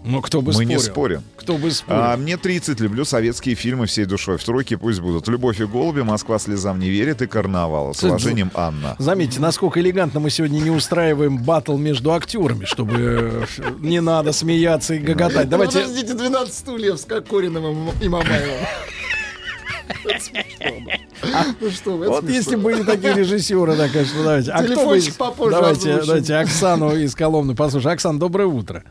Ну, 0.05 0.23
кто 0.23 0.41
бы 0.41 0.53
Мы 0.55 0.65
не 0.65 0.79
спорил. 0.79 0.93
спорим. 0.93 1.23
Кто 1.37 1.59
бы 1.59 1.71
спорил. 1.73 2.01
А, 2.03 2.17
мне 2.17 2.37
30, 2.39 2.81
люблю 2.81 3.05
советские 3.05 3.57
фильмы 3.57 3.87
всей 3.87 4.05
душой. 4.07 4.39
В 4.39 4.45
тройке 4.45 4.79
пусть 4.79 5.01
будут 5.01 5.27
«Любовь 5.29 5.61
и 5.61 5.65
голуби», 5.65 6.01
«Москва 6.03 6.39
слезам 6.39 6.79
не 6.79 6.89
верит» 6.89 7.21
и 7.21 7.27
«Карнавал». 7.27 7.93
С 7.95 8.05
уважением, 8.05 8.51
Анна. 8.55 8.95
Заметьте, 8.99 9.41
насколько 9.41 9.81
элегантно 9.81 10.21
мы 10.21 10.31
сегодня 10.31 10.61
не 10.61 10.71
устраиваем 10.71 11.39
батл 11.43 11.77
между 11.77 12.13
актерами, 12.13 12.65
чтобы 12.65 12.95
э, 12.97 13.45
не 13.81 14.01
надо 14.01 14.33
смеяться 14.33 14.95
и 14.95 14.99
гоготать. 14.99 15.49
Давайте... 15.51 15.81
Подождите, 15.81 16.15
12 16.15 16.55
стульев 16.55 16.99
с 16.99 17.05
Кокориным 17.05 17.91
и 18.01 18.09
Мамаевым. 18.09 18.65
Ну 21.61 21.71
что 21.71 21.97
вы, 21.97 22.09
Вот 22.09 22.25
если 22.25 22.57
были 22.57 22.83
такие 22.83 23.15
режиссеры, 23.15 23.77
да, 23.77 23.89
конечно, 23.89 24.23
давайте. 24.23 24.53
А 24.53 24.63
кто 24.63 24.87
бы 24.87 25.51
Давайте, 25.51 26.01
давайте 26.01 26.37
Оксану 26.37 26.95
из 26.95 27.15
Коломны 27.15 27.55
послушаем. 27.55 27.95
Оксан, 27.95 28.19
доброе 28.19 28.47
утро. 28.47 28.83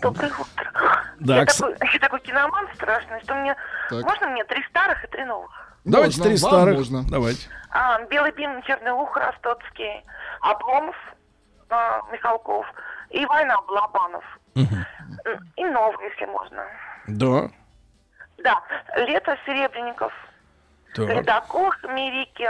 Доброе 0.00 0.32
утро. 0.32 1.04
Да, 1.20 1.36
я, 1.40 1.44
такой, 1.44 1.74
я 1.92 1.98
такой 1.98 2.20
киноман 2.20 2.66
страшный, 2.74 3.20
что 3.22 3.34
мне... 3.34 3.54
Так. 3.90 4.04
Можно 4.04 4.28
мне 4.28 4.42
три 4.44 4.62
старых 4.70 5.04
и 5.04 5.08
три 5.08 5.24
новых? 5.26 5.50
Давайте 5.84 6.18
Можно, 6.18 6.24
три 6.30 6.36
старых. 6.38 6.76
можно. 6.76 7.04
Давайте. 7.10 7.46
А, 7.70 8.02
Белый 8.04 8.32
бим, 8.32 8.62
Черный 8.62 8.92
ух, 8.92 9.14
Ростоцкий, 9.16 10.02
Обломов 10.40 10.96
а, 11.68 12.00
Михалков, 12.10 12.66
и 13.10 13.24
«Война» 13.26 13.56
Балабанов, 13.68 14.24
Мгм. 14.54 14.86
и 15.56 15.64
новый, 15.66 16.08
если 16.10 16.24
можно. 16.26 16.64
Да. 17.06 17.50
Да, 18.42 18.62
«Лето 18.96 19.36
Серебренников», 19.44 20.12
Так. 20.94 21.08
«Ледокол 21.08 21.72
Мирики» 21.84 22.48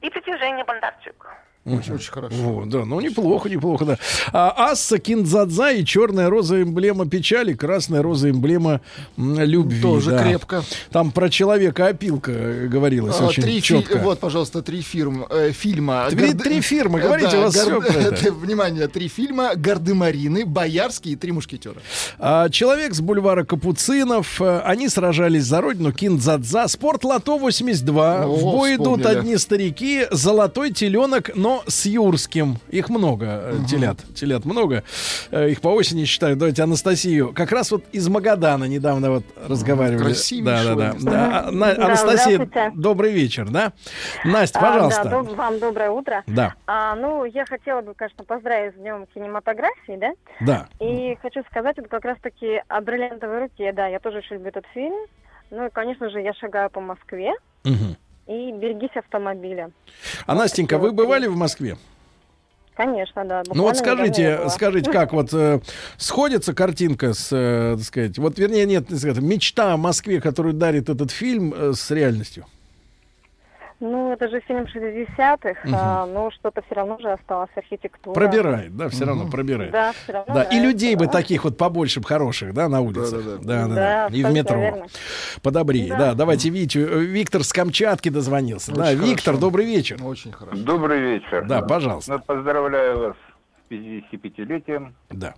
и 0.00 0.10
«Притяжение 0.10 0.64
Бондарчука». 0.64 1.28
Очень, 1.66 1.94
очень 1.96 2.10
хорошо. 2.10 2.34
Вот, 2.36 2.68
да, 2.70 2.86
ну 2.86 3.00
неплохо, 3.00 3.48
неплохо, 3.50 3.84
да. 3.84 3.98
А, 4.32 4.70
Асса, 4.70 4.98
Киндзадза 4.98 5.72
и 5.72 5.84
черная 5.84 6.30
роза 6.30 6.62
эмблема 6.62 7.06
печали, 7.06 7.52
красная 7.52 8.00
роза 8.02 8.30
эмблема 8.30 8.80
любви. 9.18 9.82
Тоже 9.82 10.10
да. 10.12 10.22
крепко. 10.24 10.64
Там 10.90 11.10
про 11.10 11.28
человека 11.28 11.88
опилка 11.88 12.32
э, 12.32 12.66
говорилось 12.66 13.16
А, 13.20 13.26
очень 13.26 13.42
три 13.42 13.56
фи- 13.60 13.62
четко. 13.62 13.98
Вот, 13.98 14.20
пожалуйста, 14.20 14.62
три 14.62 14.80
фирм, 14.80 15.26
э, 15.28 15.52
фильма. 15.52 16.06
Три- 16.08 16.32
три 16.32 16.62
фирмы, 16.62 16.98
говорите, 17.00 17.36
у 17.36 17.42
вас 17.42 17.54
всё 17.54 17.80
про 17.82 17.92
это. 17.92 18.32
Внимание, 18.32 18.88
три 18.88 19.08
фильма. 19.08 19.54
Гардемарины, 19.54 20.46
Боярский 20.46 21.12
и 21.12 21.16
Три 21.16 21.32
мушкетера. 21.32 21.76
А, 22.18 22.48
Человек 22.48 22.94
с 22.94 23.00
бульвара 23.02 23.44
Капуцинов. 23.44 24.40
э, 24.40 24.60
Они 24.64 24.88
сражались 24.88 25.44
за 25.44 25.60
родину. 25.60 25.92
Киндзадза. 25.92 26.68
Спорт 26.68 27.04
Лото 27.04 27.36
82. 27.38 28.24
О, 28.24 28.28
В 28.28 28.40
бой 28.42 28.76
идут 28.76 29.00
вспомнили. 29.00 29.18
одни 29.18 29.36
старики. 29.36 30.06
Золотой 30.10 30.72
теленок, 30.72 31.30
но 31.34 31.49
с 31.66 31.86
юрским. 31.86 32.56
Их 32.70 32.88
много, 32.88 33.26
э, 33.26 33.54
телят. 33.68 33.98
Телят 34.14 34.44
много. 34.44 34.82
Э, 35.30 35.48
Их 35.50 35.60
по 35.60 35.68
осени 35.68 36.04
считают. 36.04 36.38
Давайте 36.38 36.62
Анастасию. 36.62 37.32
Как 37.34 37.52
раз 37.52 37.70
вот 37.70 37.84
из 37.92 38.08
Магадана 38.08 38.64
недавно 38.64 39.10
вот 39.10 39.24
разговаривали. 39.48 40.04
красивейшего 40.04 40.74
Да, 40.76 40.92
да, 40.92 40.98
да. 40.98 41.10
да. 41.10 41.40
А, 41.48 41.50
На- 41.50 41.74
Да, 41.74 41.86
Анастасия, 41.86 42.48
добрый 42.74 43.12
вечер, 43.12 43.48
да? 43.48 43.72
Настя, 44.24 44.58
А, 44.58 44.62
пожалуйста. 44.62 45.04
да, 45.04 45.10
доб- 45.10 45.34
вам 45.34 45.58
доброе 45.58 45.90
утро. 45.90 46.22
Да. 46.26 46.54
А, 46.66 46.94
ну, 46.96 47.24
я 47.24 47.44
хотела 47.46 47.80
бы, 47.82 47.94
конечно, 47.94 48.24
поздравить 48.24 48.74
с 48.74 48.78
Днем 48.78 49.06
кинематографии, 49.14 49.96
да? 49.98 50.10
Да. 50.40 50.68
И 50.80 51.16
хочу 51.22 51.42
сказать, 51.50 51.78
это 51.78 51.88
как 51.88 52.04
раз-таки 52.04 52.62
о 52.68 52.80
бриллиантовой 52.80 53.40
руке. 53.40 53.72
Да, 53.72 53.86
я 53.86 53.98
тоже 54.00 54.18
очень 54.18 54.36
люблю 54.36 54.48
этот 54.50 54.64
фильм. 54.74 54.94
Ну 55.50 55.66
и, 55.66 55.70
конечно 55.70 56.08
же, 56.10 56.20
я 56.20 56.32
шагаю 56.34 56.70
по 56.70 56.80
Москве. 56.80 57.32
Мгм. 57.64 57.96
И 58.30 58.52
берегись 58.52 58.96
автомобиля. 58.96 59.72
А 60.24 60.36
Настенька, 60.36 60.78
вы 60.78 60.92
бывали 60.92 61.26
в 61.26 61.36
Москве? 61.36 61.76
Конечно, 62.76 63.24
да. 63.24 63.42
Ну 63.52 63.64
вот 63.64 63.76
скажите, 63.76 64.42
скажите, 64.48 64.92
как 64.92 65.12
вот 65.12 65.34
э, 65.34 65.58
сходится 65.96 66.54
картинка 66.54 67.12
с, 67.12 67.28
э, 67.32 67.74
так 67.76 67.84
сказать, 67.84 68.18
вот 68.18 68.38
вернее 68.38 68.66
нет, 68.66 68.88
не 68.88 68.96
сказать, 68.98 69.18
мечта 69.20 69.72
о 69.72 69.76
Москве, 69.76 70.20
которую 70.20 70.54
дарит 70.54 70.88
этот 70.88 71.10
фильм, 71.10 71.52
э, 71.52 71.72
с 71.74 71.90
реальностью. 71.90 72.46
Ну, 73.80 74.12
это 74.12 74.28
же 74.28 74.40
фильм 74.42 74.64
60-х, 74.64 75.54
а, 75.72 76.04
но 76.04 76.30
что-то 76.30 76.60
все 76.62 76.74
равно 76.74 76.98
же 76.98 77.10
осталось 77.12 77.48
архитектура. 77.56 78.12
Пробирает, 78.14 78.76
да, 78.76 78.90
все 78.90 79.06
равно 79.06 79.26
пробирает. 79.26 79.72
Да, 79.72 79.92
все 79.92 80.12
равно. 80.12 80.34
Да, 80.34 80.42
и 80.42 80.60
людей 80.60 80.94
бы 80.96 81.06
да. 81.06 81.12
таких 81.12 81.44
вот 81.44 81.56
побольше, 81.56 82.02
хороших, 82.02 82.52
да, 82.52 82.68
на 82.68 82.82
улицах. 82.82 83.24
Да, 83.24 83.36
да, 83.38 83.66
да. 83.68 83.74
Да, 83.74 84.06
И 84.08 84.22
в 84.22 84.30
метро. 84.32 84.58
верно. 84.60 84.86
Подобрее. 85.42 85.88
Да. 85.88 85.98
Да. 85.98 86.14
давайте 86.14 86.50
Витю. 86.50 86.80
э, 86.80 86.98
Виктор 87.04 87.42
с 87.42 87.52
Камчатки 87.54 88.10
дозвонился. 88.10 88.74
да, 88.74 88.90
Очень 88.90 88.98
Виктор, 89.02 89.24
хорошо. 89.34 89.40
добрый 89.40 89.64
вечер. 89.64 89.96
Очень 90.04 90.32
хорошо. 90.32 90.58
Добрый 90.62 91.00
вечер. 91.00 91.46
Да, 91.46 91.62
пожалуйста. 91.62 92.12
Ну, 92.12 92.18
поздравляю 92.20 92.98
вас 92.98 93.16
с 93.68 93.72
55-летием. 93.72 94.92
Да. 95.08 95.34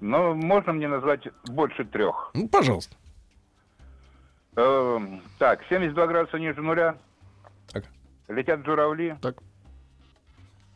Но 0.00 0.34
можно 0.34 0.72
мне 0.72 0.86
назвать 0.86 1.26
больше 1.48 1.84
трех. 1.84 2.30
Ну, 2.34 2.48
пожалуйста. 2.48 2.94
Эм, 4.56 5.22
так, 5.38 5.60
72 5.68 6.06
градуса 6.06 6.38
ниже 6.38 6.60
нуля. 6.62 6.96
Так. 7.72 7.84
Летят 8.28 8.64
журавли. 8.64 9.16
Так. 9.20 9.36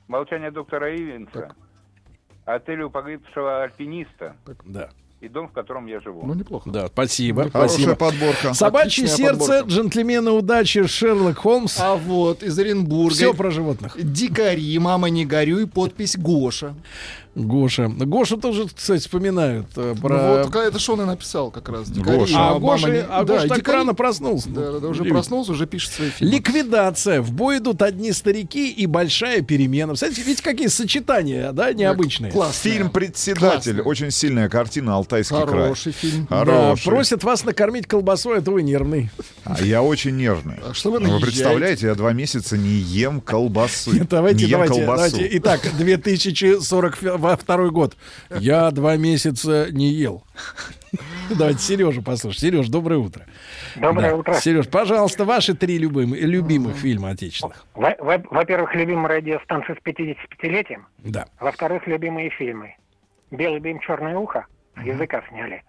Молчание 0.08 0.50
доктора 0.50 0.94
Ивенса. 0.96 1.54
Отель 2.44 2.82
у 2.82 2.90
погибшего 2.90 3.62
альпиниста. 3.62 4.34
Да. 4.64 4.88
И 5.20 5.28
дом, 5.28 5.48
в 5.48 5.52
котором 5.52 5.86
я 5.86 6.00
живу. 6.00 6.24
Ну, 6.24 6.34
неплохо. 6.34 6.70
Да, 6.70 6.86
спасибо. 6.86 7.50
Хорошая 7.50 7.68
спасибо. 7.68 7.96
подборка. 7.96 8.54
Собачье 8.54 9.04
Отличная 9.04 9.16
сердце, 9.16 9.38
подборка. 9.38 9.68
джентльмены 9.68 10.30
удачи, 10.30 10.86
Шерлок 10.86 11.38
Холмс. 11.38 11.80
А 11.80 11.96
вот 11.96 12.44
из 12.44 12.56
Оренбурга. 12.56 13.14
Все 13.14 13.34
про 13.34 13.50
животных. 13.50 13.96
Дикари, 14.00 14.78
мама 14.78 15.10
не 15.10 15.26
горюй, 15.26 15.66
подпись 15.66 16.16
Гоша. 16.16 16.74
Гоша. 17.38 17.88
Гошу 17.88 18.36
тоже, 18.36 18.66
кстати, 18.74 19.00
вспоминают 19.00 19.66
э, 19.76 19.94
про... 20.00 20.42
Ну, 20.42 20.42
вот 20.44 20.56
это 20.56 20.78
что 20.78 20.94
он 20.94 21.02
и 21.02 21.04
написал 21.04 21.50
как 21.50 21.68
раз. 21.68 21.88
Дикари, 21.90 22.18
Гоша. 22.18 22.34
А 22.36 22.54
мама 22.54 22.60
Гоша, 22.60 22.88
не- 22.90 22.98
а 22.98 23.24
Да, 23.24 23.34
Гоша 23.34 23.48
так 23.48 23.58
дикари. 23.58 23.78
рано 23.78 23.94
проснулся. 23.94 24.48
Да, 24.50 24.72
да, 24.72 24.78
да, 24.80 24.88
уже 24.88 25.04
проснулся, 25.04 25.52
уже 25.52 25.66
пишет 25.66 25.92
свои 25.92 26.10
фильмы. 26.10 26.34
Ликвидация. 26.34 27.22
В 27.22 27.32
бой 27.32 27.58
идут 27.58 27.82
одни 27.82 28.12
старики 28.12 28.70
и 28.70 28.86
большая 28.86 29.42
перемена. 29.42 29.94
Кстати, 29.94 30.20
видите, 30.20 30.42
какие 30.42 30.66
сочетания, 30.68 31.52
да, 31.52 31.72
необычные. 31.72 32.32
Классная. 32.32 32.72
Фильм 32.72 32.90
«Председатель». 32.90 33.74
Классно. 33.76 33.82
Очень 33.90 34.10
сильная 34.10 34.48
картина 34.48 34.94
«Алтайский 34.96 35.36
край». 35.36 35.46
Хороший 35.46 35.92
фильм. 35.92 36.26
Да, 36.28 36.38
Хороший. 36.44 36.84
просят 36.84 37.24
вас 37.24 37.44
накормить 37.44 37.86
колбасой, 37.86 38.38
это 38.38 38.50
вы 38.50 38.62
нервный. 38.62 39.10
А 39.44 39.62
я 39.62 39.82
очень 39.82 40.16
нервный. 40.16 40.56
А 40.68 40.74
что 40.74 40.90
вы 40.90 41.00
Ну, 41.00 41.10
Вы 41.14 41.20
представляете, 41.20 41.86
я 41.86 41.94
два 41.94 42.12
месяца 42.12 42.56
не 42.56 42.70
ем 42.74 43.20
колбасы. 43.20 43.90
Нет, 43.90 44.08
давайте, 44.08 44.44
не 44.44 44.50
ем 44.50 44.60
давайте, 44.60 44.74
колбасу. 44.84 45.12
давайте. 45.16 45.36
Итак, 45.38 45.60
2042 47.36 47.70
год. 47.70 47.96
Я 48.30 48.70
два 48.70 48.96
месяца 48.96 49.68
не 49.70 49.88
ел. 49.88 50.24
Давайте 51.30 51.58
Сережу 51.60 52.02
послушаем. 52.02 52.40
Сереж, 52.54 52.68
доброе 52.68 52.98
утро. 52.98 53.26
Доброе 53.76 54.14
утро. 54.14 54.34
Сереж, 54.34 54.68
пожалуйста, 54.68 55.24
ваши 55.24 55.54
три 55.54 55.78
любимых, 55.78 56.20
любимых 56.20 56.76
фильма 56.76 57.10
отечественных. 57.10 57.64
Во- 57.74 57.96
во- 57.98 58.22
Во-первых, 58.30 58.74
любимая 58.74 59.16
радиостанция 59.18 59.76
с 59.76 59.78
55-летием. 59.86 60.86
Да. 60.98 61.26
Во-вторых, 61.40 61.86
любимые 61.86 62.30
фильмы. 62.30 62.74
«Белый 63.30 63.60
дым, 63.60 63.78
черное 63.80 64.16
ухо» 64.16 64.46
с 64.80 64.86
языка 64.86 65.22
сняли. 65.28 65.62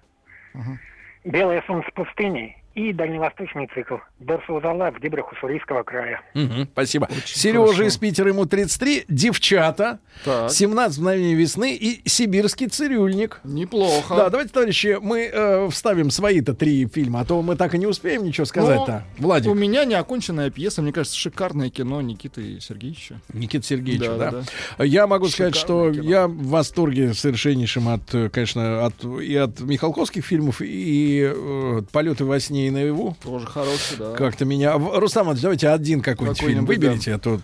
«Белое 1.25 1.61
солнце 1.67 1.89
пустыни» 1.93 2.55
и 2.80 2.93
дальневосточный 2.93 3.69
цикл 3.74 3.95
«Дорсу 4.19 4.61
Зала 4.61 4.90
в 4.91 5.01
дебрях 5.01 5.32
Уссурийского 5.33 5.83
края». 5.83 6.22
Мгм, 6.33 6.69
спасибо. 6.72 7.09
Сережа 7.25 7.83
из 7.83 7.98
Питера, 7.98 8.30
ему 8.30 8.45
33. 8.45 9.03
Девчата. 9.09 9.99
Так. 10.24 10.49
17 10.49 10.99
мгновений 10.99 11.35
весны 11.35 11.75
и 11.75 12.01
сибирский 12.08 12.67
цирюльник. 12.67 13.41
Неплохо. 13.43 14.16
Да, 14.16 14.30
давайте, 14.30 14.53
товарищи, 14.53 14.98
мы 15.01 15.30
э, 15.32 15.69
вставим 15.69 16.09
свои-то 16.09 16.53
три 16.53 16.88
фильма, 16.88 17.22
а 17.22 17.25
то 17.25 17.41
мы 17.41 17.58
так 17.58 17.75
и 17.75 17.77
не 17.77 17.85
успеем 17.85 18.24
ничего 18.24 18.45
сказать-то. 18.45 19.03
Ну, 19.17 19.27
Владик. 19.27 19.51
У 19.51 19.56
меня 19.56 19.83
неоконченная 19.83 20.49
пьеса, 20.49 20.82
мне 20.82 20.93
кажется, 20.93 21.17
шикарное 21.17 21.69
кино 21.69 22.01
Никиты 22.01 22.61
Сергеевича. 22.61 23.19
Никита 23.33 23.66
Сергеевича, 23.66 24.16
да, 24.16 24.32
Да, 24.32 24.43
да, 24.77 24.83
Я 24.85 25.06
могу 25.06 25.27
сказать, 25.27 25.56
Шикарное 25.56 25.93
что 25.93 26.01
я 26.01 26.27
в 26.27 26.48
восторге 26.48 27.14
совершеннейшем 27.14 27.90
от, 27.90 28.16
э, 28.16 28.30
конечно, 28.30 28.85
от, 28.85 29.03
и 29.03 29.35
от 29.35 29.59
Михалковских 29.59 30.25
фильмов, 30.25 30.61
и 30.61 31.30
э, 31.30 31.82
«Полеты 31.91 32.24
во 32.24 32.40
сне 32.40 32.68
и 32.69 32.72
наяву». 32.72 33.15
Тоже 33.23 33.45
хороший, 33.45 33.98
да. 33.98 34.14
Как-то 34.14 34.45
меня... 34.45 34.73
Иванович, 34.73 35.41
давайте 35.41 35.69
один 35.69 36.01
какой-нибудь 36.01 36.39
фильм 36.39 36.65
Какой-нибудь, 36.65 36.77
выберите, 36.77 37.14
а 37.14 37.19
то 37.19 37.39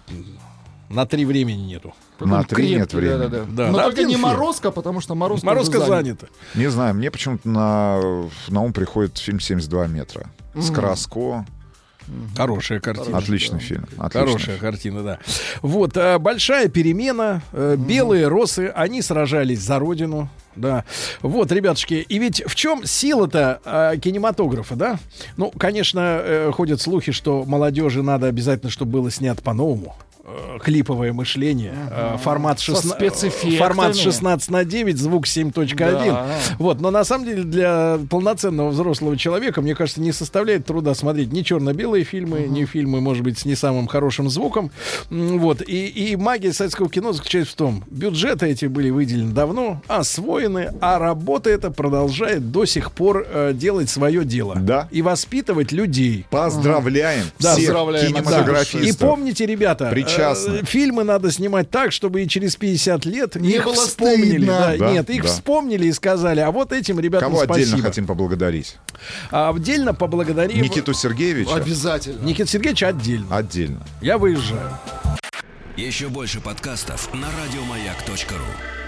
на 0.89 1.05
три 1.05 1.25
времени 1.25 1.61
нету. 1.63 1.93
На 2.19 2.43
три 2.43 2.75
нет 2.75 2.93
времени. 2.93 3.17
Да, 3.17 3.27
да, 3.27 3.39
да. 3.39 3.45
Да, 3.49 3.67
Но 3.71 3.77
на 3.77 3.83
только 3.85 4.03
не 4.03 4.13
фильм. 4.13 4.21
Морозко, 4.21 4.71
потому 4.71 5.01
что 5.01 5.15
Морозко, 5.15 5.45
Морозко 5.45 5.77
уже 5.77 5.87
занято. 5.87 6.27
Не 6.53 6.67
знаю, 6.67 6.95
мне 6.95 7.11
почему-то 7.11 7.47
на, 7.49 8.29
на 8.47 8.61
ум 8.61 8.71
приходит 8.71 9.17
фильм 9.17 9.37
«72 9.37 9.87
метра». 9.87 10.29
С 10.53 10.67
Мгм. 10.69 10.75
Краско. 10.75 11.45
Хорошая 12.35 12.79
картина. 12.79 13.17
Отличный 13.17 13.59
фильм. 13.59 13.85
Отличный. 13.97 14.27
Хорошая 14.31 14.57
картина, 14.57 15.03
да. 15.03 15.19
Вот, 15.61 15.97
э, 15.97 16.17
большая 16.19 16.67
перемена. 16.67 17.41
э, 17.51 17.75
Белые 17.77 18.27
росы, 18.27 18.71
они 18.75 19.01
сражались 19.01 19.59
за 19.61 19.79
родину. 19.79 20.29
Да. 20.55 20.85
Вот, 21.21 21.51
ребятушки, 21.51 21.95
и 21.95 22.17
ведь 22.17 22.41
в 22.45 22.55
чем 22.55 22.85
сила-то 22.85 23.59
э, 23.65 23.97
кинематографа, 23.97 24.75
да? 24.75 24.99
Ну, 25.35 25.51
конечно, 25.57 25.99
э, 26.23 26.51
ходят 26.53 26.79
слухи, 26.79 27.11
что 27.11 27.43
молодежи 27.45 28.01
надо 28.01 28.27
обязательно, 28.27 28.71
чтобы 28.71 28.93
было 28.93 29.11
снято 29.11 29.41
по-новому. 29.41 29.95
Э, 30.27 30.57
Клиповое 30.63 31.13
мышление, 31.13 31.73
э, 31.91 32.17
формат, 32.23 32.59
Со 32.59 32.73
16, 32.75 32.91
спецэффектами. 32.93 33.57
формат 33.57 33.95
16 33.95 34.49
на 34.49 34.65
9, 34.65 34.97
звук 34.97 35.27
7.1. 35.27 35.75
Да. 35.75 36.25
Вот, 36.57 36.81
но 36.81 36.89
на 36.89 37.03
самом 37.03 37.25
деле 37.25 37.43
для 37.43 37.99
полноценного 38.09 38.69
взрослого 38.69 39.17
человека, 39.17 39.61
мне 39.61 39.75
кажется, 39.75 40.01
не 40.01 40.11
составляет 40.11 40.65
труда 40.65 40.95
смотреть 40.95 41.31
ни 41.31 41.43
черно-белые 41.43 42.03
фильмы, 42.05 42.47
ни 42.47 42.65
фильмы, 42.65 43.01
может 43.01 43.23
быть, 43.23 43.37
с 43.37 43.45
не 43.45 43.53
самым 43.55 43.85
хорошим 43.85 44.29
звуком. 44.31 44.71
Вот, 45.11 45.61
и, 45.61 45.87
и 45.87 46.15
магия 46.15 46.53
советского 46.53 46.89
кино 46.89 47.13
заключается 47.13 47.53
в 47.53 47.57
том, 47.57 47.83
бюджеты 47.91 48.47
эти 48.47 48.65
были 48.65 48.89
выделены 48.89 49.31
давно, 49.31 49.81
освоены, 49.87 50.71
а 50.81 50.97
работа 50.97 51.51
эта 51.51 51.69
продолжает 51.69 52.51
до 52.51 52.65
сих 52.65 52.91
пор 52.91 53.27
э, 53.31 53.51
делать 53.53 53.91
свое 53.91 54.25
дело. 54.25 54.55
Да. 54.55 54.87
И 54.89 55.03
воспитывать 55.03 55.71
людей. 55.71 56.25
Поздравляем 56.31 57.25
Да, 57.37 57.53
всех 57.53 57.67
поздравляем, 57.67 58.07
кинематографистов. 58.07 58.81
И 58.81 58.97
помните, 58.97 59.45
ребята, 59.45 59.89
Причастны. 59.91 60.14
Э, 60.19 60.63
фильмы 60.65 61.03
надо 61.03 61.31
снимать 61.31 61.69
так, 61.69 61.91
чтобы 61.91 62.23
и 62.23 62.27
через 62.27 62.55
50 62.55 63.05
лет 63.05 63.35
Не 63.35 63.49
их 63.55 63.63
было 63.65 63.73
вспомнили. 63.75 64.37
стыдно. 64.37 64.47
Да, 64.59 64.77
Да, 64.77 64.91
нет, 64.91 65.09
их 65.09 65.23
да. 65.23 65.29
вспомнили 65.29 65.87
и 65.87 65.91
сказали, 65.93 66.39
а 66.39 66.51
вот 66.51 66.71
этим 66.71 66.99
ребятам 66.99 67.29
Кого 67.31 67.43
спасибо. 67.43 67.55
отдельно 67.67 67.83
хотим 67.89 68.07
поблагодарить? 68.07 68.77
А 69.31 69.49
отдельно 69.49 69.93
поблагодарим 69.93 70.61
Никиту 70.61 70.93
Сергеевича? 70.93 71.55
Обязательно. 71.55 72.23
Никита 72.25 72.49
Сергеевич 72.49 72.83
отдельно. 72.83 73.35
Отдельно. 73.35 73.81
Я 74.01 74.17
выезжаю. 74.17 74.71
Еще 75.77 76.07
больше 76.07 76.39
подкастов 76.39 77.13
на 77.13 77.27
радиомаяк.ру. 77.43 78.84